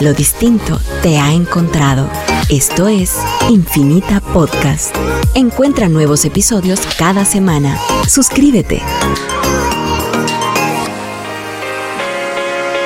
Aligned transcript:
Lo 0.00 0.14
distinto 0.14 0.78
te 1.02 1.18
ha 1.18 1.32
encontrado. 1.32 2.08
Esto 2.48 2.86
es 2.86 3.16
Infinita 3.50 4.20
Podcast. 4.20 4.94
Encuentra 5.34 5.88
nuevos 5.88 6.24
episodios 6.24 6.78
cada 6.96 7.24
semana. 7.24 7.76
Suscríbete. 8.06 8.80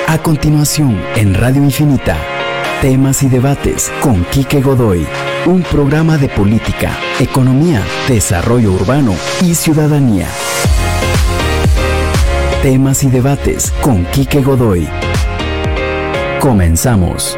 A 0.07 0.17
continuación, 0.23 0.99
en 1.15 1.35
Radio 1.35 1.61
Infinita, 1.61 2.17
temas 2.81 3.21
y 3.21 3.29
debates 3.29 3.91
con 4.01 4.25
Quique 4.31 4.61
Godoy, 4.61 5.05
un 5.45 5.61
programa 5.61 6.17
de 6.17 6.29
política, 6.29 6.97
economía, 7.19 7.83
desarrollo 8.07 8.71
urbano 8.71 9.13
y 9.39 9.53
ciudadanía. 9.53 10.27
Temas 12.63 13.03
y 13.03 13.09
debates 13.09 13.71
con 13.83 14.03
Quique 14.05 14.41
Godoy 14.41 14.89
Comenzamos. 16.43 17.37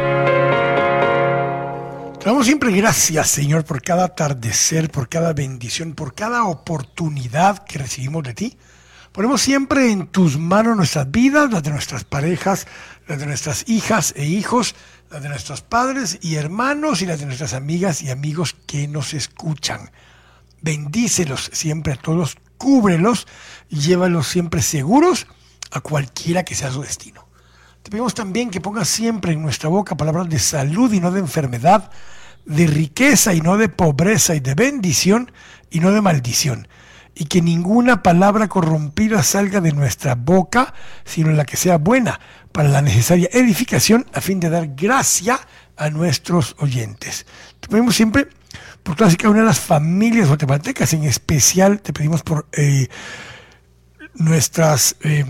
Te 2.18 2.24
damos 2.24 2.44
siempre 2.44 2.72
gracias, 2.72 3.28
Señor, 3.28 3.64
por 3.64 3.80
cada 3.80 4.06
atardecer, 4.06 4.90
por 4.90 5.08
cada 5.08 5.32
bendición, 5.32 5.94
por 5.94 6.12
cada 6.12 6.42
oportunidad 6.46 7.64
que 7.64 7.78
recibimos 7.78 8.24
de 8.24 8.34
ti. 8.34 8.58
Ponemos 9.12 9.42
siempre 9.42 9.92
en 9.92 10.08
tus 10.08 10.38
manos 10.38 10.76
nuestras 10.76 11.08
vidas, 11.08 11.52
las 11.52 11.62
de 11.62 11.70
nuestras 11.70 12.02
parejas, 12.02 12.66
las 13.06 13.20
de 13.20 13.26
nuestras 13.26 13.68
hijas 13.68 14.12
e 14.16 14.24
hijos, 14.24 14.74
las 15.08 15.22
de 15.22 15.28
nuestros 15.28 15.62
padres 15.62 16.18
y 16.20 16.34
hermanos 16.34 17.00
y 17.00 17.06
las 17.06 17.20
de 17.20 17.26
nuestras 17.26 17.54
amigas 17.54 18.02
y 18.02 18.10
amigos 18.10 18.56
que 18.66 18.88
nos 18.88 19.14
escuchan. 19.14 19.92
Bendícelos 20.62 21.48
siempre 21.52 21.92
a 21.92 21.96
todos, 21.96 22.38
cúbrelos 22.58 23.28
llévalos 23.68 24.26
siempre 24.26 24.62
seguros 24.62 25.28
a 25.70 25.80
cualquiera 25.80 26.42
que 26.42 26.56
sea 26.56 26.72
su 26.72 26.82
destino. 26.82 27.25
Te 27.86 27.90
pedimos 27.90 28.14
también 28.14 28.50
que 28.50 28.60
pongas 28.60 28.88
siempre 28.88 29.32
en 29.32 29.40
nuestra 29.40 29.68
boca 29.68 29.96
palabras 29.96 30.28
de 30.28 30.40
salud 30.40 30.92
y 30.92 30.98
no 30.98 31.12
de 31.12 31.20
enfermedad, 31.20 31.88
de 32.44 32.66
riqueza 32.66 33.32
y 33.32 33.40
no 33.40 33.56
de 33.56 33.68
pobreza 33.68 34.34
y 34.34 34.40
de 34.40 34.56
bendición 34.56 35.30
y 35.70 35.78
no 35.78 35.92
de 35.92 36.00
maldición. 36.00 36.66
Y 37.14 37.26
que 37.26 37.40
ninguna 37.40 38.02
palabra 38.02 38.48
corrompida 38.48 39.22
salga 39.22 39.60
de 39.60 39.70
nuestra 39.70 40.16
boca, 40.16 40.74
sino 41.04 41.30
la 41.30 41.44
que 41.44 41.56
sea 41.56 41.78
buena 41.78 42.18
para 42.50 42.68
la 42.68 42.82
necesaria 42.82 43.28
edificación 43.30 44.04
a 44.12 44.20
fin 44.20 44.40
de 44.40 44.50
dar 44.50 44.66
gracia 44.74 45.38
a 45.76 45.88
nuestros 45.88 46.56
oyentes. 46.58 47.24
Te 47.60 47.68
pedimos 47.68 47.94
siempre 47.94 48.26
por 48.82 48.94
y 48.94 49.14
cada 49.14 49.30
una 49.30 49.42
de 49.42 49.46
las 49.46 49.60
familias 49.60 50.26
guatemaltecas, 50.26 50.92
en 50.92 51.04
especial 51.04 51.80
te 51.80 51.92
pedimos 51.92 52.24
por 52.24 52.48
eh, 52.50 52.88
nuestras 54.14 54.96
eh, 55.02 55.24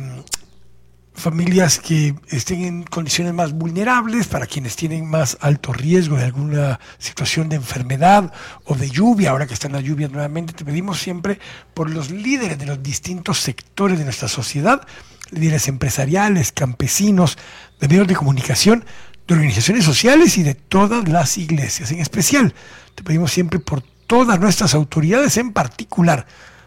familias 1.17 1.79
que 1.79 2.15
estén 2.29 2.63
en 2.63 2.83
condiciones 2.83 3.33
más 3.33 3.53
vulnerables, 3.53 4.29
para 4.29 4.47
quienes 4.47 4.77
tienen 4.77 5.09
más 5.09 5.39
alto 5.41 5.73
riesgo 5.73 6.17
de 6.17 6.25
alguna 6.25 6.79
situación 6.99 7.49
de 7.49 7.57
enfermedad 7.57 8.33
o 8.65 8.75
de 8.75 8.91
lluvia, 8.91 9.31
ahora 9.31 9.47
que 9.47 9.55
están 9.55 9.73
las 9.73 9.83
lluvias 9.83 10.11
nuevamente, 10.11 10.53
te 10.53 10.65
pedimos 10.65 11.01
siempre 11.01 11.39
por 11.73 11.91
los 11.91 12.11
líderes 12.11 12.59
de 12.59 12.67
los 12.67 12.83
distintos 12.83 13.41
sectores 13.41 13.99
de 13.99 14.05
nuestra 14.05 14.29
sociedad, 14.29 14.87
líderes 15.31 15.69
empresariales, 15.69 16.53
campesinos, 16.53 17.39
de 17.81 17.89
medios 17.89 18.07
de 18.07 18.15
comunicación, 18.15 18.85
de 19.27 19.35
organizaciones 19.35 19.85
sociales 19.85 20.37
y 20.37 20.43
de 20.43 20.55
todas 20.55 21.09
las 21.09 21.39
iglesias 21.39 21.91
en 21.91 22.01
especial. 22.01 22.55
Te 22.95 23.03
pedimos 23.03 23.33
siempre 23.33 23.59
por 23.59 23.83
todas 24.07 24.39
nuestras 24.39 24.75
autoridades, 24.75 25.37
en 25.39 25.53
particular 25.53 26.27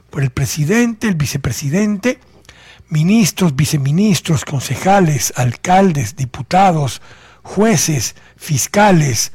por 0.09 0.23
el 0.23 0.31
presidente, 0.31 1.08
el 1.08 1.16
vicepresidente, 1.16 2.20
ministros, 2.90 3.56
viceministros, 3.56 4.45
concejales, 4.45 5.34
alcaldes, 5.36 6.16
diputados, 6.16 7.02
jueces, 7.44 8.16
fiscales, 8.36 9.32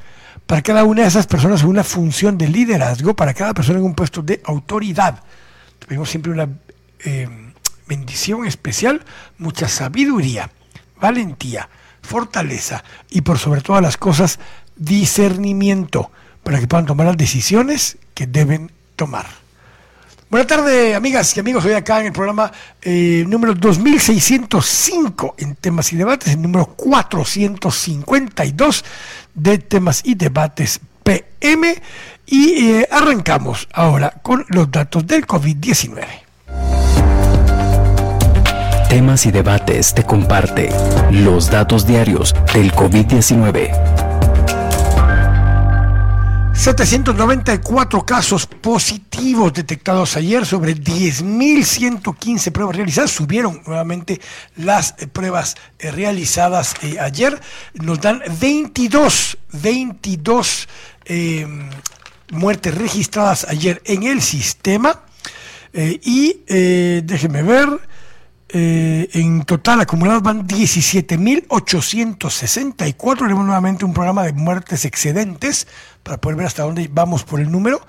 para 0.47 0.63
cada 0.63 0.85
una 0.85 1.03
de 1.03 1.09
esas 1.09 1.27
personas 1.27 1.63
una 1.63 1.85
función 1.85 2.37
de 2.37 2.49
liderazgo, 2.49 3.15
para 3.15 3.33
cada 3.33 3.55
persona 3.55 3.79
en 3.79 3.87
un 3.87 3.95
puesto 3.95 4.23
de 4.23 4.43
autoridad. 4.45 5.23
Tuvimos 5.79 6.11
siempre 6.11 6.33
una 6.33 6.49
eh, 7.05 7.29
bendición 7.87 8.47
especial, 8.47 9.05
mucha 9.39 9.69
sabiduría, 9.69 10.51
valentía, 11.01 11.69
fortaleza 12.03 12.85
y 13.11 13.23
por 13.23 13.39
sobre 13.39 13.63
todas 13.63 13.83
las 13.83 13.97
cosas 13.97 14.39
discernimiento 14.77 16.11
para 16.43 16.61
que 16.61 16.67
puedan 16.67 16.87
tomar 16.87 17.07
las 17.07 17.17
decisiones 17.17 17.97
que 18.13 18.27
deben 18.27 18.71
tomar. 18.97 19.44
Buenas 20.35 20.49
tardes, 20.49 20.97
amigas 20.97 21.37
y 21.37 21.39
amigos. 21.39 21.65
Hoy 21.65 21.75
acá 21.75 22.01
en 22.01 22.07
el 22.07 22.13
programa 22.13 22.51
eh, 22.83 23.25
número 23.29 23.55
2605 23.55 25.37
en 25.39 25.55
temas 25.55 25.93
y 25.93 25.97
debates, 25.97 26.33
el 26.33 26.43
número 26.43 26.67
452 26.75 28.85
de 29.33 29.59
temas 29.59 30.03
y 30.05 30.17
debates 30.17 30.81
PM. 31.05 31.81
Y 32.27 32.69
eh, 32.69 32.89
arrancamos 32.91 33.69
ahora 33.73 34.11
con 34.25 34.45
los 34.49 34.69
datos 34.73 35.07
del 35.07 35.25
COVID-19. 35.25 36.05
Temas 38.89 39.27
y 39.27 39.31
debates 39.31 39.95
te 39.95 40.03
comparte 40.03 40.71
los 41.13 41.49
datos 41.49 41.87
diarios 41.87 42.35
del 42.53 42.73
COVID-19. 42.73 44.14
794 46.55 48.07
casos 48.07 48.47
positivos 48.47 49.53
detectados 49.53 50.17
ayer 50.17 50.47
sobre 50.47 50.77
10.115 50.77 52.53
pruebas 52.53 52.77
realizadas. 52.77 53.11
Subieron 53.11 53.61
nuevamente 53.67 54.21
las 54.57 54.95
eh, 54.99 55.09
pruebas 55.09 55.57
eh, 55.81 55.91
realizadas 55.91 56.75
eh, 56.83 57.01
ayer. 57.01 57.41
Nos 57.75 58.01
dan 58.01 58.23
22, 58.41 59.37
22 59.53 60.69
muertes 62.31 62.75
registradas 62.75 63.45
ayer 63.49 63.83
en 63.85 64.05
el 64.05 64.23
sistema. 64.23 65.03
y 65.75 66.41
déjenme 66.47 67.43
ver. 67.43 67.69
En 68.57 69.43
total 69.45 69.81
acumulados 69.81 70.23
van 70.23 70.47
17.864. 70.47 73.19
Tenemos 73.19 73.45
nuevamente 73.45 73.85
un 73.85 73.93
programa 73.93 74.23
de 74.23 74.33
muertes 74.33 74.85
excedentes 74.85 75.67
para 76.05 76.19
poder 76.19 76.37
ver 76.37 76.47
hasta 76.47 76.63
dónde 76.63 76.89
vamos 76.93 77.25
por 77.25 77.41
el 77.41 77.51
número. 77.51 77.85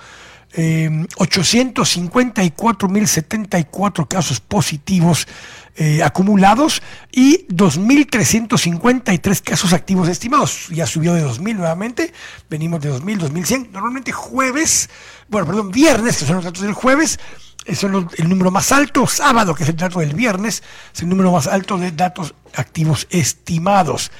Eh, 0.57 0.89
854.074 1.17 4.07
casos 4.07 4.39
positivos 4.39 5.27
eh, 5.75 6.01
acumulados 6.01 6.81
y 7.11 7.45
2.353 7.47 9.41
casos 9.41 9.73
activos 9.73 10.07
estimados. 10.07 10.69
Ya 10.69 10.87
subió 10.87 11.13
de 11.13 11.25
2.000 11.25 11.55
nuevamente, 11.55 12.13
venimos 12.49 12.79
de 12.79 12.93
2.000, 12.93 13.29
2.100. 13.29 13.71
Normalmente 13.71 14.13
jueves, 14.13 14.89
bueno, 15.27 15.45
perdón, 15.45 15.71
viernes, 15.71 16.19
que 16.19 16.25
son 16.25 16.37
los 16.37 16.45
datos 16.45 16.63
del 16.63 16.71
jueves, 16.71 17.19
es 17.65 17.83
el 17.83 18.29
número 18.29 18.51
más 18.51 18.71
alto, 18.71 19.07
sábado, 19.07 19.55
que 19.55 19.63
es 19.63 19.69
el 19.69 19.75
dato 19.75 19.99
del 19.99 20.13
viernes, 20.13 20.61
es 20.93 21.01
el 21.01 21.09
número 21.09 21.31
más 21.31 21.47
alto 21.47 21.77
de 21.77 21.91
datos 21.91 22.35
activos 22.53 23.07
estimados 23.09 24.11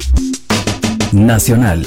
Nacional. 1.13 1.86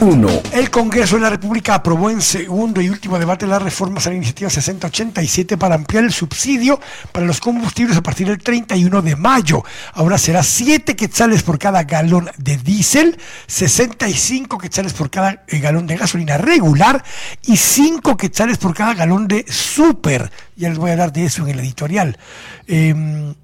1. 0.00 0.28
El 0.52 0.70
Congreso 0.70 1.16
de 1.16 1.22
la 1.22 1.30
República 1.30 1.74
aprobó 1.74 2.10
en 2.10 2.20
segundo 2.20 2.80
y 2.80 2.88
último 2.88 3.18
debate 3.18 3.46
las 3.46 3.62
reformas 3.62 4.06
a 4.06 4.10
la 4.10 4.16
iniciativa 4.16 4.50
6087 4.50 5.56
para 5.56 5.74
ampliar 5.74 6.04
el 6.04 6.12
subsidio 6.12 6.80
para 7.12 7.26
los 7.26 7.40
combustibles 7.40 7.96
a 7.96 8.02
partir 8.02 8.26
del 8.26 8.38
31 8.38 9.02
de 9.02 9.16
mayo. 9.16 9.62
Ahora 9.92 10.18
será 10.18 10.42
7 10.42 10.96
quetzales 10.96 11.42
por 11.42 11.58
cada 11.58 11.84
galón 11.84 12.30
de 12.38 12.56
diésel, 12.56 13.18
65 13.46 14.58
quetzales 14.58 14.94
por 14.94 15.10
cada 15.10 15.44
eh, 15.46 15.58
galón 15.58 15.86
de 15.86 15.96
gasolina 15.96 16.38
regular 16.38 17.04
y 17.42 17.56
5 17.56 18.16
quetzales 18.16 18.58
por 18.58 18.74
cada 18.74 18.94
galón 18.94 19.28
de 19.28 19.44
super. 19.48 20.30
Ya 20.56 20.70
les 20.70 20.78
voy 20.78 20.90
a 20.90 20.94
hablar 20.94 21.12
de 21.12 21.26
eso 21.26 21.42
en 21.42 21.50
el 21.50 21.60
editorial. 21.60 22.18
Eh, 22.66 23.34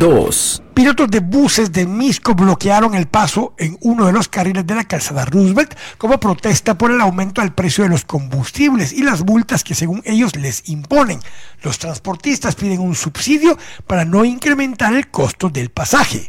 2. 0.00 0.62
Pilotos 0.72 1.10
de 1.10 1.20
buses 1.20 1.72
de 1.72 1.84
Misco 1.84 2.34
bloquearon 2.34 2.94
el 2.94 3.06
paso 3.06 3.52
en 3.58 3.76
uno 3.82 4.06
de 4.06 4.12
los 4.12 4.28
carriles 4.28 4.66
de 4.66 4.74
la 4.74 4.84
calzada 4.84 5.26
Roosevelt 5.26 5.74
como 5.98 6.18
protesta 6.18 6.78
por 6.78 6.90
el 6.90 7.02
aumento 7.02 7.42
al 7.42 7.54
precio 7.54 7.84
de 7.84 7.90
los 7.90 8.06
combustibles 8.06 8.94
y 8.94 9.02
las 9.02 9.26
multas 9.26 9.62
que 9.62 9.74
según 9.74 10.00
ellos 10.06 10.36
les 10.36 10.66
imponen. 10.70 11.20
Los 11.62 11.78
transportistas 11.78 12.54
piden 12.54 12.80
un 12.80 12.94
subsidio 12.94 13.58
para 13.86 14.06
no 14.06 14.24
incrementar 14.24 14.94
el 14.94 15.10
costo 15.10 15.50
del 15.50 15.68
pasaje. 15.68 16.28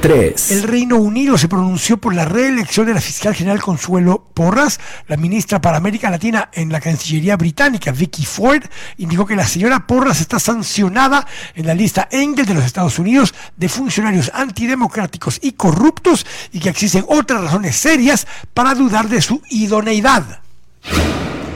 3. 0.00 0.50
El 0.52 0.62
Reino 0.62 0.96
Unido 0.96 1.36
se 1.36 1.48
pronunció 1.48 1.96
por 1.98 2.14
la 2.14 2.24
reelección 2.24 2.86
de 2.86 2.94
la 2.94 3.00
fiscal 3.00 3.34
general 3.34 3.60
Consuelo 3.60 4.28
Porras. 4.34 4.78
La 5.08 5.16
ministra 5.16 5.60
para 5.60 5.76
América 5.76 6.10
Latina 6.10 6.50
en 6.52 6.70
la 6.70 6.80
Cancillería 6.80 7.36
británica, 7.36 7.92
Vicky 7.92 8.24
Ford, 8.24 8.62
indicó 8.98 9.26
que 9.26 9.36
la 9.36 9.46
señora 9.46 9.86
Porras 9.86 10.20
está 10.20 10.38
sancionada 10.38 11.26
en 11.54 11.66
la 11.66 11.74
lista 11.74 12.08
Engel 12.10 12.46
de 12.46 12.54
los 12.54 12.64
Estados 12.64 12.98
Unidos 12.98 13.34
de 13.56 13.68
funcionarios 13.68 14.30
antidemocráticos 14.34 15.38
y 15.42 15.52
corruptos 15.52 16.26
y 16.52 16.60
que 16.60 16.68
existen 16.68 17.04
otras 17.08 17.42
razones 17.42 17.76
serias 17.76 18.26
para 18.54 18.74
dudar 18.74 19.08
de 19.08 19.20
su 19.20 19.42
idoneidad. 19.50 20.40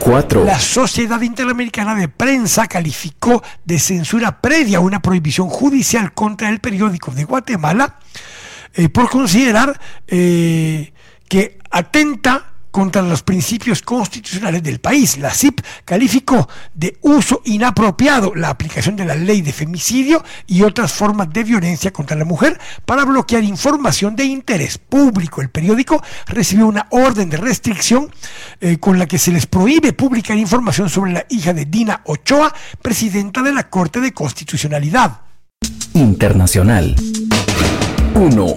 4. 0.03 0.43
La 0.43 0.59
Sociedad 0.59 1.21
Interamericana 1.21 1.95
de 1.95 2.09
Prensa 2.09 2.67
calificó 2.67 3.41
de 3.63 3.79
censura 3.79 4.41
previa 4.41 4.81
una 4.81 5.01
prohibición 5.01 5.47
judicial 5.47 6.13
contra 6.13 6.49
el 6.49 6.59
periódico 6.59 7.11
de 7.11 7.23
Guatemala 7.23 7.99
eh, 8.73 8.89
por 8.89 9.09
considerar 9.09 9.79
eh, 10.07 10.91
que 11.29 11.57
atenta 11.71 12.52
contra 12.73 13.03
los 13.03 13.21
principios 13.21 13.83
constitucionales 13.83 14.63
del 14.63 14.79
país. 14.79 15.19
La 15.19 15.31
CIP 15.31 15.61
calificó 15.85 16.49
de 16.73 16.97
uso 17.01 17.43
inapropiado 17.45 18.33
la 18.33 18.49
aplicación 18.49 18.95
de 18.95 19.05
la 19.05 19.13
ley 19.13 19.43
de 19.43 19.53
femicidio 19.53 20.23
y 20.47 20.63
otras 20.63 20.91
formas 20.91 21.31
de 21.31 21.43
violencia 21.43 21.93
contra 21.93 22.17
la 22.17 22.25
mujer 22.25 22.59
para 22.83 23.05
bloquear 23.05 23.43
información 23.43 24.15
de 24.15 24.25
interés 24.25 24.79
público. 24.79 25.43
El 25.43 25.51
periódico 25.51 26.01
recibió 26.25 26.65
una 26.65 26.87
orden 26.89 27.29
de 27.29 27.37
restricción 27.37 28.09
eh, 28.59 28.77
con 28.79 28.97
la 28.97 29.05
que 29.05 29.19
se 29.19 29.31
les 29.31 29.45
prohíbe 29.45 29.93
publicar 29.93 30.35
información 30.35 30.89
sobre 30.89 31.13
la 31.13 31.27
hija 31.29 31.53
de 31.53 31.65
Dina 31.65 32.01
Ochoa, 32.05 32.51
presidenta 32.81 33.43
de 33.43 33.53
la 33.53 33.69
Corte 33.69 34.01
de 34.01 34.13
Constitucionalidad. 34.13 35.21
Internacional. 35.93 36.95
1. 38.15 38.55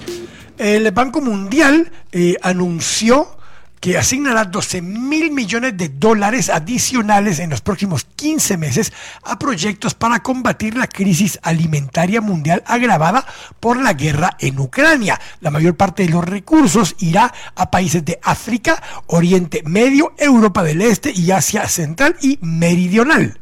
El 0.56 0.90
Banco 0.92 1.20
Mundial 1.20 1.92
eh, 2.12 2.34
anunció 2.40 3.36
que 3.81 3.99
asignará 3.99 4.44
12 4.44 4.82
mil 4.82 5.31
millones 5.31 5.76
de 5.76 5.88
dólares 5.88 6.49
adicionales 6.49 7.38
en 7.38 7.50
los 7.50 7.61
próximos 7.61 8.06
15 8.17 8.56
meses 8.56 8.93
a 9.23 9.38
proyectos 9.38 9.94
para 9.94 10.23
combatir 10.23 10.76
la 10.76 10.87
crisis 10.87 11.38
alimentaria 11.43 12.20
mundial 12.20 12.62
agravada 12.67 13.26
por 13.61 13.81
la 13.81 13.93
guerra 13.93 14.37
en 14.40 14.58
Ucrania. 14.58 15.20
La 15.40 15.50
mayor 15.50 15.76
parte 15.76 16.05
de 16.05 16.11
los 16.11 16.25
recursos 16.25 16.96
irá 16.99 17.32
a 17.55 17.70
países 17.70 18.05
de 18.05 18.19
África, 18.23 18.82
Oriente 19.06 19.62
Medio, 19.64 20.14
Europa 20.19 20.62
del 20.62 20.82
Este 20.82 21.12
y 21.14 21.31
Asia 21.31 21.69
Central 21.69 22.17
y 22.20 22.38
Meridional. 22.40 23.38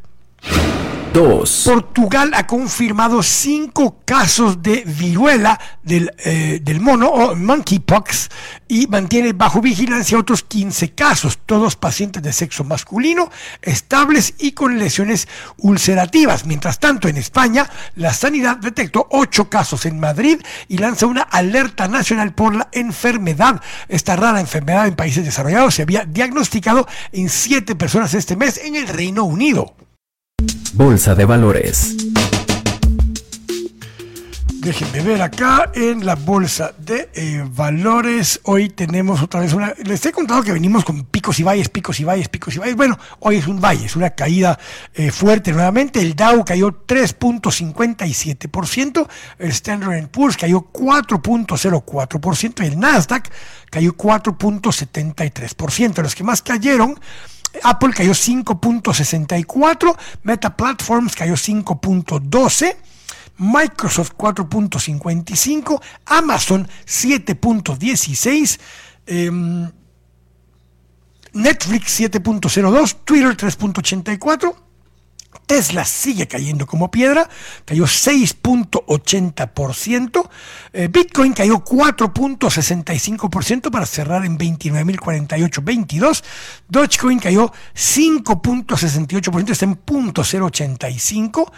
2. 1.14 1.62
Portugal 1.66 2.32
ha 2.34 2.44
confirmado 2.44 3.22
cinco 3.22 4.00
casos 4.04 4.60
de 4.64 4.82
viruela 4.84 5.60
del, 5.84 6.12
eh, 6.24 6.58
del 6.60 6.80
mono 6.80 7.06
o 7.06 7.36
monkeypox 7.36 8.30
y 8.66 8.88
mantiene 8.88 9.32
bajo 9.32 9.60
vigilancia 9.60 10.18
otros 10.18 10.42
15 10.42 10.90
casos, 10.90 11.38
todos 11.46 11.76
pacientes 11.76 12.20
de 12.20 12.32
sexo 12.32 12.64
masculino, 12.64 13.30
estables 13.62 14.34
y 14.40 14.52
con 14.52 14.76
lesiones 14.76 15.28
ulcerativas. 15.58 16.46
Mientras 16.46 16.80
tanto, 16.80 17.06
en 17.06 17.16
España, 17.16 17.70
la 17.94 18.12
sanidad 18.12 18.56
detectó 18.56 19.06
ocho 19.12 19.48
casos 19.48 19.86
en 19.86 20.00
Madrid 20.00 20.40
y 20.66 20.78
lanza 20.78 21.06
una 21.06 21.22
alerta 21.22 21.86
nacional 21.86 22.34
por 22.34 22.56
la 22.56 22.68
enfermedad. 22.72 23.62
Esta 23.86 24.16
rara 24.16 24.40
enfermedad 24.40 24.88
en 24.88 24.96
países 24.96 25.24
desarrollados 25.24 25.76
se 25.76 25.82
había 25.82 26.06
diagnosticado 26.06 26.88
en 27.12 27.28
siete 27.28 27.76
personas 27.76 28.14
este 28.14 28.34
mes 28.34 28.58
en 28.58 28.74
el 28.74 28.88
Reino 28.88 29.22
Unido. 29.22 29.76
Bolsa 30.74 31.14
de 31.14 31.24
Valores. 31.24 31.96
Déjenme 34.64 35.02
ver 35.02 35.20
acá 35.20 35.70
en 35.74 36.06
la 36.06 36.14
bolsa 36.14 36.72
de 36.78 37.10
eh, 37.12 37.44
valores. 37.46 38.40
Hoy 38.44 38.70
tenemos 38.70 39.20
otra 39.20 39.40
vez 39.40 39.52
una. 39.52 39.74
Les 39.84 40.06
he 40.06 40.12
contado 40.12 40.42
que 40.42 40.52
venimos 40.52 40.86
con 40.86 41.04
picos 41.04 41.38
y 41.38 41.42
valles, 41.42 41.68
picos 41.68 42.00
y 42.00 42.04
valles, 42.04 42.30
picos 42.30 42.54
y 42.54 42.58
valles. 42.58 42.74
Bueno, 42.74 42.98
hoy 43.20 43.36
es 43.36 43.46
un 43.46 43.60
valle, 43.60 43.84
es 43.84 43.94
una 43.94 44.08
caída 44.10 44.58
eh, 44.94 45.10
fuerte 45.10 45.52
nuevamente. 45.52 46.00
El 46.00 46.16
Dow 46.16 46.46
cayó 46.46 46.86
3.57%, 46.86 49.06
el 49.38 49.50
Standard 49.50 50.08
Poor's 50.08 50.38
cayó 50.38 50.66
4.04% 50.72 52.64
y 52.64 52.66
el 52.66 52.80
Nasdaq 52.80 53.30
cayó 53.68 53.94
4.73%. 53.94 56.02
Los 56.02 56.14
que 56.14 56.24
más 56.24 56.40
cayeron. 56.40 56.98
Apple 57.62 57.92
cayó 57.92 58.12
5.64, 58.12 59.96
Meta 60.22 60.56
Platforms 60.56 61.14
cayó 61.14 61.34
5.12. 61.34 62.76
Microsoft 63.36 64.14
4.55, 64.16 65.80
Amazon 66.06 66.68
7.16, 66.86 68.60
eh, 69.06 69.30
Netflix 71.32 71.98
7.02, 71.98 72.96
Twitter 73.04 73.36
3.84. 73.36 74.63
Tesla 75.46 75.84
sigue 75.84 76.26
cayendo 76.26 76.66
como 76.66 76.90
piedra, 76.90 77.28
cayó 77.64 77.84
6.80%, 77.84 80.28
eh, 80.72 80.88
Bitcoin 80.88 81.32
cayó 81.32 81.62
4.65% 81.64 83.70
para 83.70 83.86
cerrar 83.86 84.24
en 84.24 84.36
29.048.22, 84.38 86.24
Dogecoin 86.68 87.18
cayó 87.18 87.52
5.68%, 87.74 89.50
está 89.50 89.66
en 89.66 89.84
0.085%, 89.84 91.52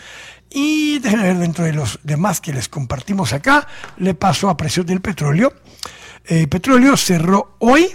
y 0.50 0.98
déjenme 1.00 1.24
ver 1.24 1.38
dentro 1.38 1.64
de 1.64 1.72
los 1.72 1.98
demás 2.02 2.40
que 2.40 2.52
les 2.52 2.68
compartimos 2.68 3.32
acá, 3.32 3.66
le 3.98 4.14
paso 4.14 4.48
a 4.48 4.56
precios 4.56 4.86
del 4.86 5.00
petróleo. 5.00 5.52
El 6.24 6.48
petróleo 6.48 6.96
cerró 6.96 7.56
hoy 7.60 7.88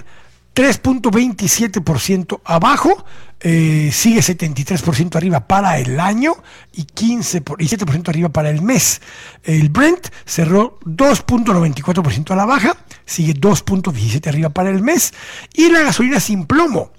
3.27% 0.53 2.41
abajo, 2.43 3.05
eh, 3.39 3.89
sigue 3.91 4.21
73% 4.21 5.15
arriba 5.15 5.47
para 5.47 5.79
el 5.79 5.99
año 5.99 6.33
y 6.73 6.83
15 6.83 7.43
y 7.59 7.67
7% 7.67 8.09
arriba 8.09 8.29
para 8.29 8.49
el 8.49 8.61
mes. 8.61 9.01
El 9.43 9.69
Brent 9.69 10.09
cerró 10.25 10.79
2.94% 10.85 12.31
a 12.31 12.35
la 12.35 12.45
baja, 12.45 12.77
sigue 13.05 13.33
2.17 13.33 14.27
arriba 14.27 14.49
para 14.49 14.69
el 14.69 14.81
mes 14.81 15.13
y 15.53 15.69
la 15.69 15.81
gasolina 15.81 16.19
sin 16.19 16.45
plomo 16.45 16.91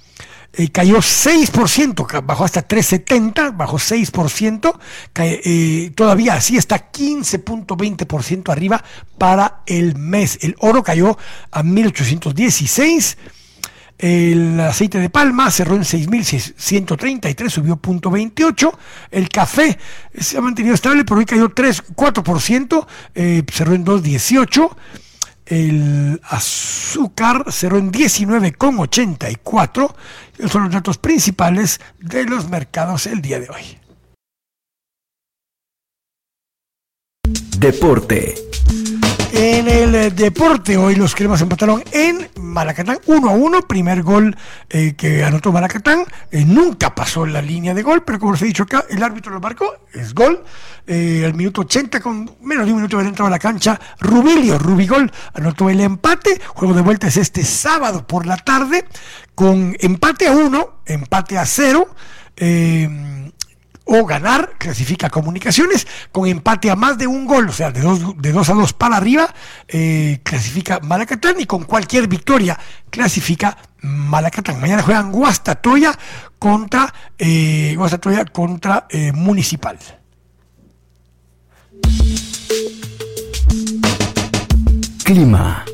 eh, 0.54 0.68
cayó 0.68 0.98
6%, 0.98 2.26
bajó 2.26 2.44
hasta 2.44 2.68
3,70, 2.68 3.56
bajó 3.56 3.78
6%, 3.78 4.78
eh, 5.14 5.92
todavía 5.94 6.34
así 6.34 6.58
está 6.58 6.92
15.20% 6.92 8.50
arriba 8.50 8.84
para 9.16 9.62
el 9.66 9.96
mes. 9.96 10.38
El 10.42 10.54
oro 10.58 10.82
cayó 10.82 11.16
a 11.50 11.62
1816. 11.62 13.16
El 14.02 14.58
aceite 14.58 14.98
de 14.98 15.10
palma 15.10 15.48
cerró 15.52 15.76
en 15.76 15.82
6.133, 15.82 17.48
subió 17.48 17.80
0.28. 17.80 18.76
El 19.12 19.28
café 19.28 19.78
se 20.18 20.36
ha 20.36 20.40
mantenido 20.40 20.74
estable, 20.74 21.04
pero 21.04 21.18
hoy 21.18 21.24
cayó 21.24 21.50
3, 21.50 21.94
4%, 21.94 22.86
eh, 23.14 23.44
cerró 23.52 23.74
en 23.74 23.84
2.18. 23.84 24.74
El 25.46 26.20
azúcar 26.24 27.44
cerró 27.52 27.78
en 27.78 27.92
19,84. 27.92 29.94
Esos 30.36 30.50
son 30.50 30.64
los 30.64 30.72
datos 30.72 30.98
principales 30.98 31.80
de 32.00 32.24
los 32.24 32.48
mercados 32.48 33.06
el 33.06 33.22
día 33.22 33.38
de 33.38 33.50
hoy. 33.50 33.78
Deporte. 37.56 38.34
En 39.34 39.66
el 39.66 39.94
eh, 39.94 40.10
deporte, 40.10 40.76
hoy 40.76 40.94
los 40.94 41.14
cremas 41.14 41.40
empataron 41.40 41.82
en 41.90 42.28
Malacatán 42.38 42.98
1 43.06 43.30
a 43.30 43.32
1. 43.32 43.62
Primer 43.62 44.02
gol 44.02 44.36
eh, 44.68 44.92
que 44.94 45.24
anotó 45.24 45.50
Malacatán. 45.50 46.04
Eh, 46.30 46.44
nunca 46.44 46.94
pasó 46.94 47.24
la 47.24 47.40
línea 47.40 47.72
de 47.72 47.82
gol, 47.82 48.04
pero 48.04 48.18
como 48.18 48.32
les 48.32 48.42
he 48.42 48.44
dicho 48.44 48.64
acá, 48.64 48.84
el 48.90 49.02
árbitro 49.02 49.32
lo 49.32 49.40
marcó. 49.40 49.86
Es 49.94 50.12
gol. 50.12 50.44
al 50.86 51.32
minuto 51.32 51.62
80, 51.62 52.00
con 52.00 52.30
menos 52.42 52.66
de 52.66 52.72
un 52.72 52.76
minuto 52.76 52.96
de 52.96 53.00
haber 53.00 53.08
entrado 53.08 53.28
a 53.28 53.30
la 53.30 53.38
cancha, 53.38 53.80
Rubilio, 54.00 54.58
Rubigol, 54.58 55.10
anotó 55.32 55.70
el 55.70 55.80
empate. 55.80 56.38
Juego 56.48 56.74
de 56.74 56.82
vuelta 56.82 57.06
es 57.06 57.16
este 57.16 57.42
sábado 57.42 58.06
por 58.06 58.26
la 58.26 58.36
tarde, 58.36 58.84
con 59.34 59.74
empate 59.80 60.28
a 60.28 60.32
1, 60.32 60.82
empate 60.84 61.38
a 61.38 61.46
0 61.46 61.88
o 63.84 64.04
ganar, 64.06 64.52
clasifica 64.58 65.10
comunicaciones, 65.10 65.86
con 66.12 66.28
empate 66.28 66.70
a 66.70 66.76
más 66.76 66.98
de 66.98 67.06
un 67.06 67.26
gol, 67.26 67.48
o 67.48 67.52
sea, 67.52 67.70
de 67.70 67.80
dos, 67.80 68.16
de 68.20 68.32
dos 68.32 68.48
a 68.48 68.54
2 68.54 68.72
para 68.74 68.96
arriba, 68.96 69.34
eh, 69.68 70.20
clasifica 70.22 70.80
Malacatán 70.80 71.40
y 71.40 71.46
con 71.46 71.64
cualquier 71.64 72.06
victoria 72.06 72.58
clasifica 72.90 73.56
Malacatán. 73.80 74.60
Mañana 74.60 74.82
juegan 74.82 75.10
Guastatoya 75.10 75.98
contra, 76.38 76.92
eh, 77.18 77.74
Guastatoya 77.76 78.24
contra 78.26 78.86
eh, 78.90 79.12
Municipal. 79.12 79.78
Clima. 85.04 85.64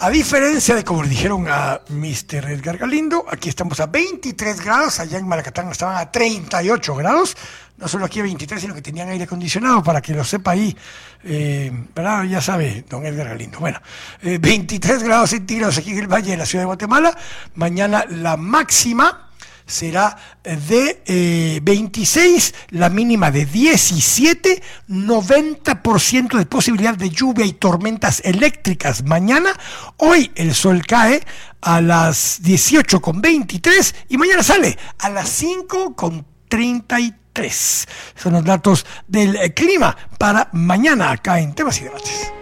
A 0.00 0.10
diferencia 0.10 0.76
de 0.76 0.84
como 0.84 1.02
le 1.02 1.08
dijeron 1.08 1.48
a 1.48 1.80
Mr. 1.88 2.52
Edgar 2.52 2.78
Galindo, 2.78 3.24
aquí 3.28 3.48
estamos 3.48 3.80
a 3.80 3.86
23 3.86 4.60
grados, 4.60 5.00
allá 5.00 5.18
en 5.18 5.26
Malacatán 5.26 5.68
estaban 5.72 5.96
a 5.96 6.12
38 6.12 6.94
grados, 6.94 7.36
no 7.78 7.88
solo 7.88 8.04
aquí 8.04 8.20
a 8.20 8.22
23, 8.22 8.60
sino 8.60 8.74
que 8.76 8.80
tenían 8.80 9.08
aire 9.08 9.24
acondicionado, 9.24 9.82
para 9.82 10.00
que 10.00 10.14
lo 10.14 10.22
sepa 10.22 10.52
ahí, 10.52 10.76
eh, 11.24 11.72
¿verdad? 11.96 12.22
Ya 12.24 12.40
sabe, 12.40 12.84
don 12.88 13.04
Edgar 13.04 13.26
Galindo. 13.26 13.58
Bueno, 13.58 13.80
23 14.22 15.02
eh, 15.02 15.04
grados 15.04 15.30
centígrados 15.30 15.78
aquí 15.78 15.90
en 15.90 15.98
el 15.98 16.06
Valle 16.06 16.30
de 16.30 16.36
la 16.36 16.46
Ciudad 16.46 16.62
de 16.62 16.66
Guatemala, 16.66 17.18
mañana 17.56 18.04
la 18.08 18.36
máxima 18.36 19.27
será 19.68 20.16
de 20.42 21.60
26, 21.62 22.48
eh, 22.48 22.66
la 22.70 22.88
mínima 22.88 23.30
de 23.30 23.44
17, 23.44 24.62
90% 24.88 26.38
de 26.38 26.46
posibilidad 26.46 26.96
de 26.96 27.10
lluvia 27.10 27.44
y 27.44 27.52
tormentas 27.52 28.20
eléctricas 28.24 29.04
mañana. 29.04 29.50
Hoy 29.98 30.32
el 30.34 30.54
sol 30.54 30.84
cae 30.84 31.22
a 31.60 31.80
las 31.80 32.42
18 32.42 33.00
con 33.00 33.20
23 33.20 33.94
y 34.08 34.16
mañana 34.16 34.42
sale 34.42 34.76
a 34.98 35.10
las 35.10 35.28
5 35.28 35.94
con 35.94 36.26
33. 36.48 37.88
Son 38.16 38.32
los 38.32 38.44
datos 38.44 38.86
del 39.06 39.36
eh, 39.36 39.52
clima 39.52 39.96
para 40.18 40.48
mañana 40.52 41.10
acá 41.12 41.38
en 41.38 41.54
Temas 41.54 41.80
y 41.80 41.84
Debates. 41.84 42.32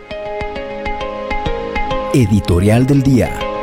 Editorial 2.15 2.87
del 2.87 3.03
día. 3.03 3.56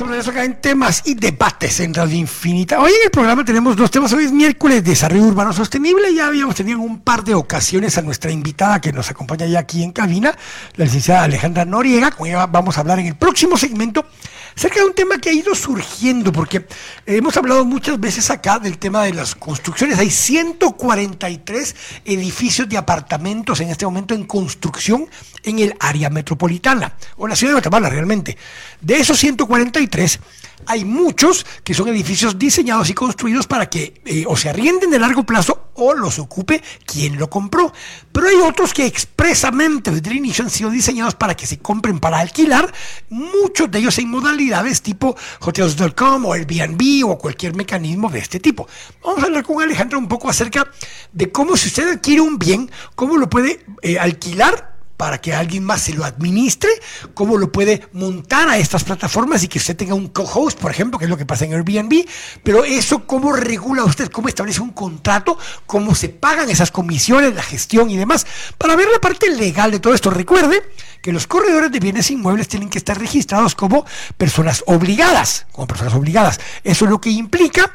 Estamos 0.00 0.28
acá 0.28 0.44
en 0.44 0.58
temas 0.62 1.02
y 1.04 1.12
debates 1.12 1.78
en 1.80 1.92
Radio 1.92 2.16
Infinita. 2.16 2.80
Hoy 2.80 2.90
en 2.90 3.04
el 3.04 3.10
programa 3.10 3.44
tenemos 3.44 3.76
dos 3.76 3.90
temas. 3.90 4.10
Hoy 4.14 4.24
es 4.24 4.32
miércoles 4.32 4.82
de 4.82 4.92
desarrollo 4.92 5.24
urbano 5.24 5.52
sostenible. 5.52 6.14
Ya 6.14 6.28
habíamos 6.28 6.54
tenido 6.54 6.78
en 6.78 6.84
un 6.84 7.00
par 7.00 7.22
de 7.22 7.34
ocasiones 7.34 7.98
a 7.98 8.00
nuestra 8.00 8.30
invitada 8.30 8.80
que 8.80 8.94
nos 8.94 9.10
acompaña 9.10 9.44
ya 9.44 9.58
aquí 9.58 9.82
en 9.82 9.92
cabina, 9.92 10.34
la 10.76 10.86
licenciada 10.86 11.24
Alejandra 11.24 11.66
Noriega. 11.66 12.12
Con 12.12 12.28
ella 12.28 12.46
vamos 12.46 12.78
a 12.78 12.80
hablar 12.80 12.98
en 12.98 13.08
el 13.08 13.14
próximo 13.14 13.58
segmento 13.58 14.06
acerca 14.56 14.80
de 14.80 14.86
un 14.86 14.94
tema 14.94 15.18
que 15.18 15.30
ha 15.30 15.32
ido 15.32 15.54
surgiendo, 15.54 16.32
porque 16.32 16.66
hemos 17.06 17.36
hablado 17.36 17.64
muchas 17.64 17.98
veces 17.98 18.30
acá 18.30 18.58
del 18.58 18.78
tema 18.78 19.04
de 19.04 19.14
las 19.14 19.34
construcciones. 19.34 19.98
Hay 19.98 20.10
143 20.10 21.76
edificios 22.04 22.68
de 22.68 22.76
apartamentos 22.76 23.60
en 23.60 23.70
este 23.70 23.84
momento 23.84 24.14
en 24.14 24.24
construcción 24.24 25.08
en 25.42 25.58
el 25.58 25.74
área 25.80 26.10
metropolitana, 26.10 26.94
o 27.16 27.26
la 27.26 27.36
ciudad 27.36 27.52
de 27.52 27.54
Guatemala 27.54 27.88
realmente. 27.88 28.36
De 28.80 28.96
esos 28.96 29.18
143, 29.18 30.20
hay 30.66 30.84
muchos 30.84 31.46
que 31.64 31.74
son 31.74 31.88
edificios 31.88 32.38
diseñados 32.38 32.90
y 32.90 32.94
construidos 32.94 33.46
para 33.46 33.68
que 33.68 34.00
eh, 34.04 34.24
o 34.26 34.36
se 34.36 34.48
arrienden 34.48 34.90
de 34.90 34.98
largo 34.98 35.24
plazo 35.24 35.70
o 35.74 35.94
los 35.94 36.18
ocupe 36.18 36.62
quien 36.84 37.18
lo 37.18 37.28
compró. 37.30 37.72
Pero 38.12 38.28
hay 38.28 38.36
otros 38.36 38.74
que 38.74 38.86
expresamente 38.86 39.90
desde 39.90 40.10
el 40.10 40.16
inicio 40.16 40.44
han 40.44 40.50
sido 40.50 40.70
diseñados 40.70 41.14
para 41.14 41.34
que 41.34 41.46
se 41.46 41.58
compren 41.58 41.98
para 41.98 42.18
alquilar, 42.18 42.72
muchos 43.08 43.70
de 43.70 43.78
ellos 43.78 43.98
en 43.98 44.10
modalidades 44.10 44.82
tipo 44.82 45.16
hotels.com 45.40 46.26
o 46.26 46.32
Airbnb 46.32 47.08
o 47.08 47.18
cualquier 47.18 47.54
mecanismo 47.54 48.10
de 48.10 48.18
este 48.18 48.40
tipo. 48.40 48.68
Vamos 49.02 49.22
a 49.22 49.26
hablar 49.26 49.44
con 49.44 49.62
Alejandro 49.62 49.98
un 49.98 50.08
poco 50.08 50.28
acerca 50.28 50.70
de 51.12 51.30
cómo 51.32 51.56
si 51.56 51.68
usted 51.68 51.92
adquiere 51.92 52.20
un 52.20 52.38
bien, 52.38 52.70
cómo 52.94 53.16
lo 53.16 53.28
puede 53.28 53.64
eh, 53.82 53.98
alquilar 53.98 54.69
para 55.00 55.18
que 55.18 55.32
alguien 55.32 55.64
más 55.64 55.80
se 55.80 55.94
lo 55.94 56.04
administre, 56.04 56.68
cómo 57.14 57.38
lo 57.38 57.50
puede 57.50 57.88
montar 57.94 58.50
a 58.50 58.58
estas 58.58 58.84
plataformas 58.84 59.42
y 59.42 59.48
que 59.48 59.56
usted 59.56 59.74
tenga 59.74 59.94
un 59.94 60.08
co-host, 60.08 60.58
por 60.58 60.70
ejemplo, 60.70 60.98
que 60.98 61.06
es 61.06 61.10
lo 61.10 61.16
que 61.16 61.24
pasa 61.24 61.46
en 61.46 61.54
Airbnb, 61.54 62.06
pero 62.42 62.64
eso 62.64 63.06
cómo 63.06 63.32
regula 63.32 63.82
usted, 63.84 64.10
cómo 64.10 64.28
establece 64.28 64.60
un 64.60 64.72
contrato, 64.72 65.38
cómo 65.64 65.94
se 65.94 66.10
pagan 66.10 66.50
esas 66.50 66.70
comisiones, 66.70 67.34
la 67.34 67.42
gestión 67.42 67.88
y 67.88 67.96
demás. 67.96 68.26
Para 68.58 68.76
ver 68.76 68.88
la 68.92 69.00
parte 69.00 69.30
legal 69.30 69.70
de 69.70 69.80
todo 69.80 69.94
esto, 69.94 70.10
recuerde 70.10 70.62
que 71.00 71.12
los 71.12 71.26
corredores 71.26 71.72
de 71.72 71.80
bienes 71.80 72.10
inmuebles 72.10 72.48
tienen 72.48 72.68
que 72.68 72.76
estar 72.76 72.98
registrados 72.98 73.54
como 73.54 73.86
personas 74.18 74.64
obligadas, 74.66 75.46
como 75.50 75.66
personas 75.66 75.94
obligadas. 75.94 76.40
Eso 76.62 76.84
es 76.84 76.90
lo 76.90 77.00
que 77.00 77.08
implica 77.08 77.72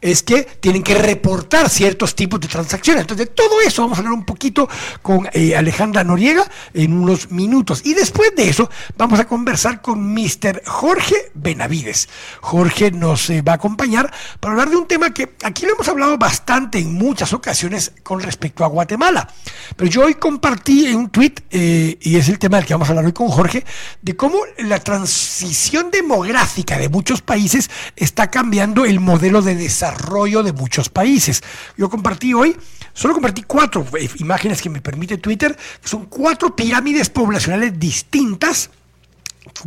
es 0.00 0.22
que 0.22 0.42
tienen 0.42 0.82
que 0.82 0.94
reportar 0.94 1.70
ciertos 1.70 2.14
tipos 2.14 2.40
de 2.40 2.48
transacciones. 2.48 3.02
Entonces, 3.02 3.28
de 3.28 3.32
todo 3.32 3.60
eso 3.60 3.82
vamos 3.82 3.98
a 3.98 4.00
hablar 4.00 4.14
un 4.14 4.24
poquito 4.24 4.68
con 5.02 5.28
eh, 5.32 5.56
Alejandra 5.56 6.04
Noriega 6.04 6.46
en 6.74 6.92
unos 6.92 7.30
minutos. 7.30 7.80
Y 7.84 7.94
después 7.94 8.34
de 8.36 8.48
eso, 8.48 8.70
vamos 8.96 9.18
a 9.20 9.26
conversar 9.26 9.80
con 9.80 10.14
Mr. 10.14 10.62
Jorge 10.66 11.16
Benavides. 11.34 12.08
Jorge 12.40 12.90
nos 12.90 13.30
eh, 13.30 13.42
va 13.42 13.52
a 13.52 13.54
acompañar 13.56 14.12
para 14.38 14.52
hablar 14.52 14.70
de 14.70 14.76
un 14.76 14.86
tema 14.86 15.14
que 15.14 15.34
aquí 15.42 15.66
lo 15.66 15.72
hemos 15.72 15.88
hablado 15.88 16.18
bastante 16.18 16.78
en 16.78 16.94
muchas 16.94 17.32
ocasiones 17.32 17.92
con 18.02 18.20
respecto 18.20 18.64
a 18.64 18.68
Guatemala. 18.68 19.28
Pero 19.76 19.90
yo 19.90 20.04
hoy 20.04 20.14
compartí 20.14 20.86
en 20.86 20.96
un 20.96 21.10
tweet, 21.10 21.34
eh, 21.50 21.98
y 22.00 22.16
es 22.16 22.28
el 22.28 22.38
tema 22.38 22.58
del 22.58 22.66
que 22.66 22.74
vamos 22.74 22.88
a 22.88 22.92
hablar 22.92 23.06
hoy 23.06 23.12
con 23.12 23.28
Jorge, 23.28 23.64
de 24.02 24.16
cómo 24.16 24.38
la 24.58 24.78
transición 24.78 25.90
demográfica 25.90 26.78
de 26.78 26.88
muchos 26.88 27.22
países 27.22 27.70
está 27.96 28.30
cambiando 28.30 28.84
el 28.84 29.00
modelo 29.00 29.42
de 29.42 29.54
desarrollo 29.54 29.85
desarrollo 29.86 30.42
de 30.42 30.52
muchos 30.52 30.88
países. 30.88 31.42
Yo 31.76 31.88
compartí 31.88 32.34
hoy, 32.34 32.56
solo 32.92 33.14
compartí 33.14 33.42
cuatro 33.42 33.86
eh, 33.98 34.08
imágenes 34.16 34.60
que 34.60 34.70
me 34.70 34.80
permite 34.80 35.18
Twitter, 35.18 35.56
que 35.80 35.88
son 35.88 36.06
cuatro 36.06 36.54
pirámides 36.54 37.10
poblacionales 37.10 37.78
distintas. 37.78 38.70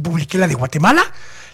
Publiqué 0.02 0.38
la 0.38 0.48
de 0.48 0.56
Guatemala, 0.56 1.02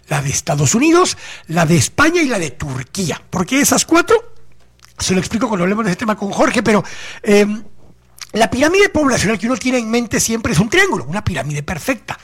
la 0.08 0.22
de 0.22 0.30
Estados 0.30 0.76
Unidos, 0.76 1.18
la 1.48 1.66
de 1.66 1.78
España 1.78 2.22
y 2.22 2.28
la 2.28 2.40
de 2.40 2.52
Turquía. 2.52 3.22
¿Por 3.30 3.46
qué 3.46 3.62
esas 3.62 3.86
cuatro? 3.86 4.34
Se 4.98 5.14
lo 5.14 5.20
explico 5.20 5.48
cuando 5.48 5.64
hablemos 5.64 5.86
de 5.86 5.92
este 5.92 6.00
tema 6.00 6.16
con 6.16 6.32
Jorge, 6.32 6.64
pero 6.64 6.84
em, 7.22 7.64
la 8.34 8.50
pirámide 8.50 8.90
poblacional 8.90 9.38
que 9.38 9.48
uno 9.48 9.58
tiene 9.58 9.78
en 9.78 9.90
mente 9.90 10.20
siempre 10.20 10.54
es 10.54 10.60
un 10.60 10.70
triángulo, 10.70 11.06
una 11.06 11.24
pirámide 11.24 11.64
perfecta. 11.64 12.18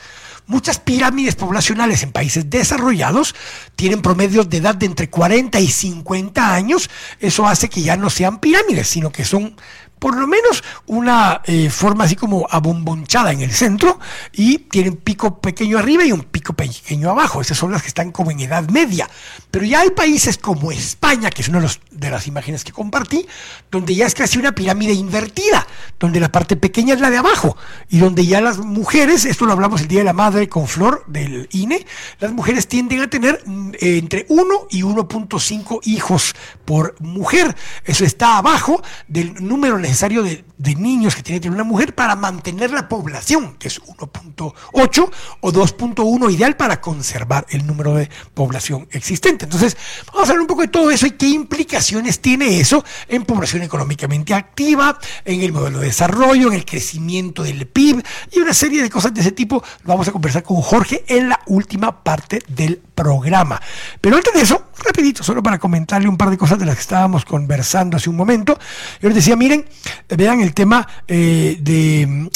Muchas 0.47 0.79
pirámides 0.79 1.35
poblacionales 1.35 2.03
en 2.03 2.11
países 2.11 2.49
desarrollados 2.49 3.35
tienen 3.75 4.01
promedios 4.01 4.49
de 4.49 4.57
edad 4.57 4.75
de 4.75 4.85
entre 4.85 5.09
40 5.09 5.59
y 5.59 5.67
50 5.67 6.53
años. 6.53 6.89
Eso 7.19 7.47
hace 7.47 7.69
que 7.69 7.81
ya 7.81 7.95
no 7.95 8.09
sean 8.09 8.39
pirámides, 8.39 8.87
sino 8.87 9.11
que 9.11 9.23
son 9.23 9.55
por 10.01 10.17
lo 10.17 10.25
menos 10.25 10.63
una 10.87 11.41
eh, 11.45 11.69
forma 11.69 12.05
así 12.05 12.15
como 12.15 12.47
abombonchada 12.49 13.33
en 13.33 13.41
el 13.41 13.51
centro 13.51 13.99
y 14.33 14.57
tienen 14.57 14.95
pico 14.95 15.39
pequeño 15.39 15.77
arriba 15.77 16.03
y 16.03 16.11
un 16.11 16.23
pico 16.23 16.53
pequeño 16.53 17.11
abajo. 17.11 17.39
Esas 17.39 17.59
son 17.59 17.71
las 17.71 17.83
que 17.83 17.89
están 17.89 18.11
como 18.11 18.31
en 18.31 18.39
edad 18.39 18.67
media. 18.69 19.07
Pero 19.51 19.63
ya 19.63 19.81
hay 19.81 19.91
países 19.91 20.39
como 20.39 20.71
España, 20.71 21.29
que 21.29 21.43
es 21.43 21.49
una 21.49 21.63
de, 21.91 22.09
las 22.09 22.25
imágenes 22.25 22.63
que 22.63 22.71
compartí, 22.71 23.27
donde 23.69 23.93
ya 23.93 24.07
es 24.07 24.15
casi 24.15 24.39
una 24.39 24.53
pirámide 24.53 24.93
invertida, 24.93 25.67
donde 25.99 26.19
la 26.19 26.31
parte 26.31 26.55
pequeña 26.55 26.95
es 26.95 26.99
la 26.99 27.11
de 27.11 27.17
abajo 27.17 27.55
y 27.87 27.99
donde 27.99 28.25
ya 28.25 28.41
las 28.41 28.57
mujeres, 28.57 29.25
esto 29.25 29.45
lo 29.45 29.51
hablamos 29.51 29.81
el 29.81 29.87
Día 29.87 29.99
de 29.99 30.05
la 30.05 30.13
Madre 30.13 30.49
con 30.49 30.67
Flor 30.67 31.03
del 31.05 31.47
INE, 31.51 31.85
las 32.19 32.31
mujeres 32.31 32.67
tienden 32.67 33.01
a 33.01 33.07
tener 33.07 33.43
mm, 33.45 33.73
entre 33.81 34.25
1 34.29 34.67
y 34.71 34.81
1.5 34.81 35.79
hijos 35.83 36.33
por 36.65 36.99
mujer. 36.99 37.55
Eso 37.85 38.03
está 38.03 38.37
abajo 38.39 38.81
del 39.07 39.47
número 39.47 39.77
necesario 39.77 39.90
de, 39.99 40.43
niños 40.75 41.15
que 41.15 41.21
tiene 41.21 41.39
que 41.39 41.43
tener 41.43 41.55
una 41.55 41.63
mujer 41.63 41.93
para 41.93 42.15
mantener 42.15 42.71
la 42.71 42.87
población, 42.87 43.55
que 43.59 43.67
es 43.67 43.81
1.8 43.81 45.11
o 45.41 45.51
2.1 45.51 46.33
ideal 46.33 46.55
para 46.55 46.79
conservar 46.79 47.45
el 47.49 47.67
número 47.67 47.95
de 47.95 48.09
población 48.33 48.87
existente. 48.91 49.45
Entonces, 49.45 49.75
vamos 50.07 50.29
a 50.29 50.31
hablar 50.31 50.41
un 50.41 50.47
poco 50.47 50.61
de 50.61 50.69
todo 50.69 50.89
eso 50.89 51.05
y 51.05 51.11
qué 51.11 51.27
implicaciones 51.27 52.19
tiene 52.19 52.59
eso 52.59 52.83
en 53.07 53.25
población 53.25 53.63
económicamente 53.63 54.33
activa, 54.33 54.97
en 55.25 55.41
el 55.41 55.51
modelo 55.51 55.79
de 55.79 55.87
desarrollo, 55.87 56.47
en 56.47 56.53
el 56.53 56.65
crecimiento 56.65 57.43
del 57.43 57.67
PIB 57.67 58.03
y 58.31 58.39
una 58.39 58.53
serie 58.53 58.81
de 58.81 58.89
cosas 58.89 59.13
de 59.13 59.21
ese 59.21 59.31
tipo. 59.31 59.63
Vamos 59.83 60.07
a 60.07 60.11
conversar 60.11 60.43
con 60.43 60.61
Jorge 60.61 61.03
en 61.07 61.29
la 61.29 61.39
última 61.47 62.03
parte 62.03 62.41
del 62.47 62.81
programa. 62.95 63.61
Pero 63.99 64.15
antes 64.15 64.33
de 64.33 64.41
eso, 64.41 64.67
rapidito, 64.83 65.23
solo 65.23 65.41
para 65.43 65.59
comentarle 65.59 66.07
un 66.07 66.17
par 66.17 66.29
de 66.29 66.37
cosas 66.37 66.59
de 66.59 66.65
las 66.65 66.75
que 66.75 66.81
estábamos 66.81 67.25
conversando 67.25 67.97
hace 67.97 68.09
un 68.09 68.15
momento. 68.15 68.57
Yo 69.01 69.09
les 69.09 69.15
decía, 69.15 69.35
miren, 69.35 69.65
vean 70.09 70.41
el 70.41 70.53
tema 70.53 70.87
eh, 71.07 71.57
de, 71.59 72.29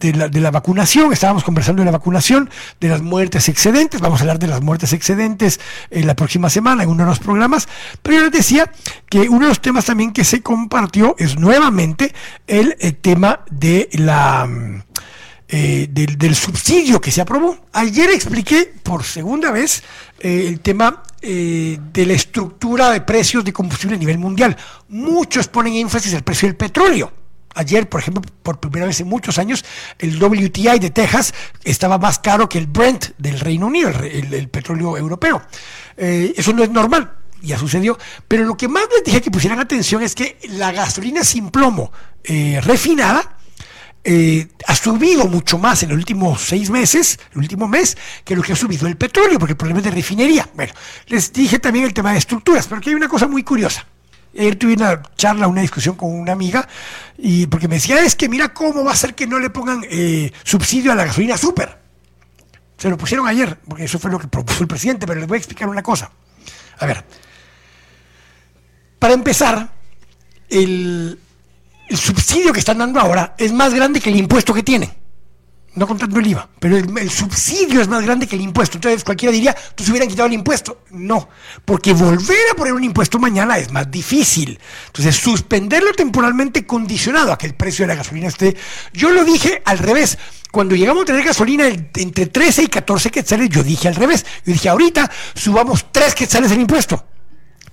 de, 0.00 0.12
la, 0.14 0.28
de, 0.28 0.40
la, 0.40 0.50
vacunación, 0.50 1.12
estábamos 1.12 1.44
conversando 1.44 1.80
de 1.80 1.86
la 1.86 1.92
vacunación, 1.92 2.50
de 2.80 2.88
las 2.88 3.02
muertes 3.02 3.48
excedentes, 3.48 4.00
vamos 4.00 4.20
a 4.20 4.22
hablar 4.24 4.38
de 4.38 4.46
las 4.46 4.60
muertes 4.60 4.92
excedentes 4.92 5.60
en 5.90 6.06
la 6.06 6.16
próxima 6.16 6.50
semana 6.50 6.82
en 6.82 6.90
uno 6.90 7.04
de 7.04 7.10
los 7.10 7.18
programas, 7.18 7.68
pero 8.02 8.18
yo 8.18 8.22
les 8.24 8.32
decía 8.32 8.70
que 9.08 9.28
uno 9.28 9.46
de 9.46 9.48
los 9.48 9.60
temas 9.60 9.84
también 9.84 10.12
que 10.12 10.24
se 10.24 10.42
compartió 10.42 11.14
es 11.18 11.38
nuevamente 11.38 12.14
el, 12.46 12.76
el 12.80 12.96
tema 12.96 13.40
de 13.50 13.88
la 13.92 14.48
eh, 15.54 15.86
del, 15.90 16.34
subsidio 16.34 16.98
que 16.98 17.10
se 17.10 17.20
aprobó. 17.20 17.66
Ayer 17.74 18.08
expliqué 18.08 18.72
por 18.82 19.04
segunda 19.04 19.50
vez 19.50 19.82
eh, 20.18 20.46
el 20.48 20.60
tema 20.60 21.02
eh, 21.20 21.78
de 21.92 22.06
la 22.06 22.14
estructura 22.14 22.88
de 22.88 23.02
precios 23.02 23.44
de 23.44 23.52
combustible 23.52 23.96
a 23.96 23.98
nivel 23.98 24.16
mundial. 24.16 24.56
Muchos 24.88 25.48
ponen 25.48 25.74
énfasis 25.74 26.14
el 26.14 26.22
precio 26.22 26.48
del 26.48 26.56
petróleo. 26.56 27.12
Ayer, 27.54 27.86
por 27.86 28.00
ejemplo, 28.00 28.22
por 28.42 28.60
primera 28.60 28.86
vez 28.86 28.98
en 29.00 29.08
muchos 29.08 29.38
años, 29.38 29.62
el 29.98 30.16
WTI 30.16 30.78
de 30.78 30.88
Texas 30.88 31.34
estaba 31.64 31.98
más 31.98 32.18
caro 32.18 32.48
que 32.48 32.56
el 32.56 32.66
Brent 32.66 33.10
del 33.18 33.38
Reino 33.38 33.66
Unido, 33.66 33.90
el, 33.90 34.48
petróleo 34.48 34.96
europeo. 34.96 35.42
eso 35.98 36.54
no 36.54 36.64
es 36.64 36.70
normal 36.70 37.12
ya 37.42 37.58
sucedió. 37.58 37.98
Pero 38.26 38.44
lo 38.44 38.56
que 38.56 38.68
más 38.68 38.84
les 38.94 39.04
dije 39.04 39.20
que 39.20 39.30
pusieran 39.30 39.60
atención 39.60 40.02
es 40.02 40.14
que 40.14 40.38
la 40.48 40.72
gasolina 40.72 41.24
sin 41.24 41.50
plomo 41.50 41.92
refinada 42.24 43.36
eh, 44.04 44.48
ha 44.66 44.74
subido 44.74 45.26
mucho 45.26 45.58
más 45.58 45.82
en 45.82 45.90
los 45.90 45.98
últimos 45.98 46.40
seis 46.40 46.70
meses, 46.70 47.18
el 47.32 47.38
último 47.38 47.68
mes, 47.68 47.96
que 48.24 48.34
lo 48.34 48.42
que 48.42 48.52
ha 48.52 48.56
subido 48.56 48.86
el 48.86 48.96
petróleo, 48.96 49.38
porque 49.38 49.52
el 49.52 49.56
problema 49.56 49.78
es 49.78 49.84
de 49.84 49.90
refinería. 49.92 50.48
Bueno, 50.54 50.72
les 51.06 51.32
dije 51.32 51.58
también 51.58 51.84
el 51.84 51.94
tema 51.94 52.12
de 52.12 52.18
estructuras, 52.18 52.66
pero 52.66 52.78
aquí 52.78 52.90
hay 52.90 52.96
una 52.96 53.08
cosa 53.08 53.28
muy 53.28 53.42
curiosa. 53.42 53.86
Ayer 54.36 54.56
tuve 54.56 54.74
una 54.74 55.02
charla, 55.16 55.46
una 55.46 55.60
discusión 55.60 55.94
con 55.94 56.10
una 56.12 56.32
amiga, 56.32 56.66
y 57.18 57.46
porque 57.46 57.68
me 57.68 57.76
decía, 57.76 58.02
es 58.02 58.16
que 58.16 58.28
mira 58.28 58.52
cómo 58.52 58.82
va 58.82 58.92
a 58.92 58.96
ser 58.96 59.14
que 59.14 59.26
no 59.26 59.38
le 59.38 59.50
pongan 59.50 59.84
eh, 59.88 60.32
subsidio 60.42 60.90
a 60.90 60.94
la 60.94 61.04
gasolina 61.04 61.36
súper. 61.36 61.78
Se 62.78 62.88
lo 62.88 62.96
pusieron 62.96 63.28
ayer, 63.28 63.58
porque 63.68 63.84
eso 63.84 63.98
fue 63.98 64.10
lo 64.10 64.18
que 64.18 64.26
propuso 64.26 64.62
el 64.62 64.68
presidente, 64.68 65.06
pero 65.06 65.20
les 65.20 65.28
voy 65.28 65.36
a 65.36 65.38
explicar 65.38 65.68
una 65.68 65.82
cosa. 65.82 66.10
A 66.78 66.86
ver, 66.86 67.04
para 68.98 69.14
empezar, 69.14 69.70
el, 70.48 71.18
el 71.92 71.98
subsidio 71.98 72.52
que 72.52 72.60
están 72.60 72.78
dando 72.78 72.98
ahora 72.98 73.34
es 73.36 73.52
más 73.52 73.74
grande 73.74 74.00
que 74.00 74.08
el 74.08 74.16
impuesto 74.16 74.54
que 74.54 74.62
tienen. 74.62 74.90
No 75.74 75.86
contando 75.86 76.18
el 76.18 76.26
IVA, 76.26 76.48
pero 76.58 76.76
el, 76.76 77.10
subsidio 77.10 77.80
es 77.80 77.88
más 77.88 78.02
grande 78.02 78.26
que 78.26 78.36
el 78.36 78.42
impuesto. 78.42 78.76
Entonces 78.76 79.04
cualquiera 79.04 79.32
diría, 79.32 79.56
tú 79.74 79.84
se 79.84 79.90
hubieran 79.90 80.08
quitado 80.08 80.26
el 80.26 80.34
impuesto. 80.34 80.82
No, 80.90 81.28
porque 81.64 81.92
volver 81.92 82.50
a 82.50 82.54
poner 82.54 82.72
un 82.74 82.84
impuesto 82.84 83.18
mañana 83.18 83.58
es 83.58 83.70
más 83.72 83.90
difícil. 83.90 84.58
Entonces 84.86 85.16
suspenderlo 85.16 85.92
temporalmente 85.92 86.66
condicionado 86.66 87.32
a 87.32 87.38
que 87.38 87.46
el 87.46 87.54
precio 87.54 87.84
de 87.84 87.88
la 87.88 87.94
gasolina 87.94 88.28
esté... 88.28 88.56
Yo 88.92 89.10
lo 89.10 89.24
dije 89.24 89.62
al 89.64 89.78
revés. 89.78 90.18
Cuando 90.50 90.74
llegamos 90.74 91.02
a 91.02 91.06
tener 91.06 91.24
gasolina 91.24 91.66
entre 91.68 92.26
13 92.26 92.64
y 92.64 92.66
14 92.66 93.10
quetzales, 93.10 93.48
yo 93.48 93.62
dije 93.62 93.88
al 93.88 93.94
revés. 93.94 94.26
Yo 94.44 94.52
dije, 94.52 94.68
ahorita 94.68 95.10
subamos 95.34 95.86
3 95.90 96.14
quetzales 96.14 96.52
el 96.52 96.60
impuesto. 96.60 97.06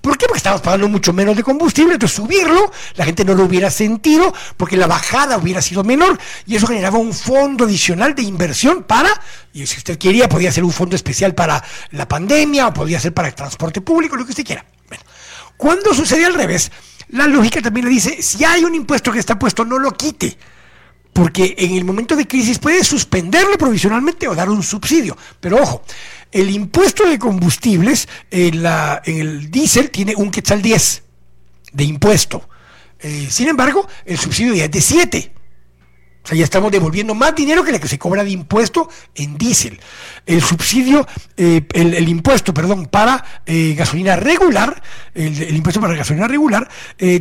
¿Por 0.10 0.18
qué? 0.18 0.26
Porque 0.26 0.40
estamos 0.40 0.62
pagando 0.62 0.90
mucho 0.90 1.14
menos 1.14 1.38
de 1.38 1.44
combustible, 1.44 1.94
entonces 1.94 2.16
subirlo, 2.16 2.72
la 2.96 3.06
gente 3.06 3.24
no 3.24 3.36
lo 3.36 3.44
hubiera 3.44 3.70
sentido, 3.70 4.34
porque 4.58 4.76
la 4.76 4.88
bajada 4.88 5.38
hubiera 5.38 5.62
sido 5.62 5.84
menor, 5.84 6.18
y 6.48 6.56
eso 6.56 6.66
generaba 6.66 6.98
un 6.98 7.14
fondo 7.14 7.66
adicional 7.66 8.16
de 8.16 8.24
inversión 8.24 8.82
para, 8.82 9.10
y 9.54 9.68
si 9.68 9.78
usted 9.78 10.00
quería, 10.00 10.28
podía 10.28 10.52
ser 10.52 10.64
un 10.64 10.72
fondo 10.72 10.96
especial 10.96 11.36
para 11.36 11.64
la 11.92 12.08
pandemia, 12.08 12.70
o 12.70 12.74
podía 12.74 13.00
ser 13.00 13.14
para 13.14 13.28
el 13.28 13.36
transporte 13.36 13.82
público, 13.82 14.16
lo 14.16 14.26
que 14.26 14.32
usted 14.32 14.44
quiera. 14.44 14.66
Bueno, 14.88 15.04
cuando 15.58 15.94
sucede 15.94 16.26
al 16.26 16.34
revés, 16.34 16.72
la 17.10 17.28
lógica 17.28 17.62
también 17.62 17.86
le 17.86 17.92
dice, 17.92 18.20
si 18.24 18.44
hay 18.44 18.64
un 18.64 18.74
impuesto 18.74 19.12
que 19.12 19.20
está 19.20 19.38
puesto, 19.38 19.64
no 19.64 19.78
lo 19.78 19.92
quite 19.92 20.36
porque 21.14 21.56
en 21.58 21.76
el 21.76 21.84
momento 21.84 22.16
de 22.16 22.26
crisis 22.26 22.60
puede 22.60 22.82
suspenderlo 22.82 23.58
provisionalmente 23.58 24.26
o 24.28 24.34
dar 24.36 24.50
un 24.50 24.64
subsidio. 24.64 25.18
Pero 25.42 25.58
ojo, 25.62 25.84
el 26.32 26.50
impuesto 26.50 27.08
de 27.08 27.18
combustibles 27.18 28.08
en, 28.32 28.64
la, 28.64 29.02
en 29.06 29.20
el 29.20 29.52
diésel 29.52 29.90
tiene 29.90 30.16
un 30.16 30.32
quetzal 30.32 30.62
10 30.62 31.04
de 31.74 31.84
impuesto. 31.84 32.48
Eh, 33.00 33.28
sin 33.30 33.48
embargo, 33.48 33.88
el 34.06 34.18
subsidio 34.18 34.54
ya 34.54 34.66
es 34.66 34.72
de 34.72 34.82
7. 34.82 35.32
O 36.24 36.28
sea, 36.28 36.38
ya 36.38 36.44
estamos 36.44 36.72
devolviendo 36.72 37.16
más 37.16 37.34
dinero 37.36 37.64
que 37.64 37.72
lo 37.72 37.80
que 37.80 37.88
se 37.88 37.98
cobra 37.98 38.24
de 38.24 38.32
impuesto 38.32 38.90
en 39.16 39.38
diésel. 39.38 39.80
El 40.26 40.42
subsidio, 40.42 41.08
eh, 41.38 41.62
el, 41.74 42.08
impuesto, 42.08 42.54
perdón, 42.54 42.88
para 42.88 43.24
eh, 43.46 43.74
gasolina 43.78 44.16
regular, 44.16 44.82
el, 45.16 45.56
impuesto 45.56 45.82
para 45.82 45.96
gasolina 45.96 46.28
regular, 46.28 46.70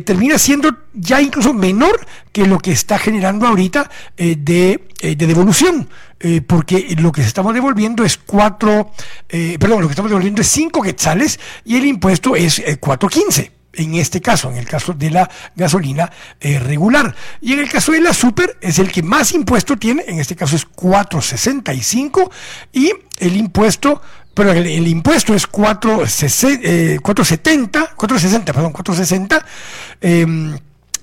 termina 0.05 0.37
siendo 0.37 0.69
ya 0.93 1.21
incluso 1.21 1.53
menor 1.53 2.05
que 2.31 2.45
lo 2.45 2.59
que 2.59 2.71
está 2.71 2.99
generando 2.99 3.47
ahorita 3.47 3.89
de, 4.17 4.83
de 5.01 5.15
devolución. 5.15 5.87
Eh, 6.21 6.41
porque 6.41 6.95
lo 6.99 7.13
que 7.13 7.21
estamos 7.21 7.53
devolviendo 7.53 8.03
es 8.03 8.17
cuatro, 8.17 8.91
eh, 9.29 9.55
perdón, 9.57 9.81
lo 9.81 9.87
que 9.87 9.93
estamos 9.93 10.11
devolviendo 10.11 10.41
es 10.41 10.49
cinco 10.49 10.81
quetzales 10.81 11.39
y 11.63 11.77
el 11.77 11.85
impuesto 11.85 12.35
es 12.35 12.59
eh, 12.59 12.77
cuatro 12.77 13.07
quince 13.07 13.58
en 13.79 13.95
este 13.95 14.21
caso, 14.21 14.51
en 14.51 14.57
el 14.57 14.67
caso 14.67 14.93
de 14.93 15.09
la 15.09 15.27
gasolina 15.55 16.11
regular. 16.41 17.15
Y 17.41 17.53
en 17.53 17.59
el 17.59 17.69
caso 17.69 17.93
de 17.93 18.01
la 18.01 18.13
super 18.13 18.57
es 18.61 18.77
el 18.79 18.91
que 18.91 19.01
más 19.01 19.31
impuesto 19.31 19.77
tiene, 19.77 20.03
en 20.07 20.19
este 20.19 20.35
caso 20.35 20.55
es 20.55 20.67
4.65 20.67 22.29
y 22.73 22.91
el 23.19 23.37
impuesto, 23.37 24.01
pero 24.33 24.51
el, 24.51 24.87
impuesto 24.87 25.33
es 25.33 25.49
4.70, 25.49 27.95
4.60, 27.95 28.45
perdón, 28.45 28.73
4.60 28.73 30.59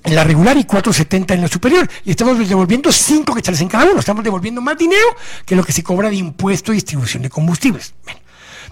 en 0.07 0.15
la 0.15 0.25
regular 0.25 0.57
y 0.57 0.65
4.70 0.65 1.35
en 1.35 1.41
la 1.43 1.49
superior. 1.49 1.89
Y 2.05 2.11
estamos 2.11 2.39
devolviendo 2.49 2.93
5 2.93 3.35
quetzales 3.35 3.61
en 3.61 3.69
cada 3.69 3.91
uno. 3.91 3.99
Estamos 3.99 4.23
devolviendo 4.23 4.61
más 4.61 4.79
dinero 4.79 5.07
que 5.45 5.57
lo 5.57 5.65
que 5.65 5.73
se 5.73 5.83
cobra 5.83 6.09
de 6.09 6.17
impuesto 6.17 6.73
y 6.73 6.77
distribución 6.77 7.25
de 7.25 7.31
combustibles. 7.31 7.95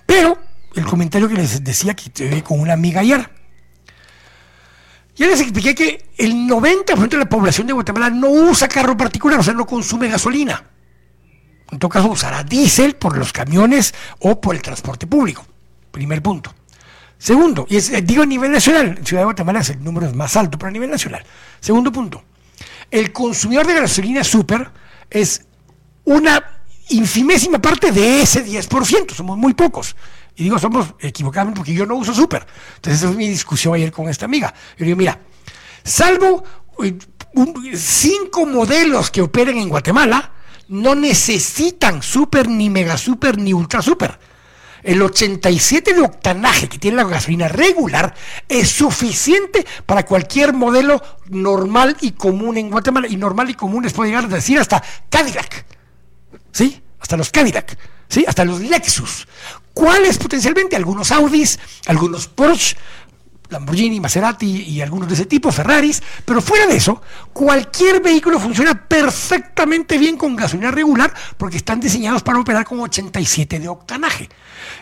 Pero 0.07 0.39
el 0.75 0.85
comentario 0.85 1.29
que 1.29 1.35
les 1.35 1.63
decía 1.63 1.95
que 1.95 2.11
tuve 2.11 2.43
con 2.43 2.61
una 2.61 2.75
amiga 2.75 3.01
ayer. 3.01 3.29
Ya 5.17 5.27
les 5.29 5.41
expliqué 5.41 5.75
que 5.75 6.11
el 6.19 6.33
90% 6.49 7.09
de 7.09 7.19
la 7.19 7.29
población 7.29 7.67
de 7.67 7.73
Guatemala 7.73 8.11
no 8.11 8.29
usa 8.29 8.69
carro 8.69 8.97
particular, 8.97 9.39
o 9.39 9.43
sea, 9.43 9.55
no 9.55 9.67
consume 9.67 10.09
gasolina. 10.09 10.65
En 11.71 11.79
todo 11.79 11.89
caso, 11.89 12.09
usará 12.09 12.43
diésel 12.43 12.97
por 12.97 13.17
los 13.17 13.33
camiones 13.33 13.95
o 14.21 14.41
por 14.41 14.55
el 14.55 14.63
transporte 14.63 15.07
público. 15.07 15.47
Primer 15.91 16.23
punto. 16.23 16.53
Segundo, 17.17 17.67
y 17.71 17.79
digo 18.03 18.23
a 18.23 18.27
nivel 18.27 18.53
nacional, 18.53 18.97
en 18.99 19.07
Ciudad 19.07 19.23
de 19.23 19.27
Guatemala 19.27 19.61
el 19.61 19.83
número 19.83 20.07
es 20.07 20.15
más 20.15 20.37
alto, 20.37 20.59
pero 20.59 20.69
a 20.69 20.73
nivel 20.73 20.91
nacional. 20.91 21.25
Segundo 21.61 21.91
punto, 21.91 22.23
el 22.91 23.13
consumidor 23.13 23.67
de 23.67 23.75
gasolina 23.75 24.23
super 24.25 24.71
es 25.09 25.47
una 26.05 26.43
infimésima 26.91 27.61
parte 27.61 27.93
de 27.93 28.21
ese 28.21 28.45
10%, 28.45 29.13
somos 29.15 29.39
muy 29.39 29.55
pocos. 29.55 29.97
Y 30.37 30.45
digo, 30.45 30.59
somos 30.59 30.95
equivocadamente 31.01 31.59
porque 31.59 31.75
yo 31.75 31.87
no 31.87 31.97
uso 31.97 32.13
super. 32.13 32.47
Entonces, 32.77 33.01
esa 33.01 33.09
fue 33.09 33.17
mi 33.17 33.29
discusión 33.29 33.75
ayer 33.75 33.93
con 33.93 34.09
esta 34.09 34.25
amiga. 34.25 34.53
Yo 34.77 34.85
digo, 34.85 34.97
mira, 34.97 35.19
salvo 35.83 36.43
eh, 36.83 36.97
cinco 37.75 38.47
modelos 38.47 39.11
que 39.11 39.23
operen 39.23 39.59
en 39.59 39.69
Guatemala, 39.69 40.33
no 40.69 40.95
necesitan 40.95 42.03
super, 42.03 42.49
ni 42.49 42.71
mega 42.71 42.97
super, 42.97 43.39
ni 43.39 43.53
ultra 43.53 43.83
super 43.83 44.19
el 44.85 45.01
87 45.01 45.95
de 45.95 46.03
octanaje 46.03 46.69
que 46.69 46.79
tiene 46.79 46.99
la 46.99 47.05
gasolina 47.05 47.49
regular 47.49 48.15
es 48.49 48.71
suficiente 48.71 49.67
para 49.87 50.05
cualquier 50.05 50.53
modelo 50.53 51.03
normal 51.31 51.97
y 52.03 52.13
común 52.13 52.59
en 52.59 52.71
Guatemala. 52.71 53.09
Y 53.09 53.17
normal 53.17 53.51
y 53.51 53.55
común 53.55 53.83
les 53.83 53.95
puede 53.95 54.11
llegar 54.11 54.27
a 54.27 54.29
decir 54.29 54.59
hasta 54.59 54.83
Cadillac. 55.09 55.65
¿Sí? 56.53 56.83
Hasta 57.01 57.17
los 57.17 57.31
Cadillac. 57.31 57.77
¿Sí? 58.09 58.25
Hasta 58.29 58.45
los 58.45 58.61
Lexus. 58.61 59.27
¿Cuáles 59.75 60.19
potencialmente? 60.19 60.77
Algunos 60.77 61.11
Audis, 61.11 61.59
algunos 61.87 62.29
Porsche, 62.29 62.77
Lamborghini, 63.51 64.01
Maserati 64.01 64.47
y 64.47 64.81
algunos 64.81 65.09
de 65.09 65.15
ese 65.15 65.27
tipo, 65.27 65.53
Ferraris, 65.53 66.03
pero 66.25 66.41
fuera 66.41 66.67
de 66.67 66.77
eso, 66.77 67.03
cualquier 67.33 68.01
vehículo 68.01 68.41
funciona 68.41 68.87
perfectamente 68.89 69.99
bien 69.99 70.17
con 70.17 70.35
gasolina 70.35 70.71
regular 70.71 71.13
porque 71.37 71.59
están 71.59 71.81
diseñados 71.81 72.23
para 72.23 72.39
operar 72.39 72.65
con 72.65 72.81
87 72.81 73.59
de 73.59 73.69
octanaje. 73.69 74.29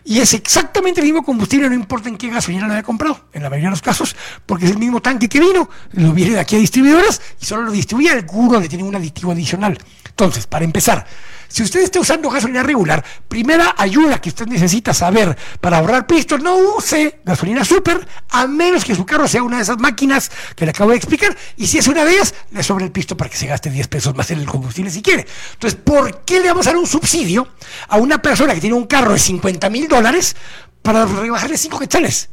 Y 0.04 0.20
es 0.20 0.32
exactamente 0.34 1.00
el 1.00 1.06
mismo 1.06 1.24
combustible, 1.24 1.68
no 1.68 1.74
importa 1.74 2.08
en 2.08 2.16
qué 2.16 2.28
gasolina 2.28 2.66
lo 2.66 2.74
haya 2.74 2.82
comprado, 2.82 3.26
en 3.32 3.42
la 3.42 3.50
mayoría 3.50 3.68
de 3.68 3.72
los 3.72 3.82
casos, 3.82 4.14
porque 4.46 4.66
es 4.66 4.70
el 4.70 4.78
mismo 4.78 5.02
tanque 5.02 5.28
que 5.28 5.40
vino, 5.40 5.68
lo 5.92 6.12
viene 6.12 6.34
de 6.34 6.40
aquí 6.40 6.56
a 6.56 6.58
distribuidoras 6.58 7.20
y 7.40 7.44
solo 7.44 7.62
lo 7.62 7.72
distribuye 7.72 8.10
alguno 8.10 8.60
que 8.60 8.68
tiene 8.68 8.84
un 8.84 8.94
aditivo 8.94 9.32
adicional. 9.32 9.78
Entonces, 10.12 10.46
para 10.46 10.64
empezar, 10.64 11.06
si 11.48 11.62
usted 11.62 11.80
está 11.80 12.00
usando 12.00 12.30
gasolina 12.30 12.62
regular, 12.62 13.04
primera 13.28 13.74
ayuda 13.76 14.20
que 14.20 14.28
usted 14.28 14.46
necesita 14.46 14.94
saber 14.94 15.36
para 15.60 15.78
ahorrar 15.78 16.06
pistos, 16.06 16.42
no 16.42 16.56
use 16.56 17.20
gasolina 17.24 17.64
super, 17.64 18.06
a 18.30 18.46
menos 18.46 18.84
que 18.84 18.94
su 18.94 19.04
carro 19.04 19.26
sea 19.26 19.42
una 19.42 19.56
de 19.56 19.62
esas 19.62 19.78
máquinas 19.78 20.30
que 20.54 20.64
le 20.64 20.70
acabo 20.70 20.90
de 20.90 20.96
explicar. 20.96 21.36
Y 21.56 21.66
si 21.66 21.78
es 21.78 21.88
una 21.88 22.04
de 22.04 22.12
ellas, 22.12 22.34
le 22.50 22.62
sobra 22.62 22.84
el 22.84 22.92
pisto 22.92 23.16
para 23.16 23.30
que 23.30 23.36
se 23.36 23.46
gaste 23.46 23.70
10 23.70 23.88
pesos 23.88 24.14
más 24.14 24.30
en 24.30 24.38
el 24.38 24.46
combustible 24.46 24.90
si 24.90 25.02
quiere. 25.02 25.26
Entonces, 25.54 25.78
¿por 25.82 26.24
qué 26.24 26.40
le 26.40 26.48
vamos 26.48 26.66
a 26.66 26.70
dar 26.70 26.78
un 26.78 26.86
subsidio 26.86 27.48
a 27.88 27.96
una 27.96 28.20
persona 28.20 28.54
que 28.54 28.60
tiene 28.60 28.76
un 28.76 28.86
carro 28.86 29.12
de 29.12 29.18
50 29.18 29.68
mil 29.70 29.88
dólares 29.88 30.36
para 30.82 31.04
rebajarle 31.06 31.56
5 31.58 31.78
quetzales? 31.78 32.30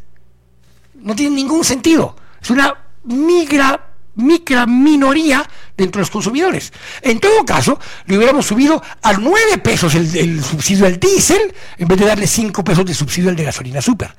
No 0.96 1.15
tiene 1.15 1.36
ningún 1.36 1.63
sentido. 1.63 2.15
Es 2.42 2.50
una 2.50 2.74
migra 3.04 3.88
micra 4.19 4.65
minoría 4.65 5.47
dentro 5.75 5.99
de 5.99 6.03
los 6.03 6.12
consumidores. 6.12 6.71
En 7.01 7.19
todo 7.19 7.45
caso, 7.45 7.79
le 8.05 8.17
hubiéramos 8.17 8.45
subido 8.45 8.82
a 9.01 9.13
9 9.13 9.58
pesos 9.60 9.95
el, 9.95 10.43
subsidio 10.43 10.86
al 10.86 10.99
diésel 10.99 11.53
en 11.77 11.88
vez 11.88 11.99
de 11.99 12.05
darle 12.05 12.27
5 12.27 12.63
pesos 12.63 12.86
de 12.86 12.93
subsidio 12.93 13.29
al 13.29 13.36
de 13.36 13.45
gasolina 13.45 13.82
super. 13.82 14.15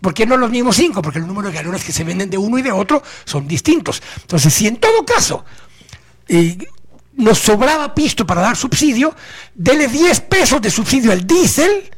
¿Por 0.00 0.14
qué 0.14 0.26
no 0.26 0.36
los 0.36 0.50
mismos 0.50 0.76
5? 0.76 1.02
Porque 1.02 1.18
el 1.18 1.26
número 1.26 1.48
de 1.48 1.54
galones 1.54 1.84
que 1.84 1.92
se 1.92 2.04
venden 2.04 2.30
de 2.30 2.38
uno 2.38 2.58
y 2.58 2.62
de 2.62 2.70
otro 2.70 3.02
son 3.24 3.48
distintos. 3.48 4.00
Entonces, 4.20 4.54
si 4.54 4.68
en 4.68 4.76
todo 4.76 5.04
caso 5.04 5.44
eh, 6.28 6.56
nos 7.16 7.38
sobraba 7.38 7.94
pisto 7.94 8.24
para 8.24 8.40
dar 8.40 8.56
subsidio, 8.56 9.14
dele 9.54 9.88
10 9.88 10.20
pesos 10.22 10.62
de 10.62 10.70
subsidio 10.70 11.10
al 11.10 11.26
diésel, 11.26 11.90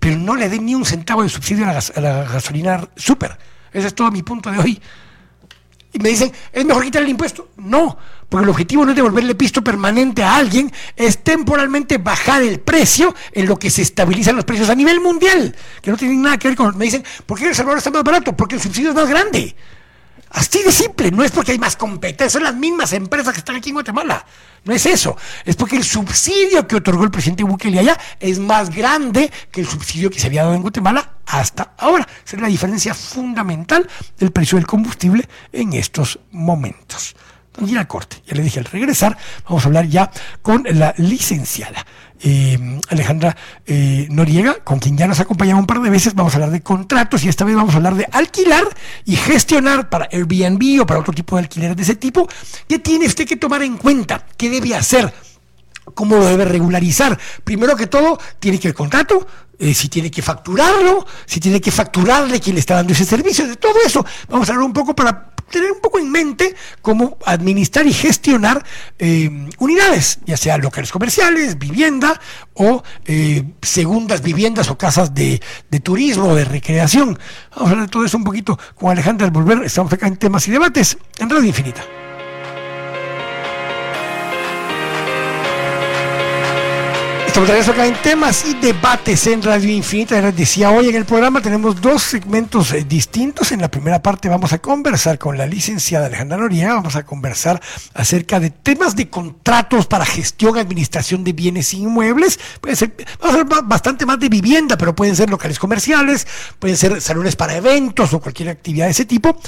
pero 0.00 0.16
no 0.16 0.34
le 0.34 0.48
dé 0.48 0.58
ni 0.58 0.74
un 0.74 0.84
centavo 0.84 1.22
de 1.22 1.28
subsidio 1.28 1.68
a 1.68 1.72
la, 1.72 1.82
a 1.94 2.00
la 2.00 2.24
gasolina 2.24 2.88
super. 2.96 3.38
Ese 3.72 3.86
es 3.86 3.94
todo 3.94 4.10
mi 4.10 4.22
punto 4.22 4.50
de 4.50 4.58
hoy. 4.58 4.82
Y 5.92 5.98
me 6.00 6.10
dicen, 6.10 6.30
¿es 6.52 6.64
mejor 6.64 6.84
quitar 6.84 7.02
el 7.02 7.08
impuesto? 7.08 7.48
No, 7.56 7.96
porque 8.28 8.44
el 8.44 8.50
objetivo 8.50 8.84
no 8.84 8.90
es 8.90 8.96
devolverle 8.96 9.34
pisto 9.34 9.62
permanente 9.64 10.22
a 10.22 10.36
alguien, 10.36 10.70
es 10.96 11.24
temporalmente 11.24 11.96
bajar 11.96 12.42
el 12.42 12.60
precio 12.60 13.14
en 13.32 13.46
lo 13.46 13.58
que 13.58 13.70
se 13.70 13.82
estabilizan 13.82 14.36
los 14.36 14.44
precios 14.44 14.68
a 14.68 14.74
nivel 14.74 15.00
mundial, 15.00 15.54
que 15.80 15.90
no 15.90 15.96
tienen 15.96 16.20
nada 16.20 16.36
que 16.36 16.48
ver 16.48 16.56
con... 16.56 16.76
Me 16.76 16.84
dicen, 16.84 17.02
¿por 17.24 17.38
qué 17.38 17.48
El 17.48 17.54
Salvador 17.54 17.78
está 17.78 17.90
más 17.90 18.04
barato? 18.04 18.36
Porque 18.36 18.56
el 18.56 18.60
subsidio 18.60 18.90
es 18.90 18.94
más 18.94 19.08
grande. 19.08 19.56
Así 20.30 20.62
de 20.62 20.72
simple, 20.72 21.10
no 21.10 21.24
es 21.24 21.30
porque 21.30 21.52
hay 21.52 21.58
más 21.58 21.74
competencia, 21.76 22.28
son 22.28 22.42
las 22.42 22.54
mismas 22.54 22.92
empresas 22.92 23.32
que 23.32 23.38
están 23.38 23.56
aquí 23.56 23.70
en 23.70 23.76
Guatemala. 23.76 24.26
No 24.68 24.74
es 24.74 24.84
eso, 24.84 25.16
es 25.46 25.56
porque 25.56 25.76
el 25.76 25.82
subsidio 25.82 26.68
que 26.68 26.76
otorgó 26.76 27.02
el 27.02 27.10
presidente 27.10 27.42
Bukele 27.42 27.78
allá 27.78 27.98
es 28.20 28.38
más 28.38 28.68
grande 28.68 29.32
que 29.50 29.62
el 29.62 29.66
subsidio 29.66 30.10
que 30.10 30.20
se 30.20 30.26
había 30.26 30.42
dado 30.42 30.54
en 30.54 30.60
Guatemala 30.60 31.12
hasta 31.24 31.72
ahora. 31.78 32.06
Esa 32.22 32.36
es 32.36 32.42
la 32.42 32.48
diferencia 32.48 32.92
fundamental 32.92 33.88
del 34.18 34.30
precio 34.30 34.56
del 34.56 34.66
combustible 34.66 35.26
en 35.52 35.72
estos 35.72 36.18
momentos. 36.32 37.16
Y 37.66 37.78
al 37.78 37.86
corte, 37.86 38.22
ya 38.26 38.34
le 38.34 38.42
dije 38.42 38.58
al 38.58 38.66
regresar, 38.66 39.16
vamos 39.44 39.64
a 39.64 39.68
hablar 39.68 39.86
ya 39.86 40.10
con 40.42 40.62
la 40.68 40.92
licenciada 40.98 41.86
eh, 42.22 42.80
Alejandra 42.88 43.36
eh, 43.66 44.06
Noriega, 44.10 44.56
con 44.64 44.78
quien 44.78 44.96
ya 44.96 45.06
nos 45.06 45.20
ha 45.20 45.22
acompañado 45.22 45.58
un 45.58 45.66
par 45.66 45.80
de 45.80 45.90
veces. 45.90 46.14
Vamos 46.14 46.32
a 46.34 46.36
hablar 46.36 46.50
de 46.50 46.62
contratos 46.62 47.24
y 47.24 47.28
esta 47.28 47.44
vez 47.44 47.54
vamos 47.54 47.74
a 47.74 47.76
hablar 47.78 47.94
de 47.94 48.06
alquilar 48.10 48.64
y 49.04 49.16
gestionar 49.16 49.88
para 49.88 50.08
Airbnb 50.12 50.82
o 50.82 50.86
para 50.86 51.00
otro 51.00 51.12
tipo 51.12 51.36
de 51.36 51.42
alquileres 51.42 51.76
de 51.76 51.82
ese 51.82 51.96
tipo. 51.96 52.28
¿Qué 52.68 52.78
tiene 52.78 53.06
usted 53.06 53.26
que 53.26 53.36
tomar 53.36 53.62
en 53.62 53.76
cuenta? 53.76 54.24
¿Qué 54.36 54.50
debe 54.50 54.74
hacer? 54.74 55.12
¿Cómo 55.94 56.16
lo 56.16 56.26
debe 56.26 56.44
regularizar? 56.44 57.18
Primero 57.44 57.76
que 57.76 57.86
todo, 57.86 58.18
tiene 58.38 58.58
que 58.58 58.68
el 58.68 58.74
contrato, 58.74 59.26
eh, 59.58 59.74
si 59.74 59.88
tiene 59.88 60.10
que 60.10 60.22
facturarlo, 60.22 61.04
si 61.26 61.40
tiene 61.40 61.60
que 61.60 61.70
facturarle 61.70 62.40
quien 62.40 62.54
le 62.54 62.60
está 62.60 62.74
dando 62.76 62.92
ese 62.92 63.04
servicio, 63.04 63.46
de 63.46 63.56
todo 63.56 63.74
eso. 63.84 64.04
Vamos 64.28 64.48
a 64.48 64.52
hablar 64.52 64.66
un 64.66 64.72
poco 64.72 64.94
para 64.94 65.32
tener 65.50 65.72
un 65.72 65.80
poco 65.80 65.98
en 65.98 66.10
mente 66.10 66.54
cómo 66.82 67.18
administrar 67.24 67.86
y 67.86 67.92
gestionar 67.92 68.64
eh, 68.98 69.48
unidades, 69.58 70.18
ya 70.26 70.36
sea 70.36 70.58
locales 70.58 70.92
comerciales, 70.92 71.58
vivienda 71.58 72.20
o 72.54 72.82
eh, 73.06 73.44
segundas 73.62 74.22
viviendas 74.22 74.70
o 74.70 74.78
casas 74.78 75.14
de, 75.14 75.40
de 75.70 75.80
turismo 75.80 76.34
de 76.34 76.44
recreación. 76.44 77.18
Vamos 77.50 77.68
a 77.68 77.70
hablar 77.70 77.86
de 77.86 77.92
todo 77.92 78.04
eso 78.04 78.16
un 78.16 78.24
poquito 78.24 78.58
con 78.74 78.90
Alejandra 78.90 79.26
al 79.26 79.32
volver. 79.32 79.62
Estamos 79.64 79.92
acá 79.92 80.06
en 80.06 80.16
temas 80.16 80.46
y 80.48 80.50
debates 80.50 80.98
en 81.18 81.30
Radio 81.30 81.44
Infinita. 81.44 82.07
Estamos 87.38 87.68
acá 87.68 87.86
en 87.86 87.94
temas 88.02 88.44
y 88.46 88.54
debates 88.54 89.28
en 89.28 89.40
Radio 89.40 89.70
Infinita. 89.70 90.20
Les 90.20 90.36
decía 90.36 90.72
hoy 90.72 90.88
en 90.88 90.96
el 90.96 91.04
programa 91.04 91.40
tenemos 91.40 91.80
dos 91.80 92.02
segmentos 92.02 92.72
eh, 92.72 92.84
distintos. 92.84 93.52
En 93.52 93.60
la 93.60 93.70
primera 93.70 94.02
parte 94.02 94.28
vamos 94.28 94.52
a 94.52 94.58
conversar 94.58 95.20
con 95.20 95.38
la 95.38 95.46
licenciada 95.46 96.06
Alejandra 96.06 96.36
Noriega. 96.36 96.74
Vamos 96.74 96.96
a 96.96 97.06
conversar 97.06 97.62
acerca 97.94 98.40
de 98.40 98.50
temas 98.50 98.96
de 98.96 99.08
contratos 99.08 99.86
para 99.86 100.04
gestión 100.04 100.58
administración 100.58 101.22
de 101.22 101.32
bienes 101.32 101.72
inmuebles. 101.74 102.40
Puede 102.60 102.74
ser, 102.74 102.92
vamos 103.20 103.36
a 103.36 103.40
hablar 103.40 103.64
bastante 103.66 104.04
más 104.04 104.18
de 104.18 104.28
vivienda, 104.28 104.76
pero 104.76 104.96
pueden 104.96 105.14
ser 105.14 105.30
locales 105.30 105.60
comerciales, 105.60 106.26
pueden 106.58 106.76
ser 106.76 107.00
salones 107.00 107.36
para 107.36 107.56
eventos 107.56 108.12
o 108.14 108.20
cualquier 108.20 108.48
actividad 108.48 108.86
de 108.86 108.90
ese 108.90 109.04
tipo. 109.04 109.38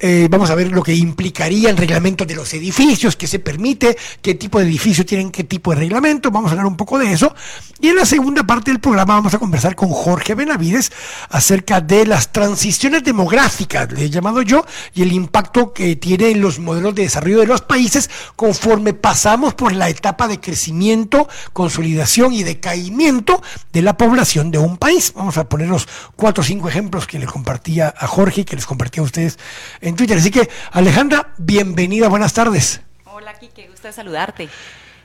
Eh, 0.00 0.28
vamos 0.30 0.48
a 0.48 0.54
ver 0.54 0.72
lo 0.72 0.82
que 0.82 0.94
implicaría 0.94 1.68
el 1.68 1.76
reglamento 1.76 2.24
de 2.24 2.34
los 2.34 2.52
edificios, 2.54 3.16
qué 3.16 3.26
se 3.26 3.38
permite, 3.38 3.96
qué 4.22 4.34
tipo 4.34 4.58
de 4.58 4.64
edificio 4.64 5.04
tienen 5.04 5.30
qué 5.30 5.44
tipo 5.44 5.72
de 5.72 5.80
reglamento. 5.80 6.30
Vamos 6.30 6.48
a 6.48 6.52
hablar 6.52 6.66
un 6.66 6.76
poco 6.76 6.98
de 6.98 7.12
eso. 7.12 7.33
Y 7.80 7.88
en 7.88 7.96
la 7.96 8.06
segunda 8.06 8.44
parte 8.44 8.70
del 8.70 8.80
programa 8.80 9.14
vamos 9.14 9.34
a 9.34 9.38
conversar 9.38 9.74
con 9.74 9.90
Jorge 9.90 10.34
Benavides 10.34 10.92
acerca 11.28 11.80
de 11.80 12.06
las 12.06 12.32
transiciones 12.32 13.04
demográficas, 13.04 13.92
le 13.92 14.04
he 14.04 14.10
llamado 14.10 14.42
yo, 14.42 14.64
y 14.94 15.02
el 15.02 15.12
impacto 15.12 15.72
que 15.72 15.96
tiene 15.96 16.30
en 16.30 16.40
los 16.40 16.58
modelos 16.58 16.94
de 16.94 17.02
desarrollo 17.02 17.40
de 17.40 17.46
los 17.46 17.60
países 17.60 18.10
conforme 18.36 18.94
pasamos 18.94 19.54
por 19.54 19.72
la 19.72 19.88
etapa 19.88 20.28
de 20.28 20.40
crecimiento, 20.40 21.28
consolidación 21.52 22.32
y 22.32 22.42
decaimiento 22.42 23.42
de 23.72 23.82
la 23.82 23.96
población 23.96 24.50
de 24.50 24.58
un 24.58 24.76
país. 24.76 25.12
Vamos 25.14 25.36
a 25.36 25.48
poner 25.48 25.68
los 25.68 25.88
cuatro 26.16 26.42
o 26.42 26.44
cinco 26.44 26.68
ejemplos 26.68 27.06
que 27.06 27.18
le 27.18 27.26
compartía 27.26 27.92
a 27.96 28.06
Jorge 28.06 28.42
y 28.42 28.44
que 28.44 28.56
les 28.56 28.66
compartía 28.66 29.02
a 29.02 29.06
ustedes 29.06 29.38
en 29.80 29.96
Twitter. 29.96 30.16
Así 30.18 30.30
que, 30.30 30.48
Alejandra, 30.72 31.34
bienvenida, 31.38 32.08
buenas 32.08 32.32
tardes. 32.32 32.80
Hola, 33.04 33.34
Kike, 33.34 33.68
gusto 33.68 33.92
saludarte. 33.92 34.48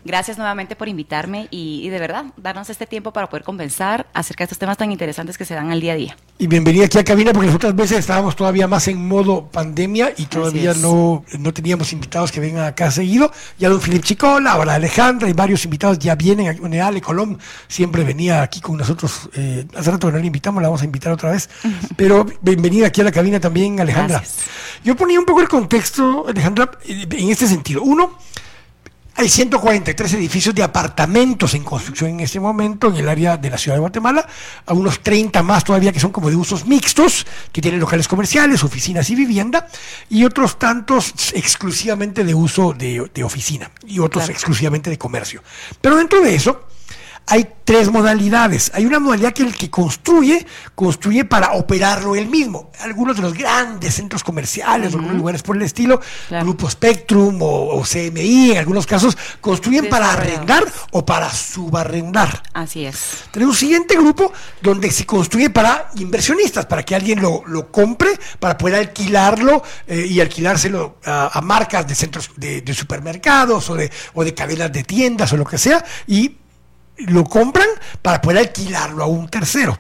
Gracias 0.06 0.38
nuevamente 0.38 0.76
por 0.76 0.88
invitarme 0.88 1.48
y, 1.52 1.90
de 1.90 2.00
verdad 2.00 2.26
darnos 2.38 2.70
este 2.70 2.86
tiempo 2.86 3.12
para 3.12 3.28
poder 3.30 3.44
conversar 3.44 4.08
acerca 4.14 4.44
de 4.44 4.46
estos 4.46 4.60
temas 4.60 4.78
tan 4.78 4.92
interesantes 4.92 5.38
que 5.38 5.46
se 5.46 5.56
dan 5.56 5.72
al 5.72 5.82
día 5.82 5.94
a 5.94 5.96
día. 5.96 6.18
Y 6.38 6.48
bienvenida 6.48 6.86
aquí 6.86 6.98
a 6.98 7.04
cabina 7.04 7.34
porque 7.34 7.48
las 7.48 7.56
otras 7.56 7.76
veces 7.76 8.00
estábamos 8.00 8.36
todavía 8.36 8.68
más 8.68 8.88
en 8.88 9.08
modo 9.08 9.48
pandemia 9.48 10.14
y 10.16 10.26
todavía 10.26 10.74
no, 10.74 11.26
no 11.38 11.54
teníamos 11.54 11.92
invitados 11.92 12.32
que 12.32 12.40
vengan 12.40 12.66
acá 12.66 12.92
seguido. 12.92 13.32
Ya 13.58 13.70
don 13.70 13.82
Filip 13.82 14.04
Chicola, 14.04 14.54
ahora 14.54 14.76
Alejandra 14.76 15.28
y 15.28 15.34
varios 15.34 15.66
invitados 15.66 16.00
ya 16.00 16.16
vienen. 16.16 16.80
Ale 16.80 17.02
Colón 17.02 17.38
siempre 17.68 18.04
venía 18.04 18.42
aquí 18.42 18.62
con 18.62 18.78
nosotros. 18.78 19.30
Eh, 19.34 19.66
hace 19.76 19.92
rato 19.92 20.08
que 20.08 20.14
no 20.14 20.20
le 20.20 20.28
invitamos, 20.28 20.62
la 20.62 20.70
vamos 20.70 20.82
a 20.82 20.86
invitar 20.86 21.12
otra 21.12 21.32
vez. 21.32 21.50
Pero 21.98 22.26
bienvenida 22.42 22.88
aquí 22.88 23.02
a 23.02 23.04
la 23.04 23.12
cabina 23.12 23.40
también, 23.40 23.80
Alejandra. 23.80 24.24
Yo 24.84 24.96
ponía 24.96 25.20
un 25.20 25.26
poco 25.26 25.42
el 25.42 25.50
contexto, 25.50 26.26
Alejandra, 26.28 26.72
en 26.88 27.30
este 27.30 27.48
sentido. 27.48 27.82
Uno, 27.84 28.18
hay 29.20 29.28
143 29.28 30.14
edificios 30.14 30.56
de 30.56 30.64
apartamentos 30.64 31.54
en 31.54 31.66
construcción 31.66 32.12
en 32.12 32.20
este 32.22 32.40
momento 32.40 32.88
en 32.88 32.96
el 32.96 33.10
área 33.10 33.36
de 33.36 33.50
la 33.50 33.58
ciudad 33.58 33.76
de 33.76 33.82
Guatemala, 33.82 34.26
algunos 34.66 35.02
30 35.02 35.44
más 35.44 35.66
todavía 35.66 35.92
que 35.92 36.00
son 36.00 36.14
como 36.14 36.30
de 36.30 36.38
usos 36.38 36.66
mixtos, 36.66 37.28
que 37.52 37.62
tienen 37.62 37.82
locales 37.82 38.08
comerciales, 38.08 38.64
oficinas 38.64 39.10
y 39.10 39.16
vivienda, 39.16 39.68
y 40.10 40.24
otros 40.24 40.58
tantos 40.58 41.34
exclusivamente 41.34 42.24
de 42.24 42.34
uso 42.34 42.72
de, 42.72 43.10
oficina 43.22 43.70
y 43.86 44.00
otros 44.00 44.30
exclusivamente 44.30 44.90
de 44.90 44.98
comercio. 44.98 45.44
Pero 45.82 45.98
dentro 45.98 46.22
de 46.22 46.36
eso, 46.36 46.68
hay 47.30 47.48
tres 47.64 47.92
modalidades. 47.92 48.72
Hay 48.74 48.88
una 48.88 49.00
modalidad 49.00 49.32
que 49.32 49.44
el 49.44 49.56
que 49.56 49.70
construye, 49.70 50.46
construye 50.74 51.26
para 51.26 51.54
operarlo 51.54 52.16
él 52.16 52.28
mismo. 52.28 52.72
Algunos 52.80 53.16
de 53.18 53.22
los 53.22 53.36
grandes 53.36 53.94
centros 53.94 54.24
comerciales, 54.24 54.94
o 54.94 54.98
algunos 54.98 55.18
lugares 55.18 55.44
por 55.44 55.56
el 55.56 55.62
estilo, 55.62 56.02
Grupo 56.42 56.68
Spectrum 56.68 57.38
o, 57.40 57.84
CMI, 57.84 58.54
en 58.54 58.58
algunos 58.58 58.88
casos, 58.88 59.16
construyen 59.40 59.88
para 59.88 60.12
arrendar 60.12 60.66
o 60.92 61.06
para 61.06 61.30
subarrendar. 61.30 62.42
Así 62.54 62.86
es. 62.86 63.26
Tenemos 63.30 63.56
un 63.56 63.60
siguiente 63.60 63.96
grupo 63.96 64.34
donde 64.64 64.90
se 64.90 65.06
construye 65.06 65.52
para 65.52 65.92
inversionistas, 65.98 66.66
para 66.66 66.82
que 66.82 66.96
alguien 66.96 67.22
lo, 67.22 67.72
compre, 67.72 68.10
para 68.40 68.58
poder 68.58 68.76
alquilarlo 68.76 69.62
eh, 69.86 70.08
y 70.10 70.20
alquilárselo 70.20 70.98
a, 71.06 71.40
marcas 71.44 71.88
de 71.88 71.94
centros 71.94 72.32
de, 72.36 72.74
supermercados 72.74 73.70
o 73.70 73.76
de, 73.76 73.92
o 74.16 74.24
de 74.24 74.34
cadenas 74.34 74.72
de 74.74 74.84
tiendas 74.84 75.32
o 75.34 75.38
lo 75.38 75.46
que 75.46 75.60
sea, 75.60 75.86
y 76.08 76.36
lo 77.08 77.24
compran 77.24 77.68
para 78.02 78.22
poder 78.22 78.40
alquilarlo 78.40 79.04
a 79.04 79.08
un 79.08 79.28
tercero. 79.30 79.78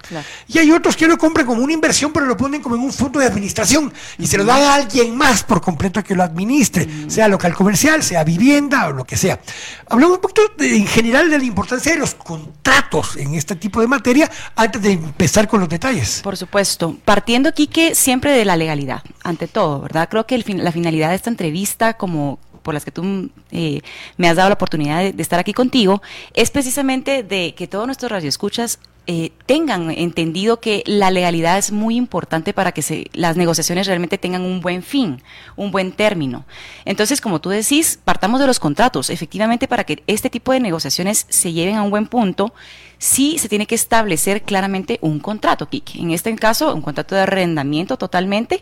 Y 0.47 0.58
hay 0.58 0.71
otros 0.71 0.95
que 0.95 1.08
lo 1.08 1.17
compran 1.17 1.45
como 1.45 1.62
una 1.62 1.73
inversión, 1.73 2.12
pero 2.12 2.25
lo 2.25 2.38
ponen 2.38 2.62
como 2.62 2.75
en 2.75 2.82
un 2.82 2.93
fondo 2.93 3.19
de 3.19 3.25
administración 3.25 3.91
y 4.17 4.27
se 4.27 4.38
lo 4.38 4.45
dan 4.45 4.62
a 4.62 4.73
alguien 4.75 5.15
más 5.15 5.43
por 5.43 5.62
completo 5.62 6.03
que 6.03 6.15
lo 6.15 6.23
administre, 6.23 6.88
sea 7.08 7.27
local 7.27 7.53
comercial, 7.53 8.03
sea 8.03 8.23
vivienda 8.23 8.88
o 8.88 8.91
lo 8.91 9.05
que 9.05 9.17
sea. 9.17 9.39
Hablamos 9.88 10.17
un 10.17 10.21
poquito 10.21 10.41
en 10.60 10.88
general 10.88 11.29
de 11.29 11.38
la 11.38 11.43
importancia 11.43 11.93
de 11.93 11.99
los 11.99 12.15
contratos 12.15 13.15
en 13.17 13.36
este 13.36 13.55
tipo 13.55 13.82
de 13.82 13.88
materia 13.88 14.29
antes 14.55 14.82
de 14.82 14.91
empezar 14.91 15.47
con 15.47 15.60
los 15.60 15.69
detalles. 15.69 16.21
Por 16.23 16.38
supuesto, 16.38 16.97
partiendo 17.05 17.49
aquí 17.49 17.67
que 17.67 17.95
siempre 17.95 18.32
de 18.32 18.45
la 18.45 18.55
legalidad, 18.55 19.03
ante 19.23 19.47
todo, 19.47 19.82
¿verdad? 19.82 20.10
Creo 20.10 20.25
que 20.25 20.38
la 20.38 20.71
finalidad 20.71 21.10
de 21.10 21.15
esta 21.15 21.29
entrevista, 21.29 21.93
como 21.95 22.39
por 22.61 22.73
las 22.73 22.85
que 22.85 22.91
tú 22.91 23.29
eh, 23.51 23.81
me 24.17 24.29
has 24.29 24.35
dado 24.35 24.49
la 24.49 24.55
oportunidad 24.55 25.11
de, 25.11 25.21
estar 25.21 25.39
aquí 25.39 25.53
contigo, 25.53 26.01
es 26.33 26.51
precisamente 26.51 27.23
de 27.23 27.53
que 27.55 27.67
todos 27.67 27.85
nuestros 27.85 28.11
radioescuchas 28.11 28.79
eh, 29.11 29.31
tengan 29.47 29.89
entendido 29.89 30.59
que 30.59 30.83
la 30.85 31.09
legalidad 31.09 31.57
es 31.57 31.71
muy 31.71 31.95
importante 31.95 32.53
para 32.53 32.71
que 32.71 32.83
se, 32.83 33.07
las 33.13 33.37
negociaciones 33.37 33.87
realmente 33.87 34.19
tengan 34.19 34.43
un 34.43 34.61
buen 34.61 34.83
fin, 34.83 35.23
un 35.55 35.71
buen 35.71 35.91
término. 35.91 36.45
Entonces, 36.85 37.19
como 37.19 37.41
tú 37.41 37.49
decís, 37.49 37.99
partamos 38.05 38.39
de 38.39 38.45
los 38.45 38.59
contratos. 38.59 39.09
Efectivamente, 39.09 39.67
para 39.67 39.83
que 39.83 40.03
este 40.05 40.29
tipo 40.29 40.51
de 40.51 40.59
negociaciones 40.59 41.25
se 41.27 41.53
lleven 41.53 41.75
a 41.75 41.81
un 41.81 41.89
buen 41.89 42.05
punto, 42.05 42.53
sí 42.99 43.39
se 43.39 43.49
tiene 43.49 43.65
que 43.65 43.73
establecer 43.73 44.43
claramente 44.43 44.99
un 45.01 45.19
contrato, 45.19 45.67
Kiki. 45.67 46.01
En 46.01 46.11
este 46.11 46.35
caso, 46.35 46.75
un 46.75 46.83
contrato 46.83 47.15
de 47.15 47.21
arrendamiento 47.21 47.97
totalmente, 47.97 48.61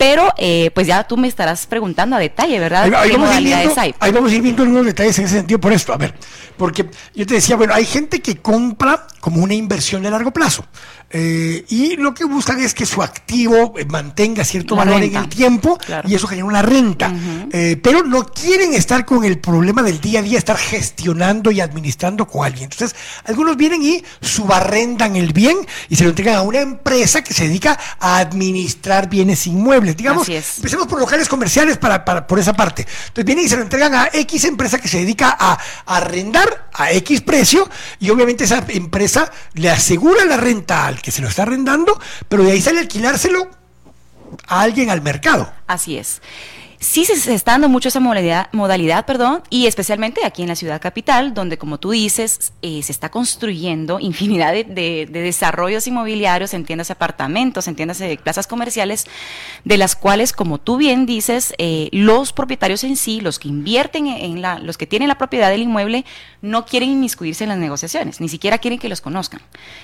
pero 0.00 0.32
eh, 0.38 0.70
pues 0.74 0.86
ya 0.86 1.04
tú 1.04 1.18
me 1.18 1.28
estarás 1.28 1.66
preguntando 1.66 2.16
a 2.16 2.18
detalle, 2.18 2.58
¿verdad? 2.58 2.84
Ahí, 2.84 3.12
vamos 3.12 3.28
ahí 3.36 4.12
vamos 4.12 4.32
a 4.32 4.34
ir 4.34 4.40
viendo 4.40 4.62
algunos 4.62 4.86
detalles 4.86 5.18
en 5.18 5.26
ese 5.26 5.34
sentido 5.34 5.60
por 5.60 5.74
esto. 5.74 5.92
A 5.92 5.98
ver, 5.98 6.14
porque 6.56 6.88
yo 7.14 7.26
te 7.26 7.34
decía, 7.34 7.54
bueno, 7.56 7.74
hay 7.74 7.84
gente 7.84 8.22
que 8.22 8.36
compra 8.36 9.06
como 9.20 9.42
una 9.42 9.52
inversión 9.52 10.02
de 10.02 10.10
largo 10.10 10.30
plazo. 10.30 10.64
Eh, 11.12 11.64
y 11.68 11.96
lo 11.96 12.14
que 12.14 12.24
buscan 12.24 12.60
es 12.60 12.72
que 12.72 12.86
su 12.86 13.02
activo 13.02 13.74
eh, 13.76 13.84
mantenga 13.84 14.44
cierto 14.44 14.76
valor 14.76 15.02
en 15.02 15.16
el 15.16 15.28
tiempo 15.28 15.76
y 16.06 16.14
eso 16.14 16.28
genera 16.28 16.46
una 16.46 16.62
renta. 16.62 17.12
Eh, 17.52 17.78
pero 17.82 18.04
no 18.04 18.24
quieren 18.26 18.74
estar 18.74 19.04
con 19.04 19.24
el 19.24 19.38
problema 19.40 19.82
del 19.82 20.00
día 20.00 20.20
a 20.20 20.22
día, 20.22 20.38
estar 20.38 20.56
gestionando 20.56 21.50
y 21.50 21.60
administrando 21.60 22.28
con 22.28 22.46
alguien. 22.46 22.70
Entonces, 22.70 22.96
algunos 23.24 23.56
vienen 23.56 23.82
y 23.82 24.04
subarrendan 24.20 25.16
el 25.16 25.32
bien 25.32 25.56
y 25.88 25.96
se 25.96 26.04
lo 26.04 26.10
entregan 26.10 26.36
a 26.36 26.42
una 26.42 26.60
empresa 26.60 27.24
que 27.24 27.34
se 27.34 27.48
dedica 27.48 27.78
a 27.98 28.18
administrar 28.18 29.10
bienes 29.10 29.46
inmuebles 29.48 29.89
inmuebles. 29.98 30.26
Digamos, 30.26 30.56
empecemos 30.56 30.86
por 30.86 30.98
locales 31.00 31.28
comerciales 31.28 31.78
para, 31.78 32.04
para, 32.04 32.26
por 32.26 32.38
esa 32.38 32.52
parte. 32.52 32.86
Entonces 33.08 33.24
vienen 33.24 33.46
y 33.46 33.48
se 33.48 33.56
lo 33.56 33.62
entregan 33.62 33.94
a 33.94 34.10
X 34.12 34.44
empresa 34.44 34.78
que 34.78 34.88
se 34.88 34.98
dedica 34.98 35.36
a, 35.38 35.58
arrendar 35.86 36.68
a 36.72 36.92
X 36.92 37.20
precio 37.22 37.68
y 37.98 38.10
obviamente 38.10 38.44
esa 38.44 38.64
empresa 38.68 39.30
le 39.54 39.70
asegura 39.70 40.24
la 40.24 40.36
renta 40.36 40.86
al 40.86 41.00
que 41.00 41.10
se 41.10 41.22
lo 41.22 41.28
está 41.28 41.42
arrendando, 41.42 42.00
pero 42.28 42.44
de 42.44 42.52
ahí 42.52 42.60
sale 42.60 42.80
alquilárselo 42.80 43.50
a 44.46 44.60
alguien 44.60 44.90
al 44.90 45.02
mercado. 45.02 45.52
Así 45.66 45.96
es 45.96 46.20
sí 46.80 47.04
se, 47.04 47.34
está 47.34 47.52
dando 47.52 47.68
mucho 47.68 47.88
esa 47.88 48.00
modalidad, 48.00 48.48
modalidad, 48.52 49.04
perdón, 49.04 49.42
y 49.50 49.66
especialmente 49.66 50.24
aquí 50.24 50.40
en 50.42 50.48
la 50.48 50.56
ciudad 50.56 50.80
capital, 50.80 51.34
donde 51.34 51.58
como 51.58 51.78
tú 51.78 51.90
dices, 51.90 52.54
eh, 52.62 52.82
se 52.82 52.90
está 52.90 53.10
construyendo 53.10 54.00
infinidad 54.00 54.52
de, 54.52 55.06
desarrollos 55.10 55.86
inmobiliarios, 55.86 56.54
entiendas 56.54 56.90
apartamentos, 56.90 57.68
entiendas 57.68 58.02
plazas 58.22 58.46
comerciales, 58.46 59.04
de 59.64 59.76
las 59.76 59.94
cuales, 59.94 60.32
como 60.32 60.58
tú 60.58 60.78
bien 60.78 61.04
dices, 61.04 61.54
eh, 61.58 61.90
los 61.92 62.32
propietarios 62.32 62.82
en 62.82 62.96
sí, 62.96 63.20
los 63.20 63.38
que 63.38 63.48
invierten 63.48 64.06
en 64.06 64.40
la, 64.40 64.58
los 64.58 64.78
que 64.78 64.86
tienen 64.86 65.08
la 65.08 65.18
propiedad 65.18 65.50
del 65.50 65.62
inmueble, 65.62 66.06
no 66.40 66.64
quieren 66.64 66.88
inmiscuirse 66.90 67.44
en 67.44 67.50
las 67.50 67.58
negociaciones, 67.58 68.20
ni 68.22 68.30
siquiera 68.30 68.56
quieren 68.56 68.78
que 68.78 68.88
los 68.88 69.02
conozcan. 69.02 69.42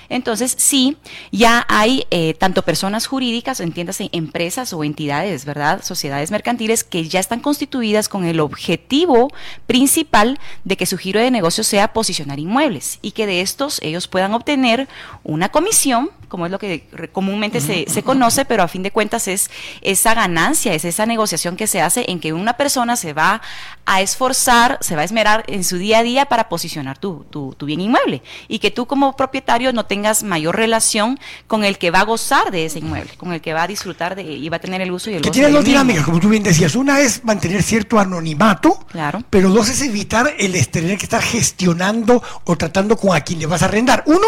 Entonces, 0.09 0.55
sí, 0.57 0.97
ya 1.31 1.63
hay 1.69 2.05
eh, 2.09 2.33
tanto 2.33 2.63
personas 2.63 3.05
jurídicas, 3.05 3.59
entiéndase, 3.59 4.09
empresas 4.13 4.73
o 4.73 4.83
entidades, 4.83 5.45
¿verdad? 5.45 5.83
Sociedades 5.83 6.31
mercantiles 6.31 6.86
que 6.87 7.07
ya 7.07 7.19
están 7.19 7.39
constituidas 7.39 8.09
con 8.09 8.25
el 8.25 8.39
objetivo 8.39 9.31
principal 9.65 10.39
de 10.63 10.77
que 10.77 10.85
su 10.85 10.97
giro 10.97 11.19
de 11.19 11.31
negocio 11.31 11.63
sea 11.63 11.93
posicionar 11.93 12.39
inmuebles 12.39 12.99
y 13.01 13.11
que 13.11 13.27
de 13.27 13.41
estos 13.41 13.79
ellos 13.83 14.07
puedan 14.07 14.33
obtener 14.33 14.87
una 15.23 15.49
comisión 15.49 16.09
como 16.27 16.45
es 16.45 16.51
lo 16.51 16.59
que 16.59 16.83
comúnmente 17.11 17.61
se, 17.61 17.85
se, 17.87 18.03
conoce, 18.03 18.45
pero 18.45 18.63
a 18.63 18.67
fin 18.67 18.83
de 18.83 18.91
cuentas 18.91 19.27
es 19.27 19.49
esa 19.81 20.13
ganancia, 20.13 20.73
es 20.73 20.85
esa 20.85 21.05
negociación 21.05 21.55
que 21.55 21.67
se 21.67 21.81
hace 21.81 22.05
en 22.09 22.19
que 22.19 22.33
una 22.33 22.53
persona 22.53 22.95
se 22.95 23.13
va 23.13 23.41
a 23.85 24.01
esforzar, 24.01 24.77
se 24.81 24.95
va 24.95 25.01
a 25.03 25.05
esmerar 25.05 25.45
en 25.47 25.63
su 25.63 25.77
día 25.77 25.99
a 25.99 26.03
día 26.03 26.25
para 26.25 26.49
posicionar 26.49 26.97
tu, 26.97 27.25
tu, 27.29 27.55
bien 27.65 27.81
inmueble 27.81 28.21
y 28.47 28.59
que 28.59 28.71
tú 28.71 28.85
como 28.85 29.15
propietario 29.15 29.73
no 29.73 29.85
tengas 29.85 30.23
mayor 30.23 30.55
relación 30.55 31.19
con 31.47 31.63
el 31.63 31.77
que 31.77 31.91
va 31.91 32.01
a 32.01 32.03
gozar 32.03 32.51
de 32.51 32.65
ese 32.65 32.79
inmueble, 32.79 33.11
con 33.17 33.33
el 33.33 33.41
que 33.41 33.53
va 33.53 33.63
a 33.63 33.67
disfrutar 33.67 34.15
de 34.15 34.23
y 34.23 34.49
va 34.49 34.57
a 34.57 34.59
tener 34.59 34.81
el 34.81 34.91
uso 34.91 35.09
y 35.09 35.15
el 35.15 35.21
que 35.21 35.31
tiene 35.31 35.49
dos 35.49 35.63
dinámicas, 35.63 36.03
como 36.03 36.19
tú 36.19 36.29
bien 36.29 36.43
decías. 36.43 36.75
Una 36.77 36.99
es 37.01 37.23
mantener 37.23 37.63
cierto 37.63 37.99
anonimato, 37.99 38.77
claro. 38.91 39.23
pero 39.31 39.49
dos 39.49 39.67
es 39.69 39.81
evitar 39.81 40.31
el 40.37 40.67
tener 40.67 40.97
que 40.99 41.05
estar 41.05 41.23
gestionando 41.23 42.21
o 42.43 42.55
tratando 42.55 42.97
con 42.97 43.15
a 43.15 43.21
quien 43.21 43.39
le 43.39 43.47
vas 43.47 43.63
a 43.63 43.65
arrendar. 43.65 44.03
Uno, 44.05 44.27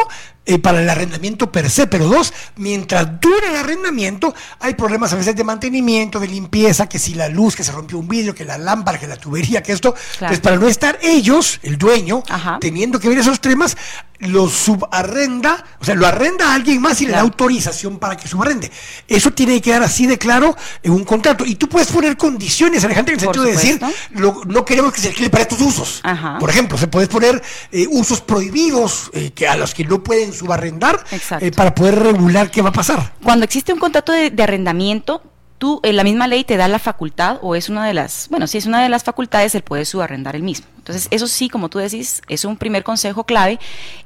eh, 0.50 0.58
para 0.58 0.82
el 0.82 0.90
arrendamiento 0.90 1.52
per 1.52 1.70
se, 1.70 1.86
pero 1.86 2.08
dos, 2.08 2.34
mientras 2.56 3.22
dure 3.22 3.50
el 3.50 3.56
arrendamiento, 3.56 4.34
hay 4.60 4.74
problemas 4.74 5.14
a 5.14 5.16
veces 5.16 5.36
de 5.36 5.44
mantenimiento, 5.44 6.20
de 6.20 6.28
limpieza, 6.28 6.90
que 6.90 6.98
si 6.98 7.14
la 7.14 7.30
luz, 7.30 7.56
que 7.56 7.64
se 7.64 7.72
rompió 7.72 8.00
un 8.00 8.08
vidrio, 8.08 8.34
que 8.34 8.46
la 8.46 8.58
lámpara, 8.58 9.00
que 9.00 9.06
la 9.06 9.16
tubería, 9.16 9.62
que 9.62 9.74
esto. 9.74 9.94
Entonces, 10.14 10.40
para 10.40 10.56
no 10.56 10.68
estar 10.68 10.98
ellos, 11.04 11.60
el 11.62 11.78
dueño, 11.78 12.24
teniendo 12.60 13.00
que 13.00 13.10
ver 13.10 13.20
esos 13.20 13.40
temas, 13.40 13.78
lo 14.20 14.50
subarrenda, 14.50 15.64
o 15.80 15.86
sea, 15.86 15.96
lo 15.96 16.06
arrenda 16.06 16.52
a 16.52 16.56
alguien 16.56 16.82
más 16.82 17.02
y 17.02 17.06
le 17.06 17.14
da 17.14 17.22
autorización 17.22 18.00
para 18.00 18.18
que 18.18 18.28
subarrende. 18.28 18.70
Eso 19.08 19.32
tiene 19.32 19.54
que 19.56 19.62
quedar 19.62 19.84
así 19.84 20.08
de 20.08 20.18
claro 20.18 20.56
en 20.84 20.92
un 20.92 21.06
contrato. 21.06 21.46
Y 21.46 21.56
tú 21.56 21.70
puedes 21.70 21.88
poner 21.88 22.18
condiciones, 22.18 22.84
Alejandro, 22.84 23.14
en 23.14 23.20
el 23.20 23.24
sentido 23.24 23.46
de 23.46 23.52
decir, 23.52 23.80
no 24.12 24.66
queremos 24.66 24.92
que 24.94 25.02
se 25.02 25.10
alquile 25.10 25.30
para 25.30 25.44
estos 25.44 25.62
usos. 25.62 26.02
Por 26.40 26.50
ejemplo, 26.50 26.78
se 26.78 26.88
puede 26.88 27.08
poner 27.08 27.42
eh, 27.72 27.88
usos 27.90 28.22
prohibidos 28.22 29.10
eh, 29.14 29.32
que 29.32 29.48
a 29.48 29.56
los 29.56 29.74
que 29.74 29.86
no 29.86 30.04
pueden 30.04 30.34
subarrendar 30.40 31.04
eh, 31.40 31.52
para 31.52 31.76
poder 31.76 32.00
regular 32.00 32.50
qué 32.50 32.62
va 32.62 32.70
a 32.70 32.74
pasar. 32.74 33.14
Cuando 33.24 33.46
existe 33.46 33.74
un 33.74 33.80
contrato 33.80 34.12
de, 34.12 34.34
arrendamiento, 34.42 35.22
tú, 35.60 35.80
en 35.84 35.96
la 35.96 36.04
misma 36.04 36.28
ley 36.28 36.44
te 36.44 36.58
da 36.58 36.68
la 36.68 36.80
facultad, 36.80 37.38
o 37.42 37.54
es 37.54 37.70
una 37.70 37.86
de 37.86 37.94
las, 37.94 38.28
bueno, 38.30 38.48
si 38.48 38.58
es 38.58 38.66
una 38.66 38.82
de 38.82 38.90
las 38.90 39.04
facultades, 39.04 39.54
el 39.54 39.62
puede 39.62 39.86
subarrendar 39.86 40.36
el 40.36 40.42
mismo. 40.42 40.66
Entonces, 40.78 41.08
eso 41.12 41.28
sí, 41.28 41.50
como 41.50 41.70
tú 41.70 41.78
decís, 41.78 42.24
es 42.30 42.46
un 42.46 42.58
primer 42.58 42.84
consejo 42.84 43.26
clave, 43.26 43.60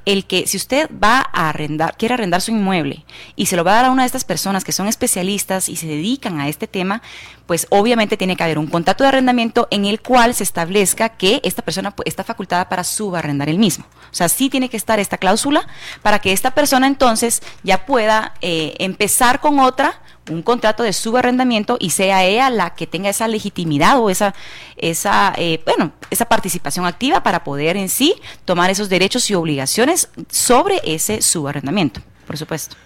el 0.04 0.26
que 0.26 0.46
si 0.46 0.58
usted 0.58 0.90
va 1.02 1.26
a 1.32 1.48
arrendar, 1.48 1.96
quiere 1.96 2.12
arrendar 2.12 2.42
su 2.42 2.50
inmueble 2.50 3.06
y 3.36 3.46
se 3.46 3.56
lo 3.56 3.64
va 3.64 3.70
a 3.70 3.74
dar 3.76 3.84
a 3.86 3.90
una 3.90 4.02
de 4.02 4.06
estas 4.06 4.24
personas 4.24 4.64
que 4.64 4.72
son 4.72 4.86
especialistas 4.86 5.70
y 5.70 5.76
se 5.76 5.86
dedican 5.86 6.40
a 6.40 6.48
este 6.48 6.66
tema, 6.66 7.00
pues 7.46 7.66
obviamente 7.70 8.18
tiene 8.18 8.36
que 8.36 8.42
haber 8.42 8.58
un 8.58 8.66
contrato 8.66 9.04
de 9.04 9.08
arrendamiento 9.08 9.66
en 9.70 9.86
el 9.86 10.02
cual 10.02 10.34
se 10.34 10.42
establezca 10.42 11.10
que 11.10 11.40
esta 11.44 11.62
persona 11.62 11.94
está 12.04 12.22
facultada 12.24 12.68
para 12.68 12.84
subarrendar 12.84 13.48
el 13.48 13.58
mismo. 13.58 13.86
O 14.10 14.14
sea, 14.14 14.28
sí 14.28 14.50
tiene 14.50 14.68
que 14.68 14.76
estar 14.76 14.98
esta 14.98 15.16
cláusula 15.16 15.66
para 16.02 16.18
que 16.18 16.32
esta 16.32 16.50
persona 16.50 16.86
entonces 16.86 17.40
ya 17.62 17.86
pueda 17.86 18.34
eh, 18.42 18.74
empezar 18.78 19.40
con 19.40 19.58
otra 19.60 20.02
un 20.30 20.42
contrato 20.42 20.82
de 20.82 20.92
subarrendamiento 20.92 21.76
y 21.80 21.90
sea 21.90 22.24
ella 22.24 22.50
la 22.50 22.74
que 22.74 22.86
tenga 22.86 23.10
esa 23.10 23.28
legitimidad 23.28 23.98
o 23.98 24.10
esa, 24.10 24.34
esa 24.76 25.32
eh, 25.36 25.62
bueno, 25.64 25.92
esa 26.10 26.24
participación 26.26 26.86
activa 26.86 27.22
para 27.22 27.44
poder 27.44 27.76
en 27.76 27.88
sí 27.88 28.14
tomar 28.44 28.70
esos 28.70 28.88
derechos 28.88 29.28
y 29.30 29.34
obligaciones 29.34 30.08
sobre 30.30 30.80
ese 30.84 31.22
subarrendamiento, 31.22 32.00
por 32.26 32.36
supuesto. 32.36 32.76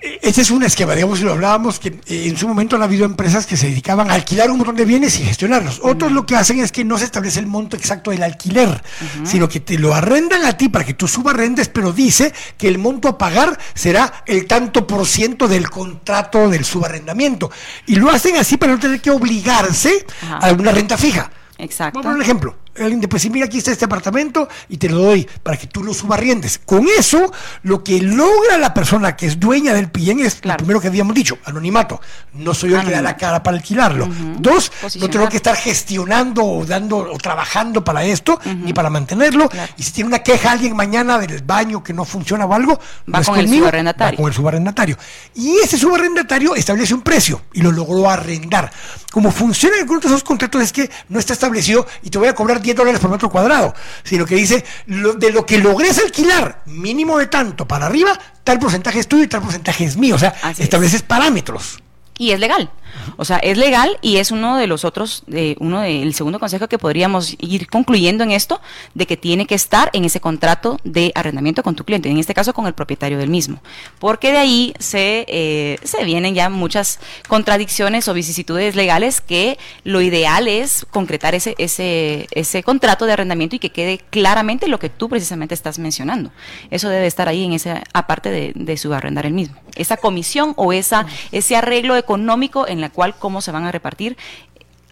Ese 0.00 0.42
es 0.42 0.50
un 0.50 0.62
esquema, 0.62 0.94
digamos, 0.94 1.20
lo 1.20 1.32
hablábamos, 1.32 1.80
que 1.80 1.88
eh, 1.88 2.28
en 2.28 2.36
su 2.36 2.46
momento 2.46 2.76
han 2.76 2.82
habido 2.82 3.04
empresas 3.04 3.46
que 3.46 3.56
se 3.56 3.68
dedicaban 3.68 4.10
a 4.10 4.14
alquilar 4.14 4.48
un 4.50 4.58
montón 4.58 4.76
de 4.76 4.84
bienes 4.84 5.18
y 5.18 5.24
gestionarlos. 5.24 5.80
Otros 5.82 6.12
lo 6.12 6.24
que 6.24 6.36
hacen 6.36 6.60
es 6.60 6.70
que 6.70 6.84
no 6.84 6.98
se 6.98 7.04
establece 7.04 7.40
el 7.40 7.46
monto 7.46 7.76
exacto 7.76 8.12
del 8.12 8.22
alquiler, 8.22 8.82
sino 9.24 9.48
que 9.48 9.58
te 9.58 9.76
lo 9.76 9.94
arrendan 9.94 10.44
a 10.44 10.56
ti 10.56 10.68
para 10.68 10.84
que 10.84 10.94
tú 10.94 11.08
subarrendes, 11.08 11.68
pero 11.68 11.92
dice 11.92 12.32
que 12.56 12.68
el 12.68 12.78
monto 12.78 13.08
a 13.08 13.18
pagar 13.18 13.58
será 13.74 14.22
el 14.26 14.46
tanto 14.46 14.86
por 14.86 15.04
ciento 15.06 15.48
del 15.48 15.68
contrato 15.68 16.48
del 16.48 16.64
subarrendamiento. 16.64 17.50
Y 17.86 17.96
lo 17.96 18.10
hacen 18.10 18.36
así 18.36 18.56
para 18.56 18.72
no 18.72 18.78
tener 18.78 19.00
que 19.00 19.10
obligarse 19.10 20.06
a 20.30 20.52
una 20.52 20.70
renta 20.70 20.96
fija. 20.96 21.30
Exacto. 21.58 21.98
Vamos 21.98 22.06
a 22.06 22.08
poner 22.10 22.16
un 22.16 22.22
ejemplo 22.22 22.67
alguien 22.80 23.00
te 23.00 23.08
puede 23.08 23.18
decir, 23.18 23.30
mira, 23.30 23.46
aquí 23.46 23.58
está 23.58 23.70
este 23.70 23.84
apartamento 23.84 24.48
y 24.68 24.76
te 24.76 24.88
lo 24.88 24.98
doy 24.98 25.28
para 25.42 25.56
que 25.56 25.66
tú 25.66 25.82
lo 25.82 25.94
subarriendes. 25.94 26.60
Con 26.64 26.86
eso, 26.98 27.32
lo 27.62 27.82
que 27.82 28.00
logra 28.00 28.58
la 28.58 28.74
persona 28.74 29.16
que 29.16 29.26
es 29.26 29.38
dueña 29.38 29.74
del 29.74 29.90
PIN 29.90 30.20
es 30.20 30.44
lo 30.44 30.56
primero 30.56 30.80
que 30.80 30.88
habíamos 30.88 31.14
dicho, 31.14 31.38
anonimato. 31.44 32.00
No 32.34 32.54
soy 32.54 32.70
yo 32.70 32.80
el 32.80 32.86
que 32.86 32.92
da 32.92 33.02
la 33.02 33.16
cara 33.16 33.42
para 33.42 33.56
alquilarlo. 33.56 34.08
Dos, 34.38 34.70
no 35.00 35.08
tengo 35.10 35.28
que 35.28 35.36
estar 35.36 35.56
gestionando 35.56 36.44
o 36.44 36.64
dando 36.64 36.98
o 36.98 37.18
trabajando 37.18 37.84
para 37.84 38.04
esto 38.04 38.38
ni 38.44 38.72
para 38.72 38.90
mantenerlo. 38.90 39.48
Y 39.76 39.82
si 39.82 39.92
tiene 39.92 40.08
una 40.08 40.20
queja 40.20 40.52
alguien 40.52 40.74
mañana 40.76 41.18
del 41.18 41.42
baño 41.42 41.82
que 41.82 41.92
no 41.92 42.04
funciona 42.04 42.46
o 42.46 42.54
algo, 42.54 42.78
va 43.12 43.22
con 43.22 43.38
el 43.38 43.48
subarrendatario. 43.48 44.16
con 44.16 44.28
el 44.28 44.34
subarrendatario. 44.34 44.96
Y 45.34 45.56
ese 45.58 45.78
subarrendatario 45.78 46.54
establece 46.54 46.94
un 46.94 47.02
precio 47.02 47.42
y 47.52 47.62
lo 47.62 47.72
logró 47.72 48.08
arrendar. 48.10 48.70
Como 49.12 49.30
funciona 49.30 49.76
en 49.76 49.82
algunos 49.82 50.02
de 50.02 50.08
esos 50.08 50.22
contratos 50.22 50.62
es 50.62 50.72
que 50.72 50.90
no 51.08 51.18
está 51.18 51.32
establecido 51.32 51.86
y 52.02 52.10
te 52.10 52.18
voy 52.18 52.28
a 52.28 52.34
cobrar 52.34 52.60
10 52.68 52.76
dólares 52.76 53.00
por 53.00 53.10
metro 53.10 53.30
cuadrado, 53.30 53.74
sino 54.04 54.26
que 54.26 54.34
dice 54.34 54.62
de 54.86 55.32
lo 55.32 55.46
que 55.46 55.58
logres 55.58 55.98
alquilar, 55.98 56.62
mínimo 56.66 57.18
de 57.18 57.26
tanto 57.26 57.66
para 57.66 57.86
arriba, 57.86 58.18
tal 58.44 58.58
porcentaje 58.58 58.98
es 58.98 59.08
tuyo 59.08 59.24
y 59.24 59.28
tal 59.28 59.40
porcentaje 59.40 59.84
es 59.84 59.96
mío. 59.96 60.16
O 60.16 60.18
sea, 60.18 60.34
estableces 60.58 61.02
parámetros. 61.02 61.82
Y 62.18 62.32
es 62.32 62.40
legal. 62.40 62.70
O 63.16 63.24
sea, 63.24 63.38
es 63.38 63.58
legal 63.58 63.98
y 64.02 64.16
es 64.16 64.30
uno 64.30 64.56
de 64.56 64.66
los 64.66 64.84
otros, 64.84 65.22
de 65.26 65.56
uno 65.60 65.80
del 65.80 66.14
segundo 66.14 66.38
consejo 66.38 66.68
que 66.68 66.78
podríamos 66.78 67.36
ir 67.38 67.68
concluyendo 67.68 68.24
en 68.24 68.30
esto, 68.30 68.60
de 68.94 69.06
que 69.06 69.16
tiene 69.16 69.46
que 69.46 69.54
estar 69.54 69.90
en 69.92 70.04
ese 70.04 70.20
contrato 70.20 70.78
de 70.84 71.12
arrendamiento 71.14 71.62
con 71.62 71.74
tu 71.74 71.84
cliente, 71.84 72.08
en 72.08 72.18
este 72.18 72.34
caso 72.34 72.52
con 72.54 72.66
el 72.66 72.74
propietario 72.74 73.18
del 73.18 73.30
mismo. 73.30 73.60
Porque 73.98 74.32
de 74.32 74.38
ahí 74.38 74.74
se, 74.78 75.24
eh, 75.28 75.78
se 75.82 76.04
vienen 76.04 76.34
ya 76.34 76.48
muchas 76.50 77.00
contradicciones 77.28 78.08
o 78.08 78.14
vicisitudes 78.14 78.74
legales 78.74 79.20
que 79.20 79.58
lo 79.84 80.00
ideal 80.00 80.48
es 80.48 80.86
concretar 80.90 81.34
ese, 81.34 81.54
ese, 81.58 82.26
ese 82.30 82.62
contrato 82.62 83.06
de 83.06 83.12
arrendamiento 83.12 83.56
y 83.56 83.58
que 83.58 83.70
quede 83.70 83.98
claramente 84.10 84.68
lo 84.68 84.78
que 84.78 84.90
tú 84.90 85.08
precisamente 85.08 85.54
estás 85.54 85.78
mencionando. 85.78 86.30
Eso 86.70 86.88
debe 86.88 87.06
estar 87.06 87.28
ahí 87.28 87.44
en 87.44 87.52
esa, 87.52 87.82
aparte 87.92 88.30
de, 88.30 88.52
de 88.54 88.76
subarrendar 88.76 89.26
el 89.26 89.32
mismo. 89.32 89.56
Esa 89.76 89.96
comisión 89.96 90.54
o 90.56 90.72
esa, 90.72 91.06
ese 91.32 91.56
arreglo 91.56 91.96
económico 91.96 92.66
en 92.66 92.77
la 92.80 92.90
cual 92.90 93.14
cómo 93.18 93.40
se 93.40 93.52
van 93.52 93.64
a 93.64 93.72
repartir 93.72 94.16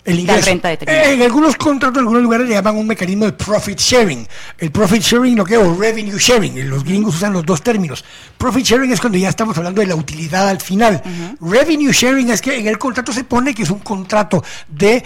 el 0.07 0.21
ingreso. 0.21 0.47
Renta 0.47 0.73
en 0.73 1.23
algunos 1.23 1.57
contratos, 1.57 1.97
en 1.97 2.01
algunos 2.01 2.23
lugares 2.23 2.49
le 2.49 2.55
llaman 2.55 2.77
un 2.77 2.87
mecanismo 2.87 3.27
de 3.27 3.33
profit 3.33 3.79
sharing. 3.79 4.27
El 4.59 4.71
profit 4.71 5.03
sharing, 5.03 5.37
lo 5.37 5.45
que 5.45 5.55
es 5.55 5.77
revenue 5.77 6.19
sharing. 6.19 6.69
Los 6.69 6.85
gringos 6.85 7.17
usan 7.17 7.33
los 7.33 7.45
dos 7.45 7.63
términos. 7.63 8.05
Profit 8.39 8.65
sharing 8.65 8.93
es 8.93 9.01
cuando 9.01 9.19
ya 9.19 9.29
estamos 9.29 9.57
hablando 9.59 9.81
de 9.81 9.89
la 9.89 9.95
utilidad 9.95 10.49
al 10.49 10.61
final. 10.61 11.03
Revenue 11.41 11.93
sharing 11.93 12.31
es 12.31 12.41
que 12.41 12.57
en 12.57 12.67
el 12.67 12.79
contrato 12.79 13.13
se 13.13 13.25
pone 13.25 13.55
que 13.55 13.65
es 13.65 13.71
un 13.71 13.81
contrato 13.81 14.43
de, 14.69 15.05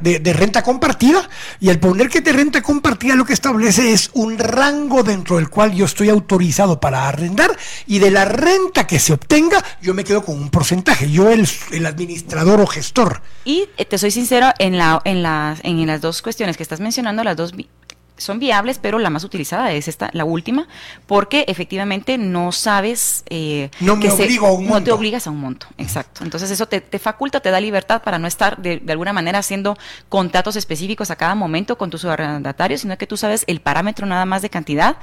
de, 0.00 0.32
renta 0.32 0.62
compartida 0.62 1.28
y 1.60 1.70
al 1.70 1.78
poner 1.78 2.08
que 2.08 2.18
es 2.18 2.24
de 2.24 2.32
renta 2.32 2.62
compartida 2.62 3.14
lo 3.14 3.24
que 3.24 3.32
establece 3.32 3.92
es 3.92 4.10
un 4.14 4.38
rango 4.38 5.02
dentro 5.02 5.36
del 5.36 5.48
cual 5.48 5.72
yo 5.72 5.84
estoy 5.84 6.08
autorizado 6.08 6.80
para 6.80 7.08
arrendar 7.08 7.56
y 7.86 7.98
de 7.98 8.10
la 8.10 8.24
renta 8.24 8.86
que 8.86 8.98
se 8.98 9.12
obtenga 9.12 9.64
yo 9.80 9.94
me 9.94 10.04
quedo 10.04 10.24
con 10.24 10.36
un 10.38 10.50
porcentaje. 10.50 11.10
Yo 11.10 11.30
el, 11.30 11.46
el 11.72 11.86
administrador 11.86 12.60
o 12.60 12.66
gestor. 12.66 13.20
Y 13.44 13.68
eh, 13.76 13.84
te 13.84 13.98
soy 13.98 14.10
sincero, 14.10 14.33
en, 14.58 14.78
la, 14.78 15.00
en, 15.04 15.22
las, 15.22 15.60
en 15.62 15.86
las 15.86 16.00
dos 16.00 16.22
cuestiones 16.22 16.56
que 16.56 16.62
estás 16.62 16.80
mencionando, 16.80 17.22
las 17.24 17.36
dos 17.36 17.52
son 18.16 18.38
viables, 18.38 18.78
pero 18.78 18.98
la 18.98 19.10
más 19.10 19.24
utilizada 19.24 19.72
es 19.72 19.88
esta, 19.88 20.10
la 20.12 20.24
última, 20.24 20.68
porque 21.06 21.44
efectivamente 21.48 22.16
no 22.16 22.52
sabes 22.52 23.24
eh, 23.28 23.70
no 23.80 23.94
a 23.94 24.52
un 24.52 24.64
monto. 24.64 24.78
No 24.78 24.82
te 24.82 24.92
obligas 24.92 25.26
a 25.26 25.30
un 25.30 25.40
monto, 25.40 25.66
exacto. 25.78 26.22
Entonces 26.22 26.50
eso 26.50 26.66
te, 26.66 26.80
faculta, 26.98 27.40
te 27.40 27.50
da 27.50 27.60
libertad 27.60 28.02
para 28.02 28.18
no 28.18 28.26
estar 28.26 28.58
de, 28.58 28.78
de, 28.78 28.92
alguna 28.92 29.12
manera 29.12 29.40
haciendo 29.40 29.76
contratos 30.08 30.56
específicos 30.56 31.10
a 31.10 31.16
cada 31.16 31.34
momento 31.34 31.76
con 31.76 31.90
tus 31.90 32.04
arrendatarios, 32.04 32.82
sino 32.82 32.96
que 32.96 33.06
tú 33.06 33.16
sabes 33.16 33.44
el 33.46 33.60
parámetro 33.60 34.06
nada 34.06 34.26
más 34.26 34.42
de 34.42 34.50
cantidad 34.50 34.96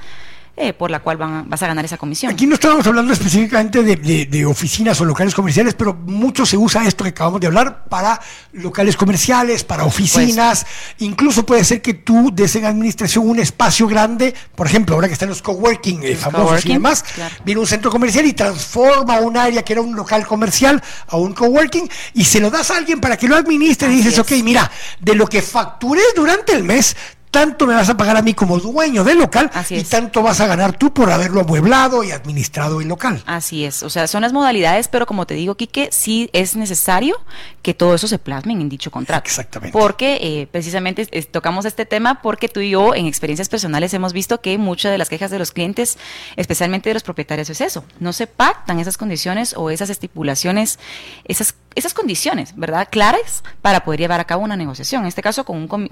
eh, 0.54 0.74
por 0.74 0.90
la 0.90 1.00
cual 1.00 1.16
vas 1.16 1.62
a 1.62 1.66
ganar 1.66 1.82
esa 1.84 1.96
comisión. 1.96 2.30
Aquí 2.30 2.46
no 2.46 2.54
estamos 2.54 2.86
hablando 2.86 3.12
específicamente 3.12 3.82
de, 3.82 4.44
oficinas 4.44 5.00
o 5.00 5.04
locales 5.06 5.34
comerciales, 5.34 5.72
pero 5.72 5.94
mucho 5.94 6.44
se 6.44 6.58
usa 6.58 6.86
esto 6.86 7.04
que 7.04 7.10
acabamos 7.10 7.40
de 7.40 7.46
hablar 7.46 7.84
para 7.86 8.20
locales 8.52 8.96
comerciales, 8.96 9.64
para 9.64 9.84
oficinas. 9.84 10.66
Incluso 10.98 11.46
puede 11.46 11.64
ser 11.64 11.80
que 11.80 11.94
tú 11.94 12.30
des 12.34 12.54
en 12.56 12.66
administración 12.66 13.28
un 13.28 13.38
espacio 13.38 13.86
grande, 13.86 14.34
por 14.54 14.66
ejemplo, 14.66 14.94
ahora 14.94 15.06
que 15.06 15.14
están 15.14 15.30
los 15.30 15.40
coworking 15.40 16.02
eh, 16.02 16.16
famosos 16.16 16.66
y 16.66 16.74
demás, 16.74 17.02
viene 17.44 17.60
un 17.60 17.66
centro 17.66 17.90
comercial 17.90 18.26
y 18.26 18.34
transforma 18.34 19.20
un 19.20 19.38
área 19.38 19.62
que 19.62 19.72
era 19.72 19.80
un 19.80 19.96
local 19.96 20.26
comercial 20.26 20.82
a 21.08 21.16
un 21.16 21.32
coworking 21.32 21.88
y 22.12 22.24
se 22.24 22.40
lo 22.40 22.50
das 22.50 22.70
a 22.70 22.76
alguien 22.76 23.00
para 23.00 23.16
que 23.16 23.26
lo 23.26 23.36
administre 23.36 23.90
y 23.90 23.96
dices, 23.96 24.18
ok, 24.18 24.32
mira, 24.44 24.70
de 25.00 25.14
lo 25.14 25.26
que 25.26 25.40
facturé 25.40 26.02
durante 26.14 26.52
el 26.52 26.62
mes, 26.62 26.94
tanto 27.32 27.66
me 27.66 27.74
vas 27.74 27.88
a 27.88 27.96
pagar 27.96 28.18
a 28.18 28.22
mí 28.22 28.34
como 28.34 28.60
dueño 28.60 29.02
del 29.04 29.18
local 29.18 29.50
y 29.70 29.82
tanto 29.84 30.22
vas 30.22 30.40
a 30.40 30.46
ganar 30.46 30.76
tú 30.76 30.92
por 30.92 31.10
haberlo 31.10 31.40
amueblado 31.40 32.04
y 32.04 32.10
administrado 32.10 32.82
el 32.82 32.88
local. 32.88 33.22
Así 33.26 33.64
es, 33.64 33.82
o 33.82 33.88
sea, 33.88 34.06
son 34.06 34.20
las 34.20 34.34
modalidades, 34.34 34.86
pero 34.88 35.06
como 35.06 35.26
te 35.26 35.32
digo, 35.32 35.54
Quique, 35.54 35.88
sí 35.90 36.28
es 36.34 36.56
necesario 36.56 37.16
que 37.62 37.74
todo 37.74 37.94
eso 37.94 38.08
se 38.08 38.18
plasme 38.18 38.52
en 38.52 38.68
dicho 38.68 38.90
contrato. 38.90 39.26
Exactamente. 39.26 39.76
Porque 39.78 40.18
eh, 40.20 40.48
precisamente 40.50 41.06
tocamos 41.30 41.64
este 41.64 41.86
tema 41.86 42.20
porque 42.20 42.48
tú 42.48 42.60
y 42.60 42.70
yo 42.70 42.94
en 42.94 43.06
experiencias 43.06 43.48
personales 43.48 43.94
hemos 43.94 44.12
visto 44.12 44.40
que 44.40 44.58
muchas 44.58 44.92
de 44.92 44.98
las 44.98 45.08
quejas 45.08 45.30
de 45.30 45.38
los 45.38 45.52
clientes, 45.52 45.98
especialmente 46.36 46.90
de 46.90 46.94
los 46.94 47.02
propietarios, 47.02 47.48
es 47.50 47.60
eso, 47.60 47.84
no 48.00 48.12
se 48.12 48.26
pactan 48.26 48.80
esas 48.80 48.98
condiciones 48.98 49.54
o 49.56 49.70
esas 49.70 49.90
estipulaciones, 49.90 50.78
esas 51.24 51.54
esas 51.74 51.94
condiciones, 51.94 52.54
¿verdad? 52.56 52.88
Claras 52.90 53.42
para 53.60 53.84
poder 53.84 54.00
llevar 54.00 54.20
a 54.20 54.24
cabo 54.24 54.44
una 54.44 54.56
negociación. 54.56 55.02
En 55.02 55.08
este 55.08 55.22
caso, 55.22 55.44
con, 55.44 55.68
con, 55.68 55.88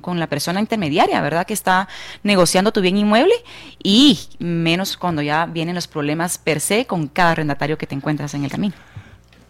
con, 0.00 0.20
la 0.20 0.26
persona 0.26 0.60
intermediaria, 0.60 1.20
¿verdad? 1.20 1.46
Que 1.46 1.54
está 1.54 1.88
negociando 2.22 2.72
tu 2.72 2.80
bien 2.80 2.96
inmueble 2.96 3.34
y 3.82 4.18
menos 4.38 4.96
cuando 4.96 5.22
ya 5.22 5.46
vienen 5.46 5.74
los 5.74 5.86
problemas 5.86 6.38
per 6.38 6.60
se 6.60 6.86
con 6.86 7.08
cada 7.08 7.32
arrendatario 7.32 7.78
que 7.78 7.86
te 7.86 7.94
encuentras 7.94 8.34
en 8.34 8.44
el 8.44 8.50
camino. 8.50 8.74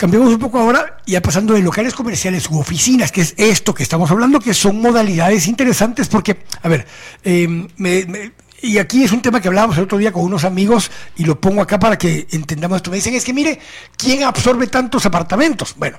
Cambiamos 0.01 0.33
un 0.33 0.39
poco 0.39 0.59
ahora, 0.59 0.97
ya 1.05 1.21
pasando 1.21 1.53
de 1.53 1.61
locales 1.61 1.93
comerciales 1.93 2.49
u 2.49 2.59
oficinas, 2.59 3.13
que 3.13 3.21
es 3.21 3.35
esto 3.37 3.75
que 3.75 3.83
estamos 3.83 4.11
hablando, 4.11 4.41
que 4.41 4.55
son 4.55 4.81
modalidades 4.81 5.47
interesantes 5.47 6.09
porque, 6.09 6.43
a 6.63 6.69
ver, 6.71 6.87
eh, 7.23 8.33
y 8.63 8.79
aquí 8.79 9.05
es 9.05 9.13
un 9.13 9.21
tema 9.21 9.43
que 9.43 9.49
hablábamos 9.49 9.77
el 9.77 9.85
otro 9.85 9.99
día 9.99 10.11
con 10.11 10.25
unos 10.25 10.45
amigos 10.45 10.91
y 11.17 11.25
lo 11.27 11.39
pongo 11.39 11.61
acá 11.61 11.79
para 11.79 11.99
que 11.99 12.27
entendamos 12.31 12.77
esto. 12.77 12.91
Me 12.91 12.97
dicen, 12.97 13.13
es 13.13 13.27
que 13.27 13.35
mire, 13.35 13.59
¿quién 13.95 14.23
absorbe 14.23 14.69
tantos 14.69 15.05
apartamentos? 15.05 15.75
Bueno, 15.77 15.99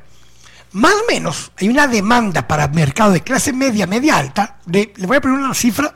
más 0.72 0.94
o 0.94 1.06
menos 1.08 1.52
hay 1.60 1.70
una 1.70 1.86
demanda 1.86 2.48
para 2.48 2.68
mercado 2.70 3.12
de 3.12 3.22
clase 3.22 3.54
media, 3.54 3.86
media 3.86 4.18
alta, 4.18 4.62
de, 4.66 4.94
le 4.96 5.06
voy 5.06 5.18
a 5.18 5.22
poner 5.22 5.38
una 5.38 5.54
cifra 5.54 5.96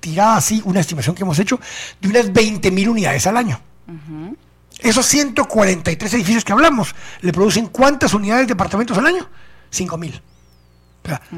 tirada 0.00 0.36
así, 0.36 0.62
una 0.64 0.80
estimación 0.80 1.14
que 1.14 1.24
hemos 1.24 1.38
hecho, 1.38 1.60
de 2.00 2.08
unas 2.08 2.32
20 2.32 2.70
mil 2.70 2.88
unidades 2.88 3.26
al 3.26 3.36
año. 3.36 3.60
Esos 4.78 5.06
143 5.06 6.14
edificios 6.14 6.44
que 6.44 6.52
hablamos, 6.52 6.94
¿le 7.20 7.32
producen 7.32 7.66
cuántas 7.66 8.14
unidades 8.14 8.46
de 8.46 8.52
apartamentos 8.52 8.96
al 8.96 9.06
año? 9.06 9.28
5 9.70 9.98
mil. 9.98 10.20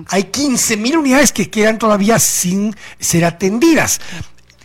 Hay 0.09 0.24
15 0.24 0.76
mil 0.76 0.98
unidades 0.98 1.33
que 1.33 1.48
quedan 1.48 1.79
todavía 1.79 2.18
sin 2.18 2.74
ser 2.98 3.24
atendidas 3.24 4.00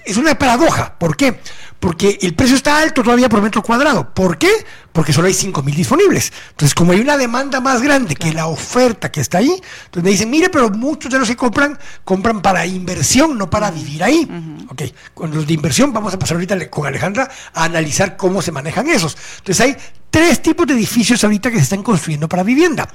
es 0.06 0.18
una 0.18 0.38
paradoja. 0.38 0.98
¿Por 0.98 1.18
qué? 1.18 1.40
Porque 1.80 2.18
el 2.22 2.36
precio 2.36 2.56
está 2.56 2.78
alto 2.78 3.04
todavía 3.04 3.28
por 3.28 3.42
metro 3.42 3.62
cuadrado. 3.62 4.14
¿Por 4.14 4.38
qué? 4.38 4.52
Porque 4.95 5.12
solo 5.12 5.27
hay 5.27 5.34
5.000 5.34 5.75
disponibles. 5.75 6.31
Entonces, 6.51 6.73
como 6.73 6.93
hay 6.93 7.01
una 7.01 7.17
demanda 7.17 7.60
más 7.60 7.81
grande 7.81 8.15
que 8.15 8.31
la 8.31 8.47
oferta 8.47 9.12
que 9.12 9.19
está 9.19 9.39
ahí, 9.39 9.51
entonces 9.51 10.03
me 10.03 10.10
dicen, 10.10 10.29
mire, 10.29 10.49
pero 10.49 10.69
muchos 10.69 11.12
de 11.12 11.19
los 11.19 11.27
que 11.27 11.36
compran, 11.36 11.77
compran 12.05 12.41
para 12.41 12.65
inversión, 12.65 13.38
no 13.38 13.49
para 13.49 13.71
vivir 13.71 14.01
ahí. 14.05 14.25
Ok, 14.69 14.84
con 15.13 15.36
los 15.36 15.45
de 15.45 15.53
inversión 15.53 15.91
vamos 15.91 16.13
a 16.13 16.17
pasar 16.17 16.36
ahorita 16.36 16.69
con 16.69 16.88
Alejandra 16.88 17.29
a 17.53 17.65
analizar 17.65 18.15
cómo 18.15 18.41
se 18.41 18.53
manejan 18.53 18.88
esos. 18.88 19.17
Entonces, 19.39 19.60
hay 19.65 19.77
tres 20.10 20.41
tipos 20.41 20.65
de 20.65 20.75
edificios 20.75 21.21
ahorita 21.25 21.51
que 21.51 21.58
se 21.58 21.63
están 21.63 21.84
construyendo 21.84 22.29
para 22.29 22.43
vivienda. 22.43 22.88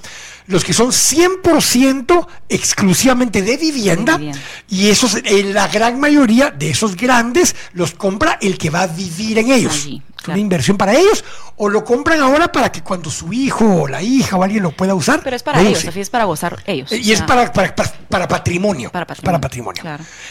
Los 0.46 0.64
que 0.64 0.72
son 0.72 0.88
100% 0.88 2.26
exclusivamente 2.48 3.42
de 3.42 3.58
vivienda, 3.58 4.18
y 4.70 4.88
esos, 4.88 5.18
en 5.22 5.52
la 5.52 5.68
gran 5.68 6.00
mayoría 6.00 6.50
de 6.50 6.70
esos 6.70 6.96
grandes 6.96 7.54
los 7.74 7.92
compra 7.92 8.38
el 8.40 8.56
que 8.56 8.70
va 8.70 8.84
a 8.84 8.86
vivir 8.86 9.36
en 9.36 9.50
ellos. 9.50 9.86
Es 10.22 10.28
una 10.28 10.38
inversión 10.38 10.76
para 10.76 10.94
ellos 10.94 11.24
o 11.56 11.68
lo 11.68 11.84
compran 11.84 12.20
ahora 12.20 12.50
para 12.52 12.70
que 12.70 12.82
cuando 12.82 13.10
su 13.10 13.32
hijo 13.32 13.82
o 13.82 13.88
la 13.88 14.02
hija 14.02 14.36
o 14.36 14.42
alguien 14.42 14.62
lo 14.62 14.70
pueda 14.72 14.94
usar. 14.94 15.20
Pero 15.22 15.36
es 15.36 15.42
para 15.42 15.60
ellos, 15.60 15.80
Sofía, 15.80 16.02
es 16.02 16.10
para 16.10 16.24
gozar 16.24 16.62
ellos. 16.66 16.92
Y 16.92 17.12
es 17.12 17.22
para, 17.22 17.52
para, 17.52 18.28
patrimonio. 18.28 18.90
Para 18.90 19.06
patrimonio. 19.06 19.82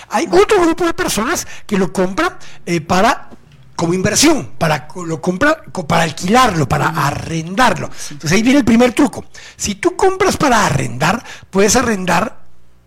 Hay 0.09 0.27
otro 0.31 0.61
grupo 0.61 0.85
de 0.85 0.93
personas 0.93 1.47
que 1.65 1.77
lo 1.77 1.91
compran 1.91 2.37
eh, 2.65 2.81
para 2.81 3.29
como 3.75 3.93
inversión, 3.93 4.51
para 4.57 4.89
lo 5.05 5.21
compra, 5.21 5.63
para 5.87 6.03
alquilarlo, 6.03 6.67
para 6.67 6.89
arrendarlo. 6.89 7.89
Entonces 8.11 8.33
ahí 8.33 8.43
viene 8.43 8.59
el 8.59 8.65
primer 8.65 8.91
truco. 8.91 9.23
Si 9.55 9.75
tú 9.75 9.95
compras 9.95 10.35
para 10.35 10.65
arrendar, 10.65 11.23
puedes 11.49 11.77
arrendar 11.77 12.39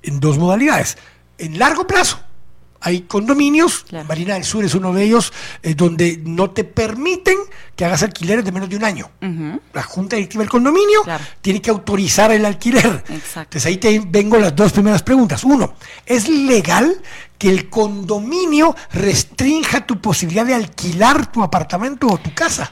en 0.03 0.21
dos 0.21 0.37
modalidades. 0.37 0.99
En 1.39 1.59
largo 1.59 1.87
plazo, 1.87 2.21
hay 2.83 3.03
condominios, 3.03 3.87
Marina 4.09 4.35
del 4.35 4.45
Sur 4.45 4.65
es 4.65 4.75
uno 4.75 4.93
de 4.93 5.05
ellos, 5.05 5.33
eh, 5.63 5.75
donde 5.75 6.21
no 6.25 6.51
te 6.51 6.65
permiten 6.65 7.37
que 7.77 7.85
hagas 7.85 8.03
alquileres 8.03 8.45
de 8.45 8.53
menos 8.53 8.69
de 8.69 8.77
un 8.77 8.85
año. 8.85 9.11
La 9.73 9.83
junta 9.83 10.17
directiva 10.17 10.43
del 10.43 10.51
condominio 10.51 11.03
tiene 11.41 11.63
que 11.63 11.71
autorizar 11.71 12.33
el 12.33 12.45
alquiler. 12.45 13.05
Entonces 13.09 13.67
ahí 13.67 13.77
te 13.77 14.03
vengo 14.07 14.37
las 14.37 14.55
dos 14.55 14.73
primeras 14.73 15.03
preguntas. 15.03 15.45
Uno, 15.45 15.75
¿es 16.05 16.29
legal 16.29 17.01
que 17.39 17.49
el 17.49 17.71
condominio 17.71 18.75
restrinja 18.93 19.87
tu 19.87 20.01
posibilidad 20.01 20.45
de 20.45 20.55
alquilar 20.55 21.31
tu 21.31 21.43
apartamento 21.43 22.09
o 22.09 22.19
tu 22.19 22.35
casa? 22.35 22.71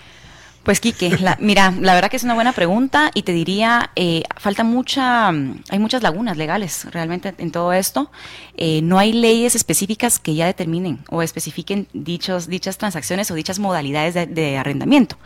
Pues 0.62 0.78
Quique, 0.78 1.16
mira, 1.38 1.72
la 1.80 1.94
verdad 1.94 2.10
que 2.10 2.18
es 2.18 2.22
una 2.22 2.34
buena 2.34 2.52
pregunta 2.52 3.10
y 3.14 3.22
te 3.22 3.32
diría, 3.32 3.90
eh, 3.96 4.24
falta 4.36 4.62
mucha, 4.62 5.28
hay 5.28 5.78
muchas 5.78 6.02
lagunas 6.02 6.36
legales 6.36 6.86
realmente 6.90 7.34
en 7.38 7.50
todo 7.50 7.72
esto. 7.72 8.10
Eh, 8.58 8.82
no 8.82 8.98
hay 8.98 9.14
leyes 9.14 9.54
específicas 9.54 10.18
que 10.18 10.34
ya 10.34 10.44
determinen 10.44 11.02
o 11.08 11.22
especifiquen 11.22 11.88
dichos, 11.94 12.46
dichas 12.46 12.76
transacciones 12.76 13.30
o 13.30 13.34
dichas 13.34 13.58
modalidades 13.58 14.14
de 14.34 14.58
arrendamiento. 14.58 15.16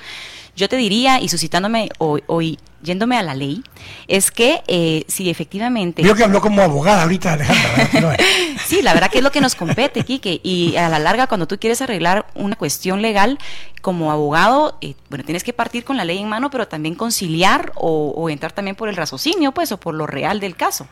Yo 0.56 0.68
te 0.68 0.76
diría, 0.76 1.20
y 1.20 1.28
suscitándome 1.28 1.88
hoy, 1.98 2.58
yéndome 2.84 3.16
a 3.16 3.22
la 3.22 3.34
ley, 3.34 3.64
es 4.06 4.30
que 4.30 4.62
eh, 4.68 5.04
si 5.08 5.28
efectivamente... 5.30 6.02
Yo 6.02 6.14
que 6.14 6.22
habló 6.22 6.40
como 6.40 6.62
abogada 6.62 7.02
ahorita, 7.02 7.32
Alejandra. 7.32 8.16
sí, 8.66 8.82
la 8.82 8.94
verdad 8.94 9.10
que 9.10 9.18
es 9.18 9.24
lo 9.24 9.32
que 9.32 9.40
nos 9.40 9.54
compete, 9.54 10.04
Quique, 10.04 10.40
y 10.44 10.76
a 10.76 10.88
la 10.88 10.98
larga 10.98 11.26
cuando 11.26 11.48
tú 11.48 11.58
quieres 11.58 11.80
arreglar 11.82 12.26
una 12.34 12.54
cuestión 12.56 13.02
legal, 13.02 13.38
como 13.80 14.12
abogado, 14.12 14.78
eh, 14.80 14.94
bueno, 15.10 15.24
tienes 15.24 15.44
que 15.44 15.52
partir 15.52 15.84
con 15.84 15.96
la 15.96 16.04
ley 16.04 16.18
en 16.18 16.28
mano, 16.28 16.50
pero 16.50 16.68
también 16.68 16.94
conciliar 16.94 17.72
o, 17.74 18.30
entrar 18.30 18.52
también 18.52 18.76
por 18.76 18.88
el 18.88 18.96
raciocinio, 18.96 19.52
pues, 19.52 19.72
o 19.72 19.78
por 19.78 19.94
lo 19.94 20.06
real 20.06 20.40
del 20.40 20.56
caso. 20.56 20.86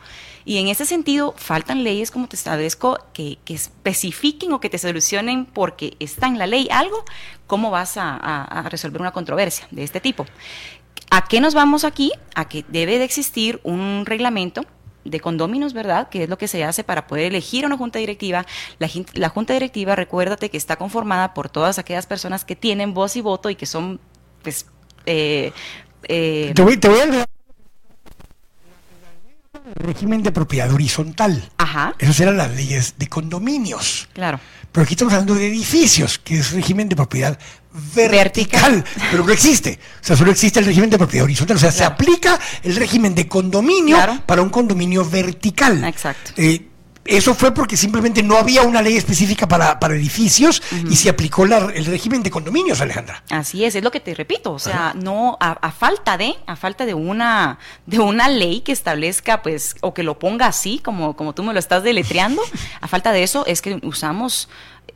Y 0.45 0.57
en 0.57 0.67
ese 0.67 0.85
sentido, 0.85 1.33
faltan 1.37 1.83
leyes, 1.83 2.11
como 2.11 2.27
te 2.27 2.35
establezco, 2.35 2.97
que, 3.13 3.37
que 3.45 3.53
especifiquen 3.53 4.51
o 4.53 4.59
que 4.59 4.69
te 4.69 4.77
solucionen 4.77 5.45
porque 5.45 5.95
está 5.99 6.27
en 6.27 6.37
la 6.37 6.47
ley 6.47 6.67
algo, 6.71 7.03
cómo 7.47 7.71
vas 7.71 7.97
a, 7.97 8.67
resolver 8.69 9.01
una 9.01 9.11
controversia 9.11 9.67
de 9.71 9.83
este 9.83 9.99
tipo. 9.99 10.25
¿A 11.09 11.25
qué 11.25 11.39
nos 11.39 11.53
vamos 11.53 11.83
aquí? 11.83 12.11
A 12.35 12.47
que 12.47 12.65
debe 12.67 12.97
de 12.97 13.05
existir 13.05 13.59
un 13.63 14.05
reglamento 14.05 14.65
de 15.05 15.19
condóminos, 15.19 15.73
¿verdad? 15.73 16.09
Que 16.09 16.23
es 16.23 16.29
lo 16.29 16.37
que 16.37 16.47
se 16.47 16.63
hace 16.63 16.83
para 16.83 17.07
poder 17.07 17.25
elegir 17.25 17.65
una 17.65 17.77
junta 17.77 17.99
directiva. 17.99 18.45
La, 18.79 19.29
junta 19.29 19.53
directiva, 19.53 19.95
recuérdate 19.95 20.49
que 20.49 20.57
está 20.57 20.77
conformada 20.77 21.33
por 21.33 21.49
todas 21.49 21.77
aquellas 21.77 22.07
personas 22.07 22.45
que 22.45 22.55
tienen 22.55 22.93
voz 22.93 23.15
y 23.15 23.21
voto 23.21 23.49
y 23.49 23.55
que 23.55 23.65
son, 23.65 23.99
pues, 24.41 24.65
eh, 25.05 25.51
eh, 26.03 26.53
te, 26.55 26.61
voy, 26.61 26.77
te 26.77 26.89
voy 26.89 26.99
a 27.01 27.25
régimen 29.75 30.23
de 30.23 30.31
propiedad 30.31 30.71
horizontal. 30.71 31.49
Ajá. 31.57 31.93
Esas 31.99 32.19
eran 32.19 32.37
las 32.37 32.51
leyes 32.51 32.95
de 32.97 33.07
condominios. 33.07 34.09
Claro. 34.13 34.39
Pero 34.71 34.83
aquí 34.83 34.93
estamos 34.93 35.13
hablando 35.13 35.35
de 35.35 35.47
edificios, 35.47 36.19
que 36.19 36.39
es 36.39 36.51
régimen 36.51 36.89
de 36.89 36.95
propiedad 36.95 37.37
vertical, 37.95 38.83
pero 39.11 39.25
no 39.25 39.31
existe. 39.31 39.79
O 40.01 40.05
sea, 40.05 40.15
solo 40.15 40.31
existe 40.31 40.59
el 40.59 40.65
régimen 40.65 40.89
de 40.89 40.97
propiedad 40.97 41.25
horizontal. 41.25 41.57
O 41.57 41.59
sea, 41.59 41.71
se 41.71 41.83
aplica 41.83 42.39
el 42.63 42.75
régimen 42.75 43.15
de 43.15 43.27
condominio 43.27 43.97
para 44.25 44.41
un 44.41 44.49
condominio 44.49 45.07
vertical. 45.07 45.83
Exacto. 45.83 46.31
Eh, 46.37 46.69
eso 47.05 47.33
fue 47.33 47.53
porque 47.53 47.75
simplemente 47.75 48.23
no 48.23 48.37
había 48.37 48.61
una 48.61 48.81
ley 48.81 48.95
específica 48.95 49.47
para, 49.47 49.79
para 49.79 49.95
edificios 49.95 50.61
y 50.89 50.95
se 50.95 51.09
aplicó 51.09 51.43
el 51.45 51.85
régimen 51.85 52.23
de 52.23 52.31
condominios, 52.31 52.79
Alejandra. 52.81 53.23
Así 53.29 53.65
es, 53.65 53.75
es 53.75 53.83
lo 53.83 53.91
que 53.91 53.99
te 53.99 54.13
repito, 54.13 54.51
o 54.53 54.59
sea, 54.59 54.93
no 54.95 55.37
a, 55.39 55.71
falta 55.71 56.17
de 56.17 56.35
a 56.45 56.55
falta 56.55 56.85
de 56.85 56.93
una 56.93 57.57
de 57.85 57.99
una 57.99 58.29
ley 58.29 58.61
que 58.61 58.71
establezca 58.71 59.41
pues 59.41 59.75
o 59.81 59.93
que 59.93 60.03
lo 60.03 60.19
ponga 60.19 60.47
así 60.47 60.79
como 60.79 61.15
como 61.15 61.33
tú 61.33 61.43
me 61.43 61.53
lo 61.53 61.59
estás 61.59 61.83
deletreando, 61.83 62.41
a 62.81 62.87
falta 62.87 63.11
de 63.11 63.23
eso 63.23 63.45
es 63.45 63.61
que 63.61 63.79
usamos 63.83 64.47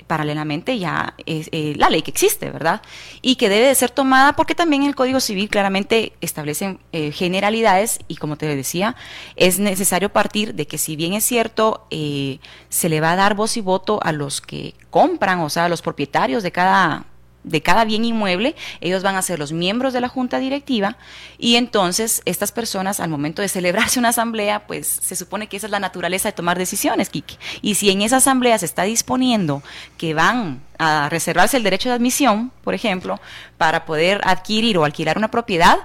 paralelamente 0.07 0.79
ya 0.79 1.13
es 1.25 1.49
eh, 1.51 1.73
la 1.77 1.89
ley 1.89 2.01
que 2.01 2.11
existe, 2.11 2.49
¿verdad? 2.49 2.81
Y 3.21 3.35
que 3.35 3.49
debe 3.49 3.67
de 3.67 3.75
ser 3.75 3.91
tomada 3.91 4.33
porque 4.33 4.55
también 4.55 4.83
el 4.83 4.95
Código 4.95 5.19
Civil 5.19 5.49
claramente 5.49 6.13
establece 6.21 6.77
eh, 6.93 7.11
generalidades 7.11 7.99
y 8.07 8.15
como 8.15 8.37
te 8.37 8.47
decía, 8.55 8.95
es 9.35 9.59
necesario 9.59 10.09
partir 10.09 10.55
de 10.55 10.65
que 10.65 10.77
si 10.77 10.95
bien 10.95 11.13
es 11.13 11.25
cierto, 11.25 11.85
eh, 11.91 12.39
se 12.69 12.89
le 12.89 13.01
va 13.01 13.11
a 13.11 13.15
dar 13.15 13.35
voz 13.35 13.57
y 13.57 13.61
voto 13.61 13.99
a 14.01 14.11
los 14.11 14.41
que 14.41 14.73
compran, 14.89 15.39
o 15.41 15.49
sea, 15.49 15.65
a 15.65 15.69
los 15.69 15.81
propietarios 15.81 16.41
de 16.41 16.51
cada 16.51 17.05
de 17.47 17.61
cada 17.61 17.85
bien 17.85 18.05
inmueble, 18.05 18.55
ellos 18.81 19.03
van 19.03 19.15
a 19.15 19.21
ser 19.21 19.39
los 19.39 19.51
miembros 19.51 19.93
de 19.93 20.01
la 20.01 20.09
junta 20.09 20.39
directiva 20.39 20.97
y 21.37 21.55
entonces 21.55 22.21
estas 22.25 22.51
personas 22.51 22.99
al 22.99 23.09
momento 23.09 23.41
de 23.41 23.47
celebrarse 23.57 23.99
una 23.99 24.09
asamblea, 24.09 24.67
pues 24.67 24.87
se 24.87 25.15
supone 25.15 25.47
que 25.47 25.57
esa 25.57 25.67
es 25.67 25.71
la 25.71 25.79
naturaleza 25.79 26.29
de 26.29 26.33
tomar 26.33 26.57
decisiones, 26.57 27.09
Kiki. 27.09 27.37
Y 27.61 27.75
si 27.75 27.89
en 27.89 28.01
esa 28.01 28.17
asamblea 28.17 28.57
se 28.57 28.65
está 28.65 28.83
disponiendo 28.83 29.63
que 29.97 30.13
van 30.13 30.61
a 30.77 31.09
reservarse 31.09 31.57
el 31.57 31.63
derecho 31.63 31.89
de 31.89 31.95
admisión, 31.95 32.51
por 32.63 32.73
ejemplo, 32.73 33.19
para 33.57 33.85
poder 33.85 34.21
adquirir 34.23 34.77
o 34.77 34.85
alquilar 34.85 35.17
una 35.17 35.31
propiedad, 35.31 35.79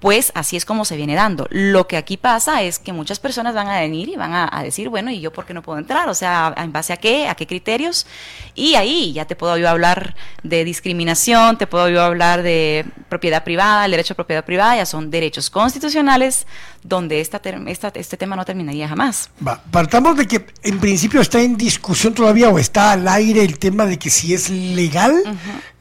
pues 0.00 0.30
así 0.34 0.56
es 0.56 0.64
como 0.64 0.84
se 0.84 0.96
viene 0.96 1.14
dando. 1.14 1.46
Lo 1.50 1.88
que 1.88 1.96
aquí 1.96 2.16
pasa 2.16 2.62
es 2.62 2.78
que 2.78 2.92
muchas 2.92 3.18
personas 3.18 3.54
van 3.54 3.68
a 3.68 3.80
venir 3.80 4.08
y 4.08 4.16
van 4.16 4.32
a, 4.32 4.62
decir, 4.62 4.88
bueno, 4.88 5.10
¿y 5.10 5.20
yo 5.20 5.32
por 5.32 5.44
qué 5.44 5.54
no 5.54 5.62
puedo 5.62 5.78
entrar? 5.78 6.08
O 6.08 6.14
sea, 6.14 6.54
¿en 6.56 6.72
base 6.72 6.92
a 6.92 6.96
qué? 6.98 7.28
¿A 7.28 7.34
qué 7.34 7.46
criterios? 7.46 8.06
Y 8.54 8.74
ahí 8.74 9.12
ya 9.12 9.24
te 9.24 9.34
puedo 9.34 9.56
yo 9.58 9.68
hablar 9.68 10.14
de 10.42 10.64
discriminación, 10.64 11.58
te 11.58 11.66
puedo 11.66 11.88
yo 11.88 12.02
hablar 12.02 12.42
de 12.42 12.86
propiedad 13.08 13.42
privada, 13.42 13.84
el 13.84 13.90
derecho 13.90 14.14
a 14.14 14.16
propiedad 14.16 14.44
privada, 14.44 14.76
ya 14.76 14.86
son 14.86 15.10
derechos 15.10 15.50
constitucionales 15.50 16.46
donde 16.82 17.20
esta, 17.20 17.40
esta 17.66 17.88
este 17.94 18.16
tema 18.16 18.36
no 18.36 18.44
terminaría 18.44 18.88
jamás. 18.88 19.30
Va, 19.46 19.62
partamos 19.70 20.16
de 20.16 20.26
que 20.26 20.46
en 20.62 20.78
principio 20.78 21.20
está 21.20 21.40
en 21.40 21.56
discusión 21.56 22.14
todavía 22.14 22.48
o 22.50 22.58
está 22.58 22.92
al 22.92 23.08
aire 23.08 23.42
el 23.42 23.58
tema 23.58 23.86
de 23.86 23.98
que 23.98 24.10
si 24.10 24.32
es 24.34 24.48
legal 24.50 25.22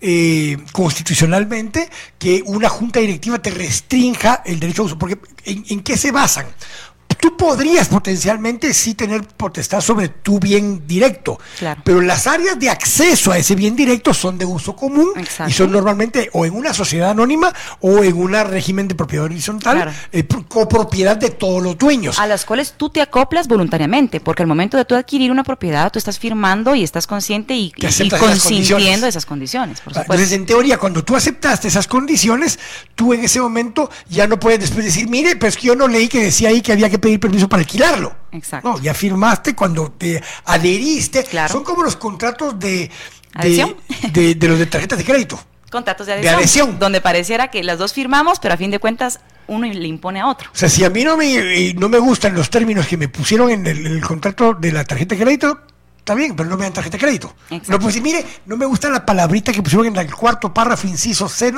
eh, 0.01 0.57
constitucionalmente 0.74 1.89
que 2.20 2.43
una 2.45 2.70
junta 2.70 2.99
directiva 2.99 3.39
te 3.39 3.49
el 4.45 4.60
derecho 4.60 4.84
a 4.84 4.86
uso, 4.86 4.97
porque 4.97 5.20
en 5.45 5.82
qué 5.82 5.97
se 5.97 6.12
basan? 6.12 6.45
Tú 7.20 7.36
podrías 7.36 7.88
potencialmente 7.88 8.74
sí 8.74 8.93
tener 8.93 9.24
potestad 9.24 9.82
sobre 9.82 10.09
tu 10.09 10.39
bien 10.39 10.88
directo, 10.88 11.39
pero 11.84 12.01
las 12.01 12.28
áreas 12.28 12.59
de 12.59 12.70
acceso 12.70 13.32
a 13.32 13.38
ese 13.38 13.55
bien 13.55 13.76
directo 13.76 14.13
son 14.13 14.38
de 14.38 14.45
uso 14.45 14.76
común 14.76 15.11
y 15.47 15.51
son 15.51 15.72
normalmente 15.72 16.30
o 16.34 16.45
en 16.45 16.53
una 16.53 16.74
sociedad 16.74 17.11
anónima 17.11 17.53
o 17.82 18.03
en 18.03 18.18
un 18.18 18.34
régimen 18.34 18.88
de 18.88 18.95
propiedad 18.95 19.26
horizontal, 19.26 19.93
eh, 20.11 20.26
copropiedad 20.47 21.18
de 21.18 21.30
todos 21.30 21.61
los 21.63 21.78
dueños. 21.78 22.20
A 22.20 22.28
las 22.28 22.45
cuales 22.45 22.74
tú 22.78 22.89
te 22.89 23.01
acoplas 23.01 23.47
voluntariamente, 23.47 24.20
porque 24.20 24.43
al 24.43 24.47
momento 24.47 24.78
de 24.78 24.86
tú 24.86 24.95
adquirir 24.95 25.32
una 25.32 25.43
propiedad, 25.43 25.91
tú 25.91 25.99
estás 25.99 26.20
firmando 26.20 26.76
y 26.76 26.84
estás 26.84 27.07
consciente 27.07 27.55
y, 27.55 27.74
y 27.76 28.09
consintiendo 28.09 29.07
esas 29.07 29.26
condiciones. 29.26 29.82
Por 29.82 29.97
Entonces, 29.97 30.32
en 30.32 30.45
teoría, 30.45 30.78
cuando 30.78 31.03
tú 31.03 31.15
aceptaste 31.15 31.68
esas 31.68 31.88
condiciones, 31.88 32.59
tú 32.95 33.13
en 33.13 33.24
ese 33.24 33.39
momento 33.39 33.89
ya 34.09 34.28
no 34.28 34.39
puedes 34.39 34.59
después 34.59 34.86
decir, 34.86 35.07
mire, 35.09 35.36
pero 35.36 35.49
es 35.49 35.57
que 35.57 35.68
yo 35.68 35.76
no 35.76 35.88
leí 35.88 36.07
que 36.07 36.22
decía 36.22 36.49
ahí 36.49 36.61
que 36.61 36.72
había 36.72 36.89
que 36.89 36.99
pedir 37.08 37.20
permiso 37.20 37.47
para 37.47 37.62
alquilarlo. 37.62 38.14
Exacto. 38.32 38.70
No, 38.70 38.80
ya 38.80 38.93
firmaste 38.93 39.55
cuando 39.55 39.91
te 39.91 40.22
adheriste. 40.45 41.26
Son 41.47 41.64
como 41.64 41.84
los 41.84 41.95
contratos 41.95 42.60
de, 42.60 42.91
de, 43.41 44.36
de, 44.36 44.47
los 44.47 44.60
de 44.60 44.66
tarjetas 44.66 44.97
de 44.97 45.05
crédito. 45.05 45.39
Contratos 45.72 46.08
de 46.08 46.14
adhesión, 46.30 46.80
Donde 46.80 47.01
pareciera 47.01 47.49
que 47.49 47.64
las 47.64 47.78
dos 47.78 47.93
firmamos, 47.93 48.39
pero 48.39 48.53
a 48.53 48.58
fin 48.58 48.72
de 48.72 48.80
cuentas 48.80 49.20
uno 49.47 49.68
le 49.68 49.88
impone 49.88 50.20
a 50.20 50.28
otro. 50.28 50.49
O 50.53 50.58
sea, 50.58 50.70
si 50.70 50.84
a 50.84 50.89
mí 50.89 51.03
no 51.03 51.18
me, 51.18 51.74
no 51.74 51.89
me 51.89 51.99
gustan 51.99 52.36
los 52.36 52.49
términos 52.49 52.88
que 52.88 52.97
me 52.97 53.08
pusieron 53.08 53.49
en 53.49 53.66
el 53.66 54.01
contrato 54.01 54.53
de 54.53 54.72
la 54.72 54.84
tarjeta 54.84 55.16
de 55.16 55.24
crédito, 55.24 55.62
Está 56.08 56.16
bien, 56.16 56.38
pero 56.38 56.47
no 56.47 56.55
me 56.55 56.64
dan 56.64 56.72
tarjeta 56.72 56.95
de 56.95 57.01
crédito. 57.01 57.36
No 57.68 57.80
pues 57.80 58.01
mire, 58.01 58.26
no 58.45 58.55
me 58.55 58.66
gusta 58.66 58.89
la 58.89 59.05
palabrita 59.05 59.51
que 59.51 59.62
pusieron 59.62 59.88
en 59.88 59.97
el 59.97 60.16
cuarto 60.16 60.53
párrafo, 60.53 60.88
inciso 60.88 61.28
C. 61.28 61.53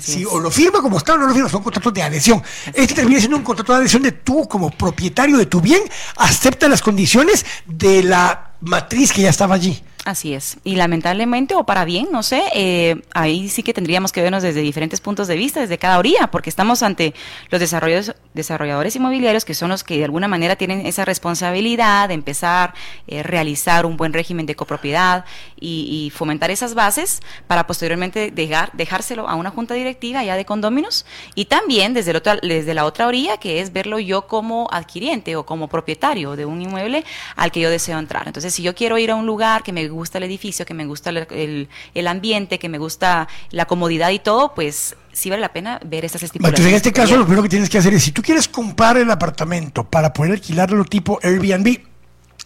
Si 0.00 0.24
o 0.24 0.38
lo 0.38 0.50
firma 0.50 0.80
como 0.80 0.96
está 0.96 1.12
o 1.12 1.18
no 1.18 1.26
lo 1.26 1.34
firma, 1.34 1.50
son 1.50 1.62
contratos 1.62 1.92
de 1.92 2.02
adhesión. 2.02 2.42
Este 2.72 2.94
termina 2.94 3.18
siendo 3.18 3.36
un 3.36 3.42
contrato 3.42 3.74
de 3.74 3.80
adhesión 3.80 4.02
de 4.02 4.12
tú, 4.12 4.48
como 4.48 4.70
propietario 4.70 5.36
de 5.36 5.44
tu 5.44 5.60
bien, 5.60 5.82
acepta 6.16 6.66
las 6.66 6.80
condiciones 6.80 7.44
de 7.66 8.02
la 8.02 8.52
matriz 8.62 9.12
que 9.12 9.20
ya 9.20 9.28
estaba 9.28 9.54
allí. 9.56 9.82
Así 10.10 10.34
es. 10.34 10.58
Y 10.64 10.74
lamentablemente, 10.74 11.54
o 11.54 11.64
para 11.64 11.84
bien, 11.84 12.08
no 12.10 12.24
sé, 12.24 12.42
eh, 12.52 13.00
ahí 13.14 13.48
sí 13.48 13.62
que 13.62 13.72
tendríamos 13.72 14.10
que 14.10 14.20
vernos 14.20 14.42
desde 14.42 14.60
diferentes 14.60 15.00
puntos 15.00 15.28
de 15.28 15.36
vista, 15.36 15.60
desde 15.60 15.78
cada 15.78 16.00
orilla, 16.00 16.32
porque 16.32 16.50
estamos 16.50 16.82
ante 16.82 17.14
los 17.48 17.60
desarrolladores, 17.60 18.16
desarrolladores 18.34 18.96
inmobiliarios 18.96 19.44
que 19.44 19.54
son 19.54 19.68
los 19.68 19.84
que 19.84 19.98
de 19.98 20.04
alguna 20.04 20.26
manera 20.26 20.56
tienen 20.56 20.84
esa 20.84 21.04
responsabilidad 21.04 22.08
de 22.08 22.14
empezar 22.14 22.74
eh, 23.06 23.22
realizar 23.22 23.86
un 23.86 23.96
buen 23.96 24.12
régimen 24.12 24.46
de 24.46 24.56
copropiedad 24.56 25.24
y, 25.60 26.10
fomentar 26.12 26.50
esas 26.50 26.74
bases 26.74 27.20
para 27.46 27.66
posteriormente 27.68 28.32
dejar, 28.32 28.70
dejárselo 28.72 29.28
a 29.28 29.36
una 29.36 29.50
junta 29.50 29.74
directiva 29.74 30.24
ya 30.24 30.34
de 30.34 30.44
condóminos 30.44 31.06
y 31.36 31.44
también 31.44 31.94
desde, 31.94 32.10
el 32.10 32.16
otro, 32.16 32.34
desde 32.42 32.74
la 32.74 32.84
otra 32.84 33.06
orilla, 33.06 33.36
que 33.36 33.60
es 33.60 33.72
verlo 33.72 34.00
yo 34.00 34.26
como 34.26 34.68
adquiriente 34.72 35.36
o 35.36 35.46
como 35.46 35.68
propietario 35.68 36.34
de 36.34 36.46
un 36.46 36.62
inmueble 36.62 37.04
al 37.36 37.52
que 37.52 37.60
yo 37.60 37.70
deseo 37.70 37.98
entrar. 37.98 38.26
Entonces, 38.26 38.52
si 38.52 38.62
yo 38.62 38.74
quiero 38.74 38.98
ir 38.98 39.12
a 39.12 39.14
un 39.14 39.26
lugar 39.26 39.62
que 39.62 39.72
me 39.72 39.88
gusta 39.88 39.99
el 40.18 40.24
edificio, 40.24 40.66
que 40.66 40.74
me 40.74 40.86
gusta 40.86 41.10
el, 41.10 41.68
el, 41.94 42.06
ambiente, 42.06 42.58
que 42.58 42.68
me 42.68 42.78
gusta 42.78 43.28
la 43.50 43.66
comodidad 43.66 44.10
y 44.10 44.18
todo, 44.18 44.54
pues 44.54 44.96
sí 45.12 45.30
vale 45.30 45.40
la 45.40 45.52
pena 45.52 45.80
ver 45.84 46.04
estas 46.04 46.22
estipulaciones. 46.22 46.60
Entonces, 46.60 46.72
en 46.72 46.76
este 46.76 46.92
caso, 46.92 47.16
lo 47.16 47.24
primero 47.24 47.42
que 47.42 47.48
tienes 47.48 47.68
que 47.68 47.78
hacer 47.78 47.94
es, 47.94 48.02
si 48.02 48.12
tú 48.12 48.22
quieres 48.22 48.48
comprar 48.48 48.96
el 48.96 49.10
apartamento 49.10 49.84
para 49.84 50.12
poder 50.12 50.32
alquilarlo 50.32 50.84
tipo 50.84 51.18
Airbnb, 51.22 51.78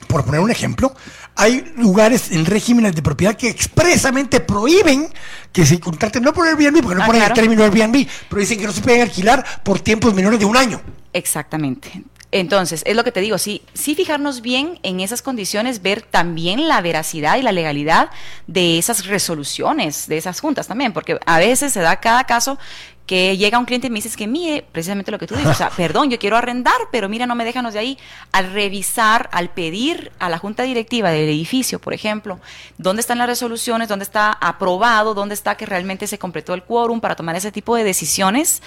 por 0.07 0.25
poner 0.25 0.41
un 0.41 0.51
ejemplo, 0.51 0.95
hay 1.37 1.73
lugares 1.77 2.31
en 2.31 2.45
regímenes 2.47 2.95
de 2.95 3.03
propiedad 3.03 3.37
que 3.37 3.49
expresamente 3.49 4.41
prohíben 4.41 5.09
que 5.53 5.65
se 5.65 5.81
contraten, 5.81 6.23
no 6.23 6.33
por 6.33 6.47
Airbnb, 6.47 6.83
porque 6.83 6.97
no 6.97 7.03
ah, 7.05 7.07
ponen 7.07 7.23
el 7.23 7.33
término 7.33 7.65
Airbnb, 7.65 8.07
pero 8.29 8.41
dicen 8.41 8.59
que 8.59 8.67
no 8.67 8.73
se 8.73 8.81
pueden 8.81 9.03
alquilar 9.03 9.45
por 9.63 9.81
tiempos 9.81 10.15
menores 10.15 10.39
de 10.39 10.45
un 10.45 10.57
año. 10.57 10.81
Exactamente. 11.13 12.03
Entonces, 12.35 12.83
es 12.85 12.97
lo 12.97 13.05
que 13.05 13.13
te 13.13 13.21
digo, 13.21 13.39
sí, 13.39 13.63
sí 13.75 13.95
fijarnos 13.95 14.41
bien 14.41 14.81
en 14.83 14.99
esas 14.99 15.23
condiciones, 15.23 15.83
ver 15.83 16.03
también 16.03 16.67
la 16.67 16.81
veracidad 16.81 17.37
y 17.37 17.43
la 17.43 17.53
legalidad 17.53 18.11
de 18.49 18.77
esas 18.77 19.07
resoluciones, 19.07 20.09
de 20.09 20.17
esas 20.17 20.41
juntas 20.41 20.67
también, 20.67 20.93
porque 20.93 21.17
a 21.27 21.39
veces 21.39 21.73
se 21.73 21.79
da 21.79 22.01
cada 22.01 22.25
caso 22.25 22.59
que 23.07 23.37
llega 23.37 23.57
un 23.57 23.67
cliente 23.67 23.87
y 23.87 23.91
me 23.91 23.99
dices 23.99 24.17
que 24.17 24.27
mire, 24.27 24.65
precisamente 24.73 25.13
lo 25.13 25.19
que 25.21 25.29
tú 25.29 25.37
dices, 25.37 25.53
o 25.53 25.55
sea, 25.55 25.71
perdón, 25.77 26.11
yo 26.11 26.19
quiero 26.19 26.37
arrendar, 26.37 26.75
pero 26.91 27.09
mira, 27.09 27.25
no 27.25 27.37
me 27.37 27.45
déjanos 27.45 27.75
de 27.75 27.79
ahí. 27.79 27.99
Al 28.33 28.53
revisar, 28.53 29.29
al 29.31 29.51
pedir 29.51 30.11
a 30.19 30.29
la 30.29 30.39
junta 30.39 30.65
directiva 30.65 31.11
del 31.11 31.29
edificio, 31.29 31.79
por 31.79 31.95
ejemplo, 31.95 32.41
dónde 32.79 32.99
están 32.99 33.19
las 33.19 33.29
resoluciones, 33.29 33.89
dónde 33.89 34.05
está 34.05 34.33
aprobado, 34.33 35.15
dónde 35.15 35.35
está 35.35 35.57
que 35.57 35.67
realmente 35.67 36.09
se 36.09 36.19
completó 36.19 36.53
el 36.53 36.65
quórum 36.65 37.01
para 37.01 37.15
tomar 37.15 37.37
ese 37.37 37.53
tipo 37.53 37.77
de 37.77 37.85
decisiones, 37.85 38.61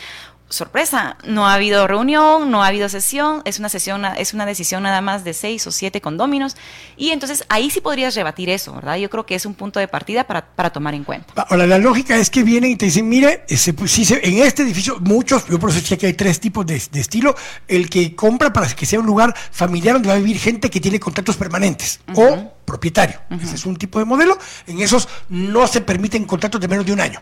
sorpresa, 0.49 1.17
no 1.25 1.47
ha 1.47 1.53
habido 1.53 1.87
reunión, 1.87 2.49
no 2.49 2.63
ha 2.63 2.67
habido 2.67 2.87
sesión, 2.89 3.41
es 3.45 3.59
una 3.59 3.69
sesión, 3.69 4.05
es 4.17 4.33
una 4.33 4.45
decisión 4.45 4.83
nada 4.83 5.01
más 5.01 5.23
de 5.23 5.33
seis 5.33 5.67
o 5.67 5.71
siete 5.71 6.01
condóminos, 6.01 6.55
y 6.95 7.09
entonces 7.09 7.45
ahí 7.49 7.69
sí 7.69 7.81
podrías 7.81 8.15
rebatir 8.15 8.49
eso, 8.49 8.73
¿verdad? 8.73 8.97
Yo 8.97 9.09
creo 9.09 9.25
que 9.25 9.35
es 9.35 9.45
un 9.45 9.53
punto 9.53 9.79
de 9.79 9.87
partida 9.87 10.25
para, 10.25 10.45
para 10.45 10.69
tomar 10.69 10.93
en 10.93 11.03
cuenta. 11.03 11.45
Ahora, 11.49 11.67
la 11.67 11.77
lógica 11.77 12.15
es 12.15 12.29
que 12.29 12.43
vienen 12.43 12.71
y 12.71 12.75
te 12.75 12.85
dicen, 12.85 13.07
mire, 13.07 13.43
ese, 13.49 13.73
pues, 13.73 13.91
sí, 13.91 14.07
en 14.21 14.39
este 14.39 14.63
edificio, 14.63 14.97
muchos, 15.01 15.47
yo 15.47 15.59
por 15.59 15.69
eso 15.69 15.79
decía 15.79 15.97
que 15.97 16.07
hay 16.07 16.13
tres 16.13 16.39
tipos 16.39 16.65
de, 16.65 16.75
estilo, 16.75 17.35
el 17.67 17.89
que 17.89 18.15
compra 18.15 18.53
para 18.53 18.67
que 18.67 18.85
sea 18.85 18.99
un 18.99 19.05
lugar 19.05 19.35
familiar 19.51 19.95
donde 19.95 20.09
va 20.09 20.15
a 20.15 20.17
vivir 20.17 20.39
gente 20.39 20.69
que 20.69 20.79
tiene 20.79 20.99
contratos 20.99 21.35
permanentes, 21.35 21.99
o 22.15 22.53
propietario. 22.67 23.21
Ese 23.29 23.55
es 23.55 23.65
un 23.65 23.77
tipo 23.77 23.97
de 23.97 24.03
modelo. 24.03 24.37
En 24.67 24.81
esos 24.81 25.07
no 25.29 25.65
se 25.67 25.79
permiten 25.79 26.25
contratos 26.25 26.59
de 26.59 26.67
menos 26.67 26.85
de 26.85 26.91
un 26.91 26.99
año. 26.99 27.21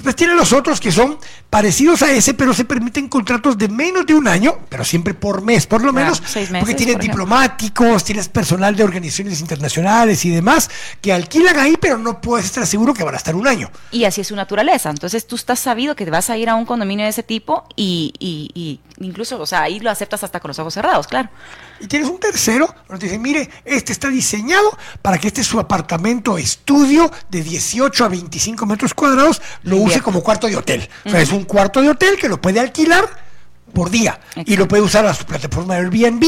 Después 0.00 0.16
tienen 0.16 0.34
los 0.34 0.54
otros 0.54 0.80
que 0.80 0.90
son 0.90 1.18
parecidos 1.50 2.00
a 2.00 2.10
ese, 2.10 2.32
pero 2.32 2.54
se 2.54 2.64
permiten 2.64 3.06
contratos 3.06 3.58
de 3.58 3.68
menos 3.68 4.06
de 4.06 4.14
un 4.14 4.28
año, 4.28 4.60
pero 4.70 4.82
siempre 4.82 5.12
por 5.12 5.42
mes, 5.42 5.66
por 5.66 5.84
lo 5.84 5.92
menos, 5.92 6.22
porque 6.58 6.74
tienes 6.74 6.98
diplomáticos, 7.00 8.02
tienes 8.02 8.30
personal 8.30 8.74
de 8.74 8.82
organizaciones 8.82 9.42
internacionales 9.42 10.24
y 10.24 10.30
demás 10.30 10.70
que 11.02 11.12
alquilan 11.12 11.58
ahí, 11.58 11.76
pero 11.78 11.98
no 11.98 12.18
puedes 12.22 12.46
estar 12.46 12.66
seguro 12.66 12.94
que 12.94 13.04
van 13.04 13.12
a 13.12 13.18
estar 13.18 13.34
un 13.34 13.46
año. 13.46 13.70
Y 13.90 14.04
así 14.04 14.22
es 14.22 14.28
su 14.28 14.36
naturaleza. 14.36 14.88
Entonces 14.88 15.26
tú 15.26 15.36
estás 15.36 15.58
sabido 15.58 15.94
que 15.94 16.06
te 16.06 16.10
vas 16.10 16.30
a 16.30 16.38
ir 16.38 16.48
a 16.48 16.54
un 16.54 16.64
condominio 16.64 17.04
de 17.04 17.10
ese 17.10 17.22
tipo 17.22 17.66
y, 17.76 18.14
y 18.18 18.80
incluso, 19.04 19.38
o 19.38 19.44
sea, 19.44 19.64
ahí 19.64 19.80
lo 19.80 19.90
aceptas 19.90 20.24
hasta 20.24 20.40
con 20.40 20.48
los 20.48 20.58
ojos 20.58 20.72
cerrados, 20.72 21.06
claro. 21.08 21.28
Y 21.80 21.86
tienes 21.86 22.08
un 22.08 22.20
tercero, 22.20 22.72
donde 22.88 23.00
te 23.00 23.06
dice, 23.06 23.18
mire, 23.18 23.48
este 23.64 23.92
está 23.92 24.08
diseñado 24.08 24.76
para 25.00 25.18
que 25.18 25.28
este 25.28 25.42
su 25.42 25.58
apartamento 25.58 26.36
estudio 26.36 27.10
de 27.30 27.42
18 27.42 28.04
a 28.04 28.08
25 28.08 28.66
metros 28.66 28.92
cuadrados 28.92 29.40
lo 29.62 29.76
use 29.76 30.02
como 30.02 30.22
cuarto 30.22 30.46
de 30.46 30.56
hotel. 30.56 30.88
O 31.06 31.10
sea, 31.10 31.20
es 31.20 31.32
un 31.32 31.44
cuarto 31.44 31.80
de 31.80 31.88
hotel 31.88 32.16
que 32.18 32.28
lo 32.28 32.40
puede 32.40 32.60
alquilar 32.60 33.08
por 33.72 33.90
día 33.90 34.20
y 34.44 34.56
lo 34.56 34.68
puede 34.68 34.82
usar 34.82 35.06
a 35.06 35.14
su 35.14 35.24
plataforma 35.24 35.74
Airbnb 35.74 36.24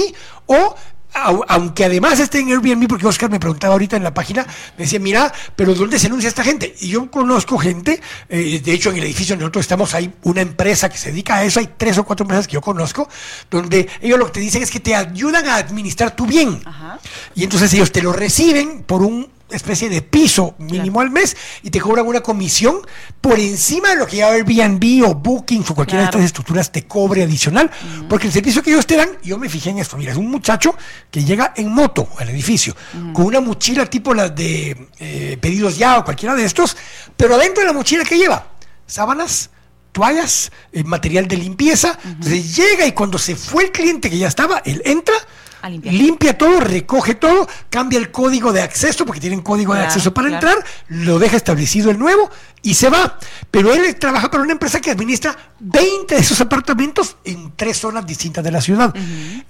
o 0.46 0.74
aunque 1.14 1.84
además 1.84 2.18
esté 2.20 2.40
en 2.40 2.48
Airbnb, 2.48 2.88
porque 2.88 3.06
Oscar 3.06 3.30
me 3.30 3.38
preguntaba 3.38 3.74
ahorita 3.74 3.96
en 3.96 4.02
la 4.02 4.14
página, 4.14 4.46
me 4.76 4.84
decía, 4.84 4.98
mira, 4.98 5.32
pero 5.56 5.74
¿dónde 5.74 5.98
se 5.98 6.06
anuncia 6.06 6.28
esta 6.28 6.42
gente? 6.42 6.74
Y 6.80 6.88
yo 6.88 7.10
conozco 7.10 7.58
gente, 7.58 8.00
eh, 8.28 8.60
de 8.62 8.72
hecho 8.72 8.90
en 8.90 8.96
el 8.96 9.04
edificio 9.04 9.34
donde 9.34 9.44
nosotros 9.44 9.64
estamos 9.64 9.94
hay 9.94 10.12
una 10.22 10.40
empresa 10.40 10.88
que 10.88 10.98
se 10.98 11.10
dedica 11.10 11.36
a 11.36 11.44
eso, 11.44 11.60
hay 11.60 11.70
tres 11.76 11.98
o 11.98 12.04
cuatro 12.04 12.24
empresas 12.24 12.46
que 12.46 12.54
yo 12.54 12.60
conozco, 12.60 13.08
donde 13.50 13.88
ellos 14.00 14.18
lo 14.18 14.26
que 14.26 14.32
te 14.32 14.40
dicen 14.40 14.62
es 14.62 14.70
que 14.70 14.80
te 14.80 14.94
ayudan 14.94 15.46
a 15.46 15.56
administrar 15.56 16.16
tu 16.16 16.26
bien. 16.26 16.62
Y 17.34 17.44
entonces 17.44 17.72
ellos 17.74 17.92
te 17.92 18.02
lo 18.02 18.12
reciben 18.12 18.82
por 18.82 19.02
un 19.02 19.31
especie 19.56 19.88
de 19.88 20.02
piso 20.02 20.54
mínimo 20.58 21.00
al 21.00 21.10
mes 21.10 21.36
y 21.62 21.70
te 21.70 21.80
cobran 21.80 22.06
una 22.06 22.20
comisión 22.20 22.80
por 23.20 23.38
encima 23.38 23.90
de 23.90 23.96
lo 23.96 24.06
que 24.06 24.16
ya 24.16 24.28
Airbnb 24.28 25.08
o 25.08 25.14
Booking 25.14 25.64
o 25.68 25.74
cualquiera 25.74 26.02
de 26.02 26.06
estas 26.06 26.24
estructuras 26.24 26.72
te 26.72 26.86
cobre 26.86 27.22
adicional, 27.22 27.70
porque 28.08 28.26
el 28.26 28.32
servicio 28.32 28.62
que 28.62 28.70
ellos 28.70 28.86
te 28.86 28.96
dan, 28.96 29.10
yo 29.22 29.38
me 29.38 29.48
fijé 29.48 29.70
en 29.70 29.78
esto, 29.78 29.96
mira, 29.96 30.12
es 30.12 30.18
un 30.18 30.30
muchacho 30.30 30.74
que 31.10 31.24
llega 31.24 31.52
en 31.56 31.72
moto 31.72 32.08
al 32.18 32.28
edificio, 32.28 32.74
con 33.12 33.26
una 33.26 33.40
mochila 33.40 33.86
tipo 33.86 34.14
la 34.14 34.28
de 34.28 34.88
eh, 34.98 35.38
pedidos 35.40 35.76
ya 35.76 35.98
o 35.98 36.04
cualquiera 36.04 36.34
de 36.34 36.44
estos, 36.44 36.76
pero 37.16 37.34
adentro 37.34 37.62
de 37.62 37.68
la 37.68 37.72
mochila 37.72 38.04
que 38.04 38.18
lleva, 38.18 38.46
sábanas, 38.86 39.50
toallas, 39.92 40.50
eh, 40.72 40.82
material 40.84 41.28
de 41.28 41.36
limpieza, 41.36 41.98
entonces 42.04 42.56
llega 42.56 42.86
y 42.86 42.92
cuando 42.92 43.18
se 43.18 43.36
fue 43.36 43.64
el 43.64 43.72
cliente 43.72 44.10
que 44.10 44.18
ya 44.18 44.28
estaba, 44.28 44.62
él 44.64 44.82
entra, 44.84 45.14
limpia 45.68 46.36
todo, 46.36 46.60
recoge 46.60 47.14
todo, 47.14 47.46
cambia 47.70 47.98
el 47.98 48.10
código 48.10 48.52
de 48.52 48.62
acceso, 48.62 49.06
porque 49.06 49.20
tienen 49.20 49.42
código 49.42 49.74
de 49.74 49.82
acceso 49.82 50.12
para 50.12 50.28
entrar, 50.28 50.64
lo 50.88 51.18
deja 51.18 51.36
establecido 51.36 51.90
el 51.90 51.98
nuevo 51.98 52.30
y 52.62 52.74
se 52.74 52.88
va. 52.88 53.18
Pero 53.50 53.72
él 53.72 53.94
trabaja 53.96 54.30
para 54.30 54.42
una 54.42 54.52
empresa 54.52 54.80
que 54.80 54.90
administra 54.90 55.36
20 55.60 56.14
de 56.14 56.20
esos 56.20 56.40
apartamentos 56.40 57.16
en 57.24 57.52
tres 57.54 57.78
zonas 57.78 58.06
distintas 58.06 58.42
de 58.42 58.50
la 58.50 58.60
ciudad. 58.60 58.94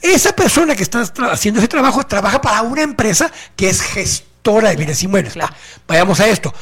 Esa 0.00 0.34
persona 0.34 0.74
que 0.74 0.82
está 0.82 1.00
haciendo 1.30 1.60
ese 1.60 1.68
trabajo 1.68 2.04
trabaja 2.04 2.40
para 2.40 2.62
una 2.62 2.82
empresa 2.82 3.30
que 3.56 3.70
es 3.70 3.80
gestora 3.80 4.70
de 4.70 4.76
bienes 4.76 5.02
inmuebles. 5.02 5.34
Ah, 5.40 5.54
vayamos 5.86 6.20
a 6.20 6.26
esto. 6.26 6.52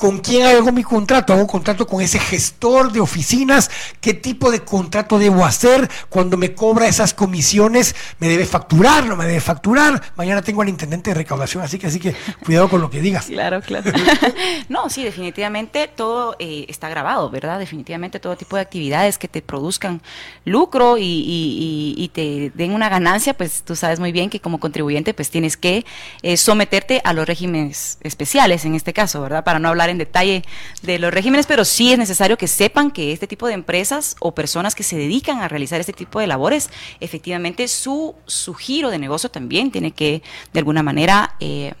¿Con 0.00 0.20
quién 0.20 0.46
hago 0.46 0.72
mi 0.72 0.82
contrato? 0.82 1.34
Hago 1.34 1.42
un 1.42 1.46
contrato 1.46 1.86
con 1.86 2.00
ese 2.00 2.18
gestor 2.18 2.90
de 2.90 3.00
oficinas. 3.00 3.70
¿Qué 4.00 4.14
tipo 4.14 4.50
de 4.50 4.60
contrato 4.60 5.18
debo 5.18 5.44
hacer? 5.44 5.90
Cuando 6.08 6.38
me 6.38 6.54
cobra 6.54 6.88
esas 6.88 7.12
comisiones, 7.12 7.94
¿me 8.18 8.26
debe 8.30 8.46
facturar? 8.46 9.04
¿No 9.04 9.14
me 9.14 9.26
debe 9.26 9.42
facturar? 9.42 10.00
Mañana 10.16 10.40
tengo 10.40 10.62
al 10.62 10.70
intendente 10.70 11.10
de 11.10 11.14
recaudación, 11.16 11.62
así 11.62 11.78
que 11.78 11.88
así 11.88 12.00
que 12.00 12.14
cuidado 12.42 12.70
con 12.70 12.80
lo 12.80 12.88
que 12.88 13.02
digas. 13.02 13.26
Claro, 13.40 13.62
claro. 13.62 13.90
no, 14.68 14.90
sí, 14.90 15.02
definitivamente 15.02 15.88
todo 15.88 16.36
eh, 16.38 16.66
está 16.68 16.88
grabado, 16.88 17.30
¿verdad? 17.30 17.58
Definitivamente 17.58 18.20
todo 18.20 18.36
tipo 18.36 18.56
de 18.56 18.62
actividades 18.62 19.18
que 19.18 19.28
te 19.28 19.40
produzcan 19.40 20.02
lucro 20.44 20.96
y, 20.98 22.10
te 22.12 22.50
den 22.54 22.72
una 22.72 22.88
ganancia, 22.88 23.34
pues 23.34 23.62
tú 23.62 23.76
sabes 23.76 24.00
muy 24.00 24.12
bien 24.12 24.30
que 24.30 24.40
como 24.40 24.58
contribuyente 24.60 25.14
pues 25.14 25.30
tienes 25.30 25.56
que 25.56 25.86
eh, 26.22 26.36
someterte 26.36 27.00
a 27.04 27.12
los 27.12 27.26
regímenes 27.26 27.98
especiales 28.02 28.64
en 28.64 28.74
este 28.74 28.92
caso, 28.92 29.22
¿verdad? 29.22 29.44
Para 29.44 29.58
no 29.58 29.68
hablar 29.68 29.89
en 29.90 29.98
detalle 29.98 30.44
de 30.82 30.98
los 30.98 31.12
regímenes, 31.12 31.46
pero 31.46 31.64
sí 31.64 31.92
es 31.92 31.98
necesario 31.98 32.38
que 32.38 32.48
sepan 32.48 32.90
que 32.90 33.12
este 33.12 33.26
tipo 33.26 33.46
de 33.46 33.54
empresas 33.54 34.16
o 34.20 34.34
personas 34.34 34.74
que 34.74 34.82
se 34.82 34.96
dedican 34.96 35.40
a 35.40 35.48
realizar 35.48 35.80
este 35.80 35.92
tipo 35.92 36.20
de 36.20 36.26
labores, 36.26 36.70
efectivamente 37.00 37.68
su, 37.68 38.14
su 38.26 38.54
giro 38.54 38.90
de 38.90 38.98
negocio 38.98 39.30
también 39.30 39.70
tiene 39.70 39.92
que, 39.92 40.22
de 40.52 40.58
alguna 40.58 40.82
manera, 40.82 41.34
eh, 41.40 41.74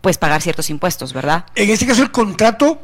pues 0.00 0.18
pagar 0.18 0.42
ciertos 0.42 0.70
impuestos, 0.70 1.12
¿verdad? 1.12 1.46
En 1.54 1.70
este 1.70 1.86
caso 1.86 2.02
el 2.02 2.10
contrato 2.10 2.80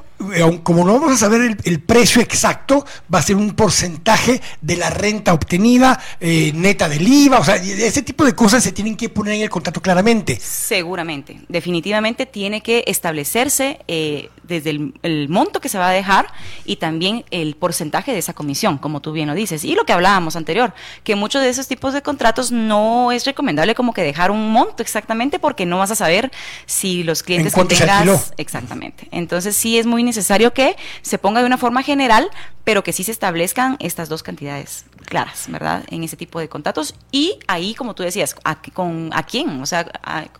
como 0.62 0.84
no 0.84 0.94
vamos 0.94 1.12
a 1.12 1.16
saber 1.16 1.58
el, 1.62 1.80
precio 1.80 2.22
exacto, 2.22 2.84
va 3.12 3.18
a 3.18 3.22
ser 3.22 3.36
un 3.36 3.52
porcentaje 3.52 4.40
de 4.60 4.76
la 4.76 4.90
renta 4.90 5.32
obtenida, 5.32 6.00
eh, 6.20 6.52
neta 6.54 6.88
del 6.88 7.06
IVA, 7.06 7.38
o 7.38 7.44
sea, 7.44 7.56
ese 7.56 8.02
tipo 8.02 8.24
de 8.24 8.34
cosas 8.34 8.62
se 8.64 8.72
tienen 8.72 8.96
que 8.96 9.08
poner 9.08 9.34
en 9.34 9.42
el 9.42 9.50
contrato 9.50 9.80
claramente. 9.82 10.38
Seguramente, 10.40 11.40
definitivamente 11.48 12.24
tiene 12.24 12.62
que 12.62 12.84
establecerse 12.86 13.80
eh, 13.88 14.30
desde 14.42 14.70
el, 14.70 15.28
monto 15.28 15.60
que 15.60 15.68
se 15.68 15.78
va 15.78 15.88
a 15.88 15.92
dejar 15.92 16.28
y 16.64 16.76
también 16.76 17.24
el 17.30 17.54
porcentaje 17.56 18.12
de 18.12 18.18
esa 18.18 18.32
comisión, 18.32 18.78
como 18.78 19.00
tú 19.00 19.12
bien 19.12 19.28
lo 19.28 19.34
dices. 19.34 19.64
Y 19.64 19.74
lo 19.74 19.84
que 19.84 19.92
hablábamos 19.92 20.36
anterior, 20.36 20.72
que 21.04 21.14
muchos 21.14 21.42
de 21.42 21.48
esos 21.48 21.68
tipos 21.68 21.92
de 21.92 22.02
contratos 22.02 22.52
no 22.52 23.12
es 23.12 23.26
recomendable 23.26 23.74
como 23.74 23.92
que 23.92 24.02
dejar 24.02 24.30
un 24.30 24.50
monto 24.50 24.82
exactamente 24.82 25.38
porque 25.38 25.66
no 25.66 25.78
vas 25.78 25.90
a 25.90 25.96
saber 25.96 26.30
si 26.64 27.02
los 27.02 27.22
clientes 27.22 27.54
que 27.54 27.64
tengas... 27.64 28.32
Exactamente. 28.36 29.08
Entonces 29.10 29.56
sí 29.56 29.78
es 29.78 29.86
muy 29.86 30.02
necesario 30.06 30.54
que 30.54 30.76
se 31.02 31.18
ponga 31.18 31.40
de 31.40 31.46
una 31.46 31.58
forma 31.58 31.82
general, 31.82 32.30
pero 32.64 32.82
que 32.82 32.92
sí 32.92 33.04
se 33.04 33.12
establezcan 33.12 33.76
estas 33.78 34.08
dos 34.08 34.22
cantidades 34.22 34.86
claras, 35.04 35.46
¿verdad? 35.48 35.84
En 35.90 36.02
ese 36.02 36.16
tipo 36.16 36.40
de 36.40 36.48
contratos. 36.48 36.94
Y 37.12 37.38
ahí, 37.46 37.74
como 37.74 37.94
tú 37.94 38.02
decías, 38.02 38.34
¿a, 38.44 38.60
con, 38.72 39.10
¿a 39.12 39.22
quién? 39.24 39.60
O 39.60 39.66
sea, 39.66 39.86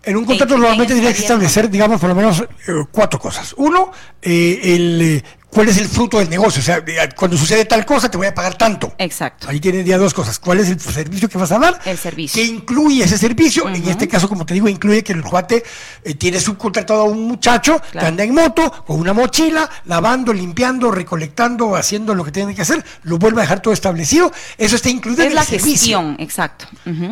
en 0.02 0.16
un 0.16 0.24
contrato 0.24 0.56
normalmente 0.56 0.94
tendría 0.94 1.12
que 1.12 1.20
establecer, 1.20 1.70
digamos, 1.70 2.00
por 2.00 2.08
lo 2.08 2.14
menos 2.14 2.40
eh, 2.40 2.46
cuatro 2.90 3.20
cosas. 3.20 3.54
Uno, 3.58 3.92
eh, 4.22 4.60
el 4.62 5.02
eh, 5.02 5.24
cuál 5.50 5.68
es 5.68 5.78
el 5.78 5.88
fruto 5.88 6.18
del 6.18 6.28
negocio. 6.28 6.60
O 6.60 6.64
sea, 6.64 6.84
cuando 7.14 7.36
sucede 7.36 7.64
tal 7.64 7.84
cosa, 7.84 8.10
te 8.10 8.16
voy 8.16 8.26
a 8.26 8.34
pagar 8.34 8.56
tanto. 8.56 8.92
Exacto. 8.98 9.48
Ahí 9.48 9.60
tienes 9.60 9.86
ya 9.86 9.98
dos 9.98 10.12
cosas. 10.12 10.38
¿Cuál 10.38 10.60
es 10.60 10.68
el 10.68 10.80
servicio 10.80 11.28
que 11.28 11.38
vas 11.38 11.52
a 11.52 11.58
dar? 11.58 11.80
El 11.84 11.96
servicio. 11.98 12.40
¿Qué 12.40 12.48
incluye 12.48 13.04
ese 13.04 13.18
servicio? 13.18 13.68
En 13.68 13.88
este 13.88 14.08
caso, 14.08 14.28
como 14.28 14.44
te 14.44 14.54
digo, 14.54 14.68
incluye 14.68 15.02
que 15.02 15.12
el 15.12 15.22
cuate 15.22 15.64
eh, 16.04 16.14
tiene 16.14 16.40
subcontratado 16.40 17.02
a 17.02 17.04
un 17.04 17.26
muchacho 17.26 17.80
que 17.90 17.98
anda 17.98 18.24
en 18.24 18.34
moto, 18.34 18.84
con 18.86 19.00
una 19.00 19.12
mochila, 19.12 19.68
lavando, 19.86 20.32
limpiando, 20.32 20.90
recolectando, 20.90 21.76
haciendo 21.76 22.14
lo 22.14 22.24
que 22.24 22.32
tiene 22.32 22.54
que 22.54 22.62
hacer, 22.62 22.84
lo 23.04 23.18
vuelve 23.18 23.40
a 23.40 23.42
dejar 23.42 23.60
todo 23.60 23.72
establecido. 23.72 24.32
Eso 24.58 24.76
está 24.76 24.90
incluido 24.90 25.22
en 25.22 25.28
el 25.28 25.34
la 25.34 25.44
gestión, 25.44 26.16
exacto. 26.18 26.66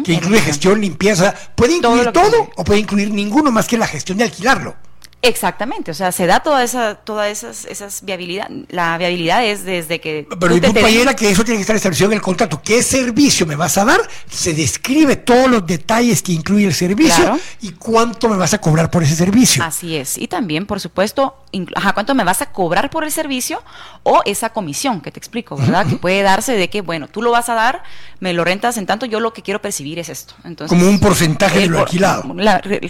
Que 0.05 0.13
incluye 0.13 0.41
gestión, 0.41 0.81
limpieza. 0.81 1.35
Puede 1.55 1.77
incluir 1.77 2.13
todo 2.13 2.51
o 2.57 2.65
puede 2.65 2.81
incluir 2.81 3.11
ninguno 3.11 3.51
más 3.51 3.67
que 3.67 3.79
la 3.79 3.87
gestión 3.87 4.19
de 4.19 4.25
alquilarlo. 4.25 4.77
Exactamente, 5.25 5.91
o 5.91 5.95
sea, 5.95 6.13
se 6.13 6.27
da 6.27 6.41
toda 6.41 6.63
esa, 6.63 6.97
toda 6.97 7.31
esas, 7.31 7.65
esas 7.65 8.05
viabilidad. 8.05 8.49
La 8.69 8.99
viabilidad 8.99 9.45
es 9.45 9.65
desde 9.65 9.99
que. 9.99 10.29
Pero 10.39 10.55
mi 10.55 10.61
compañera 10.61 11.17
que 11.17 11.31
eso 11.31 11.45
tiene 11.45 11.59
que 11.59 11.63
estar 11.63 11.77
establecido 11.77 12.11
en 12.11 12.17
el 12.17 12.21
contrato. 12.23 12.61
¿Qué 12.63 12.83
servicio 12.83 13.47
me 13.47 13.57
vas 13.57 13.79
a 13.79 13.87
dar? 13.87 14.01
Se 14.29 14.53
describe 14.53 15.17
todos 15.17 15.51
los 15.51 15.67
detalles 15.67 16.23
que 16.23 16.33
incluye 16.33 16.67
el 16.67 16.75
servicio 16.75 17.39
y 17.63 17.73
cuánto 17.73 18.29
me 18.29 18.37
vas 18.37 18.53
a 18.53 18.61
cobrar 18.61 18.91
por 18.91 19.03
ese 19.03 19.17
servicio. 19.17 19.65
Así 19.65 19.97
es. 19.97 20.19
Y 20.19 20.29
también, 20.29 20.67
por 20.67 20.79
supuesto, 20.79 21.37
ajá, 21.75 21.95
cuánto 21.95 22.15
me 22.15 22.25
vas 22.25 22.43
a 22.43 22.53
cobrar 22.53 22.91
por 22.91 23.05
el 23.05 23.11
servicio 23.11 23.63
o 24.03 24.21
esa 24.27 24.51
comisión 24.51 25.01
que 25.01 25.11
te 25.11 25.19
explico, 25.19 25.57
¿verdad? 25.57 25.87
Que 25.87 25.97
puede 25.97 26.23
darse 26.23 26.53
de 26.53 26.69
que, 26.69 26.83
bueno, 26.83 27.09
tú 27.09 27.23
lo 27.23 27.31
vas 27.31 27.49
a 27.49 27.55
dar, 27.55 27.83
me 28.21 28.35
lo 28.35 28.45
rentas 28.45 28.77
en 28.77 28.85
tanto, 28.85 29.07
yo 29.07 29.21
lo 29.21 29.33
que 29.33 29.41
quiero 29.41 29.63
percibir 29.63 29.99
es 29.99 30.11
esto. 30.11 30.35
Entonces, 30.45 30.77
Como 30.77 30.91
un 30.91 31.01
porcentaje 31.01 31.61
de 31.61 31.67
lo 31.67 31.79
alquilado. 31.81 32.25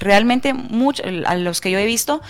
realmente, 0.00 0.52
mucho, 0.52 1.02
a 1.26 1.36
los 1.36 1.60
que 1.60 1.70
yo 1.70 1.78
he 1.78 1.86
visto 1.86 2.20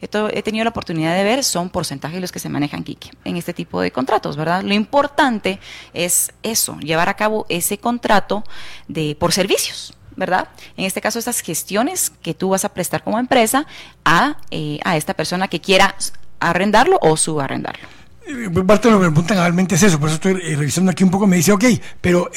he 0.00 0.42
tenido 0.42 0.64
la 0.64 0.70
oportunidad 0.70 1.14
de 1.14 1.24
ver 1.24 1.44
son 1.44 1.70
porcentajes 1.70 2.20
los 2.20 2.32
que 2.32 2.38
se 2.38 2.48
manejan, 2.48 2.84
Kiki, 2.84 3.10
en 3.24 3.36
este 3.36 3.54
tipo 3.54 3.80
de 3.80 3.90
contratos, 3.90 4.36
¿verdad? 4.36 4.62
Lo 4.62 4.74
importante 4.74 5.60
es 5.92 6.32
eso, 6.42 6.78
llevar 6.78 7.08
a 7.08 7.14
cabo 7.14 7.46
ese 7.48 7.78
contrato 7.78 8.44
de 8.88 9.16
por 9.18 9.32
servicios. 9.32 9.94
¿verdad? 10.16 10.46
En 10.76 10.84
este 10.84 11.00
caso, 11.00 11.18
estas 11.18 11.40
gestiones 11.40 12.12
que 12.22 12.34
tú 12.34 12.50
vas 12.50 12.64
a 12.64 12.68
prestar 12.68 13.02
como 13.02 13.18
empresa 13.18 13.66
a, 14.04 14.36
eh, 14.52 14.78
a 14.84 14.96
esta 14.96 15.14
persona 15.14 15.48
que 15.48 15.60
quiera 15.60 15.96
arrendarlo 16.38 16.98
o 17.02 17.16
subarrendarlo. 17.16 17.88
Eh, 18.26 18.48
parte 18.64 18.88
de 18.88 18.94
lo 18.94 19.00
que 19.00 19.06
me 19.06 19.10
preguntan 19.10 19.38
realmente 19.38 19.74
es 19.74 19.82
eso, 19.82 19.98
por 19.98 20.08
eso 20.08 20.14
estoy 20.14 20.40
eh, 20.40 20.54
revisando 20.56 20.92
aquí 20.92 21.02
un 21.02 21.10
poco, 21.10 21.26
me 21.26 21.36
dice, 21.36 21.50
ok, 21.50 21.64
pero 22.00 22.30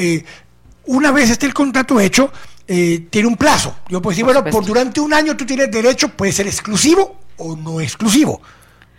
una 0.86 1.12
vez 1.12 1.30
esté 1.30 1.46
el 1.46 1.54
contrato 1.54 2.00
hecho, 2.00 2.32
eh, 2.68 3.08
tiene 3.10 3.28
un 3.28 3.38
plazo. 3.38 3.76
Yo 3.90 4.02
puedo 4.02 4.12
decir, 4.12 4.26
bueno, 4.26 4.44
por 4.44 4.66
durante 4.66 5.00
un 5.00 5.14
año 5.14 5.38
tú 5.38 5.46
tienes 5.46 5.72
derecho, 5.72 6.10
puede 6.10 6.32
ser 6.32 6.48
exclusivo 6.48 7.18
o 7.38 7.56
no 7.56 7.80
exclusivo. 7.80 8.42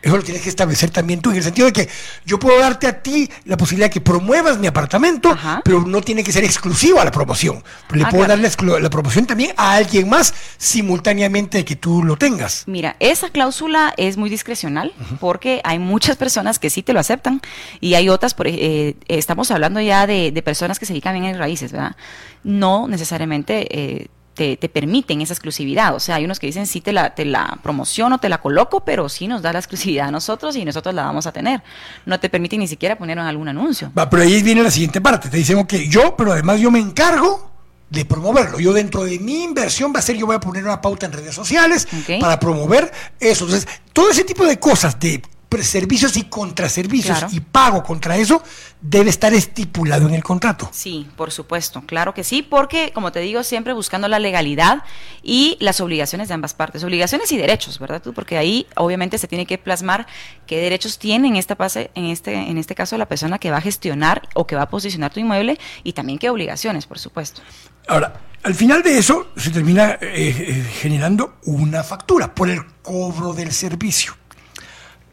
Eso 0.00 0.16
lo 0.16 0.22
tienes 0.22 0.42
que 0.42 0.48
establecer 0.48 0.90
también 0.90 1.20
tú, 1.20 1.30
en 1.30 1.38
el 1.38 1.42
sentido 1.42 1.66
de 1.66 1.72
que 1.72 1.88
yo 2.24 2.38
puedo 2.38 2.60
darte 2.60 2.86
a 2.86 3.02
ti 3.02 3.28
la 3.44 3.56
posibilidad 3.56 3.86
de 3.88 3.94
que 3.94 4.00
promuevas 4.00 4.56
mi 4.58 4.68
apartamento, 4.68 5.36
pero 5.64 5.80
no 5.84 6.00
tiene 6.02 6.22
que 6.22 6.30
ser 6.30 6.44
exclusivo 6.44 7.00
a 7.00 7.04
la 7.04 7.10
promoción. 7.10 7.64
Le 7.90 8.04
ah, 8.04 8.08
puedo 8.08 8.26
dar 8.26 8.38
la, 8.38 8.90
promoción 8.90 9.26
también 9.26 9.52
a 9.56 9.74
alguien 9.74 10.08
más 10.08 10.32
simultáneamente 10.56 11.64
que 11.64 11.74
tú 11.74 12.04
lo 12.04 12.16
tengas. 12.16 12.62
Mira, 12.66 12.94
esa 13.00 13.30
cláusula 13.30 13.92
es 13.96 14.16
muy 14.16 14.30
discrecional 14.30 14.92
porque 15.18 15.60
hay 15.64 15.80
muchas 15.80 16.16
personas 16.16 16.60
que 16.60 16.70
sí 16.70 16.84
te 16.84 16.92
lo 16.92 17.00
aceptan 17.00 17.40
y 17.80 17.94
hay 17.94 18.08
otras, 18.08 18.34
por, 18.34 18.46
eh, 18.46 18.94
estamos 19.08 19.50
hablando 19.50 19.80
ya 19.80 20.06
de, 20.06 20.32
personas 20.44 20.78
que 20.78 20.86
se 20.86 20.92
dedican 20.92 21.14
bien 21.14 21.24
en 21.24 21.38
raíces, 21.38 21.72
¿verdad? 21.72 21.96
No 22.44 22.86
necesariamente... 22.86 23.66
Eh, 23.76 24.06
te, 24.38 24.68
permiten 24.68 25.20
esa 25.20 25.32
exclusividad. 25.34 25.94
O 25.94 26.00
sea, 26.00 26.16
hay 26.16 26.24
unos 26.24 26.38
que 26.38 26.46
dicen, 26.46 26.66
sí 26.66 26.80
te 26.80 26.92
la, 26.92 27.14
te 27.14 27.24
la 27.24 27.58
promociono, 27.62 28.18
te 28.18 28.28
la 28.28 28.38
coloco, 28.38 28.80
pero 28.84 29.08
sí 29.08 29.26
nos 29.26 29.42
da 29.42 29.52
la 29.52 29.58
exclusividad 29.58 30.08
a 30.08 30.10
nosotros 30.10 30.54
y 30.56 30.64
nosotros 30.64 30.94
la 30.94 31.04
vamos 31.04 31.26
a 31.26 31.32
tener. 31.32 31.62
No 32.06 32.20
te 32.20 32.28
permiten 32.28 32.60
ni 32.60 32.68
siquiera 32.68 32.96
poner 32.96 33.18
en 33.18 33.24
algún 33.24 33.48
anuncio. 33.48 33.92
Va, 33.98 34.08
pero 34.08 34.22
ahí 34.22 34.42
viene 34.42 34.62
la 34.62 34.70
siguiente 34.70 35.00
parte. 35.00 35.28
Te 35.28 35.36
dicen, 35.36 35.58
ok, 35.58 35.74
yo, 35.88 36.16
pero 36.16 36.32
además 36.32 36.60
yo 36.60 36.70
me 36.70 36.78
encargo 36.78 37.50
de 37.90 38.04
promoverlo. 38.04 38.60
Yo 38.60 38.72
dentro 38.72 39.04
de 39.04 39.18
mi 39.18 39.42
inversión 39.42 39.92
va 39.94 39.98
a 39.98 40.02
ser, 40.02 40.16
yo 40.16 40.26
voy 40.26 40.36
a 40.36 40.40
poner 40.40 40.62
una 40.64 40.80
pauta 40.80 41.06
en 41.06 41.12
redes 41.12 41.34
sociales 41.34 41.88
para 42.20 42.38
promover 42.38 42.92
eso. 43.18 43.44
Entonces, 43.44 43.68
todo 43.92 44.10
ese 44.10 44.24
tipo 44.24 44.44
de 44.44 44.58
cosas 44.58 44.98
de 45.00 45.22
servicios 45.62 46.16
y 46.16 46.24
contraservicios 46.24 47.32
y 47.32 47.40
pago 47.40 47.82
contra 47.82 48.16
eso 48.16 48.42
debe 48.80 49.10
estar 49.10 49.32
estipulado 49.34 50.06
en 50.06 50.14
el 50.14 50.22
contrato. 50.22 50.68
Sí, 50.72 51.08
por 51.16 51.30
supuesto, 51.30 51.82
claro 51.86 52.14
que 52.14 52.22
sí, 52.22 52.42
porque 52.42 52.92
como 52.92 53.12
te 53.12 53.20
digo, 53.20 53.42
siempre 53.42 53.72
buscando 53.72 54.08
la 54.08 54.18
legalidad 54.18 54.84
y 55.22 55.56
las 55.60 55.80
obligaciones 55.80 56.28
de 56.28 56.34
ambas 56.34 56.54
partes, 56.54 56.84
obligaciones 56.84 57.32
y 57.32 57.38
derechos, 57.38 57.78
¿verdad? 57.78 58.02
Porque 58.14 58.36
ahí 58.36 58.66
obviamente 58.76 59.18
se 59.18 59.26
tiene 59.26 59.46
que 59.46 59.58
plasmar 59.58 60.06
qué 60.46 60.58
derechos 60.58 60.98
tiene 60.98 61.28
en 61.28 61.36
esta 61.36 61.56
fase, 61.56 61.90
en 61.94 62.06
este 62.06 62.34
en 62.34 62.58
este 62.58 62.74
caso 62.74 62.96
la 62.98 63.06
persona 63.06 63.38
que 63.38 63.50
va 63.50 63.56
a 63.56 63.62
gestionar 63.62 64.28
o 64.34 64.46
que 64.46 64.54
va 64.54 64.62
a 64.62 64.68
posicionar 64.68 65.12
tu 65.12 65.20
inmueble 65.20 65.58
y 65.82 65.94
también 65.94 66.18
qué 66.18 66.30
obligaciones, 66.30 66.86
por 66.86 66.98
supuesto. 66.98 67.42
Ahora, 67.88 68.20
al 68.42 68.54
final 68.54 68.82
de 68.82 68.98
eso 68.98 69.28
se 69.36 69.50
termina 69.50 69.92
eh, 69.92 69.98
eh, 70.02 70.66
generando 70.80 71.38
una 71.44 71.82
factura 71.82 72.34
por 72.34 72.48
el 72.48 72.64
cobro 72.82 73.32
del 73.32 73.52
servicio. 73.52 74.14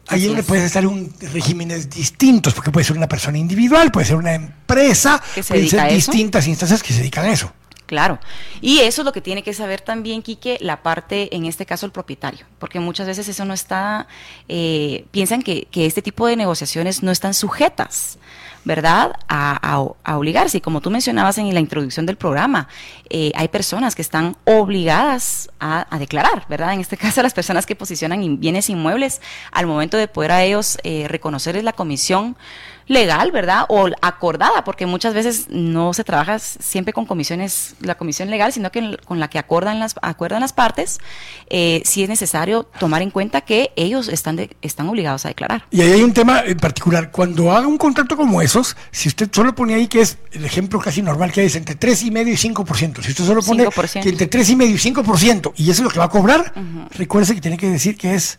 Ahí 0.08 0.28
le 0.28 0.42
puedes 0.42 0.64
estar 0.64 0.86
un 0.86 1.12
regímenes 1.32 1.90
distintos, 1.90 2.54
porque 2.54 2.70
puede 2.70 2.84
ser 2.84 2.96
una 2.96 3.08
persona 3.08 3.38
individual, 3.38 3.90
puede 3.90 4.06
ser 4.06 4.16
una 4.16 4.34
empresa, 4.34 5.22
puede 5.48 5.68
ser 5.68 5.92
distintas 5.92 6.46
instancias 6.46 6.82
que 6.82 6.92
se 6.92 7.00
dedican 7.00 7.26
a 7.26 7.32
eso. 7.32 7.52
Claro. 7.86 8.18
Y 8.60 8.80
eso 8.80 9.02
es 9.02 9.04
lo 9.06 9.12
que 9.12 9.20
tiene 9.20 9.42
que 9.42 9.54
saber 9.54 9.80
también, 9.80 10.22
Quique, 10.22 10.58
la 10.60 10.82
parte, 10.82 11.34
en 11.34 11.46
este 11.46 11.66
caso, 11.66 11.86
el 11.86 11.92
propietario. 11.92 12.44
Porque 12.58 12.80
muchas 12.80 13.06
veces 13.06 13.28
eso 13.28 13.44
no 13.44 13.54
está, 13.54 14.08
eh, 14.48 15.04
piensan 15.12 15.40
que, 15.42 15.68
que, 15.70 15.86
este 15.86 16.02
tipo 16.02 16.26
de 16.26 16.36
negociaciones 16.36 17.02
no 17.04 17.12
están 17.12 17.32
sujetas 17.32 18.18
¿verdad?, 18.66 19.12
a, 19.28 19.78
obligarse. 20.16 20.58
Y 20.58 20.60
como 20.60 20.80
tú 20.80 20.90
mencionabas 20.90 21.38
en 21.38 21.54
la 21.54 21.60
introducción 21.60 22.04
del 22.04 22.16
programa, 22.16 22.66
eh, 23.08 23.30
hay 23.36 23.46
personas 23.46 23.94
que 23.94 24.02
están 24.02 24.36
obligadas 24.44 25.48
a, 25.60 25.86
declarar, 25.98 26.44
¿verdad? 26.48 26.74
En 26.74 26.80
este 26.80 26.96
caso, 27.04 27.22
las 27.22 27.32
personas 27.32 27.64
que 27.64 27.76
posicionan 27.76 28.40
bienes 28.40 28.68
inmuebles, 28.68 29.22
al 29.52 29.66
momento 29.66 29.96
de 29.96 30.08
poder 30.08 30.32
a 30.32 30.42
ellos 30.42 30.78
eh, 30.82 31.06
reconocerles 31.08 31.62
la 31.62 31.72
comisión 31.72 32.36
legal, 32.86 33.32
¿verdad? 33.32 33.64
O 33.68 33.88
acordada, 34.00 34.64
porque 34.64 34.86
muchas 34.86 35.14
veces 35.14 35.46
no 35.48 35.92
se 35.92 36.04
trabaja 36.04 36.38
siempre 36.38 36.92
con 36.92 37.06
comisiones, 37.06 37.74
la 37.80 37.96
comisión 37.96 38.30
legal, 38.30 38.52
sino 38.52 38.70
que 38.70 38.96
con 39.04 39.18
la 39.20 39.28
que 39.28 39.38
acuerdan 39.38 39.80
las, 39.80 39.94
acuerdan 40.02 40.40
las 40.40 40.52
partes, 40.52 40.98
eh, 41.50 41.82
sí 41.84 42.02
es 42.02 42.08
necesario 42.08 42.64
tomar 42.78 43.02
en 43.02 43.10
cuenta 43.10 43.40
que 43.40 43.72
ellos 43.76 44.08
están, 44.08 44.48
están 44.62 44.88
obligados 44.88 45.24
a 45.24 45.28
declarar. 45.28 45.64
Y 45.70 45.80
ahí 45.80 45.92
hay 45.92 46.02
un 46.02 46.12
tema 46.12 46.40
en 46.40 46.58
particular, 46.58 47.10
cuando 47.10 47.52
haga 47.52 47.66
un 47.66 47.78
contrato 47.78 48.16
como 48.16 48.40
esos, 48.40 48.76
si 48.90 49.08
usted 49.08 49.28
solo 49.32 49.54
pone 49.54 49.74
ahí 49.74 49.88
que 49.88 50.00
es 50.00 50.18
el 50.32 50.44
ejemplo 50.44 50.80
casi 50.80 51.02
normal 51.02 51.32
que 51.32 51.40
hay 51.40 51.46
es 51.46 51.56
entre 51.56 51.78
3,5 51.78 52.28
y 52.28 52.54
5%, 52.54 53.02
si 53.02 53.10
usted 53.10 53.24
solo 53.24 53.42
pone 53.42 53.66
que 54.02 54.08
entre 54.08 54.30
3,5 54.30 54.68
y 54.68 54.92
5%, 54.92 55.52
y 55.56 55.70
eso 55.70 55.72
es 55.72 55.80
lo 55.80 55.90
que 55.90 55.98
va 55.98 56.06
a 56.06 56.10
cobrar, 56.10 56.52
recuerde 56.92 57.34
que 57.34 57.40
tiene 57.40 57.56
que 57.56 57.68
decir 57.68 57.96
que 57.96 58.14
es 58.14 58.38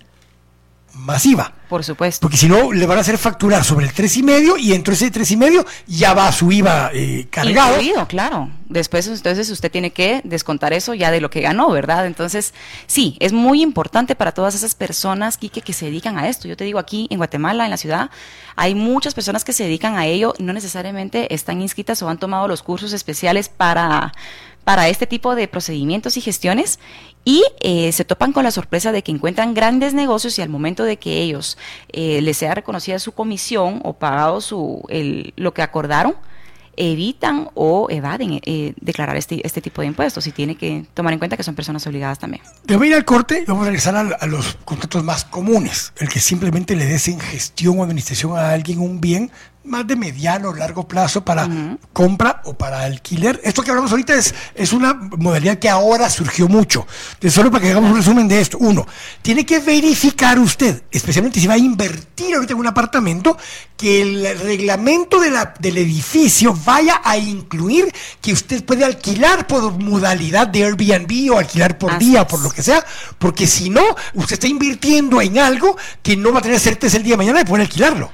masiva. 0.98 1.54
Por 1.70 1.84
supuesto. 1.84 2.22
Porque 2.22 2.38
si 2.38 2.48
no, 2.48 2.72
le 2.72 2.86
van 2.86 2.98
a 2.98 3.02
hacer 3.02 3.18
facturar 3.18 3.64
sobre 3.64 3.86
el 3.86 3.94
tres 3.94 4.16
y 4.18 4.24
medio 4.24 4.58
y 4.58 4.74
entre 4.74 4.94
ese 4.94 5.12
tres 5.12 5.30
y 5.32 5.38
medio 5.38 5.66
ya 5.86 6.14
va 6.14 6.32
su 6.32 6.52
IVA 6.52 6.92
eh, 6.94 7.28
cargado. 7.30 7.76
Incluido, 7.76 8.08
claro. 8.08 8.50
Después, 8.70 9.08
entonces, 9.08 9.50
usted 9.50 9.72
tiene 9.72 9.92
que 9.92 10.22
descontar 10.24 10.74
eso 10.74 10.94
ya 10.94 11.12
de 11.12 11.22
lo 11.22 11.30
que 11.30 11.42
ganó, 11.42 11.70
¿verdad? 11.72 12.06
Entonces, 12.06 12.54
sí, 12.86 13.16
es 13.20 13.34
muy 13.34 13.62
importante 13.62 14.16
para 14.16 14.34
todas 14.34 14.56
esas 14.56 14.76
personas, 14.76 15.38
Quique, 15.38 15.62
que 15.62 15.74
se 15.74 15.86
dedican 15.86 16.18
a 16.18 16.28
esto. 16.28 16.48
Yo 16.48 16.58
te 16.58 16.64
digo, 16.64 16.80
aquí 16.80 17.08
en 17.10 17.18
Guatemala, 17.18 17.66
en 17.66 17.72
la 17.72 17.78
ciudad, 17.78 18.10
hay 18.56 18.76
muchas 18.76 19.14
personas 19.14 19.44
que 19.44 19.54
se 19.54 19.64
dedican 19.64 19.96
a 19.96 20.06
ello, 20.06 20.34
no 20.40 20.54
necesariamente 20.54 21.34
están 21.34 21.62
inscritas 21.62 22.02
o 22.02 22.10
han 22.10 22.18
tomado 22.18 22.48
los 22.48 22.64
cursos 22.64 22.94
especiales 22.94 23.50
para 23.50 24.14
para 24.68 24.90
este 24.90 25.08
tipo 25.08 25.34
de 25.34 25.48
procedimientos 25.48 26.18
y 26.18 26.22
gestiones 26.22 26.78
y 27.28 27.44
eh, 27.60 27.92
se 27.92 28.06
topan 28.06 28.32
con 28.32 28.46
la 28.46 28.52
sorpresa 28.52 28.94
de 28.94 29.04
que 29.04 29.12
encuentran 29.12 29.54
grandes 29.54 29.94
negocios 29.94 30.40
y 30.40 30.42
al 30.42 30.48
momento 30.48 30.86
de 30.86 30.96
que 30.96 31.22
ellos 31.22 31.58
eh, 31.92 32.22
les 32.22 32.38
sea 32.38 32.56
reconocida 32.56 33.00
su 33.00 33.12
comisión 33.12 33.82
o 33.84 33.92
pagado 33.92 34.40
su, 34.40 34.82
el, 34.88 35.34
lo 35.36 35.54
que 35.54 35.62
acordaron, 35.62 36.16
evitan 36.78 37.50
o 37.54 37.88
evaden 37.90 38.40
eh, 38.46 38.74
declarar 38.80 39.18
este, 39.18 39.46
este 39.46 39.60
tipo 39.60 39.82
de 39.82 39.88
impuestos 39.88 40.26
y 40.26 40.32
tiene 40.32 40.56
que 40.56 40.86
tomar 40.94 41.12
en 41.12 41.20
cuenta 41.20 41.36
que 41.36 41.44
son 41.44 41.54
personas 41.54 41.86
obligadas 41.86 42.18
también. 42.18 42.42
Debo 42.64 42.86
ir 42.86 42.94
al 42.94 43.04
corte 43.04 43.44
vamos 43.46 43.64
a 43.64 43.66
regresar 43.66 43.98
a, 43.98 44.26
los 44.26 44.58
contratos 44.64 45.04
más 45.04 45.26
comunes, 45.26 45.92
el 45.98 46.08
que 46.08 46.22
simplemente 46.22 46.78
le 46.78 46.86
des 46.86 47.10
en 47.10 47.20
gestión 47.20 47.78
o 47.78 47.84
administración 47.84 48.38
a 48.38 48.52
alguien 48.52 48.80
un 48.80 49.02
bien 49.02 49.32
más 49.68 49.86
de 49.86 49.96
mediano 49.96 50.50
o 50.50 50.54
largo 50.54 50.88
plazo 50.88 51.24
para 51.24 51.48
compra 51.94 52.42
o 52.46 52.54
para 52.54 52.82
alquiler. 52.82 53.40
Esto 53.44 53.62
que 53.62 53.70
hablamos 53.70 53.92
ahorita 53.92 54.16
es, 54.16 54.34
es 54.56 54.74
una 54.74 54.94
modalidad 54.94 55.60
que 55.60 55.70
ahora 55.70 56.10
surgió 56.10 56.48
mucho. 56.48 56.88
Solo 57.30 57.52
para 57.52 57.64
que 57.64 57.72
hagamos 57.72 57.92
un 57.92 57.98
resumen 57.98 58.28
de 58.28 58.42
esto. 58.42 58.58
Uno, 58.60 58.88
tiene 59.22 59.46
que 59.46 59.60
verificar 59.60 60.40
usted, 60.40 60.84
especialmente 60.92 61.40
si 61.40 61.48
va 61.48 61.56
a 61.56 61.58
invertir 61.58 62.36
ahorita 62.36 62.54
en 62.54 62.60
un 62.60 62.68
apartamento, 62.68 63.38
que 63.76 64.02
el 64.02 64.40
reglamento 64.40 65.20
de 65.20 65.30
la, 65.30 65.54
del 65.60 65.78
edificio 65.78 66.58
vaya 66.66 67.02
a 67.04 67.18
incluir 67.18 67.94
que 68.22 68.34
usted 68.34 68.64
puede 68.64 68.84
alquilar 68.84 69.46
por 69.46 69.72
modalidad 69.78 70.48
de 70.48 70.64
Airbnb 70.64 71.32
o 71.34 71.38
alquilar 71.38 71.78
por 71.78 71.98
día 72.00 72.24
o 72.24 72.28
por 72.28 72.42
lo 72.42 72.50
que 72.50 72.64
sea, 72.64 72.84
porque 73.20 73.46
si 73.46 73.70
no, 73.70 73.84
usted 74.16 74.34
está 74.34 74.48
invirtiendo 74.48 75.22
en 75.22 75.38
algo 75.38 75.78
que 76.02 76.18
no 76.18 76.32
va 76.32 76.40
a 76.40 76.42
tener 76.42 76.60
certeza 76.60 76.98
el 76.98 77.04
día 77.04 77.14
de 77.14 77.18
mañana 77.18 77.40
de 77.40 77.46
poder 77.46 77.62
alquilarlo. 77.62 78.12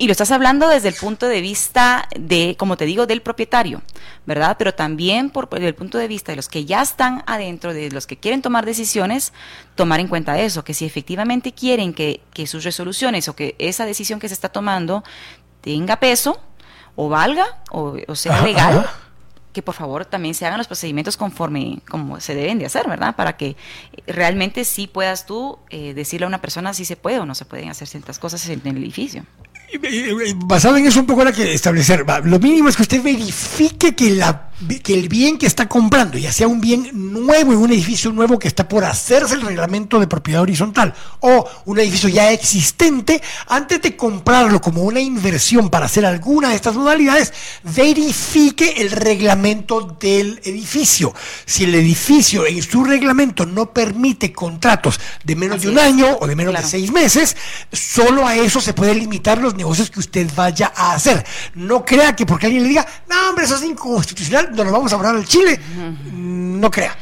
Y 0.00 0.06
lo 0.06 0.12
estás 0.12 0.30
hablando 0.30 0.68
desde 0.68 0.88
el 0.88 0.94
punto 0.94 1.26
de 1.26 1.40
vista 1.40 2.08
de, 2.16 2.54
como 2.56 2.76
te 2.76 2.84
digo, 2.84 3.06
del 3.06 3.20
propietario, 3.20 3.82
¿verdad? 4.26 4.54
Pero 4.56 4.72
también 4.72 5.28
por, 5.28 5.48
desde 5.50 5.66
el 5.66 5.74
punto 5.74 5.98
de 5.98 6.06
vista 6.06 6.30
de 6.30 6.36
los 6.36 6.48
que 6.48 6.64
ya 6.64 6.82
están 6.82 7.24
adentro, 7.26 7.74
de 7.74 7.90
los 7.90 8.06
que 8.06 8.16
quieren 8.16 8.40
tomar 8.40 8.64
decisiones, 8.64 9.32
tomar 9.74 9.98
en 9.98 10.06
cuenta 10.06 10.38
eso, 10.38 10.62
que 10.62 10.72
si 10.72 10.84
efectivamente 10.84 11.52
quieren 11.52 11.94
que, 11.94 12.20
que 12.32 12.46
sus 12.46 12.62
resoluciones 12.62 13.26
o 13.28 13.34
que 13.34 13.56
esa 13.58 13.86
decisión 13.86 14.20
que 14.20 14.28
se 14.28 14.34
está 14.34 14.50
tomando 14.50 15.02
tenga 15.62 15.96
peso 15.96 16.40
o 16.94 17.08
valga 17.08 17.58
o, 17.70 17.96
sea 18.14 18.40
legal 18.42 18.88
que 19.52 19.62
por 19.62 19.74
favor 19.74 20.04
también 20.04 20.34
se 20.34 20.46
hagan 20.46 20.58
los 20.58 20.68
procedimientos 20.68 21.16
conforme 21.16 21.80
como 21.88 22.20
se 22.20 22.36
deben 22.36 22.60
de 22.60 22.66
hacer, 22.66 22.86
¿verdad? 22.88 23.16
Para 23.16 23.36
que 23.36 23.56
realmente 24.06 24.64
sí 24.64 24.86
puedas 24.86 25.26
tú 25.26 25.58
eh, 25.70 25.94
decirle 25.94 26.26
a 26.26 26.28
una 26.28 26.40
persona 26.40 26.72
si 26.74 26.84
se 26.84 26.94
puede 26.94 27.18
o 27.18 27.26
no 27.26 27.34
se 27.34 27.44
pueden 27.44 27.68
hacer 27.68 27.88
ciertas 27.88 28.20
cosas 28.20 28.48
en 28.48 28.60
el 28.64 28.76
edificio. 28.76 29.24
Basado 30.46 30.78
en 30.78 30.86
eso 30.86 31.00
un 31.00 31.06
poco 31.06 31.26
hay 31.26 31.32
que 31.32 31.52
establecer, 31.52 32.04
lo 32.24 32.38
mínimo 32.38 32.70
es 32.70 32.76
que 32.76 32.82
usted 32.82 33.02
verifique 33.02 33.94
que, 33.94 34.10
la, 34.12 34.48
que 34.82 34.94
el 34.94 35.10
bien 35.10 35.36
que 35.36 35.46
está 35.46 35.68
comprando, 35.68 36.16
ya 36.16 36.32
sea 36.32 36.48
un 36.48 36.58
bien 36.58 36.88
nuevo 36.94 37.52
en 37.52 37.58
un 37.58 37.72
edificio 37.72 38.10
nuevo 38.10 38.38
que 38.38 38.48
está 38.48 38.66
por 38.66 38.84
hacerse 38.84 39.34
el 39.34 39.42
reglamento 39.42 40.00
de 40.00 40.06
propiedad 40.06 40.40
horizontal 40.40 40.94
o 41.20 41.46
un 41.66 41.78
edificio 41.78 42.08
ya 42.08 42.32
existente, 42.32 43.20
antes 43.46 43.82
de 43.82 43.94
comprarlo 43.94 44.58
como 44.62 44.82
una 44.82 45.00
inversión 45.00 45.68
para 45.68 45.84
hacer 45.84 46.06
alguna 46.06 46.48
de 46.48 46.54
estas 46.54 46.74
modalidades, 46.74 47.34
verifique 47.62 48.74
el 48.78 48.90
reglamento 48.90 49.98
del 50.00 50.40
edificio. 50.44 51.14
Si 51.44 51.64
el 51.64 51.74
edificio 51.74 52.46
en 52.46 52.62
su 52.62 52.84
reglamento 52.84 53.44
no 53.44 53.74
permite 53.74 54.32
contratos 54.32 54.98
de 55.24 55.36
menos 55.36 55.60
de 55.60 55.68
un 55.68 55.78
año 55.78 56.16
o 56.20 56.26
de 56.26 56.36
menos 56.36 56.54
de 56.54 56.62
seis 56.62 56.90
meses, 56.90 57.36
solo 57.70 58.26
a 58.26 58.34
eso 58.34 58.62
se 58.62 58.72
puede 58.72 58.94
limitar 58.94 59.36
los 59.36 59.57
negocios 59.58 59.90
que 59.90 60.00
usted 60.00 60.30
vaya 60.34 60.72
a 60.74 60.94
hacer. 60.94 61.24
No 61.54 61.84
crea 61.84 62.16
que 62.16 62.24
porque 62.24 62.46
alguien 62.46 62.62
le 62.62 62.70
diga, 62.70 62.86
no, 63.08 63.28
hombre, 63.28 63.44
eso 63.44 63.56
es 63.56 63.62
inconstitucional, 63.62 64.50
no 64.54 64.64
lo 64.64 64.72
vamos 64.72 64.92
a 64.92 64.96
hablar 64.96 65.14
al 65.14 65.26
Chile. 65.26 65.60
No 66.12 66.70
crea. 66.70 66.96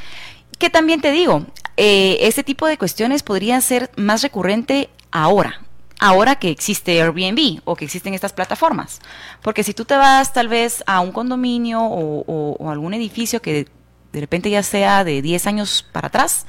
Que 0.59 0.71
también 0.71 1.01
te 1.01 1.13
digo, 1.13 1.47
eh, 1.77 2.19
este 2.23 2.43
tipo 2.43 2.67
de 2.67 2.79
cuestiones 2.79 3.23
podría 3.23 3.61
ser 3.61 3.91
más 3.97 4.23
recurrente 4.23 4.89
ahora, 5.13 5.61
ahora 6.01 6.37
que 6.37 6.51
existe 6.51 7.01
Airbnb 7.01 7.61
o 7.65 7.77
que 7.77 7.85
existen 7.85 8.15
estas 8.15 8.33
plataformas. 8.33 9.01
Porque 9.43 9.63
si 9.63 9.75
tú 9.75 9.85
te 9.85 9.97
vas 9.97 10.33
tal 10.33 10.49
vez 10.49 10.83
a 10.87 11.01
un 11.01 11.13
condominio 11.13 11.83
o, 11.83 12.57
o 12.59 12.71
algún 12.71 12.95
edificio 12.95 13.41
que 13.41 13.69
de 14.13 14.21
repente 14.21 14.49
ya 14.49 14.63
sea 14.63 15.05
de 15.05 15.21
10 15.21 15.47
años 15.47 15.87
para 15.93 16.09
atrás, 16.09 16.47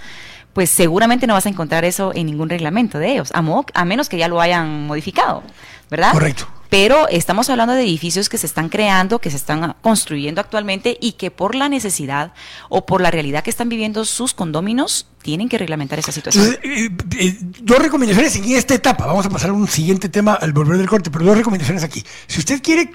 pues 0.58 0.72
seguramente 0.72 1.28
no 1.28 1.36
vas 1.36 1.46
a 1.46 1.50
encontrar 1.50 1.86
eso 1.86 2.12
en 2.16 2.26
ningún 2.26 2.50
reglamento 2.50 2.98
de 2.98 3.12
ellos, 3.12 3.32
a, 3.36 3.44
a 3.76 3.86
menos 3.86 4.10
que 4.10 4.18
ya 4.18 4.28
lo 4.28 4.42
hayan 4.42 4.88
modificado, 4.88 5.44
¿verdad? 5.92 6.12
Correcto. 6.12 6.48
Pero 6.72 7.08
estamos 7.10 7.48
hablando 7.52 7.76
de 7.76 7.84
edificios 7.84 8.28
que 8.28 8.40
se 8.40 8.48
están 8.48 8.70
creando, 8.70 9.20
que 9.20 9.30
se 9.30 9.38
están 9.38 9.76
construyendo 9.84 10.42
actualmente 10.42 10.98
y 11.00 11.12
que 11.12 11.30
por 11.30 11.54
la 11.54 11.70
necesidad 11.70 12.32
o 12.70 12.88
por 12.88 13.02
la 13.02 13.12
realidad 13.12 13.44
que 13.44 13.52
están 13.52 13.70
viviendo 13.70 14.04
sus 14.04 14.34
condóminos 14.34 15.06
tienen 15.28 15.50
que 15.50 15.58
reglamentar 15.58 16.00
esa 16.00 16.14
situación. 16.14 16.58
Eh, 16.64 16.90
eh, 17.20 17.38
dos 17.60 17.80
recomendaciones 17.80 18.34
en 18.38 18.46
esta 18.54 18.74
etapa. 18.74 19.06
Vamos 19.06 19.26
a 19.26 19.30
pasar 19.30 19.50
a 19.50 19.54
un 19.54 19.68
siguiente 19.68 20.08
tema 20.08 20.36
al 20.36 20.54
volver 20.54 20.78
del 20.78 20.88
corte, 20.88 21.12
pero 21.12 21.26
dos 21.26 21.36
recomendaciones 21.36 21.84
aquí. 21.84 22.02
Si 22.28 22.40
usted 22.40 22.62
quiere 22.64 22.92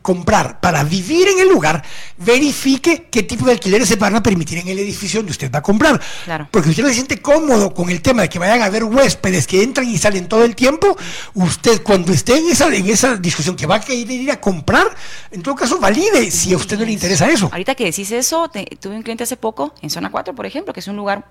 comprar 0.00 0.60
para 0.60 0.84
vivir 0.84 1.26
en 1.26 1.40
el 1.40 1.48
lugar, 1.48 1.82
verifique 2.18 3.08
qué 3.10 3.24
tipo 3.24 3.46
de 3.46 3.52
alquileres 3.54 3.88
se 3.88 3.96
van 3.96 4.14
a 4.14 4.22
permitir 4.22 4.58
en 4.58 4.68
el 4.68 4.78
edificio 4.78 5.18
donde 5.18 5.32
usted 5.32 5.50
va 5.50 5.58
a 5.58 5.62
comprar. 5.62 6.00
Claro. 6.24 6.46
Porque 6.52 6.68
usted 6.68 6.84
no 6.84 6.88
se 6.88 6.94
siente 6.94 7.20
cómodo 7.20 7.74
con 7.74 7.90
el 7.90 8.00
tema 8.00 8.22
de 8.22 8.28
que 8.28 8.38
vayan 8.38 8.62
a 8.62 8.66
haber 8.66 8.84
huéspedes 8.84 9.48
que 9.48 9.64
entran 9.64 9.88
y 9.88 9.98
salen 9.98 10.28
todo 10.28 10.44
el 10.44 10.54
tiempo. 10.54 10.96
Usted, 11.34 11.82
cuando 11.82 12.12
esté 12.12 12.38
en 12.38 12.48
esa, 12.48 12.72
en 12.72 12.88
esa 12.88 13.16
discusión 13.16 13.56
que 13.56 13.66
va 13.66 13.74
a 13.74 13.80
querer 13.80 14.08
ir 14.08 14.30
a 14.30 14.40
comprar, 14.40 14.86
en 15.32 15.42
todo 15.42 15.56
caso, 15.56 15.80
valide 15.80 16.30
si 16.30 16.52
a 16.52 16.56
usted 16.58 16.78
no 16.78 16.84
le 16.84 16.92
interesa 16.92 17.28
eso. 17.28 17.48
Ahorita 17.50 17.74
que 17.74 17.86
decís 17.86 18.12
eso, 18.12 18.48
tuve 18.78 18.94
un 18.94 19.02
cliente 19.02 19.24
hace 19.24 19.36
poco 19.36 19.74
en 19.82 19.90
Zona 19.90 20.12
4, 20.12 20.32
por 20.32 20.46
ejemplo, 20.46 20.72
que 20.72 20.78
es 20.78 20.86
un 20.86 20.94
lugar 20.94 21.24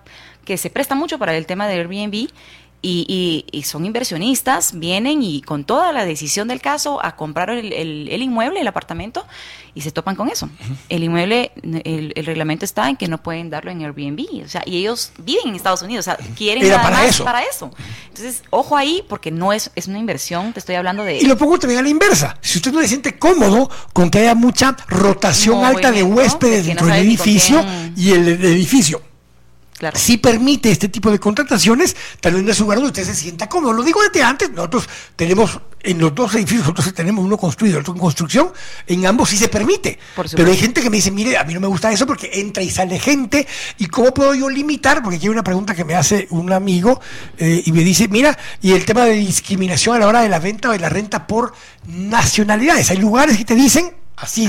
que 0.46 0.58
se 0.58 0.70
presta 0.70 0.96
mucho 0.96 1.20
para 1.20 1.36
el 1.36 1.46
tema 1.46 1.68
de 1.68 1.76
Airbnb 1.76 2.30
Y, 2.84 3.46
y, 3.52 3.62
son 3.62 3.86
inversionistas, 3.86 4.80
vienen 4.80 5.22
y 5.22 5.44
con 5.44 5.66
toda 5.66 5.94
la 5.94 6.04
decisión 6.04 6.48
del 6.48 6.62
caso 6.62 7.00
a 7.06 7.16
comprar 7.16 7.52
el, 7.52 7.72
el, 7.74 8.22
inmueble, 8.24 8.60
el 8.60 8.68
apartamento, 8.68 9.24
y 9.76 9.82
se 9.82 9.92
topan 9.92 10.16
con 10.16 10.30
eso. 10.30 10.50
El 10.90 11.04
inmueble, 11.04 11.52
el, 11.62 12.12
reglamento 12.26 12.66
está 12.66 12.90
en 12.90 12.98
que 12.98 13.08
no 13.08 13.22
pueden 13.22 13.52
darlo 13.52 13.70
en 13.70 13.82
Airbnb, 13.82 14.44
o 14.44 14.50
sea, 14.50 14.64
y 14.66 14.78
ellos 14.78 15.12
viven 15.20 15.50
en 15.50 15.56
Estados 15.56 15.84
Unidos, 15.84 16.08
o 16.08 16.12
sea, 16.12 16.18
quieren 16.36 16.68
nada 16.68 16.82
para 16.82 17.06
eso. 17.06 17.24
para 17.24 17.44
eso. 17.44 17.72
Entonces, 18.08 18.42
ojo 18.50 18.76
ahí, 18.76 19.04
porque 19.08 19.30
no 19.30 19.54
es, 19.54 19.70
es 19.76 19.86
una 19.88 20.00
inversión, 20.00 20.52
te 20.52 20.60
estoy 20.60 20.74
hablando 20.74 21.04
de... 21.04 21.20
Y 21.20 21.26
lo 21.26 21.38
pongo 21.38 21.60
también 21.60 21.82
a 21.82 21.84
la 21.84 21.90
inversa. 21.90 22.36
Si 22.42 22.58
usted 22.58 22.72
no 22.74 22.82
se 22.82 22.88
siente 22.88 23.20
cómodo 23.20 23.70
con 23.94 24.10
que 24.10 24.18
haya 24.18 24.34
mucha 24.34 24.76
rotación 24.88 25.64
alta 25.64 25.92
de 25.92 26.02
huéspedes 26.02 26.66
dentro 26.66 26.88
del 26.88 27.06
edificio 27.06 27.64
y 27.96 28.10
el 28.10 28.28
edificio 28.28 29.11
si 29.94 30.18
permite 30.18 30.72
este 30.72 30.90
tipo 30.90 31.12
de 31.12 31.20
contrataciones, 31.20 31.96
tal 32.20 32.34
vez 32.34 32.44
no 32.44 32.52
es 32.52 32.60
un 32.60 32.66
lugar 32.66 32.78
donde 32.78 32.90
usted 32.90 33.04
se 33.04 33.16
sienta 33.16 33.50
cómodo. 33.50 33.74
Lo 33.74 33.84
digo 33.84 34.02
desde 34.02 34.24
antes, 34.24 34.50
nosotros 34.52 34.88
tenemos 35.16 35.60
en 35.84 36.00
los 36.00 36.14
dos 36.14 36.36
edificios, 36.36 36.62
nosotros 36.62 36.94
tenemos 36.94 37.26
uno 37.26 37.38
construido, 37.38 37.80
otro 37.80 37.94
en 37.94 38.00
construcción, 38.00 38.52
en 38.88 39.06
ambos 39.06 39.30
sí 39.30 39.38
se 39.38 39.48
permite. 39.48 39.98
Pero 40.36 40.50
hay 40.50 40.58
gente 40.58 40.82
que 40.82 40.90
me 40.90 40.98
dice, 40.98 41.12
mire, 41.12 41.38
a 41.38 41.44
mí 41.44 41.54
no 41.54 41.60
me 41.60 41.68
gusta 41.68 41.92
eso 41.92 42.06
porque 42.06 42.30
entra 42.34 42.62
y 42.62 42.70
sale 42.70 43.00
gente, 43.00 43.48
¿y 43.78 43.88
cómo 43.88 44.14
puedo 44.14 44.36
yo 44.36 44.50
limitar? 44.50 45.02
Porque 45.02 45.18
aquí 45.18 45.26
hay 45.26 45.32
una 45.32 45.44
pregunta 45.44 45.74
que 45.74 45.84
me 45.84 45.96
hace 45.96 46.28
un 46.30 46.52
amigo 46.52 47.00
eh, 47.38 47.64
y 47.66 47.72
me 47.72 47.84
dice, 47.84 48.08
mira, 48.08 48.38
y 48.62 48.74
el 48.74 48.86
tema 48.86 49.06
de 49.06 49.14
discriminación 49.14 49.96
a 49.96 50.00
la 50.00 50.08
hora 50.08 50.22
de 50.22 50.30
la 50.30 50.40
venta 50.40 50.70
o 50.70 50.72
de 50.72 50.80
la 50.80 50.90
renta 50.90 51.26
por 51.26 51.54
nacionalidades. 51.88 52.92
Hay 52.92 52.98
lugares 52.98 53.38
que 53.38 53.46
te 53.46 53.56
dicen, 53.56 54.01
así. 54.22 54.48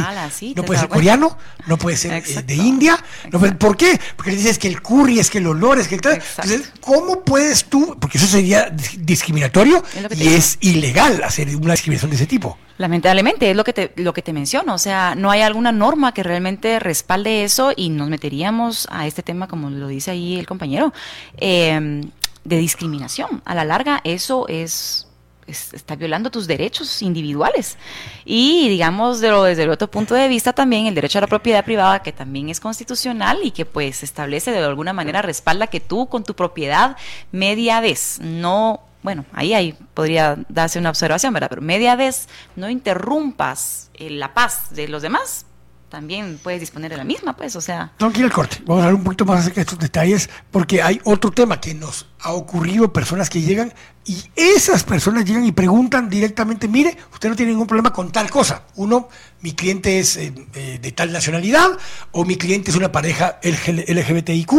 no 0.55 0.65
puede 0.65 0.81
ser 0.81 0.89
coreano, 0.89 1.37
no 1.67 1.79
puede 1.79 1.97
ser 1.97 2.13
eh, 2.13 2.43
de 2.43 2.55
India. 2.55 3.03
No 3.31 3.41
¿Por 3.41 3.77
qué? 3.77 3.99
Porque 4.17 4.31
le 4.31 4.37
dices 4.37 4.59
que 4.59 4.69
el 4.69 4.83
curry, 4.83 5.19
es 5.19 5.31
que 5.31 5.39
el 5.39 5.47
olor, 5.47 5.79
es 5.79 5.89
que 5.89 5.97
el 5.97 6.01
Entonces, 6.05 6.73
¿cómo 6.81 7.25
puedes 7.25 7.65
tú? 7.65 7.97
Porque 8.01 8.19
eso 8.19 8.27
sería 8.27 8.71
discriminatorio 8.99 9.83
y 10.17 10.29
es 10.29 10.59
ilegal 10.61 11.23
hacer 11.23 11.55
una 11.57 11.73
discriminación 11.73 12.11
de 12.11 12.17
ese 12.17 12.27
tipo. 12.27 12.59
Lamentablemente, 12.79 13.51
es 13.51 13.57
lo 13.57 13.65
que 13.65 13.73
te, 13.73 13.93
lo 13.97 14.13
que 14.13 14.23
te 14.23 14.33
menciono. 14.33 14.75
O 14.75 14.79
sea, 14.79 15.15
no 15.15 15.31
hay 15.31 15.43
alguna 15.43 15.73
norma 15.73 16.13
que 16.13 16.23
realmente 16.23 16.79
respalde 16.79 17.45
eso 17.45 17.73
y 17.77 17.91
nos 17.91 18.09
meteríamos 18.09 18.89
a 18.91 19.07
este 19.07 19.23
tema, 19.23 19.47
como 19.47 19.71
lo 19.71 19.89
dice 19.89 20.11
ahí 20.11 20.39
el 20.39 20.47
compañero, 20.47 20.93
eh, 21.37 22.03
de 22.45 22.57
discriminación. 22.57 23.43
A 23.45 23.55
la 23.55 23.65
larga, 23.65 24.01
eso 24.05 24.49
es 24.49 25.07
está 25.47 25.97
violando 25.97 26.31
tus 26.31 26.47
derechos 26.47 27.03
individuales. 27.03 27.77
Y 28.25 28.69
digamos, 28.69 29.21
de 29.21 29.31
lo, 29.31 29.43
desde 29.43 29.65
el 29.65 29.71
otro 29.71 29.91
punto 29.91 30.15
de 30.15 30.29
vista 30.29 30.53
también, 30.53 30.87
el 30.87 30.95
derecho 30.95 31.19
a 31.19 31.23
la 31.23 31.27
propiedad 31.27 31.65
privada, 31.65 32.03
que 32.03 32.13
también 32.13 32.49
es 32.49 32.61
constitucional 32.61 33.39
y 33.43 33.51
que 33.51 33.65
pues 33.65 34.03
establece 34.03 34.51
de 34.51 34.59
alguna 34.59 34.93
manera, 34.93 35.23
respalda 35.23 35.67
que 35.67 35.81
tú 35.81 36.09
con 36.09 36.25
tu 36.25 36.35
propiedad 36.35 36.97
media 37.31 37.81
vez, 37.81 38.19
no, 38.21 38.81
bueno, 39.03 39.25
ahí, 39.33 39.55
ahí 39.55 39.75
podría 39.95 40.39
darse 40.49 40.79
una 40.79 40.91
observación, 40.91 41.33
¿verdad? 41.33 41.49
Pero 41.49 41.63
media 41.63 41.97
vez 41.97 42.29
no 42.57 42.71
interrumpas 42.71 43.91
eh, 43.95 44.11
la 44.11 44.35
paz 44.35 44.69
de 44.71 44.89
los 44.89 45.03
demás, 45.03 45.47
también 45.93 46.41
puedes 46.43 46.59
disponer 46.59 46.91
de 46.91 46.97
la 46.97 47.05
misma, 47.05 47.37
pues, 47.37 47.55
o 47.55 47.61
sea. 47.61 47.93
No, 48.01 48.07
aquí 48.07 48.23
el 48.23 48.33
corte. 48.33 48.57
Vamos 48.65 48.83
a 48.83 48.87
hablar 48.87 48.95
un 48.95 49.05
poquito 49.05 49.27
más 49.27 49.41
acerca 49.41 49.57
de 49.57 49.61
estos 49.61 49.79
detalles, 49.79 50.31
porque 50.51 50.81
hay 50.81 50.99
otro 51.05 51.31
tema 51.33 51.61
que 51.61 51.75
nos 51.75 52.07
ha 52.21 52.33
ocurrido, 52.33 52.95
personas 52.95 53.29
que 53.29 53.43
llegan 53.43 53.75
y 54.07 54.17
esas 54.35 54.85
personas 54.85 55.27
llegan 55.27 55.45
y 55.45 55.53
preguntan 55.53 56.09
directamente, 56.09 56.67
mire, 56.67 56.97
usted 57.13 57.29
no 57.29 57.37
tiene 57.37 57.53
ningún 57.53 57.67
problema 57.67 57.93
con 57.93 58.11
tal 58.11 58.31
cosa. 58.31 58.63
Uno, 58.77 59.11
mi 59.43 59.53
cliente 59.53 59.99
es 59.99 60.17
eh, 60.17 60.33
eh, 60.55 60.79
de 60.81 60.93
tal 60.93 61.13
nacionalidad, 61.13 61.69
o 62.13 62.25
mi 62.25 62.37
cliente 62.37 62.71
es 62.71 62.77
una 62.77 62.91
pareja 62.91 63.39
LGBTIQ, 63.43 64.53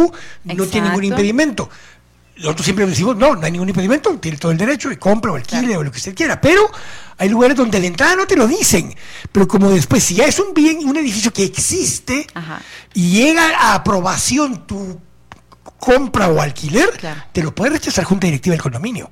no 0.44 0.66
tiene 0.66 0.86
ningún 0.88 1.04
impedimento. 1.04 1.68
Nosotros 2.36 2.64
siempre 2.64 2.86
decimos, 2.86 3.16
no, 3.16 3.36
no 3.36 3.46
hay 3.46 3.52
ningún 3.52 3.68
impedimento, 3.68 4.18
tiene 4.18 4.38
todo 4.38 4.50
el 4.50 4.58
derecho 4.58 4.88
de 4.88 4.98
compra 4.98 5.32
o 5.32 5.36
alquile 5.36 5.76
o 5.76 5.84
lo 5.84 5.90
que 5.92 5.98
usted 5.98 6.14
quiera, 6.14 6.40
pero 6.40 6.68
hay 7.16 7.28
lugares 7.28 7.56
donde 7.56 7.80
de 7.80 7.86
entrada 7.86 8.16
no 8.16 8.26
te 8.26 8.36
lo 8.36 8.48
dicen, 8.48 8.92
pero 9.30 9.46
como 9.46 9.70
después, 9.70 10.02
si 10.02 10.16
ya 10.16 10.24
es 10.24 10.38
un 10.40 10.52
bien, 10.52 10.78
un 10.88 10.96
edificio 10.96 11.32
que 11.32 11.44
existe 11.44 12.26
y 12.92 13.10
llega 13.10 13.56
a 13.56 13.74
aprobación 13.74 14.66
tu 14.66 15.00
compra 15.78 16.28
o 16.28 16.40
alquiler, 16.40 16.90
te 17.32 17.42
lo 17.42 17.54
puede 17.54 17.72
rechazar 17.74 18.04
junta 18.04 18.26
directiva 18.26 18.54
del 18.54 18.62
condominio. 18.62 19.10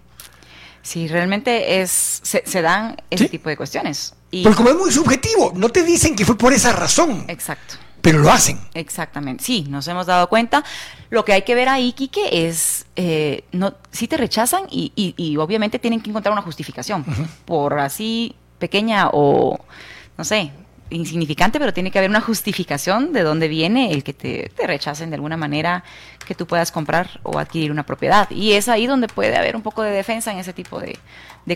Sí, 0.82 1.06
realmente 1.06 1.80
es 1.80 2.20
se, 2.24 2.62
dan 2.62 2.96
ese 3.08 3.28
tipo 3.28 3.48
de 3.48 3.56
cuestiones. 3.56 4.14
Y... 4.32 4.42
Porque 4.42 4.56
como 4.56 4.70
es 4.70 4.76
muy 4.76 4.90
subjetivo, 4.90 5.52
no 5.54 5.68
te 5.68 5.84
dicen 5.84 6.16
que 6.16 6.24
fue 6.24 6.36
por 6.36 6.52
esa 6.52 6.72
razón. 6.72 7.24
Exacto 7.28 7.76
pero 8.02 8.18
lo 8.18 8.30
hacen. 8.30 8.58
Exactamente, 8.74 9.44
sí, 9.44 9.64
nos 9.68 9.88
hemos 9.88 10.06
dado 10.06 10.28
cuenta. 10.28 10.64
Lo 11.12 11.26
que 11.26 11.34
hay 11.34 11.42
que 11.42 11.54
ver 11.54 11.68
ahí, 11.68 11.92
Quique, 11.92 12.46
es, 12.48 12.86
eh, 12.96 13.44
no, 13.52 13.74
si 13.90 14.08
te 14.08 14.16
rechazan 14.16 14.62
y, 14.70 14.92
y, 14.96 15.36
obviamente 15.36 15.78
tienen 15.78 16.00
que 16.00 16.08
encontrar 16.08 16.32
una 16.32 16.40
justificación, 16.40 17.04
por 17.44 17.78
así 17.80 18.34
pequeña 18.58 19.10
o, 19.12 19.60
no 20.16 20.24
sé, 20.24 20.52
insignificante, 20.88 21.58
pero 21.58 21.74
tiene 21.74 21.90
que 21.90 21.98
haber 21.98 22.08
una 22.08 22.22
justificación 22.22 23.12
de 23.12 23.24
dónde 23.24 23.48
viene 23.48 23.92
el 23.92 24.04
que 24.04 24.14
te, 24.14 24.50
rechacen 24.66 25.10
de 25.10 25.16
alguna 25.16 25.36
manera 25.36 25.84
que 26.26 26.34
tú 26.34 26.46
puedas 26.46 26.72
comprar 26.72 27.20
o 27.24 27.38
adquirir 27.38 27.70
una 27.70 27.84
propiedad. 27.84 28.30
Y 28.30 28.52
es 28.52 28.70
ahí 28.70 28.86
donde 28.86 29.06
puede 29.06 29.36
haber 29.36 29.54
un 29.54 29.60
poco 29.60 29.82
de 29.82 29.90
defensa 29.90 30.32
en 30.32 30.38
ese 30.38 30.54
tipo 30.54 30.80
de, 30.80 30.98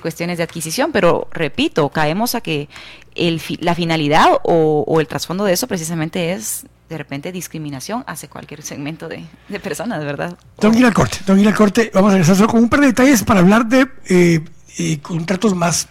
cuestiones 0.02 0.36
de 0.36 0.44
adquisición. 0.44 0.92
Pero 0.92 1.28
repito, 1.30 1.88
caemos 1.88 2.34
a 2.34 2.42
que 2.42 2.68
el, 3.14 3.40
la 3.60 3.74
finalidad 3.74 4.38
o, 4.42 5.00
el 5.00 5.08
trasfondo 5.08 5.44
de 5.44 5.54
eso 5.54 5.66
precisamente 5.66 6.32
es 6.34 6.66
de 6.88 6.98
repente 6.98 7.32
discriminación 7.32 8.04
hacia 8.06 8.28
cualquier 8.28 8.62
segmento 8.62 9.08
de, 9.08 9.26
personas, 9.60 10.04
¿verdad? 10.04 10.38
Don 10.58 10.76
ir 10.76 10.86
al 10.86 10.94
corte, 10.94 11.18
don 11.26 11.38
ir 11.38 11.48
al 11.48 11.54
corte. 11.54 11.90
Vamos 11.92 12.12
a 12.12 12.18
regresar 12.18 12.46
con 12.46 12.60
un 12.60 12.68
par 12.68 12.80
de 12.80 12.86
detalles 12.86 13.24
para 13.24 13.40
hablar 13.40 13.66
de 13.66 13.88
eh, 14.08 14.44
eh, 14.78 14.98
contratos 15.00 15.54
más 15.54 15.88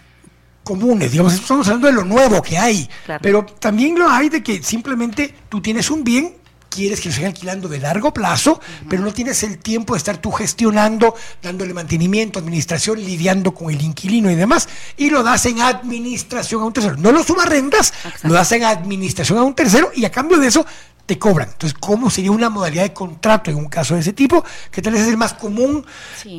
comunes, 0.66 1.12
digamos, 1.12 1.32
estamos 1.34 1.68
hablando 1.68 1.86
de 1.86 1.92
lo 1.92 2.04
nuevo 2.04 2.42
que 2.42 2.58
hay, 2.58 2.90
pero 3.22 3.46
también 3.46 3.96
lo 3.96 4.10
hay 4.10 4.28
de 4.28 4.42
que 4.42 4.60
simplemente 4.64 5.32
tú 5.48 5.60
tienes 5.60 5.90
un 5.92 6.02
bien, 6.02 6.34
quieres 6.76 7.00
que 7.00 7.08
lo 7.08 7.14
siga 7.14 7.28
alquilando 7.28 7.68
de 7.68 7.78
largo 7.78 8.12
plazo, 8.12 8.60
pero 8.88 9.02
no 9.02 9.12
tienes 9.12 9.42
el 9.42 9.58
tiempo 9.58 9.94
de 9.94 9.98
estar 9.98 10.18
tú 10.18 10.30
gestionando, 10.30 11.14
dándole 11.42 11.72
mantenimiento, 11.72 12.38
administración, 12.38 13.02
lidiando 13.02 13.54
con 13.54 13.70
el 13.70 13.80
inquilino 13.80 14.30
y 14.30 14.34
demás, 14.34 14.68
y 14.96 15.08
lo 15.08 15.22
das 15.22 15.46
en 15.46 15.62
administración 15.62 16.62
a 16.62 16.66
un 16.66 16.72
tercero. 16.72 16.96
No 16.96 17.12
lo 17.12 17.24
subarrendas, 17.24 17.94
lo 18.22 18.34
das 18.34 18.52
en 18.52 18.64
administración 18.64 19.38
a 19.38 19.42
un 19.42 19.54
tercero 19.54 19.90
y 19.94 20.04
a 20.04 20.10
cambio 20.10 20.38
de 20.38 20.48
eso 20.48 20.66
te 21.06 21.18
cobran. 21.18 21.48
Entonces, 21.50 21.78
¿cómo 21.80 22.10
sería 22.10 22.32
una 22.32 22.50
modalidad 22.50 22.82
de 22.82 22.92
contrato 22.92 23.50
en 23.50 23.56
un 23.56 23.68
caso 23.68 23.94
de 23.94 24.00
ese 24.00 24.12
tipo? 24.12 24.44
Que 24.70 24.82
tal 24.82 24.92
vez 24.92 25.02
es 25.02 25.08
el 25.08 25.16
más 25.16 25.32
común 25.32 25.86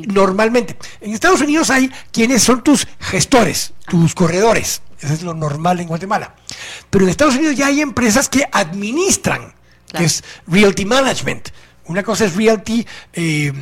normalmente. 0.08 0.78
En 1.02 1.14
Estados 1.14 1.42
Unidos 1.42 1.70
hay 1.72 1.92
quienes 2.12 2.44
son 2.44 2.64
tus 2.64 2.88
gestores, 3.00 3.74
tus 3.88 4.14
corredores. 4.14 4.82
Eso 5.00 5.14
es 5.14 5.24
lo 5.24 5.34
normal 5.34 5.80
en 5.80 5.88
Guatemala. 5.88 6.36
Pero 6.90 7.06
en 7.06 7.10
Estados 7.10 7.36
Unidos 7.36 7.56
ya 7.56 7.68
hay 7.68 7.82
empresas 7.82 8.30
que 8.30 8.48
administran, 8.52 9.54
que 9.94 10.06
es 10.06 10.24
Realty 10.48 10.86
Management. 10.86 11.50
Una 11.88 12.04
cosa 12.04 12.26
es 12.26 12.36
realty, 12.36 12.86
eh, 13.14 13.54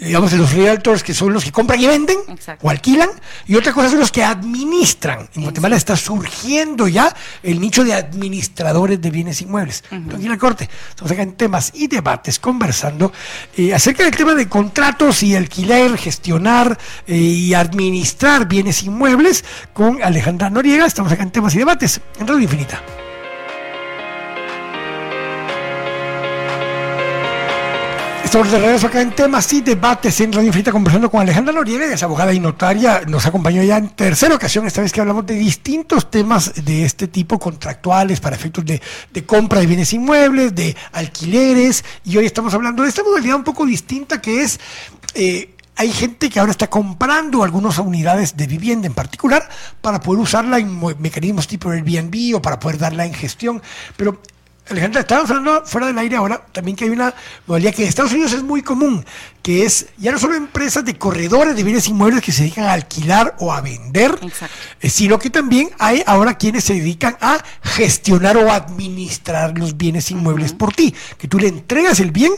digamos, 0.00 0.32
de 0.32 0.36
los 0.36 0.52
realtors 0.52 1.04
que 1.04 1.14
son 1.14 1.32
los 1.32 1.44
que 1.44 1.52
compran 1.52 1.80
y 1.80 1.86
venden 1.86 2.18
o 2.60 2.70
alquilan, 2.70 3.08
y 3.46 3.54
otra 3.54 3.72
cosa 3.72 3.90
son 3.90 4.00
los 4.00 4.10
que 4.10 4.24
administran. 4.24 5.28
En 5.34 5.42
Guatemala 5.42 5.76
está 5.76 5.96
surgiendo 5.96 6.88
ya 6.88 7.14
el 7.42 7.60
nicho 7.60 7.84
de 7.84 7.94
administradores 7.94 9.00
de 9.00 9.10
bienes 9.10 9.40
inmuebles. 9.42 9.84
Aquí 9.90 10.24
en 10.24 10.30
la 10.30 10.38
Corte 10.38 10.68
estamos 10.90 11.12
acá 11.12 11.22
en 11.22 11.34
temas 11.34 11.70
y 11.74 11.86
debates 11.86 12.40
conversando 12.40 13.12
eh, 13.56 13.72
acerca 13.72 14.02
del 14.02 14.16
tema 14.16 14.34
de 14.34 14.48
contratos 14.48 15.22
y 15.22 15.36
alquiler, 15.36 15.96
gestionar 15.96 16.76
eh, 17.06 17.14
y 17.14 17.54
administrar 17.54 18.48
bienes 18.48 18.82
inmuebles 18.82 19.44
con 19.72 20.02
Alejandra 20.02 20.50
Noriega. 20.50 20.84
Estamos 20.84 21.12
acá 21.12 21.22
en 21.22 21.30
temas 21.30 21.54
y 21.54 21.58
debates 21.58 22.00
en 22.18 22.26
Radio 22.26 22.42
Infinita. 22.42 22.82
Estamos 28.32 28.50
de 28.50 28.60
regreso 28.60 28.86
acá 28.86 29.02
en 29.02 29.14
temas 29.14 29.52
y 29.52 29.60
debates 29.60 30.18
en 30.22 30.32
Radio 30.32 30.46
Infinita 30.46 30.72
conversando 30.72 31.10
con 31.10 31.20
Alejandra 31.20 31.52
Noriega, 31.52 31.86
que 31.86 31.92
es 31.92 32.02
abogada 32.02 32.32
y 32.32 32.40
notaria. 32.40 33.02
Nos 33.06 33.26
acompañó 33.26 33.62
ya 33.62 33.76
en 33.76 33.90
tercera 33.90 34.34
ocasión, 34.34 34.66
esta 34.66 34.80
vez 34.80 34.90
que 34.90 35.02
hablamos 35.02 35.26
de 35.26 35.34
distintos 35.34 36.10
temas 36.10 36.64
de 36.64 36.86
este 36.86 37.08
tipo, 37.08 37.38
contractuales 37.38 38.20
para 38.20 38.34
efectos 38.34 38.64
de, 38.64 38.80
compra 39.26 39.60
de 39.60 39.66
bienes 39.66 39.92
inmuebles, 39.92 40.54
de 40.54 40.74
alquileres. 40.92 41.84
Y 42.06 42.16
hoy 42.16 42.24
estamos 42.24 42.54
hablando 42.54 42.82
de 42.84 42.88
esta 42.88 43.02
modalidad 43.02 43.36
un 43.36 43.44
poco 43.44 43.66
distinta 43.66 44.22
que 44.22 44.40
es... 44.40 44.58
Eh, 45.12 45.54
hay 45.76 45.90
gente 45.90 46.30
que 46.30 46.40
ahora 46.40 46.52
está 46.52 46.70
comprando 46.70 47.42
algunas 47.42 47.78
unidades 47.78 48.36
de 48.36 48.46
vivienda 48.46 48.86
en 48.86 48.94
particular 48.94 49.46
para 49.80 50.00
poder 50.00 50.20
usarla 50.20 50.58
en 50.58 50.80
mecanismos 50.98 51.46
tipo 51.46 51.70
Airbnb 51.70 52.36
o 52.36 52.40
para 52.42 52.58
poder 52.58 52.78
darla 52.78 53.04
en 53.04 53.12
gestión. 53.12 53.60
Pero 53.96 54.20
Alejandra, 54.70 55.00
estábamos 55.00 55.30
hablando 55.30 55.66
fuera 55.66 55.88
del 55.88 55.98
aire 55.98 56.16
ahora 56.16 56.46
también 56.52 56.76
que 56.76 56.84
hay 56.84 56.90
una 56.90 57.12
modalidad 57.46 57.74
que 57.74 57.82
en 57.82 57.88
Estados 57.88 58.12
Unidos 58.12 58.32
es 58.32 58.44
muy 58.44 58.62
común, 58.62 59.04
que 59.42 59.64
es 59.64 59.86
ya 59.98 60.12
no 60.12 60.20
solo 60.20 60.34
empresas 60.34 60.84
de 60.84 60.96
corredores 60.96 61.56
de 61.56 61.64
bienes 61.64 61.88
inmuebles 61.88 62.22
que 62.22 62.30
se 62.30 62.44
dedican 62.44 62.64
a 62.66 62.72
alquilar 62.72 63.34
o 63.40 63.52
a 63.52 63.60
vender, 63.60 64.18
eh, 64.80 64.88
sino 64.88 65.18
que 65.18 65.30
también 65.30 65.70
hay 65.80 66.04
ahora 66.06 66.38
quienes 66.38 66.62
se 66.62 66.74
dedican 66.74 67.18
a 67.20 67.42
gestionar 67.60 68.36
o 68.36 68.52
administrar 68.52 69.58
los 69.58 69.76
bienes 69.76 70.10
inmuebles 70.12 70.52
por 70.52 70.72
ti, 70.72 70.94
que 71.18 71.26
tú 71.26 71.40
le 71.40 71.48
entregas 71.48 71.98
el 71.98 72.12
bien, 72.12 72.32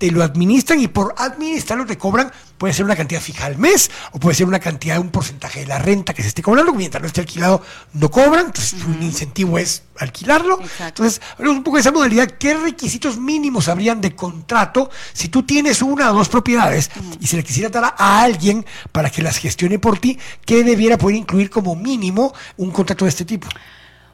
te 0.00 0.10
lo 0.10 0.24
administran 0.24 0.80
y 0.80 0.88
por 0.88 1.14
administrarlo 1.18 1.84
te 1.84 1.98
cobran, 1.98 2.32
puede 2.56 2.72
ser 2.72 2.86
una 2.86 2.96
cantidad 2.96 3.20
fija 3.20 3.44
al 3.44 3.58
mes 3.58 3.90
o 4.12 4.18
puede 4.18 4.34
ser 4.34 4.46
una 4.46 4.58
cantidad, 4.58 4.98
un 4.98 5.10
porcentaje 5.10 5.60
de 5.60 5.66
la 5.66 5.78
renta 5.78 6.14
que 6.14 6.22
se 6.22 6.28
esté 6.28 6.40
cobrando, 6.40 6.72
mientras 6.72 7.02
no 7.02 7.06
esté 7.06 7.20
alquilado 7.20 7.62
no 7.92 8.10
cobran, 8.10 8.46
entonces 8.46 8.82
un 8.82 9.02
incentivo 9.02 9.58
es 9.58 9.82
alquilarlo. 9.98 10.58
Entonces, 10.80 11.20
hablamos 11.36 11.58
un 11.58 11.64
poco 11.64 11.76
de 11.76 11.82
esa 11.82 11.92
modalidad, 11.92 12.30
¿qué 12.30 12.54
requisitos 12.54 13.18
mínimos 13.18 13.68
habrían 13.68 14.00
de 14.00 14.16
contrato 14.16 14.88
si 15.12 15.28
tú 15.28 15.42
tienes 15.42 15.82
una 15.82 16.10
o 16.10 16.14
dos 16.14 16.30
propiedades 16.30 16.90
y 17.20 17.26
se 17.26 17.36
le 17.36 17.44
quisiera 17.44 17.68
dar 17.68 17.94
a 17.98 18.22
alguien 18.22 18.64
para 18.92 19.10
que 19.10 19.20
las 19.20 19.36
gestione 19.36 19.78
por 19.78 19.98
ti, 19.98 20.18
qué 20.46 20.64
debiera 20.64 20.96
poder 20.96 21.16
incluir 21.16 21.50
como 21.50 21.76
mínimo 21.76 22.32
un 22.56 22.70
contrato 22.70 23.04
de 23.04 23.10
este 23.10 23.26
tipo? 23.26 23.48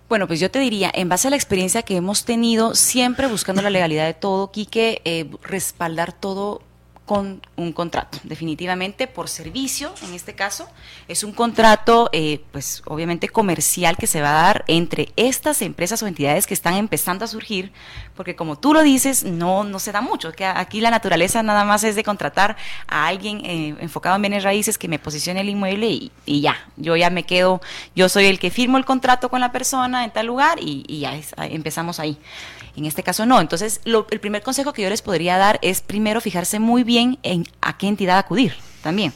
Bueno, 0.09 0.29
pues 0.29 0.39
yo 0.39 0.51
te 0.53 0.61
diría, 0.61 0.91
en 0.95 1.09
base 1.09 1.27
a 1.27 1.31
la 1.31 1.37
experiencia 1.37 1.83
que 1.83 1.97
hemos 1.97 2.25
tenido, 2.25 2.77
siempre 2.77 3.27
buscando 3.27 3.61
la 3.61 3.71
legalidad 3.71 4.07
de 4.07 4.15
todo, 4.15 4.53
Quique, 4.53 5.03
eh, 5.05 5.29
respaldar 5.43 6.13
todo 6.13 6.63
con 7.07 7.41
un 7.55 7.73
contrato, 7.73 8.19
definitivamente 8.25 9.07
por 9.07 9.29
servicio, 9.29 9.95
en 10.03 10.13
este 10.13 10.35
caso, 10.35 10.69
es 11.07 11.23
un 11.23 11.31
contrato, 11.33 12.11
eh, 12.13 12.41
pues 12.51 12.83
obviamente 12.85 13.29
comercial 13.29 13.97
que 13.97 14.09
se 14.09 14.21
va 14.21 14.31
a 14.31 14.43
dar 14.43 14.65
entre 14.67 15.13
estas 15.15 15.63
empresas 15.63 16.03
o 16.03 16.09
entidades 16.09 16.49
que 16.49 16.55
están 16.55 16.75
empezando 16.75 17.25
a 17.25 17.29
surgir, 17.29 17.73
porque 18.17 18.35
como 18.35 18.59
tú 18.59 18.75
lo 18.75 18.83
dices, 18.83 19.23
no, 19.23 19.63
no 19.63 19.79
se 19.79 19.93
da 19.93 20.01
mucho, 20.01 20.33
que 20.33 20.45
aquí 20.45 20.81
la 20.81 20.91
naturaleza 20.91 21.45
nada 21.45 21.65
más 21.65 21.85
es 21.85 21.95
de 21.95 22.03
contratar 22.03 22.57
a 22.89 23.07
alguien 23.07 23.41
eh, 23.45 23.77
enfocado 23.79 24.17
en 24.17 24.23
bienes 24.23 24.43
raíces 24.43 24.77
que 24.77 24.89
me 24.89 24.99
posicione 24.99 25.43
el 25.43 25.49
inmueble 25.49 26.11
y, 26.27 26.41
ya, 26.41 26.57
yo 26.77 26.97
ya 26.97 27.09
me 27.09 27.23
quedo, 27.23 27.61
yo 27.95 28.09
soy 28.09 28.25
el 28.25 28.41
que 28.41 28.51
firmo 28.51 28.79
el 28.79 28.85
contrato 28.85 29.29
con 29.29 29.41
la 29.41 29.53
persona 29.53 30.05
en 30.05 30.11
tal 30.11 30.27
lugar 30.27 30.59
y, 30.61 30.85
y 30.89 31.01
ya 31.01 31.17
empezamos 31.39 32.01
ahí. 32.01 32.19
En 32.77 32.85
este 32.85 33.03
caso 33.03 33.27
no. 33.27 33.41
Entonces, 33.41 33.81
el 33.85 34.21
primer 34.21 34.43
consejo 34.43 34.73
que 34.73 34.83
yo 34.83 34.91
les 34.91 35.03
podría 35.03 35.39
dar 35.39 35.59
es 35.63 35.81
primero 35.81 36.21
fijarse 36.21 36.59
muy 36.59 36.85
bien 36.85 37.19
en 37.23 37.47
a 37.61 37.79
qué 37.79 37.89
entidad 37.89 38.19
acudir 38.19 38.55
también. 38.83 39.13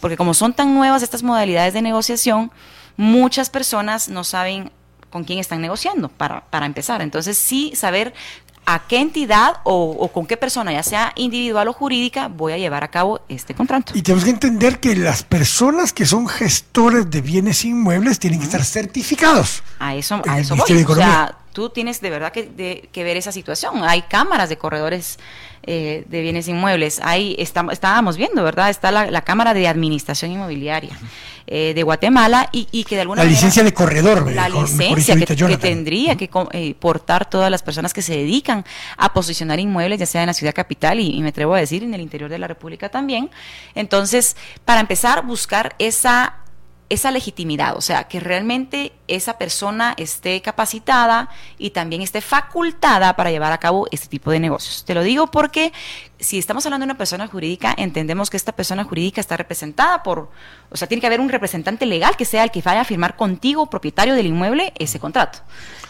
Porque 0.00 0.16
como 0.16 0.34
son 0.34 0.52
tan 0.52 0.74
nuevas 0.74 1.02
estas 1.02 1.22
modalidades 1.22 1.74
de 1.74 1.82
negociación, 1.82 2.52
muchas 2.96 3.50
personas 3.50 4.08
no 4.08 4.24
saben 4.24 4.70
con 5.10 5.24
quién 5.24 5.38
están 5.38 5.62
negociando 5.62 6.08
para, 6.08 6.44
para 6.50 6.66
empezar. 6.66 7.00
Entonces, 7.00 7.38
sí 7.38 7.72
saber 7.74 8.12
a 8.68 8.80
qué 8.86 9.00
entidad 9.00 9.60
o, 9.64 10.10
con 10.12 10.26
qué 10.26 10.36
persona, 10.36 10.70
ya 10.70 10.82
sea 10.82 11.14
individual 11.16 11.68
o 11.68 11.72
jurídica, 11.72 12.28
voy 12.28 12.52
a 12.52 12.58
llevar 12.58 12.84
a 12.84 12.88
cabo 12.88 13.22
este 13.30 13.54
contrato. 13.54 13.92
Y 13.94 14.02
tenemos 14.02 14.24
que 14.24 14.30
entender 14.30 14.78
que 14.78 14.94
las 14.94 15.22
personas 15.22 15.94
que 15.94 16.04
son 16.04 16.28
gestores 16.28 17.10
de 17.10 17.22
bienes 17.22 17.64
inmuebles 17.64 18.18
tienen 18.18 18.40
que 18.40 18.44
estar 18.44 18.62
certificados. 18.62 19.62
A 19.78 19.94
eso, 19.94 20.20
a 20.28 20.38
eso 20.38 20.54
voy. 20.54 20.84
O 20.86 20.94
sea, 20.94 21.34
tú 21.58 21.70
tienes 21.70 22.00
de 22.00 22.08
verdad 22.08 22.30
que, 22.30 22.88
ver 22.94 23.16
esa 23.16 23.32
situación. 23.32 23.82
Hay 23.82 24.02
cámaras 24.02 24.48
de 24.48 24.56
corredores 24.56 25.18
eh, 25.64 26.04
de 26.08 26.20
bienes 26.22 26.46
inmuebles. 26.46 27.00
Ahí 27.02 27.34
estábamos 27.36 28.16
viendo, 28.16 28.44
¿verdad? 28.44 28.70
Está 28.70 28.92
la, 28.92 29.22
Cámara 29.22 29.54
de 29.54 29.66
Administración 29.66 30.30
Inmobiliaria 30.30 30.96
eh, 31.48 31.72
de 31.74 31.82
Guatemala 31.82 32.48
y, 32.52 32.84
que 32.84 32.94
de 32.94 33.00
alguna 33.00 33.24
la 33.24 33.30
licencia 33.30 33.64
de 33.64 33.74
corredor. 33.74 34.30
La 34.30 34.48
licencia 34.48 35.16
que, 35.16 35.56
tendría 35.56 36.16
que 36.16 36.30
eh, 36.52 36.74
portar 36.78 37.28
todas 37.28 37.50
las 37.50 37.64
personas 37.64 37.92
que 37.92 38.02
se 38.02 38.16
dedican 38.16 38.64
a 38.96 39.12
posicionar 39.12 39.58
inmuebles, 39.58 39.98
ya 39.98 40.06
sea 40.06 40.22
en 40.22 40.28
la 40.28 40.34
ciudad 40.34 40.54
capital 40.54 41.00
y, 41.00 41.16
y 41.16 41.22
me 41.22 41.30
atrevo 41.30 41.56
a 41.56 41.58
decir 41.58 41.82
en 41.82 41.92
el 41.92 42.00
interior 42.00 42.30
de 42.30 42.38
la 42.38 42.46
República 42.46 42.88
también. 42.88 43.30
Entonces, 43.74 44.36
para 44.64 44.78
empezar, 44.78 45.26
buscar 45.26 45.74
esa 45.80 46.36
esa 46.90 47.10
legitimidad, 47.10 47.76
o 47.76 47.82
sea, 47.82 48.04
que 48.04 48.18
realmente 48.18 48.92
esa 49.08 49.36
persona 49.36 49.94
esté 49.98 50.40
capacitada 50.40 51.28
y 51.58 51.70
también 51.70 52.00
esté 52.00 52.20
facultada 52.20 53.14
para 53.14 53.30
llevar 53.30 53.52
a 53.52 53.58
cabo 53.58 53.86
este 53.90 54.08
tipo 54.08 54.30
de 54.30 54.40
negocios. 54.40 54.84
Te 54.86 54.94
lo 54.94 55.02
digo 55.02 55.30
porque 55.30 55.72
si 56.18 56.38
estamos 56.38 56.64
hablando 56.64 56.84
de 56.84 56.92
una 56.92 56.98
persona 56.98 57.26
jurídica, 57.26 57.74
entendemos 57.76 58.30
que 58.30 58.38
esta 58.38 58.52
persona 58.52 58.84
jurídica 58.84 59.20
está 59.20 59.36
representada 59.36 60.02
por, 60.02 60.30
o 60.70 60.76
sea, 60.76 60.88
tiene 60.88 61.00
que 61.00 61.06
haber 61.06 61.20
un 61.20 61.28
representante 61.28 61.84
legal 61.84 62.16
que 62.16 62.24
sea 62.24 62.42
el 62.42 62.50
que 62.50 62.62
vaya 62.62 62.80
a 62.80 62.84
firmar 62.84 63.16
contigo, 63.16 63.68
propietario 63.68 64.14
del 64.14 64.26
inmueble, 64.26 64.72
ese 64.78 64.98
contrato. 64.98 65.40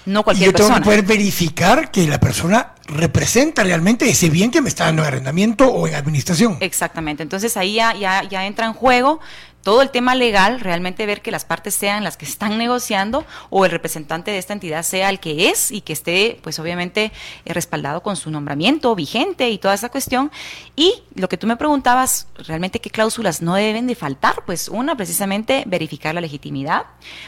No 0.04 0.24
cualquier 0.24 0.52
persona. 0.52 0.68
yo 0.68 0.74
tengo 0.74 0.84
que 0.84 0.96
poder 0.96 1.18
verificar 1.18 1.90
que 1.90 2.06
la 2.06 2.18
persona 2.18 2.74
representa 2.86 3.62
realmente 3.62 4.08
ese 4.08 4.30
bien 4.30 4.50
que 4.50 4.62
me 4.62 4.70
está 4.70 4.86
dando 4.86 5.02
en 5.02 5.08
arrendamiento 5.08 5.68
o 5.68 5.86
en 5.86 5.94
administración. 5.94 6.56
Exactamente. 6.60 7.22
Entonces 7.22 7.56
ahí 7.56 7.74
ya, 7.74 7.94
ya, 7.94 8.22
ya 8.24 8.46
entra 8.46 8.66
en 8.66 8.72
juego 8.72 9.20
todo 9.68 9.82
el 9.82 9.90
tema 9.90 10.14
legal, 10.14 10.60
realmente 10.60 11.04
ver 11.04 11.20
que 11.20 11.30
las 11.30 11.44
partes 11.44 11.74
sean 11.74 12.02
las 12.02 12.16
que 12.16 12.24
están 12.24 12.56
negociando 12.56 13.26
o 13.50 13.66
el 13.66 13.70
representante 13.70 14.30
de 14.30 14.38
esta 14.38 14.54
entidad 14.54 14.82
sea 14.82 15.10
el 15.10 15.20
que 15.20 15.50
es 15.50 15.70
y 15.70 15.82
que 15.82 15.92
esté, 15.92 16.40
pues 16.42 16.58
obviamente, 16.58 17.12
eh, 17.44 17.52
respaldado 17.52 18.02
con 18.02 18.16
su 18.16 18.30
nombramiento 18.30 18.94
vigente 18.94 19.50
y 19.50 19.58
toda 19.58 19.74
esa 19.74 19.90
cuestión. 19.90 20.32
Y 20.74 21.02
lo 21.14 21.28
que 21.28 21.36
tú 21.36 21.46
me 21.46 21.58
preguntabas, 21.58 22.28
realmente 22.46 22.80
qué 22.80 22.88
cláusulas 22.88 23.42
no 23.42 23.56
deben 23.56 23.86
de 23.86 23.94
faltar, 23.94 24.42
pues 24.46 24.70
una, 24.70 24.96
precisamente 24.96 25.64
verificar 25.66 26.14
la 26.14 26.22
legitimidad, 26.22 26.86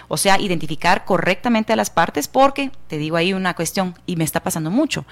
o 0.09 0.17
sea, 0.17 0.41
identificar 0.41 1.05
correctamente 1.05 1.75
a 1.75 1.77
las 1.77 1.91
partes, 1.91 2.27
porque 2.27 2.71
te 2.89 2.97
digo 2.97 3.19
ahí 3.19 3.35
una 3.35 3.53
cuestión 3.53 3.99
y 4.07 4.17
me 4.17 4.25
está 4.25 4.43
pasando 4.43 4.71
mucho. 4.71 5.05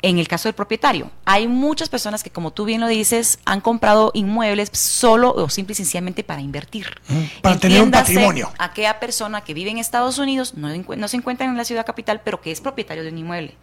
En 0.00 0.18
el 0.18 0.28
caso 0.28 0.48
del 0.48 0.54
propietario, 0.54 1.10
hay 1.24 1.48
muchas 1.48 1.88
personas 1.88 2.22
que, 2.22 2.30
como 2.30 2.52
tú 2.52 2.64
bien 2.64 2.80
lo 2.80 2.86
dices, 2.86 3.40
han 3.44 3.60
comprado 3.60 4.12
inmuebles 4.14 4.70
solo 4.72 5.34
o 5.34 5.48
simple 5.48 5.72
y 5.72 5.74
sencillamente 5.74 6.22
para 6.22 6.40
invertir. 6.40 6.86
Para 7.42 7.58
tener 7.58 7.82
un 7.82 7.90
patrimonio. 7.90 8.52
Aquella 8.58 9.00
persona 9.00 9.40
que 9.40 9.54
vive 9.54 9.70
en 9.70 9.78
Estados 9.78 10.18
Unidos, 10.18 10.54
no, 10.54 10.68
no 10.68 11.08
se 11.08 11.16
encuentra 11.16 11.46
en 11.46 11.56
la 11.56 11.64
ciudad 11.64 11.84
capital, 11.84 12.20
pero 12.24 12.40
que 12.40 12.52
es 12.52 12.60
propietario 12.60 13.02
de 13.02 13.10
un 13.10 13.18
inmueble. 13.18 13.56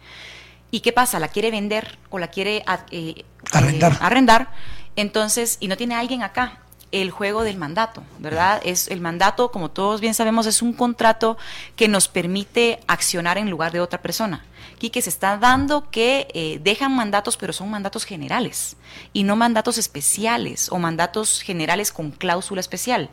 ¿Y 0.70 0.80
qué 0.80 0.92
pasa? 0.92 1.18
¿La 1.18 1.28
quiere 1.28 1.50
vender 1.50 1.96
o 2.10 2.18
la 2.18 2.28
quiere 2.28 2.64
eh, 2.90 3.24
arrendar. 3.52 3.92
Eh, 3.92 3.98
arrendar? 4.00 4.50
Entonces, 4.96 5.56
y 5.60 5.68
no 5.68 5.76
tiene 5.76 5.94
alguien 5.94 6.22
acá 6.22 6.58
el 6.92 7.10
juego 7.10 7.44
del 7.44 7.56
mandato, 7.56 8.02
¿verdad? 8.18 8.60
Es 8.64 8.88
el 8.88 9.00
mandato, 9.00 9.50
como 9.50 9.70
todos 9.70 10.00
bien 10.00 10.14
sabemos, 10.14 10.46
es 10.46 10.62
un 10.62 10.72
contrato 10.72 11.36
que 11.76 11.88
nos 11.88 12.08
permite 12.08 12.80
accionar 12.86 13.38
en 13.38 13.50
lugar 13.50 13.72
de 13.72 13.80
otra 13.80 14.00
persona. 14.00 14.44
Aquí 14.76 14.90
que 14.90 15.00
se 15.00 15.08
está 15.08 15.38
dando 15.38 15.90
que 15.90 16.28
eh, 16.34 16.60
dejan 16.62 16.94
mandatos, 16.94 17.38
pero 17.38 17.54
son 17.54 17.70
mandatos 17.70 18.04
generales 18.04 18.76
y 19.14 19.22
no 19.22 19.34
mandatos 19.34 19.78
especiales 19.78 20.70
o 20.70 20.78
mandatos 20.78 21.40
generales 21.40 21.90
con 21.90 22.10
cláusula 22.10 22.60
especial. 22.60 23.08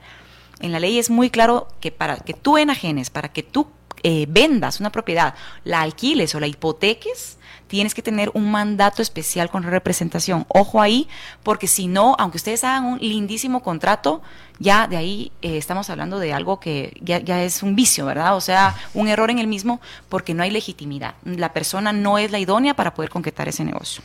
En 0.59 0.74
la 0.74 0.82
ley 0.82 0.99
es 0.99 1.09
muy 1.09 1.30
claro 1.30 1.70
que 1.80 1.89
para 1.89 2.18
que 2.18 2.34
tú 2.34 2.57
enajenes, 2.57 3.09
para 3.09 3.32
que 3.32 3.43
tú 3.43 3.68
eh, 4.03 4.26
vendas 4.28 4.82
una 4.82 4.91
propiedad, 4.91 5.36
la 5.64 5.82
alquiles 5.82 6.36
o 6.36 6.41
la 6.41 6.47
hipoteques, 6.47 7.38
tienes 7.74 7.95
que 7.95 8.03
tener 8.03 8.30
un 8.36 8.51
mandato 8.51 9.01
especial 9.01 9.49
con 9.49 9.63
representación. 9.63 10.45
Ojo 10.47 10.80
ahí, 10.80 11.07
porque 11.41 11.65
si 11.65 11.88
no, 11.88 12.15
aunque 12.19 12.38
ustedes 12.38 12.63
hagan 12.63 12.86
un 12.86 12.99
lindísimo 12.99 13.63
contrato, 13.63 14.21
ya 14.59 14.86
de 14.86 14.95
ahí 14.95 15.32
eh, 15.41 15.57
estamos 15.57 15.89
hablando 15.89 16.19
de 16.19 16.34
algo 16.34 16.59
que 16.59 16.95
ya, 17.01 17.17
es 17.41 17.63
un 17.63 17.76
vicio, 17.76 18.05
¿verdad? 18.05 18.36
O 18.36 18.41
sea, 18.41 18.76
un 18.93 19.07
error 19.07 19.32
en 19.32 19.39
el 19.39 19.47
mismo 19.47 19.82
porque 20.07 20.36
no 20.36 20.43
hay 20.43 20.51
legitimidad. 20.51 21.15
La 21.26 21.51
persona 21.51 21.91
no 21.91 22.19
es 22.19 22.30
la 22.30 22.38
idónea 22.38 22.76
para 22.76 22.93
poder 22.93 23.09
concretar 23.09 23.47
ese 23.47 23.63
negocio. 23.63 24.03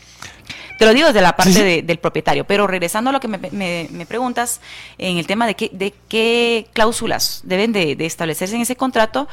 Te 0.79 0.87
lo 0.87 0.95
digo 0.95 1.09
desde 1.09 1.21
la 1.21 1.37
parte 1.37 1.83
del 1.83 1.99
propietario, 1.99 2.47
pero 2.47 2.67
regresando 2.67 3.11
a 3.11 3.13
lo 3.13 3.21
que 3.21 3.29
me, 3.29 4.07
preguntas 4.07 4.63
en 4.97 5.19
el 5.19 5.27
tema 5.27 5.47
de 5.47 5.57
qué, 5.57 5.69
de 5.75 5.93
qué 6.09 6.69
cláusulas 6.73 7.43
deben 7.45 7.73
de 7.73 7.97
establecerse 8.07 8.57
en 8.57 8.63
ese 8.63 8.77
contrato, 8.77 9.29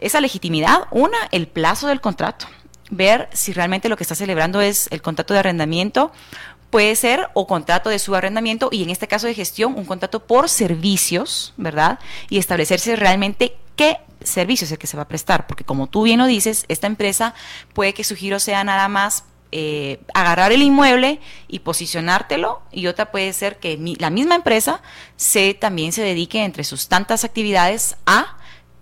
esa 0.00 0.20
legitimidad, 0.20 0.88
una, 0.90 1.18
el 1.30 1.46
plazo 1.46 1.86
del 1.86 2.00
contrato, 2.00 2.48
ver 2.90 3.28
si 3.32 3.52
realmente 3.52 3.88
lo 3.88 3.96
que 3.96 4.04
está 4.04 4.14
celebrando 4.14 4.60
es 4.60 4.88
el 4.90 5.02
contrato 5.02 5.34
de 5.34 5.40
arrendamiento, 5.40 6.12
puede 6.70 6.94
ser 6.96 7.28
o 7.34 7.46
contrato 7.46 7.90
de 7.90 7.98
subarrendamiento 7.98 8.68
y 8.72 8.82
en 8.82 8.90
este 8.90 9.08
caso 9.08 9.26
de 9.26 9.34
gestión 9.34 9.74
un 9.76 9.84
contrato 9.84 10.26
por 10.26 10.48
servicios, 10.48 11.54
¿verdad? 11.56 11.98
Y 12.28 12.38
establecerse 12.38 12.96
realmente 12.96 13.56
qué 13.76 13.98
servicio 14.22 14.64
es 14.64 14.72
el 14.72 14.78
que 14.78 14.86
se 14.86 14.96
va 14.96 15.04
a 15.04 15.08
prestar, 15.08 15.46
porque 15.46 15.64
como 15.64 15.86
tú 15.86 16.02
bien 16.02 16.18
lo 16.18 16.26
dices, 16.26 16.64
esta 16.68 16.86
empresa 16.86 17.34
puede 17.72 17.94
que 17.94 18.04
su 18.04 18.16
giro 18.16 18.40
sea 18.40 18.64
nada 18.64 18.88
más 18.88 19.24
eh, 19.52 20.00
agarrar 20.12 20.52
el 20.52 20.62
inmueble 20.62 21.20
y 21.46 21.60
posicionártelo 21.60 22.62
y 22.72 22.88
otra 22.88 23.12
puede 23.12 23.32
ser 23.32 23.58
que 23.58 23.78
la 23.98 24.10
misma 24.10 24.34
empresa 24.34 24.82
se 25.16 25.54
también 25.54 25.92
se 25.92 26.02
dedique 26.02 26.44
entre 26.44 26.64
sus 26.64 26.88
tantas 26.88 27.24
actividades 27.24 27.96
a 28.06 28.36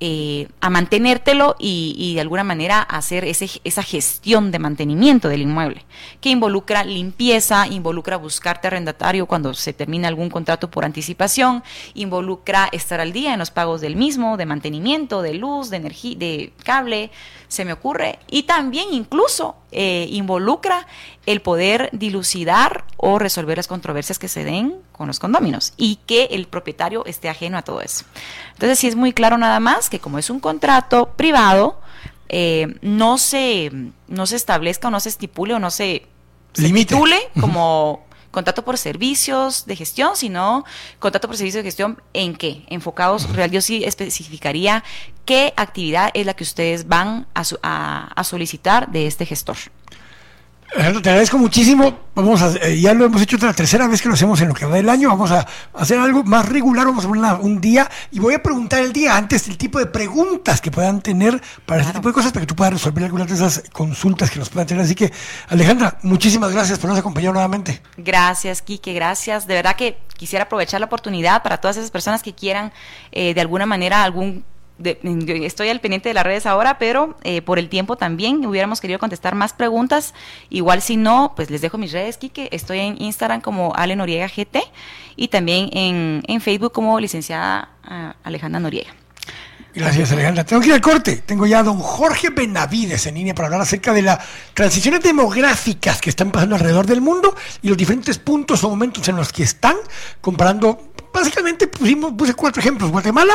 eh, 0.06 0.48
a 0.60 0.68
mantenértelo 0.68 1.56
y, 1.58 2.12
de 2.14 2.20
alguna 2.20 2.44
manera 2.44 2.82
hacer 2.82 3.24
ese, 3.24 3.48
esa 3.64 3.82
gestión 3.82 4.50
de 4.50 4.58
mantenimiento 4.58 5.30
del 5.30 5.40
inmueble, 5.40 5.86
que 6.20 6.28
involucra 6.28 6.84
limpieza, 6.84 7.66
involucra 7.66 8.18
buscarte 8.18 8.66
arrendatario 8.66 9.24
cuando 9.24 9.54
se 9.54 9.72
termina 9.72 10.08
algún 10.08 10.28
contrato 10.28 10.70
por 10.70 10.84
anticipación, 10.84 11.64
involucra 11.94 12.68
estar 12.70 13.00
al 13.00 13.14
día 13.14 13.32
en 13.32 13.38
los 13.38 13.50
pagos 13.50 13.80
del 13.80 13.96
mismo, 13.96 14.36
de 14.36 14.44
mantenimiento, 14.44 15.22
de 15.22 15.32
luz, 15.32 15.70
de 15.70 15.78
energía, 15.78 16.18
de 16.18 16.52
cable, 16.64 17.10
se 17.48 17.64
me 17.64 17.72
ocurre, 17.72 18.18
y 18.28 18.42
también 18.42 18.88
incluso 18.92 19.56
eh, 19.74 20.06
involucra 20.10 20.86
el 21.26 21.40
poder 21.40 21.90
dilucidar 21.92 22.84
o 22.96 23.18
resolver 23.18 23.56
las 23.56 23.66
controversias 23.66 24.18
que 24.18 24.28
se 24.28 24.44
den 24.44 24.76
con 24.92 25.06
los 25.06 25.18
condóminos 25.18 25.72
y 25.76 25.96
que 26.06 26.24
el 26.30 26.46
propietario 26.46 27.04
esté 27.06 27.28
ajeno 27.28 27.58
a 27.58 27.62
todo 27.62 27.80
eso. 27.80 28.04
Entonces, 28.52 28.78
sí 28.78 28.86
es 28.86 28.96
muy 28.96 29.12
claro 29.12 29.36
nada 29.36 29.60
más 29.60 29.90
que 29.90 30.00
como 30.00 30.18
es 30.18 30.30
un 30.30 30.40
contrato 30.40 31.10
privado, 31.16 31.80
eh, 32.28 32.78
no, 32.80 33.18
se, 33.18 33.70
no 34.08 34.26
se 34.26 34.36
establezca 34.36 34.88
o 34.88 34.90
no 34.90 35.00
se 35.00 35.10
estipule 35.10 35.54
o 35.54 35.58
no 35.58 35.70
se 35.70 36.06
se 36.54 36.70
titule 36.70 37.18
como 37.40 38.04
contrato 38.34 38.64
por 38.64 38.76
servicios 38.76 39.64
de 39.64 39.76
gestión, 39.76 40.16
sino 40.16 40.64
contrato 40.98 41.28
por 41.28 41.36
servicios 41.36 41.62
de 41.62 41.68
gestión 41.68 42.02
en 42.12 42.34
qué? 42.34 42.64
Enfocados, 42.68 43.30
real, 43.30 43.50
yo 43.50 43.60
sí 43.60 43.84
especificaría 43.84 44.82
qué 45.24 45.54
actividad 45.56 46.10
es 46.14 46.26
la 46.26 46.34
que 46.34 46.42
ustedes 46.42 46.88
van 46.88 47.26
a 47.34 48.22
solicitar 48.24 48.90
de 48.90 49.06
este 49.06 49.24
gestor. 49.24 49.56
Te 50.72 50.80
agradezco 50.80 51.38
muchísimo. 51.38 52.00
Vamos 52.14 52.42
a, 52.42 52.52
eh, 52.56 52.80
ya 52.80 52.94
lo 52.94 53.04
hemos 53.04 53.22
hecho 53.22 53.36
la 53.38 53.52
tercera 53.52 53.86
vez 53.86 54.02
que 54.02 54.08
lo 54.08 54.14
hacemos 54.14 54.40
en 54.40 54.48
lo 54.48 54.54
que 54.54 54.66
va 54.66 54.74
del 54.74 54.88
año. 54.88 55.08
Vamos 55.08 55.30
a 55.30 55.46
hacer 55.74 55.98
algo 55.98 56.24
más 56.24 56.48
regular. 56.48 56.86
Vamos 56.86 57.04
a 57.04 57.08
poner 57.08 57.24
un 57.40 57.60
día 57.60 57.88
y 58.10 58.18
voy 58.18 58.34
a 58.34 58.42
preguntar 58.42 58.80
el 58.82 58.92
día 58.92 59.16
antes 59.16 59.46
el 59.46 59.56
tipo 59.56 59.78
de 59.78 59.86
preguntas 59.86 60.60
que 60.60 60.70
puedan 60.70 61.00
tener 61.00 61.40
para 61.64 61.82
este 61.82 61.92
tipo 61.92 62.08
de 62.08 62.14
cosas 62.14 62.32
para 62.32 62.42
que 62.42 62.46
tú 62.46 62.56
puedas 62.56 62.72
resolver 62.72 63.04
algunas 63.04 63.28
de 63.28 63.34
esas 63.34 63.62
consultas 63.72 64.30
que 64.30 64.38
nos 64.38 64.48
puedan 64.48 64.66
tener. 64.66 64.84
Así 64.84 64.94
que, 64.94 65.12
Alejandra, 65.48 65.98
muchísimas 66.02 66.52
gracias 66.52 66.78
por 66.78 66.90
nos 66.90 66.98
acompañar 66.98 67.32
nuevamente. 67.32 67.80
Gracias, 67.96 68.60
Quique, 68.60 68.94
gracias. 68.94 69.46
De 69.46 69.54
verdad 69.54 69.76
que 69.76 69.98
quisiera 70.16 70.44
aprovechar 70.44 70.80
la 70.80 70.86
oportunidad 70.86 71.42
para 71.42 71.58
todas 71.58 71.76
esas 71.76 71.90
personas 71.90 72.22
que 72.22 72.34
quieran 72.34 72.72
eh, 73.12 73.34
de 73.34 73.40
alguna 73.40 73.66
manera 73.66 74.02
algún 74.02 74.44
estoy 74.82 75.68
al 75.68 75.80
pendiente 75.80 76.08
de 76.08 76.14
las 76.14 76.24
redes 76.24 76.46
ahora, 76.46 76.78
pero 76.78 77.16
eh, 77.22 77.42
por 77.42 77.58
el 77.58 77.68
tiempo 77.68 77.96
también 77.96 78.44
hubiéramos 78.44 78.80
querido 78.80 78.98
contestar 78.98 79.34
más 79.34 79.52
preguntas. 79.52 80.14
Igual 80.50 80.82
si 80.82 80.96
no, 80.96 81.32
pues 81.36 81.50
les 81.50 81.60
dejo 81.60 81.78
mis 81.78 81.92
redes, 81.92 82.16
Kike. 82.18 82.48
Estoy 82.52 82.80
en 82.80 83.00
Instagram 83.00 83.40
como 83.40 83.74
Ale 83.74 83.96
Noriega 83.96 84.26
GT 84.26 84.58
y 85.16 85.28
también 85.28 85.70
en, 85.72 86.22
en 86.26 86.40
Facebook 86.40 86.72
como 86.72 86.98
licenciada 86.98 87.68
ah, 87.84 88.16
Alejandra 88.24 88.60
Noriega. 88.60 88.94
Gracias, 89.74 90.12
Alejandra. 90.12 90.44
Tengo 90.44 90.62
que 90.62 90.68
ir 90.68 90.74
al 90.74 90.80
corte. 90.80 91.16
Tengo 91.26 91.46
ya 91.46 91.58
a 91.58 91.62
don 91.64 91.78
Jorge 91.78 92.30
Benavides 92.30 93.06
en 93.06 93.16
línea 93.16 93.34
para 93.34 93.46
hablar 93.46 93.62
acerca 93.62 93.92
de 93.92 94.02
las 94.02 94.20
transiciones 94.54 95.02
demográficas 95.02 96.00
que 96.00 96.10
están 96.10 96.30
pasando 96.30 96.54
alrededor 96.54 96.86
del 96.86 97.00
mundo 97.00 97.34
y 97.60 97.68
los 97.68 97.76
diferentes 97.76 98.18
puntos 98.18 98.62
o 98.62 98.70
momentos 98.70 99.08
en 99.08 99.16
los 99.16 99.32
que 99.32 99.42
están 99.42 99.74
comparando 100.20 100.93
básicamente 101.14 101.68
pusimos, 101.68 102.12
puse 102.12 102.34
cuatro 102.34 102.60
ejemplos, 102.60 102.90
Guatemala, 102.90 103.32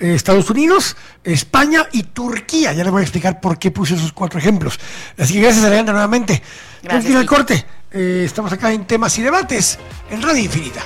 eh, 0.00 0.14
Estados 0.14 0.48
Unidos, 0.50 0.96
España 1.22 1.86
y 1.92 2.04
Turquía. 2.04 2.72
Ya 2.72 2.82
les 2.82 2.90
voy 2.90 3.00
a 3.00 3.02
explicar 3.02 3.38
por 3.40 3.58
qué 3.58 3.70
puse 3.70 3.94
esos 3.94 4.12
cuatro 4.12 4.38
ejemplos. 4.38 4.80
Así 5.16 5.34
que 5.34 5.42
gracias, 5.42 5.64
Alejandra, 5.64 5.92
nuevamente. 5.92 6.42
Gracias. 6.82 7.14
al 7.14 7.26
corte. 7.26 7.64
Eh, 7.92 8.22
estamos 8.24 8.52
acá 8.52 8.72
en 8.72 8.86
temas 8.86 9.16
y 9.18 9.22
debates 9.22 9.78
en 10.10 10.22
Radio 10.22 10.42
Infinita. 10.42 10.82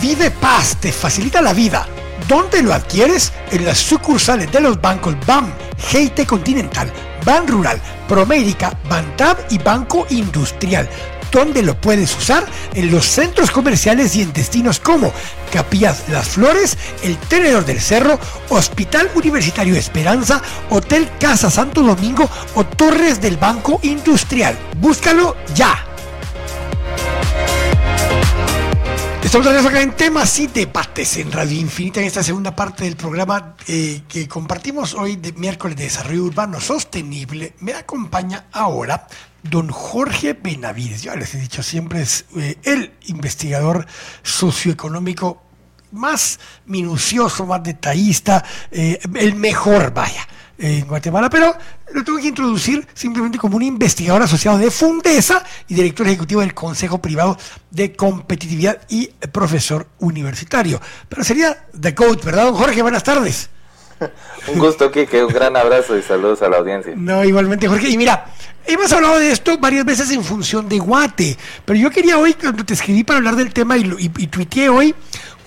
Vive 0.00 0.30
Paz 0.30 0.78
te 0.80 0.92
facilita 0.92 1.40
la 1.42 1.52
vida. 1.52 1.86
¿Dónde 2.26 2.62
lo 2.62 2.72
adquieres? 2.72 3.32
En 3.50 3.64
las 3.64 3.78
sucursales 3.78 4.50
de 4.50 4.60
los 4.60 4.80
bancos 4.80 5.14
BAM, 5.26 5.52
GT 5.92 6.26
Continental, 6.26 6.92
BAN 7.24 7.46
Rural, 7.46 7.80
Promérica, 8.08 8.76
Bantab 8.88 9.36
y 9.50 9.58
Banco 9.58 10.06
Industrial. 10.10 10.88
¿Dónde 11.30 11.62
lo 11.62 11.80
puedes 11.80 12.16
usar? 12.16 12.44
En 12.74 12.90
los 12.90 13.06
centros 13.06 13.50
comerciales 13.50 14.16
y 14.16 14.22
en 14.22 14.32
destinos 14.32 14.80
como 14.80 15.12
Capillas 15.52 16.04
Las 16.08 16.30
Flores, 16.30 16.76
El 17.02 17.16
Tenedor 17.18 17.64
del 17.64 17.80
Cerro, 17.80 18.18
Hospital 18.48 19.10
Universitario 19.14 19.76
Esperanza, 19.76 20.42
Hotel 20.70 21.08
Casa 21.20 21.50
Santo 21.50 21.82
Domingo 21.82 22.28
o 22.54 22.64
Torres 22.64 23.20
del 23.20 23.36
Banco 23.36 23.78
Industrial. 23.82 24.58
Búscalo 24.80 25.36
ya. 25.54 25.89
Estamos 29.22 29.46
acá 29.46 29.82
en 29.82 29.92
temas 29.92 30.38
y 30.40 30.46
debates 30.46 31.18
en 31.18 31.30
Radio 31.30 31.60
Infinita 31.60 32.00
en 32.00 32.06
esta 32.06 32.22
segunda 32.22 32.56
parte 32.56 32.84
del 32.84 32.96
programa 32.96 33.54
eh, 33.68 34.00
que 34.08 34.26
compartimos 34.26 34.94
hoy 34.94 35.16
de 35.16 35.32
miércoles 35.32 35.76
de 35.76 35.84
desarrollo 35.84 36.24
urbano 36.24 36.58
sostenible. 36.58 37.54
Me 37.60 37.74
acompaña 37.74 38.46
ahora 38.50 39.06
don 39.42 39.68
Jorge 39.68 40.32
Benavides. 40.32 41.02
Yo 41.02 41.14
les 41.14 41.34
he 41.34 41.38
dicho 41.38 41.62
siempre 41.62 42.02
es 42.02 42.24
eh, 42.36 42.56
el 42.64 42.92
investigador 43.06 43.86
socioeconómico 44.22 45.42
más 45.92 46.40
minucioso, 46.66 47.46
más 47.46 47.62
detallista, 47.62 48.44
eh, 48.70 48.98
el 49.14 49.34
mejor, 49.34 49.92
vaya 49.92 50.26
en 50.60 50.86
Guatemala, 50.86 51.30
pero 51.30 51.56
lo 51.92 52.04
tengo 52.04 52.18
que 52.18 52.28
introducir 52.28 52.86
simplemente 52.94 53.38
como 53.38 53.56
un 53.56 53.62
investigador 53.62 54.22
asociado 54.22 54.58
de 54.58 54.70
Fundesa 54.70 55.42
y 55.68 55.74
director 55.74 56.06
ejecutivo 56.06 56.42
del 56.42 56.54
Consejo 56.54 56.98
Privado 56.98 57.38
de 57.70 57.94
Competitividad 57.96 58.80
y 58.88 59.08
profesor 59.32 59.86
universitario. 59.98 60.80
Pero 61.08 61.24
sería 61.24 61.64
The 61.78 61.94
Coach, 61.94 62.24
¿verdad, 62.24 62.44
don 62.44 62.54
Jorge? 62.54 62.82
Buenas 62.82 63.02
tardes. 63.02 63.48
un 64.48 64.58
gusto, 64.58 64.90
Kike, 64.90 65.24
un 65.24 65.32
gran 65.32 65.56
abrazo 65.56 65.96
y 65.96 66.02
saludos 66.02 66.42
a 66.42 66.48
la 66.48 66.58
audiencia. 66.58 66.92
No, 66.96 67.24
igualmente, 67.24 67.66
Jorge. 67.66 67.88
Y 67.88 67.96
mira, 67.96 68.26
hemos 68.66 68.92
hablado 68.92 69.18
de 69.18 69.32
esto 69.32 69.58
varias 69.58 69.84
veces 69.84 70.10
en 70.10 70.22
función 70.22 70.68
de 70.68 70.78
Guate, 70.78 71.36
pero 71.64 71.78
yo 71.78 71.90
quería 71.90 72.18
hoy, 72.18 72.34
cuando 72.34 72.64
te 72.64 72.74
escribí 72.74 73.02
para 73.02 73.18
hablar 73.18 73.36
del 73.36 73.52
tema 73.52 73.76
y, 73.78 73.84
y, 73.98 74.10
y 74.16 74.26
tuiteé 74.26 74.68
hoy, 74.68 74.94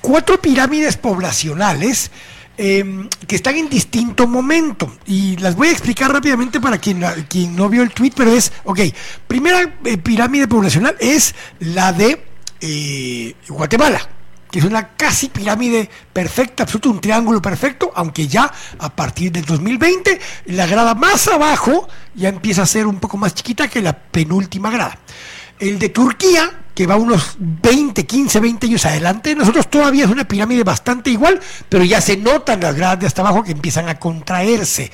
cuatro 0.02 0.42
pirámides 0.42 0.98
poblacionales 0.98 2.12
Em, 2.56 3.10
que 3.28 3.36
están 3.36 3.56
en 3.56 3.68
distinto 3.68 4.28
momento. 4.28 4.92
Y 5.08 5.38
las 5.38 5.56
voy 5.56 5.70
a 5.70 5.72
explicar 5.72 6.14
rápidamente 6.14 6.62
para 6.62 6.78
quien, 6.78 7.04
quien 7.28 7.56
no 7.56 7.68
vio 7.68 7.82
el 7.82 7.92
tweet, 7.92 8.12
pero 8.16 8.32
es, 8.32 8.52
ok, 8.64 8.80
primera 9.28 9.74
eh, 9.84 9.98
pirámide 9.98 10.48
poblacional 10.48 10.96
es 11.00 11.34
la 11.60 11.92
de 11.94 12.24
eh, 12.62 13.36
Guatemala 13.48 14.08
que 14.52 14.60
es 14.60 14.66
una 14.66 14.90
casi 14.90 15.30
pirámide 15.30 15.90
perfecta, 16.14 16.62
absoluto, 16.62 16.92
un 16.92 17.02
triángulo 17.02 17.42
perfecto, 17.42 17.92
aunque 17.96 18.28
ya 18.28 18.54
a 18.78 18.96
partir 18.96 19.32
del 19.32 19.46
2020 19.46 20.22
la 20.46 20.68
grada 20.68 20.94
más 20.94 21.28
abajo 21.28 21.88
ya 22.14 22.30
empieza 22.30 22.62
a 22.62 22.68
ser 22.68 22.86
un 22.86 23.00
poco 23.00 23.18
más 23.18 23.34
chiquita 23.34 23.68
que 23.68 23.82
la 23.82 23.98
penúltima 23.98 24.70
grada. 24.70 25.00
El 25.58 25.80
de 25.80 25.90
Turquía, 25.90 26.63
que 26.74 26.88
va 26.88 26.96
unos 26.96 27.36
20, 27.38 28.06
15, 28.06 28.40
20 28.40 28.68
años 28.68 28.86
adelante, 28.86 29.36
nosotros 29.36 29.70
todavía 29.70 30.06
es 30.06 30.12
una 30.12 30.28
pirámide 30.28 30.64
bastante 30.64 31.12
igual, 31.12 31.40
pero 31.70 31.84
ya 31.84 32.02
se 32.02 32.18
notan 32.18 32.62
las 32.62 32.76
gradas 32.76 33.00
de 33.00 33.08
hasta 33.08 33.22
abajo 33.22 33.44
que 33.44 33.52
empiezan 33.52 33.90
a 33.90 34.00
contraerse. 34.00 34.92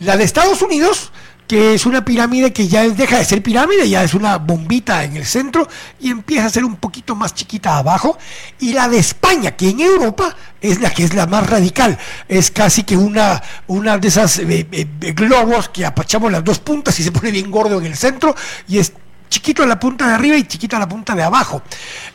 La 0.00 0.16
de 0.16 0.24
Estados 0.24 0.62
Unidos, 0.62 1.10
que 1.46 1.74
es 1.74 1.86
una 1.86 2.04
pirámide 2.04 2.52
que 2.52 2.68
ya 2.68 2.88
deja 2.88 3.18
de 3.18 3.24
ser 3.24 3.42
pirámide, 3.42 3.88
ya 3.88 4.02
es 4.02 4.14
una 4.14 4.38
bombita 4.38 5.04
en 5.04 5.16
el 5.16 5.24
centro 5.24 5.68
y 6.00 6.10
empieza 6.10 6.46
a 6.46 6.50
ser 6.50 6.64
un 6.64 6.76
poquito 6.76 7.14
más 7.14 7.34
chiquita 7.34 7.78
abajo. 7.78 8.18
Y 8.58 8.72
la 8.72 8.88
de 8.88 8.98
España, 8.98 9.52
que 9.52 9.70
en 9.70 9.80
Europa 9.80 10.36
es 10.60 10.80
la 10.80 10.90
que 10.90 11.04
es 11.04 11.14
la 11.14 11.26
más 11.26 11.48
radical, 11.48 11.98
es 12.28 12.50
casi 12.50 12.82
que 12.82 12.96
una, 12.96 13.42
una 13.68 13.98
de 13.98 14.08
esas 14.08 14.38
eh, 14.38 14.66
eh, 14.70 14.86
globos 15.12 15.68
que 15.68 15.86
apachamos 15.86 16.32
las 16.32 16.44
dos 16.44 16.58
puntas 16.58 16.98
y 17.00 17.04
se 17.04 17.12
pone 17.12 17.30
bien 17.30 17.50
gordo 17.50 17.78
en 17.78 17.86
el 17.86 17.96
centro 17.96 18.34
y 18.68 18.78
es 18.78 18.92
chiquito 19.28 19.62
a 19.62 19.66
la 19.66 19.78
punta 19.78 20.08
de 20.08 20.14
arriba 20.14 20.36
y 20.36 20.44
chiquito 20.44 20.76
a 20.76 20.78
la 20.78 20.88
punta 20.88 21.14
de 21.14 21.22
abajo. 21.22 21.62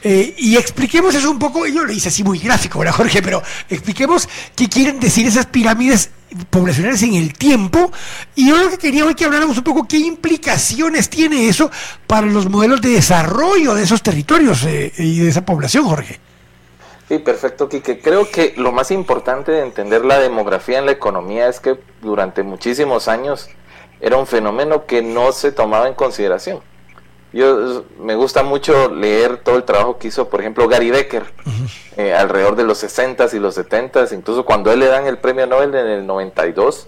Eh, 0.04 0.36
y 0.38 0.58
expliquemos 0.58 1.14
eso 1.16 1.30
un 1.30 1.40
poco, 1.40 1.66
yo 1.68 1.84
lo 1.84 1.92
hice 1.92 2.10
así 2.10 2.24
muy 2.24 2.40
gráfico, 2.40 2.80
¿verdad, 2.80 2.94
Jorge? 2.96 3.22
Pero 3.22 3.42
expliquemos 3.70 4.28
qué 4.56 4.68
quieren 4.68 5.00
decir 5.00 5.28
esas 5.28 5.46
pirámides 5.46 6.12
poblacionales 6.50 7.04
en 7.04 7.16
el 7.16 7.34
tiempo. 7.34 7.92
Y 8.36 8.50
yo 8.50 8.58
lo 8.58 8.70
que 8.70 8.78
quería 8.78 9.06
hoy 9.06 9.16
que 9.16 9.26
habláramos 9.26 9.58
un 9.58 9.64
poco 9.64 9.88
qué 9.88 9.98
implicaciones 9.98 11.10
tiene 11.10 11.48
eso 11.48 11.70
para 12.08 12.28
los 12.28 12.50
modelos 12.50 12.82
de 12.82 12.90
desarrollo 12.90 13.76
de 13.76 13.84
esos 13.84 14.02
territorios 14.02 14.64
eh, 14.64 14.92
y 14.98 15.20
de 15.20 15.30
esa 15.30 15.46
población, 15.46 15.86
Jorge. 15.86 16.20
Sí, 17.08 17.20
perfecto, 17.20 17.68
Quique. 17.68 18.00
Creo 18.00 18.30
que 18.32 18.54
lo 18.56 18.72
más 18.72 18.90
importante 18.90 19.52
de 19.52 19.64
entender 19.64 20.06
la 20.06 20.20
demografía 20.20 20.80
en 20.80 20.86
la 20.86 20.94
economía 20.94 21.50
es 21.50 21.60
que 21.60 21.78
durante 22.02 22.42
muchísimos 22.42 23.10
años 23.10 23.50
era 24.00 24.16
un 24.16 24.26
fenómeno 24.26 24.86
que 24.86 25.02
no 25.02 25.34
se 25.34 25.52
tomaba 25.52 25.90
en 25.90 25.94
consideración. 25.94 26.62
Yo 27.34 27.86
me 27.98 28.16
gusta 28.16 28.44
mucho 28.44 28.94
leer 28.94 29.38
todo 29.38 29.56
el 29.56 29.64
trabajo 29.64 29.98
que 29.98 30.10
hizo, 30.10 30.28
por 30.28 30.42
ejemplo, 30.42 30.68
Gary 30.68 30.92
Becker, 30.92 31.24
eh, 31.96 32.14
alrededor 32.14 32.58
de 32.58 32.64
los 32.64 32.84
60s 32.84 33.34
y 33.34 33.40
los 33.40 33.58
70s, 33.58 34.12
incluso 34.12 34.44
cuando 34.44 34.72
él 34.72 34.80
le 34.80 34.88
dan 34.88 35.08
el 35.08 35.18
premio 35.18 35.48
Nobel 35.48 35.74
en 35.74 35.88
el 35.88 36.06
92, 36.06 36.88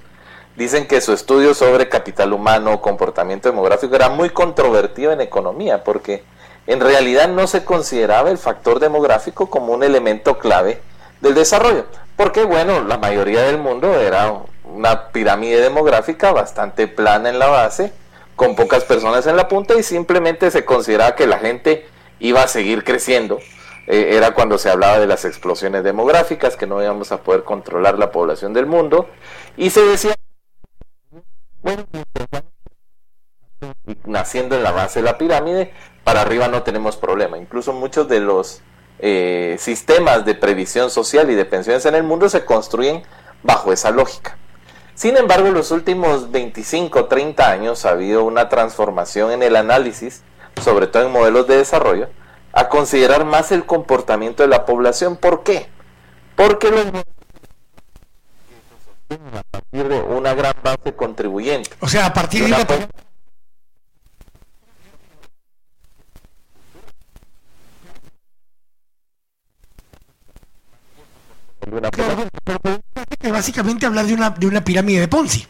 dicen 0.57 0.85
que 0.85 0.99
su 0.99 1.13
estudio 1.13 1.53
sobre 1.53 1.87
capital 1.87 2.33
humano, 2.33 2.81
comportamiento 2.81 3.47
demográfico, 3.47 3.95
era 3.95 4.09
muy 4.09 4.31
controvertido 4.31 5.13
en 5.13 5.21
economía, 5.21 5.83
porque 5.85 6.23
en 6.67 6.81
realidad 6.81 7.29
no 7.29 7.47
se 7.47 7.63
consideraba 7.63 8.29
el 8.29 8.37
factor 8.37 8.79
demográfico 8.79 9.49
como 9.49 9.73
un 9.73 9.83
elemento 9.83 10.39
clave 10.39 10.81
del 11.21 11.35
desarrollo, 11.35 11.85
porque 12.17 12.43
bueno, 12.43 12.83
la 12.83 12.97
mayoría 12.97 13.43
del 13.43 13.57
mundo 13.57 13.97
era 13.97 14.33
una 14.65 15.07
pirámide 15.09 15.61
demográfica 15.61 16.33
bastante 16.33 16.87
plana 16.87 17.29
en 17.29 17.39
la 17.39 17.47
base, 17.47 17.93
con 18.35 18.55
pocas 18.55 18.83
personas 18.83 19.27
en 19.27 19.37
la 19.37 19.47
punta 19.47 19.75
y 19.75 19.83
simplemente 19.83 20.51
se 20.51 20.65
consideraba 20.65 21.15
que 21.15 21.27
la 21.27 21.39
gente 21.39 21.85
iba 22.19 22.43
a 22.43 22.47
seguir 22.47 22.83
creciendo. 22.83 23.39
Eh, 23.87 24.15
era 24.15 24.33
cuando 24.33 24.57
se 24.57 24.69
hablaba 24.69 24.99
de 24.99 25.07
las 25.07 25.25
explosiones 25.25 25.83
demográficas, 25.83 26.55
que 26.55 26.67
no 26.67 26.81
íbamos 26.81 27.11
a 27.11 27.21
poder 27.21 27.43
controlar 27.43 27.99
la 27.99 28.11
población 28.11 28.53
del 28.53 28.65
mundo. 28.65 29.09
Y 29.57 29.69
se 29.69 29.81
decía, 29.81 30.15
naciendo 34.05 34.55
en 34.55 34.63
la 34.63 34.71
base 34.71 34.99
de 34.99 35.05
la 35.05 35.17
pirámide, 35.17 35.73
para 36.03 36.21
arriba 36.21 36.47
no 36.47 36.63
tenemos 36.63 36.97
problema. 36.97 37.37
Incluso 37.37 37.73
muchos 37.73 38.07
de 38.07 38.19
los 38.19 38.61
eh, 38.99 39.57
sistemas 39.59 40.25
de 40.25 40.35
previsión 40.35 40.89
social 40.89 41.29
y 41.29 41.35
de 41.35 41.45
pensiones 41.45 41.85
en 41.85 41.95
el 41.95 42.03
mundo 42.03 42.29
se 42.29 42.45
construyen 42.45 43.03
bajo 43.43 43.73
esa 43.73 43.91
lógica. 43.91 44.37
Sin 44.95 45.17
embargo, 45.17 45.47
en 45.47 45.55
los 45.55 45.71
últimos 45.71 46.31
25, 46.31 47.05
30 47.05 47.49
años 47.49 47.85
ha 47.85 47.91
habido 47.91 48.23
una 48.23 48.49
transformación 48.49 49.31
en 49.31 49.41
el 49.43 49.55
análisis, 49.55 50.21
sobre 50.61 50.87
todo 50.87 51.03
en 51.03 51.11
modelos 51.11 51.47
de 51.47 51.57
desarrollo, 51.57 52.09
a 52.51 52.69
considerar 52.69 53.25
más 53.25 53.51
el 53.51 53.65
comportamiento 53.65 54.43
de 54.43 54.49
la 54.49 54.65
población. 54.65 55.17
¿Por 55.17 55.43
qué? 55.43 55.67
Porque 56.35 56.69
los 56.69 56.85
a 59.09 59.43
partir 59.51 59.87
de 59.87 60.01
una 60.01 60.33
gran 60.33 60.53
base 60.63 60.95
contribuyente. 60.95 61.71
O 61.79 61.87
sea, 61.87 62.07
a 62.07 62.13
partir 62.13 62.45
de 62.45 62.53
una... 62.53 62.65
que 71.89 72.82
básicamente 73.33 73.85
hablar 73.85 74.05
de 74.05 74.13
una, 74.13 74.29
de 74.29 74.47
una 74.47 74.63
pirámide 74.63 75.01
de 75.01 75.07
Ponzi. 75.09 75.45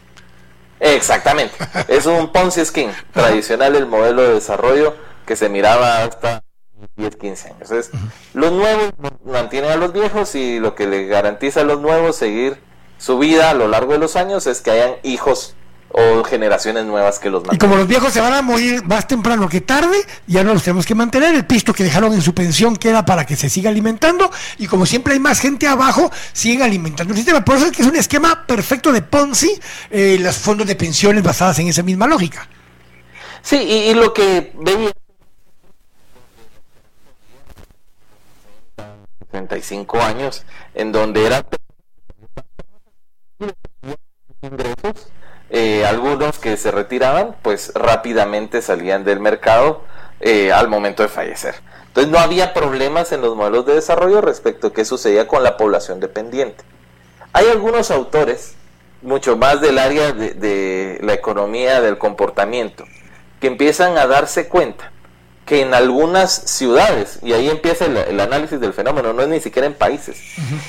Exactamente. 0.80 1.54
es 1.88 2.06
un 2.06 2.32
Ponzi 2.32 2.64
Scheme 2.64 2.92
tradicional, 3.12 3.76
el 3.76 3.86
modelo 3.86 4.22
de 4.22 4.34
desarrollo 4.34 4.96
que 5.24 5.36
se 5.36 5.48
miraba 5.48 6.02
hasta 6.02 6.42
10, 6.96 7.16
15 7.16 7.48
años. 7.48 7.70
Entonces, 7.70 7.92
los 8.34 8.52
nuevos 8.52 8.92
mantienen 9.24 9.70
a 9.70 9.76
los 9.76 9.92
viejos 9.92 10.34
y 10.34 10.58
lo 10.58 10.74
que 10.74 10.86
le 10.86 11.06
garantiza 11.06 11.60
a 11.60 11.64
los 11.64 11.80
nuevos 11.80 12.16
seguir 12.16 12.58
su 12.98 13.18
vida 13.18 13.50
a 13.50 13.54
lo 13.54 13.68
largo 13.68 13.92
de 13.92 13.98
los 13.98 14.16
años 14.16 14.46
es 14.46 14.60
que 14.60 14.70
hayan 14.70 14.94
hijos 15.02 15.54
o 15.96 16.24
generaciones 16.24 16.84
nuevas 16.84 17.20
que 17.20 17.30
los 17.30 17.42
mantengan. 17.44 17.56
Y 17.56 17.58
como 17.58 17.76
los 17.76 17.86
viejos 17.86 18.12
se 18.12 18.20
van 18.20 18.32
a 18.32 18.42
morir 18.42 18.82
más 18.84 19.06
temprano 19.06 19.48
que 19.48 19.60
tarde, 19.60 19.96
ya 20.26 20.42
no 20.42 20.52
los 20.52 20.64
tenemos 20.64 20.84
que 20.84 20.94
mantener. 20.96 21.36
El 21.36 21.46
pisto 21.46 21.72
que 21.72 21.84
dejaron 21.84 22.12
en 22.12 22.20
su 22.20 22.34
pensión 22.34 22.74
queda 22.74 23.04
para 23.04 23.24
que 23.24 23.36
se 23.36 23.48
siga 23.48 23.70
alimentando. 23.70 24.28
Y 24.58 24.66
como 24.66 24.86
siempre 24.86 25.12
hay 25.12 25.20
más 25.20 25.38
gente 25.38 25.68
abajo, 25.68 26.10
siguen 26.32 26.62
alimentando 26.62 27.12
el 27.12 27.18
sistema. 27.18 27.44
Por 27.44 27.56
eso 27.56 27.66
es 27.66 27.72
que 27.72 27.82
es 27.82 27.88
un 27.88 27.94
esquema 27.94 28.44
perfecto 28.44 28.90
de 28.90 29.02
Ponzi, 29.02 29.56
eh, 29.88 30.18
los 30.18 30.36
fondos 30.36 30.66
de 30.66 30.74
pensiones 30.74 31.22
basadas 31.22 31.60
en 31.60 31.68
esa 31.68 31.84
misma 31.84 32.08
lógica. 32.08 32.48
Sí, 33.42 33.56
y, 33.56 33.90
y 33.90 33.94
lo 33.94 34.12
que 34.12 34.52
veía 34.56 34.90
35 39.30 40.00
años, 40.00 40.44
en 40.74 40.90
donde 40.90 41.24
era 41.24 41.46
ingresos, 44.42 45.08
eh, 45.50 45.84
algunos 45.86 46.38
que 46.38 46.56
se 46.56 46.70
retiraban, 46.70 47.36
pues 47.42 47.72
rápidamente 47.74 48.62
salían 48.62 49.04
del 49.04 49.20
mercado 49.20 49.82
eh, 50.20 50.52
al 50.52 50.68
momento 50.68 51.02
de 51.02 51.08
fallecer. 51.08 51.54
Entonces 51.88 52.10
no 52.10 52.18
había 52.18 52.54
problemas 52.54 53.12
en 53.12 53.20
los 53.20 53.36
modelos 53.36 53.66
de 53.66 53.74
desarrollo 53.74 54.20
respecto 54.20 54.68
a 54.68 54.72
qué 54.72 54.84
sucedía 54.84 55.28
con 55.28 55.42
la 55.42 55.56
población 55.56 56.00
dependiente. 56.00 56.64
Hay 57.32 57.48
algunos 57.48 57.90
autores, 57.90 58.54
mucho 59.02 59.36
más 59.36 59.60
del 59.60 59.78
área 59.78 60.12
de, 60.12 60.98
la 61.02 61.12
economía 61.12 61.80
del 61.80 61.98
comportamiento, 61.98 62.84
que 63.40 63.46
empiezan 63.46 63.98
a 63.98 64.06
darse 64.06 64.48
cuenta 64.48 64.90
que 65.46 65.60
en 65.60 65.74
algunas 65.74 66.32
ciudades, 66.32 67.18
y 67.22 67.32
ahí 67.32 67.48
empieza 67.48 67.84
el, 67.84 68.18
análisis 68.18 68.58
del 68.58 68.72
fenómeno, 68.72 69.12
no 69.12 69.22
es 69.22 69.28
ni 69.28 69.40
siquiera 69.40 69.66
en 69.66 69.74
países, 69.74 70.16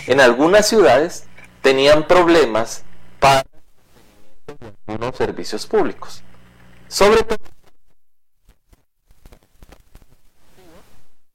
en 0.05 0.19
algunas 0.19 0.67
ciudades 0.67 1.23
tenían 1.61 2.07
problemas 2.07 2.83
para 3.19 3.43
unos 4.87 5.15
servicios 5.15 5.65
públicos. 5.65 6.23
Sobre 6.87 7.23
todo 7.23 7.37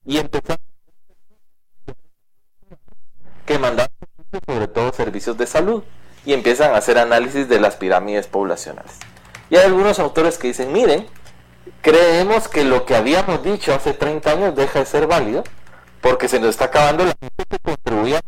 y 0.04 0.18
empezaron 0.18 0.58
que 3.46 3.58
mandaban 3.58 3.90
sobre 4.46 4.68
todo 4.68 4.92
servicios 4.92 5.36
de 5.36 5.46
salud 5.46 5.82
y 6.24 6.32
empiezan 6.32 6.74
a 6.74 6.78
hacer 6.78 6.98
análisis 6.98 7.48
de 7.48 7.60
las 7.60 7.76
pirámides 7.76 8.26
poblacionales. 8.26 8.92
Y 9.50 9.56
hay 9.56 9.66
algunos 9.66 9.98
autores 9.98 10.38
que 10.38 10.48
dicen, 10.48 10.72
miren, 10.72 11.06
creemos 11.80 12.48
que 12.48 12.64
lo 12.64 12.86
que 12.86 12.94
habíamos 12.94 13.42
dicho 13.42 13.74
hace 13.74 13.92
30 13.92 14.30
años 14.30 14.56
deja 14.56 14.78
de 14.80 14.86
ser 14.86 15.06
válido 15.06 15.44
porque 16.00 16.28
se 16.28 16.40
nos 16.40 16.50
está 16.50 16.66
acabando 16.66 17.04
la 17.04 17.14
gente 17.20 17.44
que 17.48 17.58
contribuía 17.58 18.20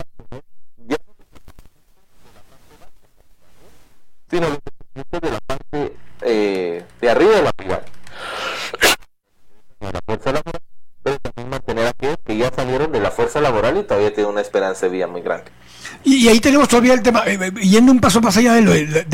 sino 4.30 4.46
de 4.94 5.30
la 5.30 5.40
parte 5.40 5.96
eh, 6.20 6.84
de 7.00 7.10
arriba 7.10 7.36
de 7.36 7.42
la 7.42 7.52
pirámide. 7.52 7.86
la 9.80 10.00
fuerza 10.04 10.32
laboral, 10.32 10.62
pero 11.02 11.18
también 11.18 11.48
mantener 11.48 11.86
a 11.86 11.90
aquellos 11.90 12.18
que 12.24 12.36
ya 12.36 12.50
salieron 12.50 12.92
de 12.92 13.00
la 13.00 13.10
fuerza 13.10 13.40
laboral 13.40 13.78
y 13.78 13.84
todavía 13.84 14.12
tienen 14.12 14.32
una 14.32 14.42
esperanza 14.42 14.86
de 14.86 14.92
vida 14.92 15.06
muy 15.06 15.22
grande. 15.22 15.50
Y, 16.04 16.28
ahí 16.28 16.40
tenemos 16.40 16.68
todavía 16.68 16.94
el 16.94 17.02
tema, 17.02 17.22
eh, 17.26 17.38
eh, 17.40 17.52
yendo 17.62 17.92
un 17.92 18.00
paso 18.00 18.20
más 18.20 18.36
allá 18.36 18.54
de, 18.54 18.62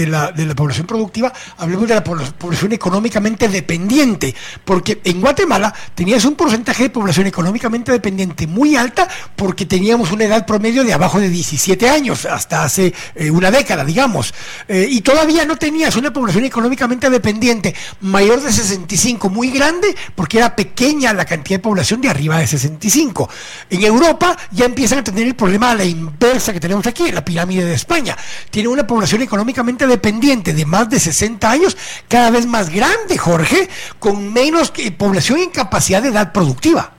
la, 0.07 0.33
de, 0.33 0.47
la, 0.47 0.55
población 0.55 0.87
productiva, 0.87 1.33
hablemos 1.59 1.87
de 1.87 1.95
la 1.95 2.05
población 2.05 2.73
económicamente 2.73 3.49
dependiente, 3.49 4.35
porque 4.65 5.01
en 5.05 5.21
Guatemala 5.21 5.75
tenías 5.95 6.25
un 6.25 6.35
porcentaje 6.35 6.85
de 6.85 6.91
población 6.91 7.27
económicamente 7.27 7.93
dependiente 7.93 8.47
muy 8.47 8.77
alta 8.77 9.07
porque 9.37 9.67
teníamos 9.67 10.13
una 10.13 10.25
edad 10.25 10.47
promedio 10.47 10.83
de 10.83 10.93
abajo 10.93 11.21
de 11.21 11.29
17 11.29 11.89
años, 11.89 12.25
hasta 12.25 12.65
hace 12.65 12.95
eh, 13.15 13.31
una 13.31 13.51
década, 13.51 13.85
digamos, 13.85 14.33
y 14.69 15.01
todavía 15.01 15.45
no 15.45 15.57
tenías 15.57 15.97
una 15.97 16.13
población 16.13 16.45
económicamente 16.45 17.11
dependiente 17.11 17.75
mayor 18.01 18.41
de 18.41 18.53
65, 18.53 19.29
muy 19.29 19.51
grande, 19.51 19.95
porque 20.15 20.39
era 20.39 20.55
pequeña 20.55 21.13
la 21.13 21.25
cantidad 21.25 21.59
de 21.59 21.63
población 21.63 22.01
de 22.01 22.09
arriba 22.09 22.39
de 22.39 22.47
65. 22.47 23.29
En 23.71 23.83
Europa 23.83 24.37
ya 24.51 24.65
empiezan 24.65 24.99
a 24.99 25.05
tener 25.05 25.27
el 25.27 25.35
problema 25.35 25.71
a 25.71 25.75
la 25.75 25.85
inversa 25.85 26.53
que 26.53 26.61
tenemos 26.61 26.68
aquí, 26.87 27.11
la 27.11 27.25
pirámide 27.25 27.65
de 27.65 27.75
España. 27.75 28.17
Tiene 28.51 28.69
una 28.69 28.87
población 28.87 29.23
económicamente 29.23 29.87
dependiente 29.87 30.53
de 30.53 30.67
más 30.67 30.89
de 30.89 31.01
60 31.01 31.51
años, 31.51 31.77
cada 32.09 32.31
vez 32.31 32.47
más 32.47 32.71
grande, 32.71 33.17
Jorge, 33.19 33.69
con 33.99 34.33
menos 34.33 34.73
población 34.97 35.39
en 35.39 35.51
capacidad 35.51 36.03
de 36.03 36.09
edad 36.09 36.33
productiva. 36.33 36.93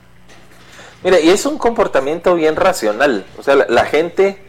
Mira, 1.03 1.20
y 1.20 1.30
es 1.30 1.45
un 1.45 1.57
comportamiento 1.57 2.36
bien 2.36 2.55
racional. 2.55 3.26
O 3.38 3.43
sea, 3.43 3.55
la, 3.55 3.86
gente 3.86 4.43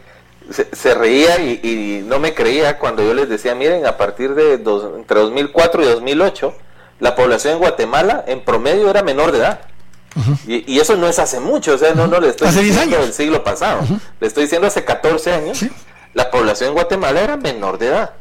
se, 0.49 0.93
reía 0.93 1.39
y, 1.39 2.03
no 2.05 2.19
me 2.19 2.33
creía 2.33 2.77
cuando 2.77 3.03
yo 3.03 3.13
les 3.13 3.29
decía, 3.29 3.55
miren, 3.55 3.85
a 3.85 3.97
partir 3.97 4.35
de 4.35 4.55
entre 4.55 5.19
2004 5.19 5.83
y 5.83 5.85
2008, 5.85 6.53
la 6.99 7.15
población 7.15 7.53
en 7.53 7.59
Guatemala 7.59 8.23
en 8.27 8.41
promedio 8.41 8.89
era 8.89 9.01
menor 9.01 9.31
de 9.31 9.39
edad 9.39 9.70
y, 10.47 10.79
eso 10.79 10.97
no 10.97 11.07
es 11.07 11.19
hace 11.19 11.39
mucho, 11.39 11.75
o 11.75 11.77
sea, 11.77 11.93
no, 11.93 12.07
no 12.07 12.19
le 12.19 12.29
estoy 12.29 12.49
diciendo 12.49 12.97
del 12.97 13.13
siglo 13.13 13.43
pasado, 13.43 13.81
le 14.19 14.27
estoy 14.27 14.43
diciendo 14.43 14.67
hace 14.67 14.83
14 14.83 15.33
años, 15.33 15.65
la 16.13 16.29
población 16.29 16.69
en 16.69 16.75
Guatemala 16.75 17.21
era 17.21 17.37
menor 17.37 17.77
de 17.77 17.87
edad. 17.87 18.11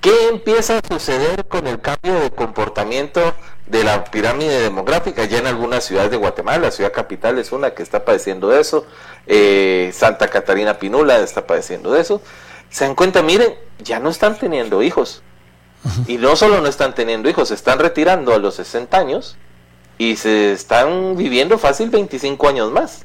¿Qué 0.00 0.28
empieza 0.28 0.78
a 0.78 0.82
suceder 0.88 1.46
con 1.46 1.66
el 1.66 1.80
cambio 1.80 2.20
de 2.20 2.30
comportamiento 2.30 3.34
de 3.66 3.82
la 3.82 4.04
pirámide 4.04 4.60
demográfica? 4.60 5.24
Ya 5.24 5.38
en 5.38 5.46
algunas 5.46 5.84
ciudades 5.84 6.10
de 6.10 6.16
Guatemala, 6.16 6.58
la 6.58 6.70
ciudad 6.70 6.92
capital 6.92 7.38
es 7.38 7.50
una 7.50 7.70
que 7.72 7.82
está 7.82 8.04
padeciendo 8.04 8.56
eso, 8.56 8.86
eh, 9.26 9.90
Santa 9.92 10.28
Catarina 10.28 10.78
Pinula 10.78 11.18
está 11.18 11.46
padeciendo 11.46 11.92
de 11.92 12.02
eso. 12.02 12.22
Se 12.70 12.84
dan 12.84 12.94
cuenta, 12.94 13.22
miren, 13.22 13.54
ya 13.80 13.98
no 13.98 14.10
están 14.10 14.38
teniendo 14.38 14.82
hijos. 14.82 15.22
Y 16.06 16.18
no 16.18 16.36
solo 16.36 16.60
no 16.60 16.68
están 16.68 16.94
teniendo 16.94 17.28
hijos, 17.28 17.48
se 17.48 17.54
están 17.54 17.78
retirando 17.78 18.32
a 18.32 18.38
los 18.38 18.56
60 18.56 18.96
años 18.96 19.36
y 19.98 20.16
se 20.16 20.52
están 20.52 21.16
viviendo 21.16 21.58
fácil 21.58 21.90
25 21.90 22.48
años 22.48 22.70
más. 22.72 23.02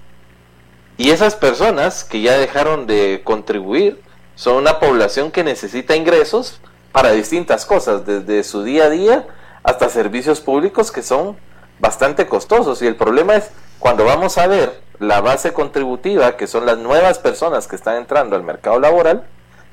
Y 0.98 1.10
esas 1.10 1.36
personas 1.36 2.04
que 2.04 2.22
ya 2.22 2.38
dejaron 2.38 2.86
de 2.86 3.22
contribuir 3.24 4.02
son 4.36 4.58
una 4.58 4.80
población 4.80 5.32
que 5.32 5.44
necesita 5.44 5.96
ingresos 5.96 6.60
para 6.92 7.12
distintas 7.12 7.66
cosas, 7.66 8.06
desde 8.06 8.44
su 8.44 8.64
día 8.64 8.86
a 8.86 8.90
día 8.90 9.28
hasta 9.64 9.90
servicios 9.90 10.42
públicos 10.42 10.92
que 10.92 11.04
son 11.04 11.38
bastante 11.80 12.28
costosos. 12.28 12.82
Y 12.82 12.88
el 12.88 12.96
problema 12.96 13.36
es 13.36 13.50
cuando 13.80 14.06
vamos 14.06 14.38
a 14.38 14.48
ver 14.48 14.82
la 15.00 15.22
base 15.22 15.54
contributiva, 15.54 16.38
que 16.38 16.48
son 16.48 16.66
las 16.66 16.78
nuevas 16.78 17.18
personas 17.20 17.68
que 17.68 17.76
están 17.76 17.96
entrando 17.96 18.36
al 18.36 18.44
mercado 18.44 18.80
laboral, 18.80 19.26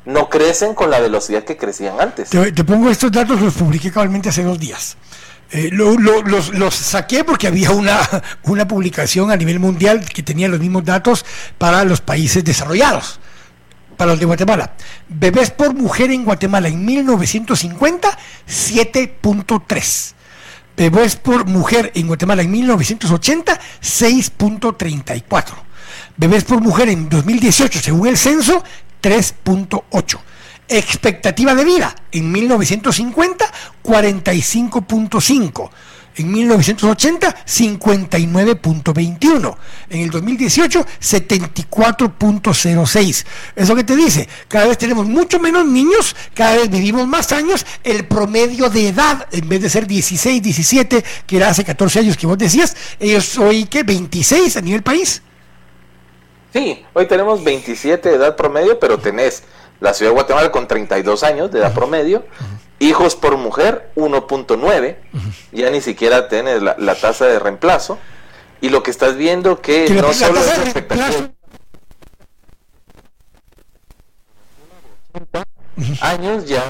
no 0.04 0.30
crecen 0.30 0.74
con 0.74 0.90
la 0.90 1.00
velocidad 1.00 1.44
que 1.44 1.56
crecían 1.56 2.00
antes. 2.00 2.30
Te, 2.30 2.64
pongo 2.64 2.88
estos 2.88 3.12
datos, 3.12 3.40
los 3.40 3.54
publiqué 3.54 3.92
cabalmente 3.92 4.30
hace 4.30 4.42
dos 4.42 4.58
días. 4.58 4.96
Eh, 5.50 5.70
los, 5.72 6.74
saqué 6.74 7.24
porque 7.24 7.46
había 7.46 7.70
una, 7.70 8.00
una 8.44 8.68
publicación 8.68 9.30
a 9.30 9.36
nivel 9.36 9.58
mundial 9.58 10.04
que 10.04 10.22
tenía 10.22 10.48
los 10.48 10.60
mismos 10.60 10.84
datos 10.84 11.24
para 11.56 11.84
los 11.84 12.02
países 12.02 12.44
desarrollados, 12.44 13.18
para 13.96 14.10
los 14.10 14.20
de 14.20 14.26
Guatemala. 14.26 14.74
Bebés 15.08 15.50
por 15.50 15.74
mujer 15.74 16.10
en 16.10 16.24
Guatemala 16.24 16.68
en 16.68 16.84
1950, 16.84 18.18
7.3. 18.46 20.14
Bebés 20.76 21.16
por 21.16 21.46
mujer 21.46 21.92
en 21.94 22.06
Guatemala 22.06 22.42
en 22.42 22.50
1980, 22.50 23.58
6.34. 23.82 25.44
Bebés 26.16 26.44
por 26.44 26.60
mujer 26.60 26.90
en 26.90 27.08
2018, 27.08 27.80
según 27.80 28.06
el 28.06 28.18
censo, 28.18 28.62
3.8 29.02 30.18
expectativa 30.68 31.54
de 31.54 31.64
vida 31.64 31.94
en 32.12 32.30
1950 32.30 33.46
45.5 33.88 35.70
En 36.16 36.32
1980, 36.32 37.44
59.21. 37.46 39.56
En 39.88 40.00
el 40.00 40.10
2018, 40.10 40.84
74.06. 41.00 43.24
Eso 43.54 43.76
que 43.76 43.84
te 43.84 43.94
dice, 43.94 44.28
cada 44.48 44.66
vez 44.66 44.78
tenemos 44.78 45.06
mucho 45.06 45.38
menos 45.38 45.64
niños, 45.64 46.16
cada 46.34 46.56
vez 46.56 46.68
vivimos 46.68 47.06
más 47.06 47.30
años, 47.30 47.64
el 47.84 48.04
promedio 48.06 48.68
de 48.68 48.88
edad, 48.88 49.28
en 49.30 49.48
vez 49.48 49.62
de 49.62 49.70
ser 49.70 49.86
16, 49.86 50.42
17, 50.42 51.04
que 51.24 51.36
era 51.36 51.50
hace 51.50 51.64
14 51.64 52.00
años 52.00 52.16
que 52.16 52.26
vos 52.26 52.36
decías, 52.36 52.76
ellos 52.98 53.38
hoy 53.38 53.66
que 53.66 53.84
26 53.84 54.56
a 54.56 54.60
nivel 54.60 54.82
país. 54.82 55.22
Sí, 56.52 56.84
hoy 56.94 57.06
tenemos 57.06 57.44
27 57.44 58.08
de 58.08 58.16
edad 58.16 58.34
promedio, 58.34 58.80
pero 58.80 58.98
tenés 58.98 59.44
la 59.80 59.94
ciudad 59.94 60.10
de 60.10 60.14
Guatemala 60.14 60.50
con 60.50 60.66
32 60.66 61.22
años 61.22 61.50
de 61.50 61.60
edad 61.60 61.74
promedio, 61.74 62.24
hijos 62.78 63.16
por 63.16 63.36
mujer 63.36 63.90
1.9, 63.96 64.96
ya 65.52 65.70
ni 65.70 65.80
siquiera 65.80 66.28
tienes 66.28 66.62
la, 66.62 66.94
tasa 66.94 67.26
de 67.26 67.38
reemplazo, 67.38 67.98
y 68.60 68.70
lo 68.70 68.82
que 68.82 68.90
estás 68.90 69.16
viendo 69.16 69.60
que, 69.60 69.88
no 69.90 70.12
solo 70.12 70.40
es 70.40 70.58
expectativa 70.58 71.30
años 76.00 76.46
ya. 76.46 76.68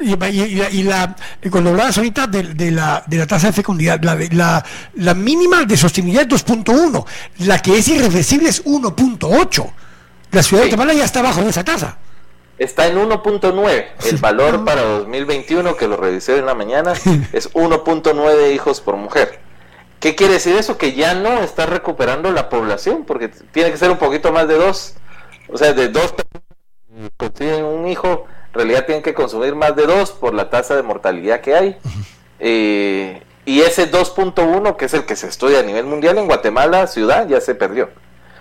Y, 0.00 0.12
y, 0.12 0.82
la, 0.82 1.14
cuando 1.50 1.70
hablabas 1.70 1.98
ahorita 1.98 2.26
de, 2.26 2.70
la, 2.70 3.04
de 3.06 3.18
la 3.18 3.26
tasa 3.26 3.48
de 3.48 3.52
fecundidad, 3.52 4.02
la, 4.02 4.16
la, 4.30 4.64
la 4.94 5.14
mínima 5.14 5.64
de 5.64 5.76
sostenibilidad 5.76 6.32
es 6.32 6.46
2.1, 6.46 7.04
la 7.40 7.60
que 7.60 7.76
es 7.76 7.88
irreversible 7.88 8.48
es 8.48 8.64
1.8. 8.64 9.70
La 10.32 10.42
ciudad 10.42 10.62
de 10.62 10.68
Guatemala 10.68 10.94
ya 10.94 11.04
está 11.04 11.22
bajo 11.22 11.42
de 11.42 11.50
esa 11.50 11.64
tasa. 11.64 11.98
Está 12.58 12.86
en 12.86 12.96
1.9. 12.96 13.86
El 14.04 14.16
valor 14.20 14.64
para 14.64 14.82
2021, 14.82 15.76
que 15.76 15.88
lo 15.88 15.96
revisé 15.96 16.38
en 16.38 16.46
la 16.46 16.54
mañana, 16.54 16.92
es 17.32 17.52
1.9 17.52 18.54
hijos 18.54 18.80
por 18.80 18.96
mujer. 18.96 19.40
¿Qué 19.98 20.14
quiere 20.14 20.34
decir 20.34 20.56
eso? 20.56 20.78
Que 20.78 20.92
ya 20.94 21.14
no 21.14 21.42
está 21.42 21.66
recuperando 21.66 22.30
la 22.32 22.48
población, 22.48 23.04
porque 23.04 23.28
tiene 23.28 23.70
que 23.70 23.76
ser 23.76 23.90
un 23.90 23.98
poquito 23.98 24.32
más 24.32 24.46
de 24.48 24.54
dos. 24.54 24.94
O 25.48 25.58
sea, 25.58 25.72
de 25.72 25.88
dos 25.88 26.14
consiguen 27.16 27.64
un 27.64 27.86
hijo, 27.86 28.26
en 28.48 28.54
realidad 28.54 28.86
tienen 28.86 29.02
que 29.02 29.14
consumir 29.14 29.54
más 29.54 29.74
de 29.76 29.86
dos 29.86 30.12
por 30.12 30.34
la 30.34 30.50
tasa 30.50 30.76
de 30.76 30.82
mortalidad 30.82 31.40
que 31.40 31.54
hay. 31.54 31.76
Eh, 32.38 33.22
y 33.44 33.60
ese 33.60 33.90
2.1, 33.90 34.76
que 34.76 34.84
es 34.84 34.94
el 34.94 35.04
que 35.04 35.16
se 35.16 35.26
estudia 35.26 35.60
a 35.60 35.62
nivel 35.62 35.86
mundial 35.86 36.18
en 36.18 36.26
Guatemala, 36.26 36.86
ciudad, 36.86 37.26
ya 37.28 37.40
se 37.40 37.54
perdió. 37.54 37.90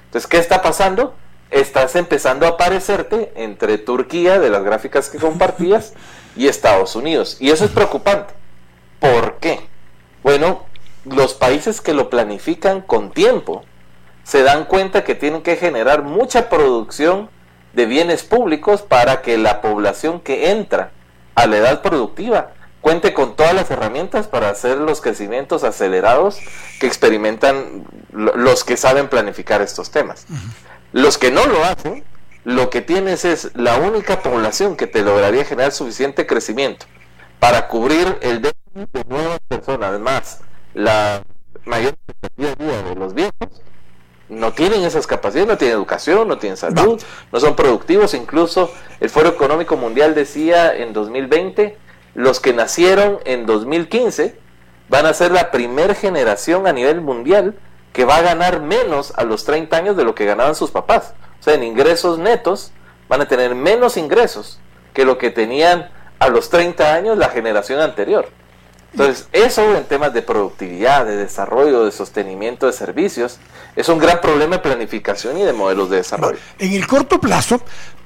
Entonces, 0.05 0.27
¿qué 0.27 0.37
está 0.37 0.61
pasando? 0.61 1.15
Estás 1.51 1.95
empezando 1.95 2.45
a 2.45 2.49
aparecerte 2.49 3.31
entre 3.35 3.77
Turquía, 3.77 4.39
de 4.39 4.49
las 4.49 4.63
gráficas 4.63 5.09
que 5.09 5.17
compartías, 5.17 5.93
y 6.35 6.47
Estados 6.47 6.95
Unidos. 6.95 7.37
Y 7.39 7.49
eso 7.49 7.65
es 7.65 7.71
preocupante. 7.71 8.33
¿Por 8.99 9.37
qué? 9.39 9.59
Bueno, 10.23 10.65
los 11.05 11.33
países 11.33 11.81
que 11.81 11.93
lo 11.93 12.09
planifican 12.09 12.81
con 12.81 13.11
tiempo 13.11 13.63
se 14.23 14.43
dan 14.43 14.65
cuenta 14.65 15.03
que 15.03 15.15
tienen 15.15 15.41
que 15.41 15.55
generar 15.55 16.03
mucha 16.03 16.49
producción 16.49 17.29
de 17.73 17.85
bienes 17.85 18.23
públicos 18.23 18.81
para 18.81 19.21
que 19.21 19.37
la 19.37 19.61
población 19.61 20.19
que 20.19 20.51
entra 20.51 20.91
a 21.35 21.47
la 21.47 21.57
edad 21.57 21.81
productiva 21.81 22.51
cuente 22.81 23.13
con 23.13 23.35
todas 23.35 23.53
las 23.53 23.69
herramientas 23.71 24.27
para 24.27 24.49
hacer 24.49 24.77
los 24.77 25.01
crecimientos 25.01 25.63
acelerados 25.63 26.39
que 26.79 26.87
experimentan 26.87 27.85
los 28.11 28.63
que 28.63 28.77
saben 28.77 29.09
planificar 29.09 29.61
estos 29.61 29.91
temas. 29.91 30.25
Los 30.91 31.17
que 31.17 31.31
no 31.31 31.45
lo 31.45 31.63
hacen, 31.63 32.03
lo 32.43 32.69
que 32.69 32.81
tienes 32.81 33.25
es 33.25 33.51
la 33.55 33.77
única 33.77 34.21
población 34.21 34.75
que 34.75 34.87
te 34.87 35.03
lograría 35.03 35.45
generar 35.45 35.71
suficiente 35.71 36.25
crecimiento 36.25 36.85
para 37.39 37.67
cubrir 37.67 38.17
el 38.21 38.41
déficit 38.41 38.91
de 38.93 39.03
nuevas 39.07 39.39
personas, 39.47 39.89
además 39.89 40.41
la 40.73 41.23
mayor 41.65 41.93
expectativa 41.93 42.89
de 42.89 42.95
los 42.95 43.13
viejos, 43.13 43.61
no 44.29 44.53
tienen 44.53 44.83
esas 44.83 45.07
capacidades, 45.07 45.47
no 45.49 45.57
tienen 45.57 45.75
educación, 45.75 46.27
no 46.27 46.37
tienen 46.37 46.57
salud, 46.57 47.01
no. 47.31 47.39
son 47.39 47.55
productivos. 47.55 48.13
Incluso 48.13 48.71
el 48.99 49.09
Foro 49.09 49.29
Económico 49.29 49.75
Mundial 49.75 50.13
decía 50.13 50.75
en 50.75 50.93
2020, 50.93 51.77
los 52.13 52.39
que 52.39 52.53
nacieron 52.53 53.19
en 53.25 53.45
2015 53.47 54.35
van 54.87 55.05
a 55.07 55.13
ser 55.13 55.31
la 55.31 55.51
primer 55.51 55.95
generación 55.95 56.67
a 56.67 56.73
nivel 56.73 57.01
mundial 57.01 57.55
que 57.93 58.05
va 58.05 58.17
a 58.17 58.21
ganar 58.21 58.61
menos 58.61 59.13
a 59.15 59.23
los 59.23 59.45
30 59.45 59.75
años 59.75 59.97
de 59.97 60.03
lo 60.03 60.15
que 60.15 60.25
ganaban 60.25 60.55
sus 60.55 60.71
papás. 60.71 61.13
O 61.39 61.43
sea, 61.43 61.53
en 61.53 61.63
ingresos 61.63 62.19
netos 62.19 62.71
van 63.07 63.21
a 63.21 63.27
tener 63.27 63.55
menos 63.55 63.97
ingresos 63.97 64.59
que 64.93 65.05
lo 65.05 65.17
que 65.17 65.31
tenían 65.31 65.89
a 66.19 66.27
los 66.27 66.49
30 66.49 66.93
años 66.93 67.17
la 67.17 67.29
generación 67.29 67.79
anterior. 67.79 68.29
Entonces, 68.91 69.27
eso 69.33 69.75
en 69.75 69.83
temas 69.85 70.13
de 70.13 70.21
productividad, 70.21 71.05
de 71.05 71.15
desarrollo, 71.15 71.85
de 71.85 71.91
sostenimiento 71.91 72.65
de 72.65 72.73
servicios, 72.73 73.37
es 73.75 73.87
un 73.87 73.99
gran 73.99 74.19
problema 74.19 74.57
de 74.57 74.61
planificación 74.63 75.37
y 75.37 75.43
de 75.43 75.53
modelos 75.53 75.89
de 75.89 75.97
desarrollo. 75.97 76.39
En 76.57 76.73
el 76.73 76.87
corto 76.87 77.21
plazo, 77.21 77.61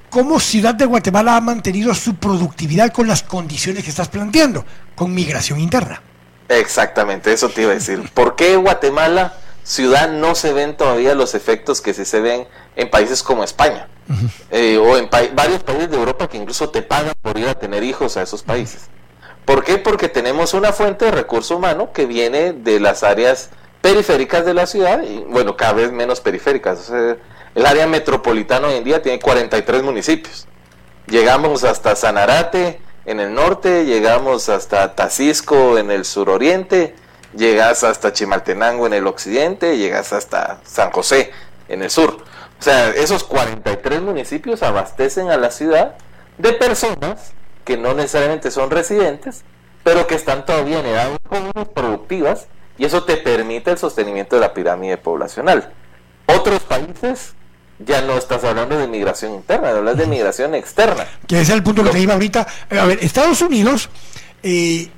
¿cómo 0.10 0.40
Ciudad 0.40 0.76
de 0.76 0.86
Guatemala 0.86 1.38
ha 1.38 1.42
mantenido 1.42 1.94
su 1.94 2.16
productividad 2.16 2.92
con 2.92 3.08
las 3.08 3.24
condiciones 3.24 3.84
que 3.84 3.92
estás 3.92 4.10
planteando? 4.10 4.66
Con 4.94 5.14
migración 5.14 5.60
interna. 5.60 6.02
Exactamente, 6.50 7.32
eso 7.32 7.50
te 7.50 7.62
iba 7.62 7.72
a 7.72 7.76
decir. 7.76 8.12
¿Por 8.14 8.36
qué 8.36 8.58
Guatemala, 8.58 9.38
ciudad, 9.64 10.10
no 10.10 10.36
se 10.36 10.54
ven 10.54 10.76
todavía 10.78 11.16
los 11.16 11.36
efectos 11.36 11.82
que 11.82 11.94
sí 11.94 12.06
se 12.06 12.20
ven 12.20 12.48
en 12.76 12.90
países 12.90 13.24
como 13.24 13.44
España? 13.44 13.88
Eh, 14.52 14.78
o 14.78 14.98
en 14.98 15.10
varios 15.10 15.64
países 15.64 15.90
de 15.90 15.96
Europa 15.96 16.28
que 16.28 16.38
incluso 16.38 16.70
te 16.70 16.82
pagan 16.82 17.14
por 17.22 17.38
ir 17.38 17.48
a 17.48 17.56
tener 17.56 17.84
hijos 17.84 18.18
a 18.18 18.22
esos 18.22 18.44
países. 18.44 18.90
¿Por 19.46 19.64
qué? 19.64 19.78
Porque 19.78 20.10
tenemos 20.10 20.54
una 20.54 20.72
fuente 20.72 21.06
de 21.06 21.12
recurso 21.12 21.58
humano 21.58 21.92
que 21.94 22.06
viene 22.06 22.54
de 22.54 22.80
las 22.80 23.04
áreas 23.04 23.50
periféricas 23.82 24.46
de 24.46 24.54
la 24.54 24.66
ciudad 24.66 25.04
y, 25.04 25.20
bueno, 25.30 25.58
cada 25.58 25.74
vez 25.74 25.92
menos 25.92 26.22
periféricas. 26.22 26.90
el 26.90 27.66
área 27.66 27.88
metropolitana 27.88 28.68
hoy 28.68 28.76
en 28.76 28.84
día 28.84 29.02
tiene 29.02 29.20
43 29.20 29.84
municipios. 29.84 30.48
Llegamos 31.08 31.64
hasta 31.66 31.96
Sanarate 31.96 32.80
en 33.06 33.20
el 33.20 33.34
norte, 33.34 33.86
llegamos 33.86 34.48
hasta 34.48 34.96
Tacisco 34.96 35.78
en 35.78 35.92
el 35.92 36.06
suroriente, 36.06 36.96
llegas 37.36 37.84
hasta 37.84 38.14
Chimaltenango 38.14 38.88
en 38.88 38.94
el 38.94 39.08
occidente, 39.08 39.78
llegas 39.78 40.14
hasta 40.14 40.60
San 40.66 40.92
José 40.92 41.32
en 41.68 41.82
el 41.82 41.90
sur. 41.90 42.18
O 42.60 42.64
sea, 42.64 42.90
esos 42.92 43.24
43 43.24 44.02
municipios 44.02 44.64
abastecen 44.64 45.30
a 45.30 45.38
la 45.38 45.52
ciudad 45.52 45.96
de 46.38 46.54
personas 46.54 47.34
que 47.66 47.78
no 47.78 47.94
necesariamente 47.94 48.52
son 48.52 48.72
residentes, 48.72 49.44
pero 49.84 50.08
que 50.08 50.16
están 50.16 50.46
todavía 50.46 50.80
en 50.80 50.86
edades 50.86 51.20
productivas 51.74 52.48
y 52.78 52.86
eso 52.86 53.04
te 53.04 53.18
permite 53.18 53.72
el 53.72 53.78
sostenimiento 53.78 54.36
de 54.36 54.42
la 54.42 54.54
pirámide 54.54 54.98
poblacional. 54.98 55.72
Otros 56.26 56.62
países 56.62 57.34
ya 57.80 58.02
no 58.02 58.14
estás 58.14 58.44
hablando 58.44 58.78
de 58.78 58.88
migración 58.88 59.34
interna, 59.34 59.70
hablas 59.70 59.98
de 59.98 60.08
migración 60.08 60.56
externa. 60.56 61.06
Que 61.28 61.36
ese 61.36 61.52
es 61.52 61.58
el 61.58 61.64
punto 61.64 61.84
que 61.84 61.90
te 61.90 62.00
iba 62.00 62.14
ahorita. 62.14 62.48
A 62.70 62.86
ver, 62.86 63.00
Estados 63.02 63.42
Unidos, 63.42 63.90
eh, 64.42 64.90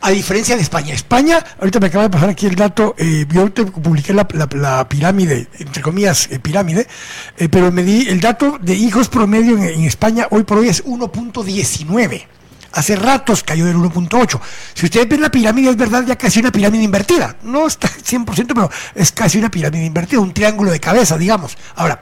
a 0.00 0.10
diferencia 0.10 0.56
de 0.56 0.62
España, 0.62 0.94
España, 0.94 1.44
ahorita 1.58 1.80
me 1.80 1.86
acaba 1.86 2.04
de 2.04 2.10
pasar 2.10 2.28
aquí 2.28 2.46
el 2.46 2.54
dato, 2.54 2.94
eh, 2.98 3.26
yo 3.30 3.50
te 3.52 3.64
publiqué 3.64 4.12
la, 4.12 4.26
pirámide, 4.88 5.48
entre 5.58 5.82
comillas, 5.82 6.28
eh, 6.30 6.38
pirámide, 6.38 6.86
pero 7.50 7.72
me 7.72 7.82
di 7.82 8.08
el 8.08 8.20
dato 8.20 8.58
de 8.60 8.74
hijos 8.74 9.08
promedio 9.08 9.56
en 9.58 9.84
España 9.84 10.28
hoy 10.30 10.44
por 10.44 10.58
hoy 10.58 10.68
es 10.68 10.84
1.19 10.84 12.26
hace 12.76 12.94
ratos 12.94 13.42
cayó 13.42 13.64
del 13.64 13.76
1.8. 13.76 14.40
Si 14.74 14.84
ustedes 14.84 15.08
ven 15.08 15.22
la 15.22 15.30
pirámide, 15.30 15.70
es 15.70 15.76
verdad, 15.76 16.04
ya 16.06 16.16
casi 16.16 16.40
una 16.40 16.52
pirámide 16.52 16.84
invertida. 16.84 17.36
No 17.42 17.66
está 17.66 17.88
100%, 17.88 18.48
pero 18.48 18.70
es 18.94 19.12
casi 19.12 19.38
una 19.38 19.50
pirámide 19.50 19.86
invertida, 19.86 20.20
un 20.20 20.32
triángulo 20.32 20.70
de 20.70 20.78
cabeza, 20.78 21.16
digamos. 21.16 21.56
Ahora, 21.74 22.00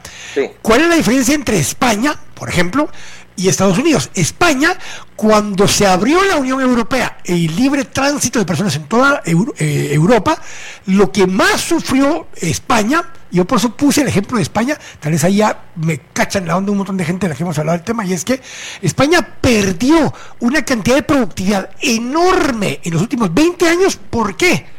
¿cuál 0.62 0.82
es 0.82 0.88
la 0.88 0.96
diferencia 0.96 1.34
entre 1.34 1.58
España, 1.58 2.18
por 2.34 2.48
ejemplo, 2.48 2.90
y 3.36 3.48
Estados 3.48 3.78
Unidos. 3.78 4.10
España, 4.14 4.78
cuando 5.16 5.66
se 5.66 5.86
abrió 5.86 6.22
la 6.24 6.36
Unión 6.36 6.60
Europea 6.60 7.18
el 7.24 7.54
libre 7.54 7.84
tránsito 7.84 8.38
de 8.38 8.44
personas 8.44 8.76
en 8.76 8.84
toda 8.84 9.22
eh, 9.24 9.88
Europa, 9.92 10.40
lo 10.86 11.10
que 11.10 11.26
más 11.26 11.60
sufrió 11.60 12.28
España, 12.36 13.02
yo 13.30 13.44
por 13.44 13.58
eso 13.58 13.76
puse 13.76 14.02
el 14.02 14.08
ejemplo 14.08 14.36
de 14.36 14.42
España, 14.42 14.78
tal 15.00 15.12
vez 15.12 15.24
ahí 15.24 15.36
ya 15.36 15.64
me 15.76 15.98
cachan 16.12 16.46
la 16.46 16.56
onda 16.56 16.70
un 16.70 16.78
montón 16.78 16.96
de 16.96 17.04
gente 17.04 17.26
de 17.26 17.30
la 17.32 17.36
que 17.36 17.42
hemos 17.42 17.58
hablado 17.58 17.78
del 17.78 17.84
tema, 17.84 18.04
y 18.04 18.12
es 18.12 18.24
que 18.24 18.40
España 18.82 19.26
perdió 19.40 20.12
una 20.40 20.64
cantidad 20.64 20.96
de 20.96 21.02
productividad 21.02 21.70
enorme 21.80 22.80
en 22.84 22.92
los 22.92 23.02
últimos 23.02 23.32
20 23.32 23.68
años. 23.68 23.96
¿Por 23.96 24.36
qué? 24.36 24.73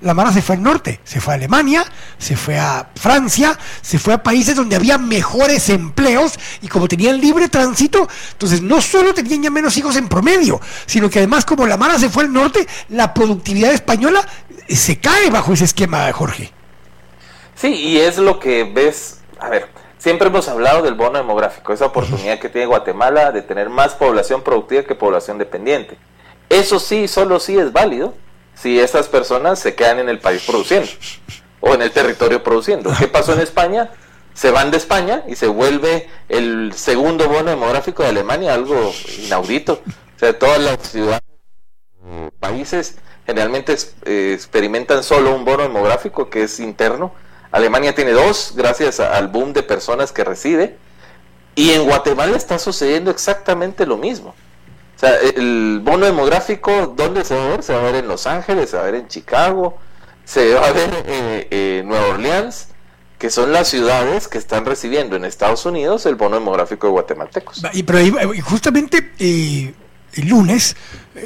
La 0.00 0.14
Mara 0.14 0.32
se 0.32 0.42
fue 0.42 0.56
al 0.56 0.62
norte, 0.62 1.00
se 1.04 1.20
fue 1.20 1.34
a 1.34 1.36
Alemania, 1.36 1.84
se 2.18 2.36
fue 2.36 2.58
a 2.58 2.90
Francia, 2.94 3.58
se 3.80 3.98
fue 3.98 4.12
a 4.12 4.22
países 4.22 4.54
donde 4.54 4.76
había 4.76 4.98
mejores 4.98 5.68
empleos 5.70 6.34
y 6.60 6.68
como 6.68 6.88
tenían 6.88 7.20
libre 7.20 7.48
tránsito, 7.48 8.06
entonces 8.32 8.60
no 8.60 8.80
solo 8.80 9.14
tenían 9.14 9.42
ya 9.42 9.50
menos 9.50 9.76
hijos 9.76 9.96
en 9.96 10.08
promedio, 10.08 10.60
sino 10.86 11.08
que 11.08 11.20
además 11.20 11.44
como 11.44 11.66
la 11.66 11.76
Mara 11.76 11.98
se 11.98 12.10
fue 12.10 12.24
al 12.24 12.32
norte, 12.32 12.66
la 12.90 13.14
productividad 13.14 13.72
española 13.72 14.26
se 14.68 14.98
cae 14.98 15.30
bajo 15.30 15.52
ese 15.52 15.64
esquema, 15.64 16.12
Jorge. 16.12 16.52
Sí, 17.54 17.68
y 17.68 17.98
es 17.98 18.18
lo 18.18 18.40
que 18.40 18.64
ves, 18.64 19.20
a 19.38 19.48
ver, 19.48 19.68
siempre 19.96 20.28
hemos 20.28 20.48
hablado 20.48 20.82
del 20.82 20.94
bono 20.94 21.18
demográfico, 21.18 21.72
esa 21.72 21.86
oportunidad 21.86 22.38
que 22.38 22.48
tiene 22.50 22.66
Guatemala 22.66 23.32
de 23.32 23.42
tener 23.42 23.70
más 23.70 23.94
población 23.94 24.42
productiva 24.42 24.82
que 24.82 24.94
población 24.94 25.38
dependiente. 25.38 25.96
Eso 26.50 26.78
sí, 26.78 27.08
solo 27.08 27.40
sí 27.40 27.56
es 27.56 27.72
válido 27.72 28.14
si 28.54 28.78
esas 28.78 29.08
personas 29.08 29.58
se 29.58 29.74
quedan 29.74 29.98
en 29.98 30.08
el 30.08 30.18
país 30.18 30.42
produciendo 30.46 30.88
o 31.60 31.74
en 31.74 31.82
el 31.82 31.90
territorio 31.90 32.42
produciendo. 32.42 32.92
¿Qué 32.98 33.08
pasó 33.08 33.32
en 33.32 33.40
España? 33.40 33.90
Se 34.34 34.50
van 34.50 34.70
de 34.70 34.76
España 34.76 35.22
y 35.28 35.36
se 35.36 35.46
vuelve 35.46 36.08
el 36.28 36.72
segundo 36.74 37.28
bono 37.28 37.50
demográfico 37.50 38.02
de 38.02 38.08
Alemania, 38.10 38.54
algo 38.54 38.92
inaudito. 39.18 39.80
O 40.16 40.18
sea, 40.18 40.38
todas 40.38 40.60
las 40.60 40.78
ciudades, 40.88 41.22
países 42.38 42.96
generalmente 43.26 43.76
experimentan 44.04 45.02
solo 45.02 45.34
un 45.34 45.44
bono 45.44 45.62
demográfico 45.62 46.28
que 46.28 46.42
es 46.42 46.60
interno. 46.60 47.14
Alemania 47.50 47.94
tiene 47.94 48.10
dos, 48.10 48.52
gracias 48.56 49.00
al 49.00 49.28
boom 49.28 49.52
de 49.52 49.62
personas 49.62 50.12
que 50.12 50.24
reside. 50.24 50.76
Y 51.54 51.70
en 51.70 51.84
Guatemala 51.84 52.36
está 52.36 52.58
sucediendo 52.58 53.10
exactamente 53.10 53.86
lo 53.86 53.96
mismo. 53.96 54.34
El 55.36 55.80
bono 55.82 56.06
demográfico, 56.06 56.94
¿dónde 56.96 57.24
se 57.24 57.34
va 57.34 57.44
a 57.44 57.48
ver? 57.48 57.62
Se 57.62 57.72
va 57.72 57.80
a 57.80 57.82
ver 57.82 57.96
en 57.96 58.08
Los 58.08 58.26
Ángeles, 58.26 58.70
se 58.70 58.76
va 58.76 58.82
a 58.82 58.86
ver 58.86 58.96
en 58.96 59.08
Chicago, 59.08 59.78
se 60.24 60.54
va 60.54 60.66
a 60.66 60.72
ver 60.72 61.46
en 61.50 61.88
Nueva 61.88 62.08
Orleans, 62.08 62.68
que 63.18 63.30
son 63.30 63.52
las 63.52 63.68
ciudades 63.68 64.28
que 64.28 64.38
están 64.38 64.64
recibiendo 64.64 65.16
en 65.16 65.24
Estados 65.24 65.64
Unidos 65.66 66.06
el 66.06 66.14
bono 66.14 66.36
demográfico 66.36 66.86
de 66.86 66.92
guatemaltecos. 66.92 67.62
Y 67.72 67.82
pero 67.82 67.98
justamente 68.42 69.12
eh, 69.18 69.72
el 70.14 70.28
lunes 70.28 70.76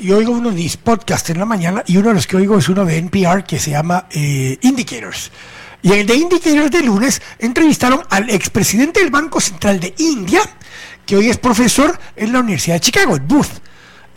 yo 0.03 0.19
oigo 0.19 0.33
uno 0.33 0.51
de 0.51 0.57
mis 0.57 0.77
podcasts 0.77 1.31
en 1.31 1.39
la 1.39 1.45
mañana 1.45 1.83
y 1.87 1.97
uno 1.97 2.09
de 2.09 2.15
los 2.15 2.27
que 2.27 2.37
oigo 2.37 2.59
es 2.59 2.69
uno 2.69 2.85
de 2.85 2.99
NPR 2.99 3.45
que 3.45 3.59
se 3.59 3.71
llama 3.71 4.07
eh, 4.11 4.59
Indicators. 4.61 5.31
Y 5.83 5.93
en 5.93 6.01
el 6.01 6.07
de 6.07 6.15
Indicators 6.17 6.71
de 6.71 6.83
lunes 6.83 7.23
entrevistaron 7.39 8.03
al 8.11 8.29
expresidente 8.31 9.01
del 9.01 9.11
Banco 9.11 9.41
Central 9.41 9.81
de 9.81 9.95
India, 9.99 10.41
que 11.07 11.17
hoy 11.17 11.31
es 11.31 11.39
profesor 11.39 11.99
en 12.17 12.33
la 12.33 12.41
Universidad 12.41 12.77
de 12.77 12.81
Chicago, 12.81 13.17
Booth. 13.23 13.63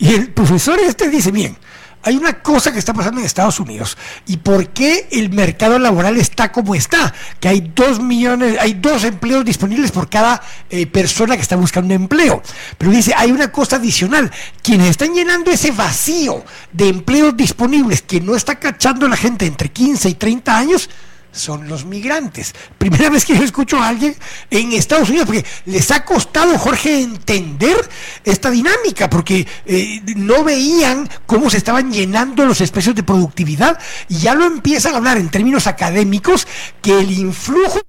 Y 0.02 0.14
el 0.14 0.32
profesor 0.32 0.80
este 0.80 1.08
dice, 1.08 1.30
bien, 1.30 1.56
hay 2.02 2.16
una 2.16 2.42
cosa 2.42 2.72
que 2.72 2.80
está 2.80 2.92
pasando 2.92 3.20
en 3.20 3.26
Estados 3.26 3.60
Unidos 3.60 3.96
y 4.26 4.38
por 4.38 4.70
qué 4.70 5.06
el 5.12 5.30
mercado 5.30 5.78
laboral 5.78 6.16
está 6.16 6.50
como 6.50 6.74
está, 6.74 7.14
que 7.38 7.46
hay 7.46 7.72
dos 7.72 8.00
millones, 8.00 8.56
hay 8.58 8.74
dos 8.74 9.04
empleos 9.04 9.44
disponibles 9.44 9.92
por 9.92 10.10
cada 10.10 10.42
eh, 10.70 10.88
persona 10.88 11.36
que 11.36 11.42
está 11.42 11.54
buscando 11.54 11.94
empleo. 11.94 12.42
Pero 12.78 12.90
dice, 12.90 13.14
hay 13.16 13.30
una 13.30 13.52
cosa 13.52 13.76
adicional, 13.76 14.32
quienes 14.60 14.90
están 14.90 15.14
llenando 15.14 15.52
ese 15.52 15.70
vacío 15.70 16.44
de 16.72 16.88
empleos 16.88 17.36
disponibles 17.36 18.02
que 18.02 18.20
no 18.20 18.34
está 18.34 18.58
cachando 18.58 19.06
la 19.06 19.16
gente 19.16 19.46
entre 19.46 19.70
15 19.70 20.08
y 20.08 20.14
30 20.14 20.58
años, 20.58 20.90
son 21.32 21.68
los 21.68 21.84
migrantes. 21.84 22.54
Primera 22.78 23.10
vez 23.10 23.24
que 23.24 23.36
yo 23.36 23.42
escucho 23.42 23.78
a 23.78 23.88
alguien 23.88 24.14
en 24.50 24.72
Estados 24.72 25.08
Unidos, 25.08 25.26
porque 25.26 25.44
les 25.66 25.90
ha 25.90 26.04
costado, 26.04 26.56
Jorge, 26.58 27.00
entender 27.00 27.76
esta 28.24 28.50
dinámica, 28.50 29.10
porque 29.10 29.46
eh, 29.66 30.02
no 30.16 30.44
veían 30.44 31.08
cómo 31.26 31.50
se 31.50 31.56
estaban 31.56 31.92
llenando 31.92 32.44
los 32.44 32.60
espacios 32.60 32.94
de 32.94 33.02
productividad 33.02 33.78
y 34.08 34.18
ya 34.18 34.34
lo 34.34 34.44
empiezan 34.44 34.94
a 34.94 34.98
hablar 34.98 35.16
en 35.16 35.30
términos 35.30 35.66
académicos 35.66 36.46
que 36.80 37.00
el 37.00 37.10
influjo, 37.10 37.80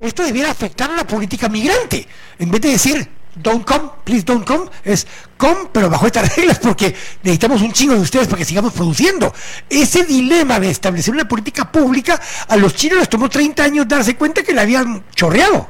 esto 0.00 0.22
debiera 0.22 0.50
afectar 0.50 0.90
a 0.90 0.96
la 0.96 1.06
política 1.06 1.48
migrante, 1.48 2.06
en 2.38 2.50
vez 2.50 2.60
de 2.60 2.70
decir 2.70 3.08
don't 3.36 3.64
come, 3.64 3.90
please 4.04 4.24
don't 4.24 4.46
come, 4.46 4.68
es 4.84 5.06
come, 5.36 5.68
pero 5.72 5.88
bajo 5.90 6.06
estas 6.06 6.34
reglas, 6.36 6.58
porque 6.58 6.94
necesitamos 7.22 7.62
un 7.62 7.72
chingo 7.72 7.94
de 7.94 8.00
ustedes 8.00 8.26
para 8.26 8.38
que 8.38 8.44
sigamos 8.44 8.72
produciendo. 8.72 9.32
Ese 9.68 10.04
dilema 10.04 10.58
de 10.58 10.70
establecer 10.70 11.14
una 11.14 11.28
política 11.28 11.70
pública, 11.70 12.20
a 12.48 12.56
los 12.56 12.74
chinos 12.74 12.98
les 12.98 13.08
tomó 13.08 13.28
30 13.28 13.62
años 13.62 13.88
darse 13.88 14.16
cuenta 14.16 14.42
que 14.42 14.52
la 14.52 14.62
habían 14.62 15.04
chorreado. 15.14 15.68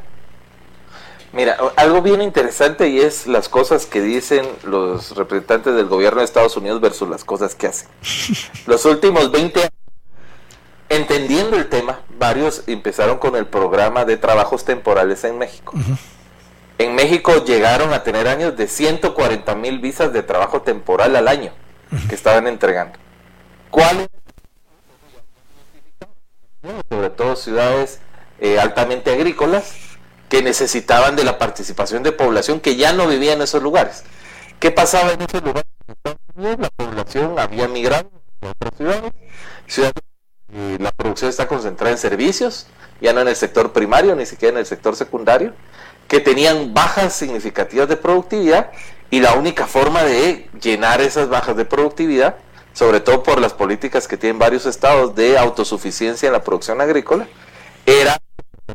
Mira, 1.33 1.59
algo 1.77 2.01
bien 2.01 2.23
interesante 2.23 2.89
y 2.89 3.01
es 3.01 3.27
las 3.27 3.51
cosas 3.51 3.85
que 3.85 4.01
dicen 4.01 4.47
los 4.65 5.15
representantes 5.17 5.75
del 5.75 5.85
gobierno 5.85 6.21
de 6.21 6.25
Estados 6.25 6.57
Unidos 6.57 6.81
versus 6.81 7.11
las 7.11 7.25
cosas 7.25 7.55
que 7.55 7.67
hacen. 7.67 7.89
Los 8.67 8.87
últimos 8.87 9.31
20 9.31 9.61
años, 9.61 9.73
entendiendo 10.89 11.59
el 11.59 11.69
tema, 11.69 12.01
varios 12.19 12.63
empezaron 12.67 13.19
con 13.19 13.37
el 13.37 13.47
programa 13.47 14.07
de 14.07 14.17
trabajos 14.17 14.65
temporales 14.65 15.25
en 15.25 15.37
México. 15.37 15.75
En 16.79 16.95
México 16.95 17.45
llegaron 17.45 17.93
a 17.95 18.03
tener 18.03 18.29
años 18.29 18.57
de 18.57 18.69
140 18.69 19.55
mil 19.55 19.79
visas 19.79 20.13
de 20.13 20.23
trabajo 20.23 20.63
temporal 20.63 21.17
al 21.17 21.27
año 21.27 21.53
que 22.09 22.15
estaban 22.15 22.47
entregando. 22.47 22.99
¿Cuáles? 23.71 24.09
Sobre 26.91 27.11
todo 27.11 27.37
ciudades 27.37 28.01
eh, 28.41 28.59
altamente 28.59 29.11
agrícolas 29.11 29.75
que 30.29 30.43
necesitaban 30.43 31.17
de 31.17 31.25
la 31.25 31.39
participación 31.39 32.03
de 32.03 32.13
población 32.13 32.61
que 32.61 32.77
ya 32.77 32.93
no 32.93 33.07
vivía 33.07 33.33
en 33.33 33.41
esos 33.41 33.63
lugares. 33.63 34.05
¿Qué 34.61 34.71
pasaba 34.71 35.13
en 35.13 35.23
esos 35.23 35.43
lugares? 35.43 35.65
La 36.35 36.69
población 36.77 37.39
había 37.39 37.69
migrado 37.69 38.11
a 38.43 38.49
otras 38.49 38.77
ciudades. 38.77 39.13
ciudades 39.67 39.95
eh, 40.53 40.77
la 40.79 40.91
producción 40.93 41.31
está 41.31 41.49
concentrada 41.49 41.93
en 41.93 41.99
servicios, 41.99 42.67
ya 43.01 43.13
no 43.13 43.21
en 43.21 43.29
el 43.29 43.37
sector 43.37 43.73
primario, 43.73 44.15
ni 44.15 44.27
siquiera 44.27 44.53
en 44.53 44.59
el 44.59 44.67
sector 44.67 44.95
secundario 44.95 45.55
que 46.09 46.21
tenían 46.21 46.73
bajas 46.75 47.15
significativas 47.15 47.89
de 47.89 47.97
productividad 47.97 48.71
y 49.11 49.21
la 49.21 49.35
única 49.35 49.67
forma 49.67 50.03
de 50.05 50.49
llenar 50.61 51.01
esas 51.01 51.29
bajas 51.29 51.57
de 51.57 51.65
productividad, 51.65 52.37
sobre 52.73 53.01
todo 53.01 53.23
por 53.23 53.41
las 53.41 53.53
políticas 53.55 54.07
que 54.07 54.17
tienen 54.17 54.39
varios 54.39 54.67
estados 54.67 55.15
de 55.15 55.39
autosuficiencia 55.39 56.27
en 56.27 56.33
la 56.33 56.43
producción 56.43 56.81
agrícola, 56.81 57.27
era 57.85 58.19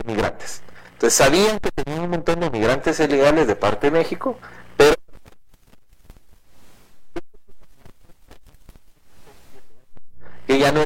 migrantes. 0.06 0.62
Entonces 0.94 1.18
sabían 1.18 1.60
que 1.60 1.72
tenían 1.72 2.04
un 2.04 2.10
montón 2.12 2.40
de 2.40 2.50
migrantes 2.50 3.00
ilegales 3.00 3.48
de 3.48 3.56
parte 3.56 3.88
de 3.88 3.92
México, 3.92 4.38
pero 4.78 4.96
que 10.48 10.60
ya 10.60 10.72
no 10.72 10.86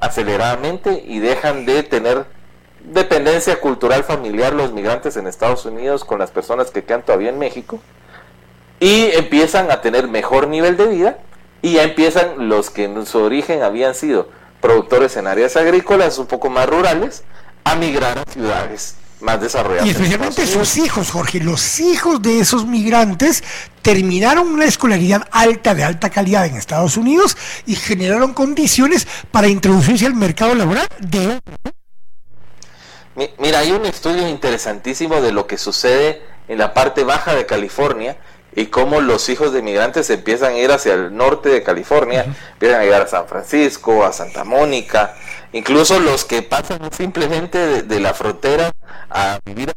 aceleradamente 0.00 1.02
y 1.06 1.18
dejan 1.18 1.66
de 1.66 1.82
tener 1.82 2.26
dependencia 2.80 3.60
cultural 3.60 4.04
familiar 4.04 4.52
los 4.52 4.72
migrantes 4.72 5.16
en 5.16 5.26
Estados 5.26 5.64
Unidos 5.66 6.04
con 6.04 6.18
las 6.18 6.30
personas 6.30 6.70
que 6.70 6.84
quedan 6.84 7.02
todavía 7.02 7.30
en 7.30 7.38
México 7.38 7.80
y 8.80 9.10
empiezan 9.12 9.70
a 9.70 9.80
tener 9.80 10.08
mejor 10.08 10.48
nivel 10.48 10.76
de 10.76 10.86
vida 10.86 11.18
y 11.62 11.74
ya 11.74 11.82
empiezan 11.82 12.48
los 12.48 12.70
que 12.70 12.84
en 12.84 13.04
su 13.06 13.18
origen 13.18 13.62
habían 13.62 13.94
sido 13.94 14.28
productores 14.60 15.16
en 15.16 15.26
áreas 15.26 15.56
agrícolas 15.56 16.18
un 16.18 16.26
poco 16.26 16.50
más 16.50 16.68
rurales 16.68 17.24
a 17.64 17.74
migrar 17.74 18.18
a 18.18 18.24
ciudades 18.30 18.96
más 19.20 19.40
desarrolladas. 19.40 19.86
Y 19.86 19.90
especialmente 19.90 20.46
sus 20.46 20.76
hijos, 20.76 21.10
Jorge, 21.10 21.40
los 21.40 21.80
hijos 21.80 22.22
de 22.22 22.40
esos 22.40 22.66
migrantes 22.66 23.42
terminaron 23.82 24.48
una 24.48 24.64
escolaridad 24.64 25.26
alta, 25.30 25.74
de 25.74 25.84
alta 25.84 26.10
calidad 26.10 26.46
en 26.46 26.56
Estados 26.56 26.96
Unidos 26.96 27.36
y 27.66 27.74
generaron 27.74 28.34
condiciones 28.34 29.06
para 29.30 29.48
introducirse 29.48 30.06
al 30.06 30.14
mercado 30.14 30.54
laboral 30.54 30.86
de... 31.00 31.40
Mira, 33.38 33.58
hay 33.58 33.72
un 33.72 33.84
estudio 33.84 34.28
interesantísimo 34.28 35.20
de 35.20 35.32
lo 35.32 35.46
que 35.46 35.58
sucede 35.58 36.22
en 36.46 36.58
la 36.58 36.72
parte 36.72 37.02
baja 37.02 37.34
de 37.34 37.46
California 37.46 38.16
y 38.58 38.66
cómo 38.66 39.00
los 39.00 39.28
hijos 39.28 39.52
de 39.52 39.62
migrantes 39.62 40.10
empiezan 40.10 40.54
a 40.54 40.58
ir 40.58 40.72
hacia 40.72 40.94
el 40.94 41.16
norte 41.16 41.48
de 41.48 41.62
California, 41.62 42.24
empiezan 42.54 42.80
a 42.80 42.84
llegar 42.84 43.02
a 43.02 43.06
San 43.06 43.28
Francisco, 43.28 44.04
a 44.04 44.12
Santa 44.12 44.42
Mónica, 44.42 45.14
incluso 45.52 46.00
los 46.00 46.24
que 46.24 46.42
pasan 46.42 46.90
simplemente 46.90 47.84
de, 47.84 48.00
la 48.00 48.14
frontera 48.14 48.72
a 49.10 49.38
vivir 49.44 49.72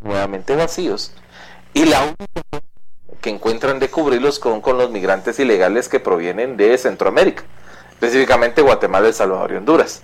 nuevamente 0.00 0.56
vacíos. 0.56 1.12
Y 1.74 1.84
la 1.84 2.04
única 2.04 2.62
que 3.20 3.28
encuentran 3.28 3.78
de 3.80 3.90
cubrirlos 3.90 4.38
con, 4.38 4.62
con 4.62 4.78
los 4.78 4.90
migrantes 4.90 5.38
ilegales 5.38 5.90
que 5.90 6.00
provienen 6.00 6.56
de 6.56 6.78
Centroamérica 6.78 7.44
específicamente 8.00 8.62
Guatemala, 8.62 9.08
El 9.08 9.14
Salvador 9.14 9.52
y 9.52 9.56
Honduras. 9.56 10.02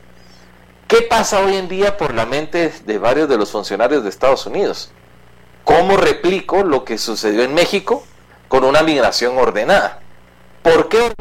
¿Qué 0.86 1.00
pasa 1.00 1.40
hoy 1.40 1.56
en 1.56 1.66
día 1.66 1.96
por 1.96 2.12
la 2.12 2.26
mente 2.26 2.70
de 2.84 2.98
varios 2.98 3.26
de 3.26 3.38
los 3.38 3.50
funcionarios 3.50 4.02
de 4.02 4.10
Estados 4.10 4.44
Unidos? 4.44 4.90
¿Cómo 5.64 5.96
replico 5.96 6.62
lo 6.62 6.84
que 6.84 6.98
sucedió 6.98 7.42
en 7.42 7.54
México 7.54 8.04
con 8.48 8.64
una 8.64 8.82
migración 8.82 9.38
ordenada? 9.38 10.00
¿Por 10.62 10.90
qué 10.90 11.14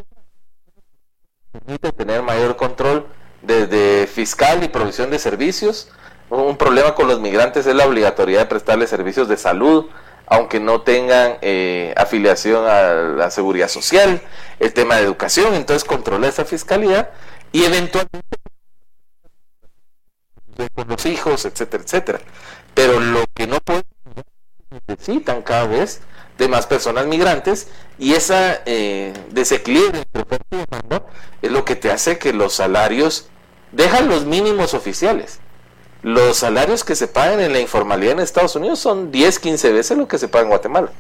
permite 1.53 1.93
tener 1.93 2.21
mayor 2.21 2.57
control 2.57 3.07
desde 3.41 4.05
fiscal 4.05 4.61
y 4.61 4.67
provisión 4.67 5.09
de 5.09 5.19
servicios? 5.19 5.89
Un 6.29 6.57
problema 6.57 6.93
con 6.93 7.07
los 7.07 7.21
migrantes 7.21 7.65
es 7.67 7.75
la 7.75 7.87
obligatoriedad 7.87 8.41
de 8.41 8.47
prestarles 8.47 8.89
servicios 8.89 9.29
de 9.29 9.37
salud, 9.37 9.85
aunque 10.27 10.59
no 10.59 10.81
tengan 10.81 11.37
eh, 11.41 11.93
afiliación 11.97 12.65
a 12.67 12.93
la 12.93 13.31
seguridad 13.31 13.67
social, 13.67 14.21
el 14.59 14.73
tema 14.73 14.95
de 14.95 15.03
educación, 15.03 15.53
entonces 15.53 15.83
controla 15.83 16.27
esa 16.27 16.45
fiscalidad 16.45 17.09
y 17.51 17.63
eventualmente 17.65 18.37
con 20.73 20.87
los 20.87 21.05
hijos, 21.05 21.45
etcétera, 21.45 21.83
etcétera. 21.83 22.19
Pero 22.73 22.99
lo 22.99 23.25
que 23.33 23.47
no 23.47 23.59
pueden 23.59 23.83
necesitan 24.87 25.41
cada 25.41 25.67
vez 25.67 26.01
de 26.37 26.47
más 26.47 26.67
personas 26.67 27.05
migrantes 27.05 27.69
y 27.97 28.13
esa 28.13 28.61
eh, 28.65 29.13
desequilibrio 29.31 30.03
es 31.41 31.51
lo 31.51 31.65
que 31.65 31.75
te 31.75 31.91
hace 31.91 32.17
que 32.17 32.33
los 32.33 32.53
salarios 32.53 33.27
dejan 33.71 34.09
los 34.09 34.25
mínimos 34.25 34.73
oficiales. 34.73 35.39
Los 36.05 36.37
salarios 36.37 36.83
que 36.83 36.95
se 36.95 37.07
pagan 37.07 37.39
en 37.39 37.51
la 37.51 37.59
informalidad 37.59 38.13
en 38.13 38.19
Estados 38.19 38.55
Unidos 38.55 38.77
son 38.77 39.11
10, 39.11 39.39
15 39.39 39.71
veces 39.71 39.97
lo 39.97 40.07
que 40.07 40.19
se 40.19 40.27
paga 40.27 40.43
en 40.43 40.49
Guatemala. 40.49 40.91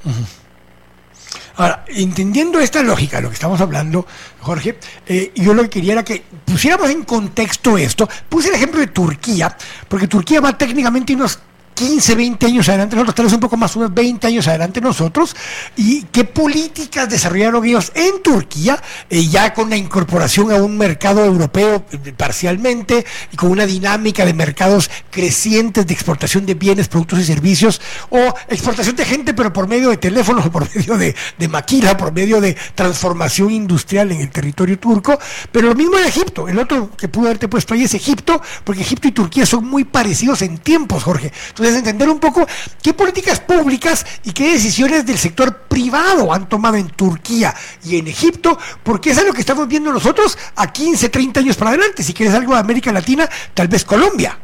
Ahora, 1.57 1.85
entendiendo 1.89 2.59
esta 2.59 2.81
lógica, 2.81 3.21
lo 3.21 3.29
que 3.29 3.35
estamos 3.35 3.61
hablando, 3.61 4.07
Jorge, 4.41 4.79
eh, 5.05 5.31
yo 5.35 5.53
lo 5.53 5.61
que 5.61 5.69
quería 5.69 5.93
era 5.93 6.03
que 6.03 6.23
pusiéramos 6.43 6.89
en 6.89 7.03
contexto 7.03 7.77
esto. 7.77 8.09
Puse 8.27 8.49
el 8.49 8.55
ejemplo 8.55 8.79
de 8.79 8.87
Turquía, 8.87 9.55
porque 9.87 10.07
Turquía 10.07 10.41
va 10.41 10.57
técnicamente 10.57 11.13
unos 11.13 11.37
15, 11.75 12.15
20 12.15 12.45
años 12.45 12.69
adelante, 12.69 12.95
nosotros 12.95 13.15
tal 13.15 13.35
un 13.35 13.41
poco 13.41 13.57
más, 13.57 13.75
unos 13.75 13.93
20 13.93 14.27
años 14.27 14.47
adelante 14.47 14.79
nosotros, 14.79 15.35
y 15.75 16.03
qué 16.03 16.23
políticas 16.23 17.09
desarrollaron 17.09 17.65
ellos 17.65 17.91
en 17.93 18.23
Turquía, 18.23 18.81
eh, 19.09 19.27
ya 19.27 19.53
con 19.53 19.69
la 19.69 19.75
incorporación 19.75 20.51
a 20.51 20.55
un 20.55 20.77
mercado 20.77 21.23
europeo 21.23 21.85
eh, 21.91 22.13
parcialmente, 22.15 23.05
y 23.31 23.35
con 23.35 23.51
una 23.51 23.65
dinámica 23.65 24.25
de 24.25 24.33
mercados 24.33 24.89
crecientes 25.11 25.85
de 25.85 25.93
exportación 25.93 26.45
de 26.45 26.53
bienes, 26.53 26.87
productos 26.87 27.19
y 27.19 27.25
servicios, 27.25 27.81
o 28.09 28.33
exportación 28.47 28.95
de 28.95 29.05
gente, 29.05 29.33
pero 29.33 29.51
por 29.51 29.67
medio 29.67 29.89
de 29.89 29.97
teléfonos, 29.97 30.49
por 30.55 30.73
medio 30.73 30.97
de, 30.97 31.13
de 31.37 31.47
maquila, 31.49 31.97
por 31.97 32.13
medio 32.13 32.39
de 32.39 32.55
transformación 32.73 33.51
industrial 33.51 34.13
en 34.13 34.21
el 34.21 34.29
territorio 34.29 34.79
turco, 34.79 35.19
pero 35.51 35.67
lo 35.67 35.75
mismo 35.75 35.97
en 35.97 36.05
Egipto, 36.05 36.47
el 36.47 36.57
otro 36.57 36.91
que 36.95 37.09
pudo 37.09 37.25
haberte 37.25 37.49
puesto 37.49 37.73
ahí 37.73 37.83
es 37.83 37.93
Egipto, 37.93 38.41
porque 38.63 38.81
Egipto 38.81 39.09
y 39.09 39.11
Turquía 39.11 39.45
son 39.45 39.65
muy 39.65 39.83
parecidos 39.83 40.41
en 40.41 40.57
tiempos, 40.57 41.03
Jorge. 41.03 41.33
Entonces, 41.49 41.64
entender 41.73 42.09
un 42.09 42.19
poco 42.19 42.45
qué 42.81 42.93
políticas 42.93 43.39
públicas 43.39 44.05
y 44.23 44.33
qué 44.33 44.51
decisiones 44.53 45.05
del 45.05 45.17
sector 45.17 45.63
privado 45.67 46.31
han 46.33 46.47
tomado 46.47 46.75
en 46.75 46.89
Turquía 46.89 47.55
y 47.83 47.97
en 47.97 48.07
Egipto, 48.07 48.57
porque 48.83 49.11
eso 49.11 49.21
es 49.21 49.27
lo 49.27 49.33
que 49.33 49.41
estamos 49.41 49.67
viendo 49.67 49.91
nosotros 49.91 50.37
a 50.55 50.71
15, 50.71 51.09
30 51.09 51.39
años 51.39 51.55
para 51.57 51.71
adelante. 51.71 52.03
Si 52.03 52.13
quieres 52.13 52.35
algo 52.35 52.53
de 52.53 52.59
América 52.59 52.91
Latina, 52.91 53.29
tal 53.53 53.67
vez 53.67 53.83
Colombia. 53.83 54.37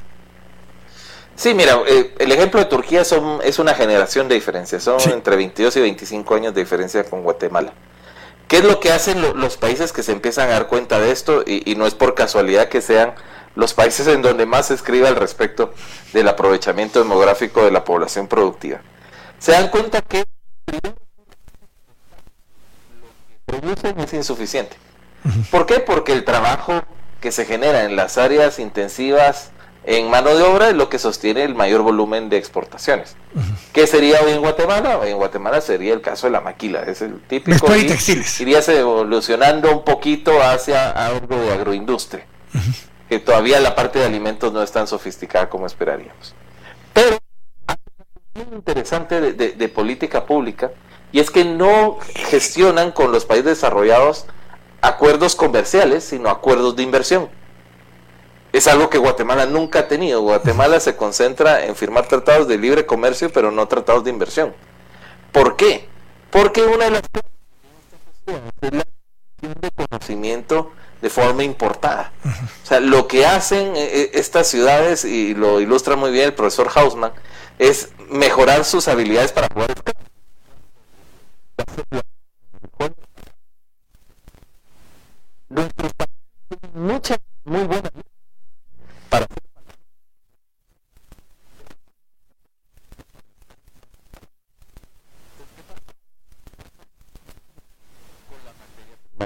Sí, 1.35 1.53
mira, 1.53 1.80
eh, 1.88 2.14
el 2.19 2.31
ejemplo 2.31 2.60
de 2.60 2.65
Turquía 2.65 3.03
son, 3.03 3.39
es 3.43 3.60
una 3.60 3.73
generación 3.73 4.27
de 4.27 4.35
diferencia, 4.35 4.80
son 4.80 4.99
entre 5.11 5.35
22 5.35 5.76
y 5.77 5.81
25 5.81 6.35
años 6.35 6.53
de 6.53 6.61
diferencia 6.61 7.03
con 7.03 7.23
Guatemala. 7.23 7.73
¿Qué 8.48 8.57
es 8.57 8.64
lo 8.64 8.80
que 8.80 8.91
hacen 8.91 9.22
los 9.39 9.57
países 9.57 9.93
que 9.93 10.03
se 10.03 10.11
empiezan 10.11 10.49
a 10.49 10.53
dar 10.53 10.68
cuenta 10.68 10.99
de 10.99 11.11
esto? 11.11 11.43
y 11.48 11.76
no 11.76 11.88
es 11.88 11.95
por 11.95 12.15
casualidad 12.15 12.68
que 12.68 12.81
sean 12.81 13.14
los 13.56 13.73
países 13.73 14.07
en 14.07 14.22
donde 14.22 14.45
más 14.45 14.68
se 14.68 14.73
escribe 14.73 15.07
al 15.07 15.15
respecto 15.15 15.73
del 16.14 16.28
aprovechamiento 16.28 16.99
demográfico 16.99 17.64
de 17.64 17.72
la 17.72 17.84
población 17.84 18.28
productiva. 18.28 18.82
Se 19.40 19.52
dan 19.52 19.69
cuenta 19.69 20.02
que 20.02 20.23
lo 20.72 20.80
que 20.80 20.94
producen 23.45 23.99
es 23.99 24.14
insuficiente. 24.14 24.78
¿Por 25.49 25.65
qué? 25.65 25.80
Porque 25.80 26.14
el 26.14 26.23
trabajo 26.23 26.84
que 27.19 27.32
se 27.32 27.45
genera 27.45 27.84
en 27.84 27.95
las 27.95 28.18
áreas 28.18 28.60
intensivas 28.60 29.52
en 29.84 30.10
mano 30.10 30.36
de 30.36 30.44
obra 30.44 30.69
es 30.69 30.76
lo 30.76 30.90
que 30.90 30.99
sostiene 30.99 31.44
el 31.44 31.56
mayor 31.56 31.82
volumen 31.82 32.30
de 32.30 32.38
exportaciones. 32.38 33.15
¿Qué 33.73 33.88
sería 33.88 34.22
hoy 34.22 34.32
en 34.32 34.41
Guatemala? 34.41 34.99
Hoy 34.99 35.10
en 35.10 35.18
Guatemala 35.18 35.60
sería 35.61 35.94
el 35.94 36.02
caso 36.02 36.28
de 36.28 36.34
la 36.34 36.41
maquila, 36.41 36.84
es 36.84 37.02
el 37.02 37.19
típico. 37.22 37.76
Y 37.76 37.88
textiles. 37.88 38.40
Iría 38.41 38.60
evolucionando 38.60 39.72
un 39.72 39.84
poquito 39.84 40.41
hacia 40.41 40.91
algo 40.91 41.36
de 41.36 41.52
agroindustria 41.52 42.26
que 43.12 43.20
todavía 43.20 43.60
la 43.60 43.76
parte 43.76 44.00
de 44.00 44.06
alimentos 44.06 44.54
no 44.54 44.64
es 44.64 44.72
tan 44.72 44.88
sofisticada 44.88 45.50
como 45.50 45.68
esperaríamos. 45.68 46.34
Pero 46.94 47.18
muy 48.36 48.56
interesante 48.56 49.34
de, 49.34 49.68
política 49.68 50.26
pública 50.26 50.72
y 51.12 51.20
es 51.20 51.30
que 51.30 51.44
no 51.44 51.98
gestionan 52.00 52.94
con 52.94 53.12
los 53.12 53.26
países 53.26 53.48
desarrollados 53.48 54.28
acuerdos 54.80 55.36
comerciales, 55.36 56.06
sino 56.06 56.30
acuerdos 56.30 56.78
de 56.78 56.84
inversión. 56.84 57.30
Es 58.54 58.70
algo 58.70 58.90
que 58.90 58.98
Guatemala 58.98 59.46
nunca 59.46 59.80
ha 59.80 59.88
tenido. 59.90 60.22
Guatemala 60.22 60.80
se 60.80 60.96
concentra 60.96 61.66
en 61.66 61.76
firmar 61.76 62.08
tratados 62.08 62.48
de 62.48 62.58
libre 62.58 62.86
comercio, 62.86 63.30
pero 63.34 63.52
no 63.52 63.68
tratados 63.68 64.06
de 64.06 64.10
inversión. 64.10 64.54
¿Por 65.34 65.58
qué? 65.58 65.90
Porque 66.30 66.64
una 66.64 66.86
de 66.86 66.92
las 66.92 67.02
es 68.62 68.72
la 68.72 68.86
de 69.42 69.72
conocimiento 69.72 70.72
de 71.02 71.10
forma 71.10 71.44
importada. 71.44 72.11
O 72.64 72.65
sea, 72.65 72.80
lo 72.80 73.07
que 73.07 73.26
hacen 73.26 73.76
eh, 73.76 74.02
eh, 74.02 74.11
estas 74.14 74.48
ciudades, 74.48 75.03
y 75.06 75.34
lo 75.34 75.60
ilustra 75.60 75.95
muy 75.95 76.11
bien 76.11 76.26
el 76.26 76.34
profesor 76.34 76.69
Hausman, 76.73 77.11
es 77.57 77.90
mejorar 78.10 78.65
sus 78.65 78.88
habilidades 78.88 79.32
para 79.32 79.48
jugar 79.53 79.72
mucha 86.73 87.18
muy 87.44 87.64
buena 87.64 87.91
para 89.10 89.28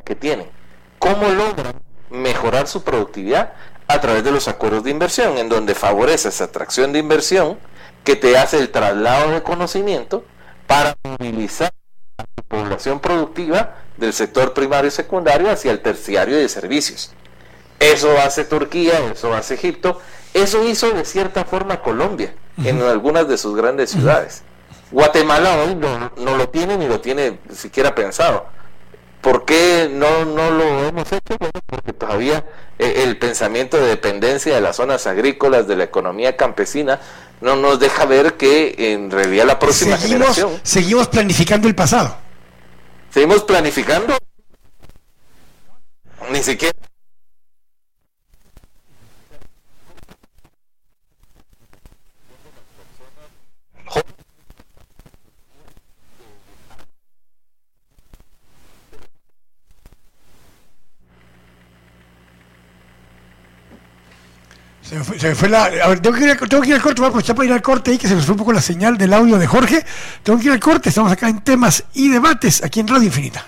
que 0.04 0.16
tienen 0.16 0.55
¿Cómo 1.06 1.30
logran 1.30 1.76
mejorar 2.10 2.68
su 2.68 2.84
productividad? 2.84 3.54
A 3.88 4.02
través 4.02 4.24
de 4.24 4.32
los 4.32 4.48
acuerdos 4.48 4.84
de 4.84 4.90
inversión, 4.90 5.38
en 5.38 5.50
donde 5.50 5.76
favorece 5.76 6.30
esa 6.30 6.46
atracción 6.46 6.94
de 6.94 6.98
inversión 6.98 7.60
que 8.04 8.16
te 8.16 8.36
hace 8.40 8.58
el 8.58 8.72
traslado 8.72 9.30
de 9.30 9.44
conocimiento 9.44 10.26
para 10.66 10.96
movilizar 11.04 11.72
a 12.18 12.24
la 12.24 12.44
población 12.48 13.00
productiva 13.00 13.76
del 13.98 14.14
sector 14.14 14.56
primario 14.56 14.88
y 14.88 14.92
secundario 14.92 15.52
hacia 15.52 15.72
el 15.72 15.82
terciario 15.84 16.38
de 16.38 16.50
servicios. 16.50 17.12
Eso 17.80 18.18
hace 18.18 18.44
Turquía, 18.44 18.98
eso 19.12 19.32
hace 19.36 19.54
Egipto, 19.54 20.02
eso 20.34 20.64
hizo 20.64 20.90
de 20.90 21.06
cierta 21.06 21.46
forma 21.46 21.84
Colombia 21.84 22.34
en 22.64 22.82
algunas 22.82 23.28
de 23.28 23.38
sus 23.38 23.56
grandes 23.56 23.92
ciudades. 23.92 24.42
Guatemala 24.90 25.66
hoy 25.66 25.76
no, 25.76 26.12
no, 26.18 26.36
lo 26.36 26.50
tiene 26.50 26.78
ni 26.78 26.88
lo 26.88 27.00
tiene 27.00 27.38
siquiera 27.54 27.94
pensado. 27.94 28.48
¿Por 29.26 29.44
qué 29.44 29.90
no, 29.92 30.24
no 30.24 30.52
lo 30.52 30.88
hemos 30.88 31.12
hecho? 31.12 31.36
Bueno, 31.40 31.60
porque 31.66 31.94
todavía 31.94 32.46
eh, 32.78 33.06
el 33.06 33.18
pensamiento 33.18 33.76
de 33.78 33.88
dependencia 33.88 34.54
de 34.54 34.62
las 34.62 34.76
zonas 34.76 35.08
agrícolas, 35.08 35.68
de 35.68 35.76
la 35.76 35.84
economía 35.86 36.38
campesina, 36.38 37.02
no 37.42 37.56
nos 37.56 37.80
deja 37.80 38.06
ver 38.06 38.36
que 38.36 38.76
en 38.78 39.10
realidad 39.10 39.48
la 39.48 39.58
próxima 39.58 39.98
generación... 39.98 40.60
Seguimos 40.62 41.08
planificando 41.08 41.68
el 41.68 41.74
pasado. 41.74 42.16
Seguimos 43.10 43.44
planificando. 43.46 44.16
Ni 46.30 46.44
siquiera 46.44 46.78
Fue, 65.04 65.50
la. 65.50 65.70
Tengo 66.00 66.16
que, 66.16 66.24
ir, 66.24 66.32
al, 66.32 66.38
corte, 66.38 66.56
voy 66.56 66.72
a 66.74 66.78
aprovechar 66.78 67.36
para 67.36 67.46
ir 67.46 67.54
al 67.54 67.62
corte 67.62 67.92
ahí, 67.92 67.98
que 67.98 68.08
se 68.08 68.16
me 68.16 68.22
fue 68.22 68.34
un 68.34 68.40
poco 68.40 68.54
la 68.54 68.62
señal 68.62 68.98
del 68.98 69.14
audio 69.14 69.38
de 69.38 69.48
Jorge. 69.48 69.86
Tengo 70.24 70.40
que 70.40 70.46
ir 70.46 70.52
al 70.52 70.60
corte, 70.60 70.90
estamos 70.90 71.12
acá 71.12 71.28
en 71.28 71.42
temas 71.42 71.84
y 71.94 72.10
debates, 72.10 72.64
aquí 72.64 72.80
en 72.80 72.88
Radio 72.88 73.06
Infinita. 73.06 73.46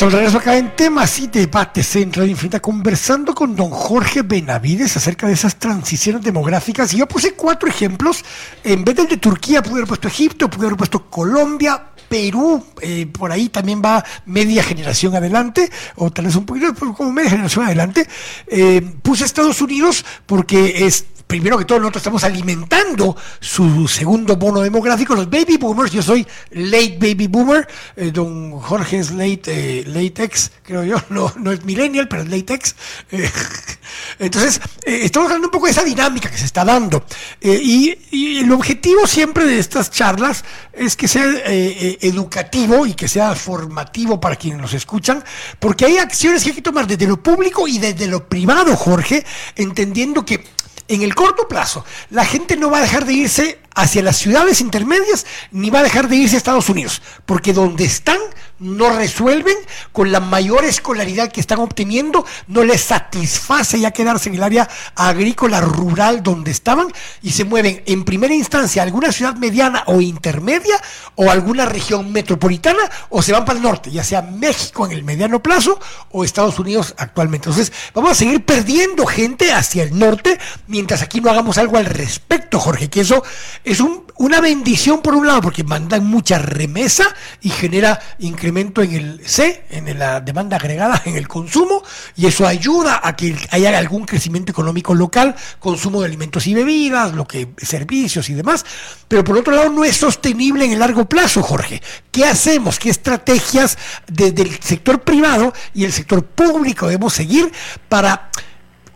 Estamos 0.00 0.32
de 0.32 0.38
acá 0.38 0.56
en 0.56 0.76
temas 0.76 1.18
y 1.18 1.26
debates 1.26 1.96
en 1.96 2.12
Radio 2.12 2.30
Infinita, 2.30 2.60
conversando 2.60 3.34
con 3.34 3.56
don 3.56 3.70
Jorge 3.70 4.22
Benavides 4.22 4.96
acerca 4.96 5.26
de 5.26 5.32
esas 5.32 5.56
transiciones 5.56 6.22
demográficas. 6.22 6.94
Y 6.94 6.98
yo 6.98 7.08
puse 7.08 7.32
cuatro 7.32 7.68
ejemplos. 7.68 8.24
En 8.62 8.84
vez 8.84 8.94
del 8.94 9.08
de 9.08 9.16
Turquía, 9.16 9.60
pude 9.60 9.74
haber 9.74 9.88
puesto 9.88 10.06
Egipto, 10.06 10.48
pude 10.48 10.66
haber 10.66 10.78
puesto 10.78 11.10
Colombia, 11.10 11.82
Perú, 12.08 12.64
eh, 12.80 13.06
por 13.06 13.32
ahí 13.32 13.48
también 13.48 13.82
va 13.84 14.04
media 14.26 14.62
generación 14.62 15.14
adelante, 15.14 15.70
o 15.96 16.10
tal 16.10 16.26
vez 16.26 16.36
un 16.36 16.46
poquito 16.46 16.74
como 16.74 17.12
media 17.12 17.30
generación 17.30 17.64
adelante. 17.64 18.06
Eh, 18.46 18.82
puse 19.02 19.24
Estados 19.24 19.60
Unidos 19.60 20.04
porque 20.26 20.86
es 20.86 21.04
primero 21.28 21.58
que 21.58 21.66
todo 21.66 21.78
nosotros 21.78 22.00
estamos 22.00 22.24
alimentando 22.24 23.14
su 23.38 23.86
segundo 23.86 24.36
bono 24.36 24.62
demográfico, 24.62 25.14
los 25.14 25.28
baby 25.28 25.58
boomers, 25.58 25.92
yo 25.92 26.02
soy 26.02 26.26
late 26.52 26.96
baby 26.98 27.26
boomer, 27.28 27.68
eh, 27.96 28.10
don 28.10 28.58
Jorge 28.58 28.98
es 28.98 29.10
late, 29.10 29.80
eh, 29.80 29.84
late 29.86 30.30
creo 30.62 30.84
yo, 30.84 30.96
no, 31.10 31.32
no 31.36 31.52
es 31.52 31.64
millennial, 31.64 32.08
pero 32.08 32.22
es 32.22 32.28
late 32.30 32.54
ex. 32.54 32.74
Eh, 33.10 33.30
entonces, 34.18 34.58
estamos 34.84 35.26
hablando 35.26 35.48
un 35.48 35.52
poco 35.52 35.66
de 35.66 35.72
esa 35.72 35.84
dinámica 35.84 36.30
que 36.30 36.38
se 36.38 36.46
está 36.46 36.64
dando. 36.64 37.04
Y, 37.42 37.96
y, 38.10 38.38
el 38.38 38.50
objetivo 38.50 39.06
siempre 39.06 39.44
de 39.44 39.58
estas 39.58 39.90
charlas 39.90 40.44
es 40.72 40.96
que 40.96 41.08
sea 41.08 41.24
educativo 41.44 42.86
y 42.86 42.94
que 42.94 43.06
sea 43.06 43.34
formativo 43.34 44.18
para 44.18 44.36
quienes 44.36 44.60
nos 44.60 44.72
escuchan, 44.72 45.22
porque 45.58 45.84
hay 45.84 45.98
acciones 45.98 46.42
que 46.42 46.50
hay 46.50 46.56
que 46.56 46.62
tomar 46.62 46.86
desde 46.86 47.06
lo 47.06 47.22
público 47.22 47.68
y 47.68 47.78
desde 47.78 48.06
lo 48.06 48.26
privado, 48.28 48.76
Jorge, 48.76 49.24
entendiendo 49.56 50.24
que 50.24 50.42
en 50.88 51.02
el 51.02 51.14
corto 51.14 51.46
plazo, 51.46 51.84
la 52.10 52.24
gente 52.24 52.56
no 52.56 52.70
va 52.70 52.78
a 52.78 52.82
dejar 52.82 53.04
de 53.04 53.12
irse 53.12 53.60
hacia 53.74 54.02
las 54.02 54.16
ciudades 54.16 54.60
intermedias 54.60 55.26
ni 55.52 55.70
va 55.70 55.80
a 55.80 55.84
dejar 55.84 56.08
de 56.08 56.16
irse 56.16 56.36
a 56.36 56.38
Estados 56.38 56.68
Unidos, 56.68 57.02
porque 57.26 57.52
donde 57.52 57.84
están 57.84 58.18
no 58.60 58.90
resuelven 58.90 59.56
con 59.92 60.10
la 60.12 60.20
mayor 60.20 60.64
escolaridad 60.64 61.30
que 61.30 61.40
están 61.40 61.60
obteniendo, 61.60 62.26
no 62.46 62.64
les 62.64 62.82
satisface 62.82 63.78
ya 63.78 63.90
quedarse 63.90 64.28
en 64.28 64.36
el 64.36 64.42
área 64.42 64.68
agrícola 64.94 65.60
rural 65.60 66.22
donde 66.22 66.50
estaban 66.50 66.88
y 67.22 67.30
se 67.30 67.44
mueven 67.44 67.82
en 67.86 68.04
primera 68.04 68.34
instancia 68.34 68.82
a 68.82 68.84
alguna 68.84 69.12
ciudad 69.12 69.36
mediana 69.36 69.84
o 69.86 70.00
intermedia 70.00 70.80
o 71.14 71.30
alguna 71.30 71.66
región 71.66 72.12
metropolitana 72.12 72.82
o 73.10 73.22
se 73.22 73.32
van 73.32 73.44
para 73.44 73.58
el 73.58 73.62
norte, 73.62 73.90
ya 73.90 74.04
sea 74.04 74.22
México 74.22 74.86
en 74.86 74.92
el 74.92 75.04
mediano 75.04 75.42
plazo 75.42 75.78
o 76.10 76.24
Estados 76.24 76.58
Unidos 76.58 76.94
actualmente. 76.98 77.48
Entonces, 77.48 77.72
vamos 77.94 78.12
a 78.12 78.14
seguir 78.14 78.44
perdiendo 78.44 79.06
gente 79.06 79.52
hacia 79.52 79.84
el 79.84 79.98
norte 79.98 80.38
mientras 80.66 81.02
aquí 81.02 81.20
no 81.20 81.30
hagamos 81.30 81.58
algo 81.58 81.76
al 81.76 81.86
respecto, 81.86 82.58
Jorge, 82.58 82.88
que 82.88 83.00
eso 83.00 83.22
es 83.64 83.82
una 84.16 84.40
bendición 84.40 85.00
por 85.00 85.14
un 85.14 85.26
lado, 85.26 85.42
porque 85.42 85.62
mandan 85.62 86.06
mucha 86.06 86.38
remesa 86.38 87.04
y 87.40 87.50
genera 87.50 88.00
incremento 88.18 88.47
en 88.48 88.92
el 88.92 89.20
C, 89.24 89.64
en 89.70 89.98
la 89.98 90.20
demanda 90.20 90.56
agregada, 90.56 91.02
en 91.04 91.16
el 91.16 91.28
consumo, 91.28 91.82
y 92.16 92.26
eso 92.26 92.46
ayuda 92.46 93.00
a 93.02 93.16
que 93.16 93.36
haya 93.50 93.76
algún 93.78 94.04
crecimiento 94.04 94.52
económico 94.52 94.94
local, 94.94 95.34
consumo 95.58 96.00
de 96.00 96.06
alimentos 96.06 96.46
y 96.46 96.54
bebidas, 96.54 97.14
lo 97.14 97.26
que 97.26 97.48
servicios 97.58 98.28
y 98.30 98.34
demás, 98.34 98.64
pero 99.06 99.24
por 99.24 99.36
otro 99.36 99.54
lado 99.54 99.70
no 99.70 99.84
es 99.84 99.96
sostenible 99.96 100.64
en 100.64 100.72
el 100.72 100.78
largo 100.78 101.08
plazo, 101.08 101.42
Jorge. 101.42 101.82
¿Qué 102.10 102.24
hacemos? 102.24 102.78
¿Qué 102.78 102.90
estrategias 102.90 103.78
desde 104.06 104.42
el 104.42 104.60
sector 104.60 105.00
privado 105.02 105.52
y 105.74 105.84
el 105.84 105.92
sector 105.92 106.24
público 106.24 106.86
debemos 106.86 107.14
seguir 107.14 107.52
para 107.88 108.30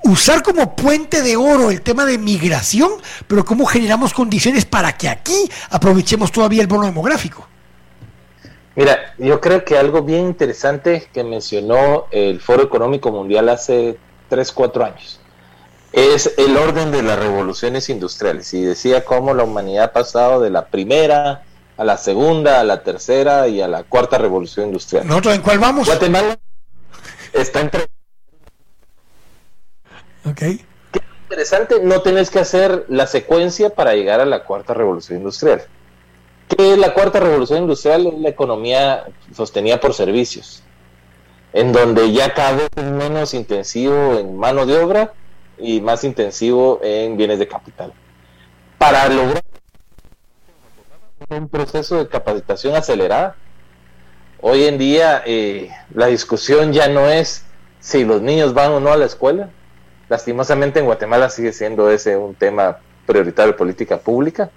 usar 0.05 0.43
como 0.43 0.75
puente 0.75 1.23
de 1.23 1.37
oro 1.37 1.71
el 1.71 1.83
tema 1.83 2.05
de 2.05 2.19
migración, 2.19 2.91
pero 3.29 3.45
cómo 3.45 3.67
generamos 3.67 4.13
condiciones 4.13 4.65
para 4.65 4.97
que 4.97 5.09
aquí 5.09 5.49
aprovechemos 5.71 6.33
todavía 6.33 6.63
el 6.63 6.69
bono 6.69 6.87
demográfico. 6.87 7.49
Mira, 8.75 9.15
yo 9.19 9.41
creo 9.41 9.65
que 9.65 9.77
algo 9.77 10.03
bien 10.03 10.27
interesante 10.27 11.09
que 11.13 11.25
mencionó 11.25 12.07
el 12.11 12.41
Foro 12.41 12.63
Económico 12.63 13.11
Mundial 13.11 13.49
hace 13.49 13.99
3, 14.29 14.53
4 14.53 14.85
años 14.85 15.21
es 15.93 16.35
el 16.39 16.57
orden 16.57 16.91
de 16.91 17.03
las 17.03 17.19
revoluciones 17.19 17.89
industriales 17.91 18.53
y 18.55 18.63
decía 18.63 19.05
cómo 19.05 19.35
la 19.35 19.45
humanidad 19.45 19.85
ha 19.85 19.93
pasado 19.93 20.41
de 20.41 20.51
la 20.51 20.67
primera 20.67 21.43
a 21.77 21.85
la 21.85 21.99
segunda, 21.99 22.61
a 22.61 22.65
la 22.65 22.83
tercera 22.83 23.49
y 23.49 23.61
a 23.61 23.69
la 23.69 23.85
cuarta 23.85 24.19
revolución 24.19 24.67
industrial. 24.67 25.07
¿Nosotros 25.07 25.35
en 25.35 25.43
cuál 25.43 25.59
vamos? 25.59 25.87
Guatemala 25.87 26.39
está 27.33 27.61
entre 27.61 27.87
Ok. 30.25 30.39
Qué 30.39 31.01
interesante, 31.25 31.81
no 31.83 32.01
tenés 32.01 32.31
que 32.31 32.39
hacer 32.39 32.87
la 32.89 33.07
secuencia 33.07 33.71
para 33.71 33.95
llegar 33.95 34.21
a 34.21 34.25
la 34.25 34.45
cuarta 34.45 34.73
revolución 34.73 35.19
industrial. 35.19 35.63
Que 36.57 36.77
la 36.77 36.93
cuarta 36.95 37.21
revolución 37.21 37.61
industrial 37.61 38.07
es 38.07 38.19
la 38.19 38.29
economía 38.29 39.05
sostenida 39.35 39.81
por 39.81 39.95
servicios, 39.95 40.63
en 41.53 41.73
donde 41.73 42.13
ya 42.13 42.35
cada 42.35 42.53
vez 42.53 42.69
es 42.77 42.85
menos 42.85 43.35
intensivo 43.35 44.19
en 44.19 44.37
mano 44.37 44.67
de 44.67 44.79
obra 44.79 45.13
y 45.59 45.81
más 45.81 46.05
intensivo 46.05 46.81
en 46.83 47.17
bienes 47.17 47.39
de 47.39 47.49
capital. 47.49 47.93
Para 48.79 49.09
lograr 49.09 49.43
un 51.31 51.49
proceso 51.49 51.97
de 51.97 52.09
capacitación 52.09 52.75
acelerada, 52.75 53.37
hoy 54.41 54.65
en 54.65 54.77
día 54.77 55.23
eh, 55.25 55.71
la 55.95 56.07
discusión 56.07 56.73
ya 56.73 56.89
no 56.89 57.09
es 57.09 57.45
si 57.81 58.05
los 58.05 58.21
niños 58.21 58.53
van 58.53 58.73
o 58.73 58.81
no 58.81 58.93
a 58.93 58.97
la 58.97 59.07
escuela, 59.07 59.51
Lastimosamente 60.13 60.79
en 60.79 60.85
Guatemala 60.85 61.31
sigue 61.31 61.55
siendo 61.55 61.91
ese 61.91 62.19
un 62.19 62.35
tema 62.35 62.77
prioritario 63.07 63.53
de 63.53 63.59
política 63.59 63.97
pública. 63.97 64.51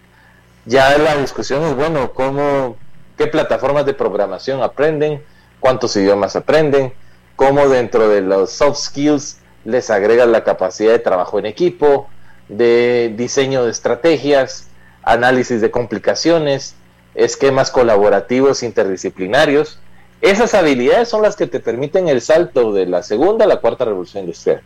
Ya 0.66 0.98
la 0.98 1.16
discusión 1.18 1.64
es, 1.64 1.76
bueno, 1.76 2.14
cómo, 2.14 2.76
qué 3.18 3.28
plataformas 3.28 3.86
de 3.86 3.94
programación 3.94 4.64
aprenden, 4.64 5.24
cuántos 5.60 5.96
idiomas 5.96 6.36
aprenden, 6.36 6.94
cómo 7.36 7.70
dentro 7.70 8.10
de 8.10 8.22
los 8.22 8.52
soft 8.52 8.80
skills 8.80 9.40
les 9.64 9.90
agrega 9.90 10.26
la 10.26 10.44
capacidad 10.44 10.92
de 10.92 11.00
trabajo 11.00 11.38
en 11.38 11.46
equipo, 11.46 12.08
de 12.50 13.14
diseño 13.16 13.64
de 13.64 13.72
estrategias, 13.72 14.68
análisis 15.04 15.62
de 15.62 15.70
complicaciones, 15.70 16.76
esquemas 17.14 17.70
colaborativos 17.70 18.64
interdisciplinarios. 18.64 19.80
Esas 20.22 20.56
habilidades 20.56 21.10
son 21.10 21.22
las 21.22 21.36
que 21.36 21.46
te 21.46 21.60
permiten 21.60 22.10
el 22.10 22.22
salto 22.22 22.74
de 22.74 22.88
la 22.88 23.04
segunda 23.04 23.46
a 23.46 23.48
la 23.48 23.58
cuarta 23.58 23.86
revolución 23.86 24.24
industrial. 24.24 24.62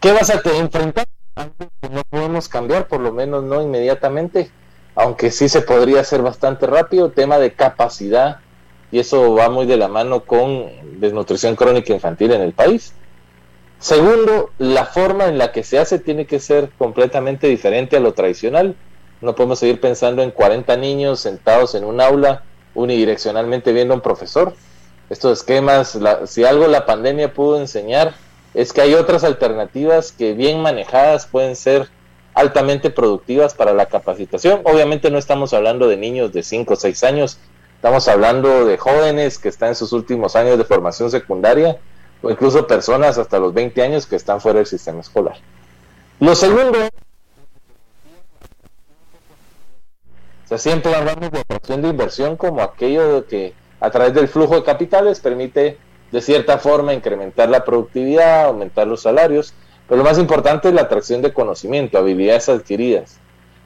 ¿Qué 0.00 0.12
vas 0.12 0.30
a 0.30 0.40
enfrentar? 0.58 1.06
no 1.90 2.02
podemos 2.10 2.48
cambiar, 2.48 2.86
por 2.86 3.00
lo 3.00 3.12
menos 3.12 3.42
no 3.42 3.60
inmediatamente, 3.60 4.50
aunque 4.94 5.30
sí 5.30 5.48
se 5.48 5.62
podría 5.62 6.00
hacer 6.00 6.22
bastante 6.22 6.66
rápido, 6.66 7.10
tema 7.10 7.38
de 7.38 7.52
capacidad, 7.52 8.38
y 8.92 9.00
eso 9.00 9.34
va 9.34 9.48
muy 9.48 9.66
de 9.66 9.76
la 9.76 9.88
mano 9.88 10.20
con 10.20 10.66
desnutrición 11.00 11.56
crónica 11.56 11.92
infantil 11.92 12.32
en 12.32 12.42
el 12.42 12.52
país. 12.52 12.94
Segundo, 13.80 14.50
la 14.58 14.86
forma 14.86 15.26
en 15.26 15.36
la 15.36 15.52
que 15.52 15.64
se 15.64 15.78
hace 15.78 15.98
tiene 15.98 16.26
que 16.26 16.38
ser 16.38 16.70
completamente 16.78 17.48
diferente 17.48 17.96
a 17.96 18.00
lo 18.00 18.14
tradicional. 18.14 18.76
No 19.20 19.34
podemos 19.34 19.58
seguir 19.58 19.80
pensando 19.80 20.22
en 20.22 20.30
40 20.30 20.76
niños 20.76 21.20
sentados 21.20 21.74
en 21.74 21.84
un 21.84 22.00
aula 22.00 22.44
unidireccionalmente 22.74 23.72
viendo 23.72 23.94
a 23.94 23.96
un 23.96 24.00
profesor. 24.00 24.54
Estos 25.10 25.40
esquemas, 25.40 25.98
si 26.26 26.44
algo 26.44 26.66
la 26.66 26.86
pandemia 26.86 27.34
pudo 27.34 27.60
enseñar, 27.60 28.14
es 28.54 28.72
que 28.72 28.80
hay 28.80 28.94
otras 28.94 29.24
alternativas 29.24 30.12
que 30.12 30.32
bien 30.32 30.60
manejadas 30.60 31.26
pueden 31.26 31.56
ser 31.56 31.88
altamente 32.34 32.90
productivas 32.90 33.54
para 33.54 33.72
la 33.72 33.86
capacitación. 33.86 34.60
Obviamente 34.64 35.10
no 35.10 35.18
estamos 35.18 35.54
hablando 35.54 35.88
de 35.88 35.96
niños 35.96 36.32
de 36.32 36.42
5 36.42 36.74
o 36.74 36.76
6 36.76 37.04
años, 37.04 37.38
estamos 37.76 38.08
hablando 38.08 38.66
de 38.66 38.76
jóvenes 38.76 39.38
que 39.38 39.48
están 39.48 39.70
en 39.70 39.74
sus 39.76 39.92
últimos 39.92 40.36
años 40.36 40.58
de 40.58 40.64
formación 40.64 41.10
secundaria 41.10 41.78
o 42.22 42.30
incluso 42.30 42.66
personas 42.66 43.18
hasta 43.18 43.38
los 43.38 43.54
20 43.54 43.82
años 43.82 44.06
que 44.06 44.16
están 44.16 44.40
fuera 44.40 44.58
del 44.58 44.66
sistema 44.66 45.00
escolar. 45.00 45.36
Lo 46.20 46.34
segundo, 46.34 46.78
siempre 50.58 50.94
hablamos 50.94 51.30
de 51.30 51.76
de 51.76 51.88
inversión 51.88 52.36
como 52.36 52.62
aquello 52.62 53.26
que 53.26 53.54
a 53.80 53.90
través 53.90 54.14
del 54.14 54.28
flujo 54.28 54.54
de 54.54 54.62
capitales 54.62 55.20
permite 55.20 55.78
de 56.10 56.20
cierta 56.20 56.58
forma 56.58 56.94
incrementar 56.94 57.48
la 57.48 57.64
productividad, 57.64 58.44
aumentar 58.44 58.86
los 58.86 59.02
salarios, 59.02 59.52
pero 59.88 59.98
lo 59.98 60.04
más 60.04 60.18
importante 60.18 60.68
es 60.68 60.74
la 60.74 60.82
atracción 60.82 61.22
de 61.22 61.32
conocimiento, 61.32 61.98
habilidades 61.98 62.48
adquiridas. 62.48 63.18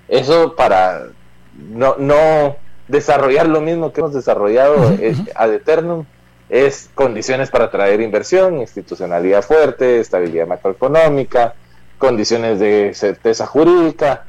Eso 0.08 0.54
para 0.56 1.08
no, 1.54 1.96
no 1.98 2.56
desarrollar 2.88 3.48
lo 3.48 3.60
mismo 3.60 3.92
que 3.92 4.00
hemos 4.00 4.14
desarrollado 4.14 4.92
eh, 4.98 5.14
ad 5.34 5.52
eternum 5.52 6.04
es 6.48 6.90
condiciones 6.94 7.50
para 7.50 7.66
atraer 7.66 8.00
inversión, 8.00 8.58
institucionalidad 8.58 9.42
fuerte, 9.42 10.00
estabilidad 10.00 10.46
macroeconómica, 10.46 11.54
condiciones 11.98 12.58
de 12.58 12.94
certeza 12.94 13.46
jurídica, 13.46 14.24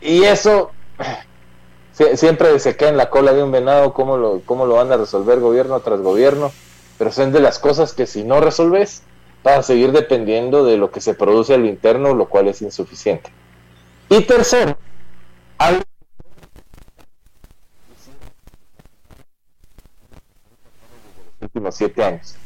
y, 0.00 0.24
eso 0.24 0.72
siempre 2.14 2.58
se 2.58 2.76
queda 2.76 2.90
en 2.90 2.96
la 2.98 3.08
cola 3.08 3.32
de 3.32 3.42
un 3.42 3.50
venado, 3.50 3.94
cómo 3.94 4.18
lo, 4.18 4.42
cómo 4.44 4.66
lo 4.66 4.74
van 4.74 4.92
a 4.92 4.98
resolver 4.98 5.40
gobierno 5.40 5.80
tras 5.80 6.00
gobierno 6.00 6.52
pero 7.02 7.10
son 7.10 7.32
de 7.32 7.40
las 7.40 7.58
cosas 7.58 7.94
que 7.94 8.06
si 8.06 8.22
no 8.22 8.40
resolves, 8.40 9.02
vas 9.42 9.58
a 9.58 9.62
seguir 9.62 9.92
dependiendo 9.92 10.64
de 10.64 10.76
lo 10.76 10.90
que 10.90 11.00
se 11.00 11.14
produce 11.14 11.54
al 11.54 11.66
interno, 11.66 12.14
lo 12.14 12.28
cual 12.28 12.48
es 12.48 12.62
insuficiente. 12.62 13.30
Y 14.08 14.20
tercero, 14.22 14.76
los 21.40 21.42
últimos 21.42 21.74
siete 21.74 22.04
años, 22.04 22.36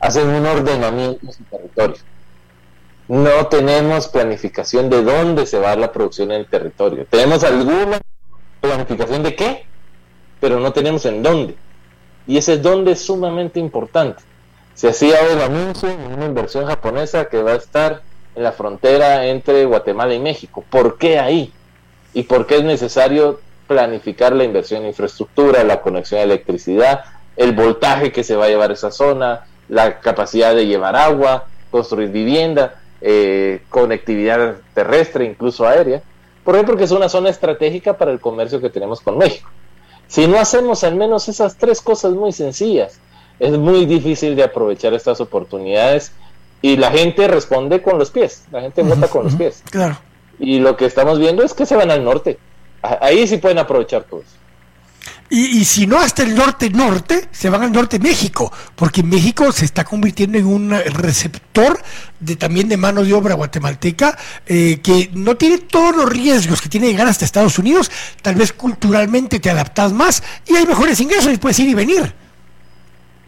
hacen 0.00 0.28
un 0.28 0.46
ordenamiento 0.46 1.26
en 1.26 1.32
su 1.32 1.44
territorio. 1.44 1.96
No 3.06 3.46
tenemos 3.48 4.08
planificación 4.08 4.88
de 4.88 5.02
dónde 5.02 5.46
se 5.46 5.58
va 5.58 5.76
la 5.76 5.92
producción 5.92 6.32
en 6.32 6.40
el 6.40 6.46
territorio. 6.46 7.06
Tenemos 7.08 7.44
alguna 7.44 8.00
planificación 8.60 9.22
de 9.22 9.36
qué, 9.36 9.66
pero 10.40 10.58
no 10.58 10.72
tenemos 10.72 11.04
en 11.04 11.22
dónde. 11.22 11.54
Y 12.26 12.38
ese 12.38 12.58
donde 12.58 12.92
es 12.92 13.02
sumamente 13.02 13.60
importante. 13.60 14.22
Se 14.74 14.88
hacía 14.88 15.20
el 15.30 15.40
anuncio 15.40 15.88
de 15.88 15.94
una 15.94 16.26
inversión 16.26 16.66
japonesa 16.66 17.26
que 17.28 17.42
va 17.42 17.52
a 17.52 17.56
estar 17.56 18.02
en 18.34 18.42
la 18.42 18.52
frontera 18.52 19.26
entre 19.26 19.64
Guatemala 19.64 20.14
y 20.14 20.18
México. 20.18 20.64
¿Por 20.68 20.98
qué 20.98 21.18
ahí? 21.18 21.52
¿Y 22.12 22.24
por 22.24 22.46
qué 22.46 22.56
es 22.56 22.64
necesario 22.64 23.40
planificar 23.68 24.34
la 24.34 24.44
inversión 24.44 24.82
en 24.82 24.88
infraestructura, 24.88 25.62
la 25.64 25.80
conexión 25.80 26.18
de 26.18 26.24
electricidad, 26.24 27.04
el 27.36 27.52
voltaje 27.52 28.12
que 28.12 28.24
se 28.24 28.36
va 28.36 28.46
a 28.46 28.48
llevar 28.48 28.70
a 28.70 28.74
esa 28.74 28.90
zona, 28.90 29.46
la 29.68 30.00
capacidad 30.00 30.54
de 30.54 30.66
llevar 30.66 30.96
agua, 30.96 31.44
construir 31.70 32.10
vivienda, 32.10 32.80
eh, 33.00 33.62
conectividad 33.70 34.56
terrestre, 34.74 35.24
incluso 35.24 35.66
aérea? 35.66 36.02
¿Por 36.42 36.56
qué? 36.56 36.64
Porque 36.64 36.84
es 36.84 36.90
una 36.90 37.08
zona 37.08 37.30
estratégica 37.30 37.96
para 37.96 38.10
el 38.10 38.20
comercio 38.20 38.60
que 38.60 38.70
tenemos 38.70 39.00
con 39.00 39.18
México. 39.18 39.48
Si 40.08 40.26
no 40.26 40.38
hacemos 40.38 40.84
al 40.84 40.96
menos 40.96 41.28
esas 41.28 41.56
tres 41.56 41.80
cosas 41.80 42.12
muy 42.12 42.32
sencillas, 42.32 43.00
es 43.38 43.52
muy 43.58 43.86
difícil 43.86 44.36
de 44.36 44.44
aprovechar 44.44 44.94
estas 44.94 45.20
oportunidades 45.20 46.12
y 46.62 46.76
la 46.76 46.90
gente 46.90 47.28
responde 47.28 47.82
con 47.82 47.98
los 47.98 48.10
pies, 48.10 48.44
la 48.50 48.62
gente 48.62 48.82
vota 48.82 49.08
con 49.08 49.24
los 49.24 49.34
pies. 49.34 49.62
Claro. 49.70 49.98
Y 50.38 50.60
lo 50.60 50.76
que 50.76 50.86
estamos 50.86 51.18
viendo 51.18 51.42
es 51.42 51.54
que 51.54 51.66
se 51.66 51.76
van 51.76 51.90
al 51.90 52.02
norte. 52.02 52.38
Ahí 52.82 53.26
sí 53.26 53.36
pueden 53.36 53.58
aprovechar 53.58 54.04
todo 54.04 54.20
eso. 54.20 54.30
Y, 55.30 55.58
y, 55.58 55.64
si 55.64 55.86
no 55.86 55.98
hasta 55.98 56.22
el 56.22 56.34
norte-norte, 56.34 57.28
se 57.32 57.48
van 57.48 57.62
al 57.62 57.72
norte 57.72 57.98
México, 57.98 58.52
porque 58.76 59.02
México 59.02 59.50
se 59.52 59.64
está 59.64 59.82
convirtiendo 59.84 60.38
en 60.38 60.46
un 60.46 60.70
receptor 60.70 61.80
de 62.20 62.36
también 62.36 62.68
de 62.68 62.76
mano 62.76 63.02
de 63.02 63.12
obra 63.14 63.34
guatemalteca, 63.34 64.16
eh, 64.46 64.80
que 64.82 65.10
no 65.14 65.36
tiene 65.36 65.58
todos 65.58 65.96
los 65.96 66.08
riesgos 66.08 66.60
que 66.60 66.68
tiene 66.68 66.88
llegar 66.88 67.08
hasta 67.08 67.24
Estados 67.24 67.58
Unidos, 67.58 67.90
tal 68.22 68.34
vez 68.34 68.52
culturalmente 68.52 69.40
te 69.40 69.50
adaptas 69.50 69.92
más 69.92 70.22
y 70.46 70.56
hay 70.56 70.66
mejores 70.66 71.00
ingresos 71.00 71.32
y 71.32 71.38
puedes 71.38 71.58
ir 71.58 71.68
y 71.68 71.74
venir. 71.74 72.23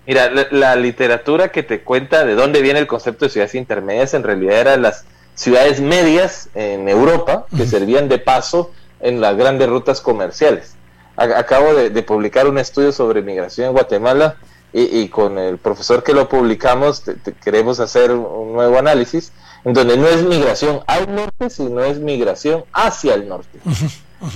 Mira, 0.07 0.31
la, 0.51 0.77
literatura 0.77 1.51
que 1.51 1.63
te 1.63 1.83
cuenta 1.83 2.25
de 2.25 2.35
dónde 2.35 2.63
viene 2.63 2.79
el 2.79 2.87
concepto 2.87 3.25
de 3.25 3.31
ciudades 3.31 3.57
intermedias 3.57 4.15
en 4.15 4.23
realidad 4.23 4.61
eran 4.61 4.83
las 4.83 5.05
ciudades 5.35 5.81
medias 5.81 6.49
en 6.55 6.89
Europa 6.89 7.47
que 7.57 7.67
servían 7.67 8.09
de 8.09 8.19
paso 8.19 8.71
en 9.01 9.21
las 9.21 9.37
grandes 9.37 9.69
rutas 9.69 10.01
comerciales. 10.01 10.77
Acabo 11.17 11.75
de, 11.75 12.03
publicar 12.03 12.47
un 12.47 12.59
estudio 12.59 12.93
sobre 12.93 13.23
migración 13.23 13.69
en 13.69 13.73
Guatemala 13.73 14.37
y, 14.73 15.09
con 15.09 15.39
el 15.39 15.59
profesor 15.59 16.03
que 16.03 16.13
lo 16.13 16.29
publicamos 16.29 17.03
queremos 17.43 17.81
hacer 17.81 18.13
un 18.13 18.53
nuevo 18.53 18.79
análisis 18.79 19.33
en 19.65 19.73
donde 19.73 19.97
no 19.97 20.07
es 20.07 20.23
migración 20.23 20.81
al 20.87 21.13
norte, 21.15 21.51
sino 21.51 21.83
es 21.83 21.99
migración 21.99 22.65
hacia 22.73 23.15
el 23.15 23.29
norte. 23.29 23.59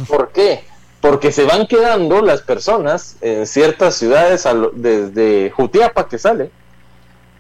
¿Por 0.09 0.32
qué? 0.32 0.64
Porque 1.01 1.32
se 1.32 1.44
van 1.44 1.66
quedando 1.66 2.20
las 2.20 2.43
personas 2.43 3.16
en 3.20 3.47
ciertas 3.47 3.94
ciudades 3.94 4.47
desde 4.74 5.51
Jutiapa 5.51 6.09
que 6.09 6.18
sale 6.18 6.51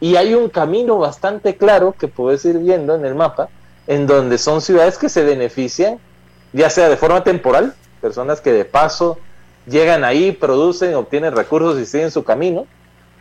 y 0.00 0.16
hay 0.16 0.34
un 0.34 0.48
camino 0.48 0.98
bastante 0.98 1.56
claro 1.56 1.94
que 1.98 2.08
puedes 2.08 2.44
ir 2.44 2.58
viendo 2.58 2.94
en 2.94 3.04
el 3.04 3.14
mapa 3.14 3.48
en 3.86 4.06
donde 4.06 4.38
son 4.38 4.62
ciudades 4.62 4.96
que 4.96 5.08
se 5.08 5.24
benefician 5.24 5.98
ya 6.52 6.70
sea 6.70 6.88
de 6.88 6.96
forma 6.96 7.22
temporal 7.22 7.74
personas 8.00 8.40
que 8.40 8.52
de 8.52 8.64
paso 8.64 9.18
llegan 9.66 10.04
ahí 10.04 10.32
producen 10.32 10.94
obtienen 10.94 11.34
recursos 11.36 11.78
y 11.78 11.86
siguen 11.86 12.10
su 12.10 12.24
camino 12.24 12.66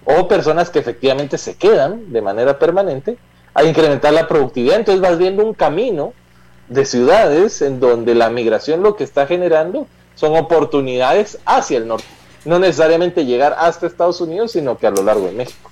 o 0.05 0.27
personas 0.27 0.69
que 0.69 0.79
efectivamente 0.79 1.37
se 1.37 1.55
quedan 1.55 2.11
de 2.11 2.21
manera 2.21 2.57
permanente 2.57 3.17
a 3.53 3.63
incrementar 3.63 4.13
la 4.13 4.27
productividad. 4.27 4.77
Entonces 4.77 5.01
vas 5.01 5.17
viendo 5.17 5.45
un 5.45 5.53
camino 5.53 6.13
de 6.67 6.85
ciudades 6.85 7.61
en 7.61 7.79
donde 7.79 8.15
la 8.15 8.29
migración 8.29 8.83
lo 8.83 8.95
que 8.95 9.03
está 9.03 9.27
generando 9.27 9.87
son 10.19 10.35
oportunidades 10.35 11.37
hacia 11.45 11.77
el 11.77 11.87
norte. 11.87 12.05
No 12.43 12.59
necesariamente 12.59 13.25
llegar 13.25 13.55
hasta 13.57 13.87
Estados 13.87 14.19
Unidos, 14.19 14.51
sino 14.51 14.77
que 14.77 14.85
a 14.85 14.91
lo 14.91 15.01
largo 15.01 15.27
de 15.27 15.31
México. 15.31 15.71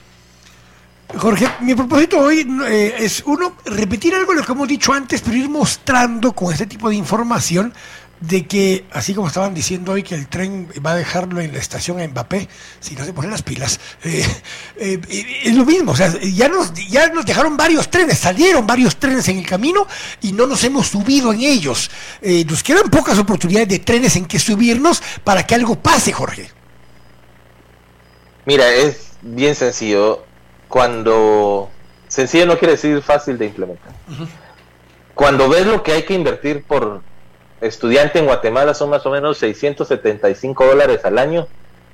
Jorge, 1.17 1.47
mi 1.61 1.75
propósito 1.75 2.19
hoy 2.19 2.47
eh, 2.65 2.95
es 2.99 3.23
uno, 3.25 3.53
repetir 3.65 4.15
algo 4.15 4.31
de 4.31 4.39
lo 4.39 4.45
que 4.45 4.51
hemos 4.53 4.67
dicho 4.67 4.93
antes, 4.93 5.21
pero 5.21 5.35
ir 5.35 5.49
mostrando 5.49 6.31
con 6.31 6.53
este 6.53 6.65
tipo 6.65 6.87
de 6.89 6.95
información 6.95 7.73
de 8.19 8.47
que, 8.47 8.85
así 8.91 9.13
como 9.13 9.27
estaban 9.27 9.53
diciendo 9.53 9.91
hoy 9.91 10.03
que 10.03 10.15
el 10.15 10.27
tren 10.27 10.67
va 10.85 10.91
a 10.91 10.95
dejarlo 10.95 11.39
en 11.39 11.53
la 11.53 11.59
estación 11.59 11.99
a 11.99 12.07
Mbappé, 12.07 12.47
si 12.79 12.95
no 12.95 13.05
se 13.05 13.13
ponen 13.13 13.31
las 13.31 13.43
pilas, 13.43 13.79
eh, 14.03 14.25
eh, 14.77 15.01
es 15.43 15.55
lo 15.55 15.65
mismo, 15.65 15.91
o 15.91 15.95
sea, 15.95 16.11
ya 16.21 16.47
nos, 16.47 16.73
ya 16.73 17.09
nos 17.09 17.25
dejaron 17.25 17.55
varios 17.57 17.89
trenes, 17.89 18.17
salieron 18.17 18.65
varios 18.65 18.97
trenes 18.97 19.27
en 19.29 19.37
el 19.37 19.45
camino 19.45 19.87
y 20.21 20.31
no 20.31 20.47
nos 20.47 20.63
hemos 20.63 20.87
subido 20.87 21.31
en 21.31 21.41
ellos. 21.41 21.91
Eh, 22.21 22.43
nos 22.49 22.63
quedan 22.63 22.89
pocas 22.89 23.17
oportunidades 23.19 23.69
de 23.69 23.79
trenes 23.79 24.15
en 24.15 24.25
que 24.25 24.39
subirnos 24.39 25.01
para 25.23 25.45
que 25.45 25.55
algo 25.55 25.75
pase, 25.75 26.11
Jorge. 26.11 26.49
Mira, 28.45 28.69
es 28.73 29.11
bien 29.21 29.55
sencillo. 29.55 30.23
Cuando 30.67 31.69
sencillo 32.07 32.45
no 32.45 32.57
quiere 32.57 32.73
decir 32.73 33.01
fácil 33.01 33.37
de 33.37 33.45
implementar. 33.45 33.93
Cuando 35.13 35.49
ves 35.49 35.65
lo 35.65 35.83
que 35.83 35.93
hay 35.93 36.03
que 36.03 36.13
invertir 36.13 36.63
por 36.63 37.01
estudiante 37.61 38.19
en 38.19 38.25
Guatemala 38.25 38.73
son 38.73 38.89
más 38.89 39.05
o 39.05 39.09
menos 39.09 39.37
675 39.39 40.65
dólares 40.65 41.03
al 41.05 41.17
año 41.17 41.47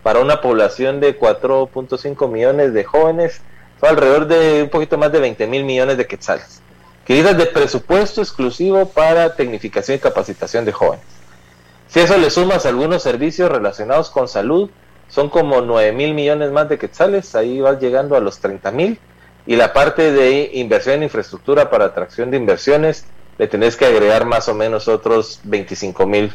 para 0.04 0.20
una 0.20 0.42
población 0.42 1.00
de 1.00 1.18
4.5 1.18 2.30
millones 2.30 2.74
de 2.74 2.84
jóvenes, 2.84 3.42
son 3.80 3.90
alrededor 3.90 4.28
de 4.28 4.64
un 4.64 4.70
poquito 4.70 4.98
más 4.98 5.12
de 5.12 5.20
20 5.20 5.48
mil 5.48 5.64
millones 5.64 5.98
de 5.98 6.06
quetzales, 6.06 6.62
que 7.06 7.24
de 7.24 7.46
presupuesto 7.46 8.22
exclusivo 8.22 8.90
para 8.90 9.36
tecnificación 9.36 9.98
y 9.98 10.00
capacitación 10.00 10.66
de 10.66 10.74
jóvenes. 10.74 11.06
Si 11.88 12.00
eso 12.00 12.18
le 12.18 12.30
sumas 12.30 12.66
algunos 12.66 13.04
servicios 13.04 13.50
relacionados 13.52 14.10
con 14.10 14.28
salud, 14.28 14.70
son 15.08 15.30
como 15.30 15.62
9 15.62 15.92
mil 15.94 16.14
millones 16.14 16.52
más 16.52 16.68
de 16.68 16.78
quetzales, 16.78 17.36
ahí 17.36 17.62
vas 17.62 17.80
llegando 17.80 18.16
a 18.16 18.20
los 18.20 18.40
30 18.40 18.72
mil, 18.72 19.00
y 19.46 19.56
la 19.56 19.74
parte 19.74 20.12
de 20.12 20.52
inversión 20.54 20.96
en 20.96 21.04
infraestructura 21.04 21.70
para 21.70 21.86
atracción 21.86 22.32
de 22.32 22.38
inversiones 22.38 23.06
le 23.38 23.48
tenés 23.48 23.76
que 23.76 23.86
agregar 23.86 24.26
más 24.26 24.48
o 24.48 24.54
menos 24.54 24.88
otros 24.88 25.40
25 25.44 26.06
mil 26.06 26.34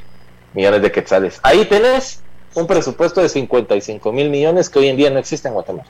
millones 0.55 0.83
de 0.83 0.93
quetzales. 0.93 1.41
Ahí 1.43 1.65
tenés 1.65 2.23
un 2.55 2.67
presupuesto 2.67 3.21
de 3.21 3.29
55 3.29 4.13
mil 4.13 4.31
millones 4.31 4.69
que 4.69 4.79
hoy 4.79 4.89
en 4.89 4.97
día 4.97 5.11
no 5.11 5.19
existe 5.19 5.49
en 5.49 5.55
Guatemala. 5.55 5.89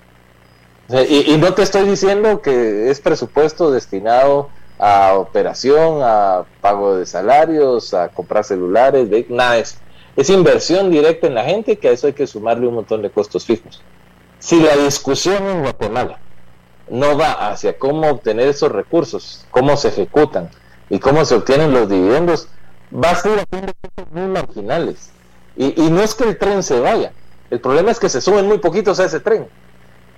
y, 1.09 1.37
no 1.39 1.53
te 1.55 1.63
estoy 1.63 1.89
diciendo 1.89 2.41
que 2.41 2.91
es 2.91 3.01
presupuesto 3.01 3.71
destinado 3.71 4.49
a 4.79 5.15
operación, 5.15 6.01
a 6.03 6.45
pago 6.61 6.97
de 6.97 7.07
salarios, 7.07 7.95
a 7.95 8.09
comprar 8.09 8.45
celulares, 8.45 9.11
de, 9.11 9.27
nada 9.29 9.59
eso. 9.59 9.77
Es 10.17 10.31
inversión 10.31 10.91
directa 10.91 11.27
en 11.27 11.35
la 11.35 11.45
gente 11.45 11.77
que 11.77 11.89
a 11.89 11.93
eso 11.93 12.07
hay 12.07 12.13
que 12.13 12.27
sumarle 12.27 12.67
un 12.67 12.75
montón 12.75 13.03
de 13.03 13.11
costos 13.11 13.45
fijos. 13.45 13.83
Si 14.39 14.61
la 14.61 14.77
discusión 14.77 15.47
en 15.47 15.63
Guatemala 15.63 16.21
no 16.89 17.17
va 17.19 17.51
hacia 17.51 17.79
cómo 17.79 18.09
obtener 18.09 18.49
esos 18.49 18.73
recursos, 18.73 19.47
cómo 19.51 19.77
se 19.77 19.89
ejecutan, 19.89 20.51
y 20.91 20.99
cómo 20.99 21.25
se 21.25 21.35
obtienen 21.35 21.73
los 21.73 21.89
dividendos, 21.89 22.49
va 22.93 23.11
a 23.11 23.15
ser 23.17 23.41
haciendo 23.41 23.73
muy 24.11 24.27
marginales. 24.27 25.11
Y, 25.57 25.81
y 25.81 25.91
no 25.91 26.03
es 26.03 26.15
que 26.15 26.25
el 26.25 26.39
tren 26.39 26.63
se 26.63 26.81
vaya, 26.81 27.13
el 27.51 27.61
problema 27.61 27.91
es 27.91 27.99
que 27.99 28.09
se 28.09 28.21
suben 28.21 28.47
muy 28.47 28.59
poquitos 28.59 29.01
a 29.01 29.05
ese 29.05 29.21
tren. 29.21 29.47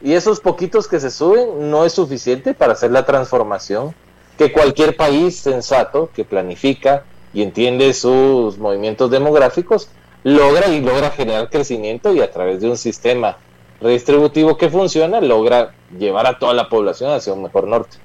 Y 0.02 0.14
esos 0.14 0.40
poquitos 0.40 0.88
que 0.88 0.98
se 0.98 1.10
suben 1.10 1.70
no 1.70 1.84
es 1.84 1.92
suficiente 1.92 2.54
para 2.54 2.72
hacer 2.72 2.90
la 2.90 3.04
transformación 3.04 3.94
que 4.38 4.52
cualquier 4.52 4.96
país 4.96 5.38
sensato 5.38 6.10
que 6.14 6.24
planifica 6.24 7.04
y 7.34 7.42
entiende 7.42 7.92
sus 7.92 8.58
movimientos 8.58 9.10
demográficos 9.10 9.88
logra 10.24 10.68
y 10.68 10.80
logra 10.80 11.10
generar 11.10 11.50
crecimiento 11.50 12.14
y 12.14 12.20
a 12.20 12.30
través 12.30 12.60
de 12.60 12.68
un 12.70 12.76
sistema 12.76 13.36
redistributivo 13.80 14.56
que 14.56 14.68
funciona 14.68 15.20
logra 15.20 15.74
llevar 15.96 16.26
a 16.26 16.38
toda 16.38 16.54
la 16.54 16.68
población 16.68 17.12
hacia 17.12 17.32
un 17.32 17.42
mejor 17.42 17.66
norte. 17.66 17.98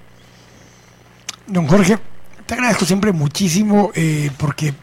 Don 1.47 1.67
Jorge, 1.67 1.97
te 2.45 2.53
agradezco 2.53 2.85
siempre 2.85 3.11
muchísimo 3.11 3.91
eh, 3.95 4.29
porque 4.37 4.73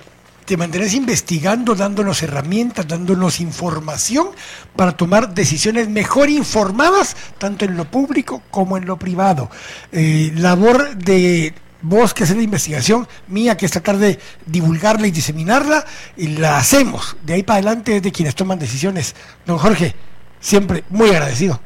te 0.45 0.57
mantienes 0.57 0.95
investigando, 0.95 1.75
dándonos 1.75 2.23
herramientas, 2.23 2.89
dándonos 2.89 3.41
información 3.41 4.29
para 4.75 4.93
tomar 4.97 5.33
decisiones 5.35 5.89
mejor 5.89 6.29
informadas, 6.29 7.17
tanto 7.39 7.65
en 7.65 7.77
lo 7.77 7.85
público 7.85 8.43
como 8.51 8.77
en 8.77 8.87
lo 8.87 8.99
privado. 8.99 9.49
Eh, 9.93 10.33
labor 10.35 10.97
de 10.97 11.55
vos 11.83 12.15
que 12.15 12.25
haces 12.25 12.37
la 12.37 12.43
investigación 12.43 13.07
mía, 13.29 13.57
que 13.57 13.67
es 13.67 13.73
tratar 13.73 13.99
de 13.99 14.19
divulgarla 14.47 15.07
y 15.07 15.13
diseminarla, 15.13 15.85
y 16.17 16.29
la 16.29 16.59
hacemos. 16.59 17.17
De 17.25 17.35
ahí 17.35 17.43
para 17.45 17.59
adelante 17.59 17.97
es 17.97 18.03
de 18.03 18.13
quienes 18.13 18.35
toman 18.35 18.59
decisiones. 18.59 19.15
Don 19.47 19.59
Jorge, 19.59 19.95
siempre 20.41 20.83
muy 20.91 21.11
agradecido. 21.11 21.61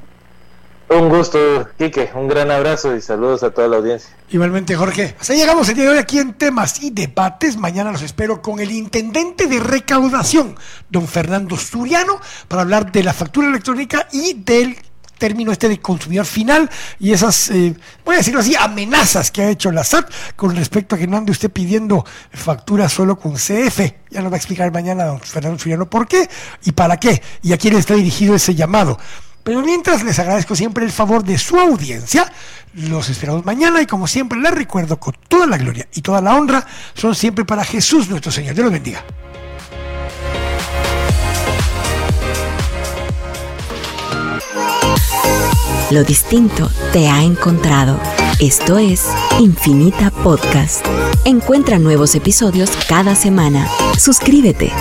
Un 0.89 1.09
gusto, 1.09 1.69
Quique. 1.77 2.11
Un 2.15 2.29
gran 2.29 2.51
abrazo 2.51 2.95
y 2.95 3.01
saludos 3.01 3.43
a 3.43 3.51
toda 3.51 3.67
la 3.67 3.77
audiencia. 3.79 4.11
Igualmente, 4.31 4.77
Jorge. 4.77 5.17
Hasta 5.19 5.35
llegamos 5.35 5.69
el 5.69 5.75
día 5.75 5.85
de 5.85 5.91
hoy 5.91 5.99
aquí 5.99 6.19
en 6.19 6.35
Temas 6.35 6.81
y 6.83 6.91
Debates. 6.91 7.57
Mañana 7.57 7.91
los 7.91 8.03
espero 8.03 8.41
con 8.41 8.61
el 8.61 8.71
intendente 8.71 9.47
de 9.47 9.59
recaudación, 9.59 10.57
don 10.89 11.09
Fernando 11.09 11.57
Suriano, 11.57 12.21
para 12.47 12.63
hablar 12.63 12.93
de 12.93 13.03
la 13.03 13.13
factura 13.13 13.49
electrónica 13.49 14.07
y 14.13 14.35
del 14.35 14.77
término 15.19 15.51
este 15.51 15.69
de 15.69 15.81
consumidor 15.81 16.27
final 16.27 16.69
y 17.01 17.13
esas, 17.13 17.51
eh, 17.51 17.75
voy 18.05 18.17
a 18.17 18.19
decirlo 18.19 18.41
así, 18.41 18.55
amenazas 18.55 19.31
que 19.31 19.43
ha 19.43 19.49
hecho 19.49 19.73
la 19.73 19.83
SAT 19.83 20.11
con 20.37 20.55
respecto 20.55 20.95
a 20.95 20.99
que 20.99 21.07
no 21.07 21.17
ande 21.17 21.33
usted 21.33 21.51
pidiendo 21.51 22.05
factura 22.31 22.89
solo 22.89 23.19
con 23.19 23.35
CF. 23.35 23.81
Ya 24.11 24.21
nos 24.21 24.31
va 24.31 24.37
a 24.37 24.39
explicar 24.39 24.71
mañana 24.73 25.05
don 25.05 25.21
Fernando 25.21 25.59
Suriano 25.59 25.89
por 25.89 26.07
qué 26.07 26.29
y 26.65 26.73
para 26.73 26.99
qué 26.99 27.23
y 27.43 27.53
a 27.53 27.59
quién 27.59 27.77
está 27.77 27.95
dirigido 27.95 28.35
ese 28.35 28.55
llamado. 28.55 28.99
Pero 29.47 29.63
mientras 29.63 30.03
les 30.03 30.19
agradezco 30.19 30.57
siempre 30.57 30.85
el 30.85 30.91
favor 30.91 31.23
de 31.23 31.39
su 31.39 31.57
audiencia, 31.57 32.33
los 32.75 33.09
esperamos 33.09 33.45
mañana 33.45 33.81
y 33.81 33.87
como 33.87 34.09
siempre 34.09 34.41
les 34.41 34.53
recuerdo 34.53 34.99
con 34.99 35.15
toda 35.29 35.47
la 35.47 35.57
gloria 35.57 35.87
y 35.95 36.03
toda 36.03 36.21
la 36.21 36.35
honra 36.35 36.67
son 36.95 37.15
siempre 37.15 37.45
para 37.45 37.63
Jesús 37.63 38.09
nuestro 38.09 38.33
Señor. 38.33 38.57
Dios 38.57 38.65
los 38.65 38.73
bendiga. 38.73 39.05
Lo 45.93 46.03
distinto 46.03 46.69
te 46.93 47.09
ha 47.09 47.23
encontrado. 47.23 48.01
Esto 48.41 48.79
es 48.79 49.07
Infinita 49.39 50.11
Podcast. 50.11 50.85
Encuentra 51.25 51.79
nuevos 51.79 52.17
episodios 52.17 52.73
cada 52.89 53.15
semana. 53.15 53.69
Suscríbete. 53.97 54.73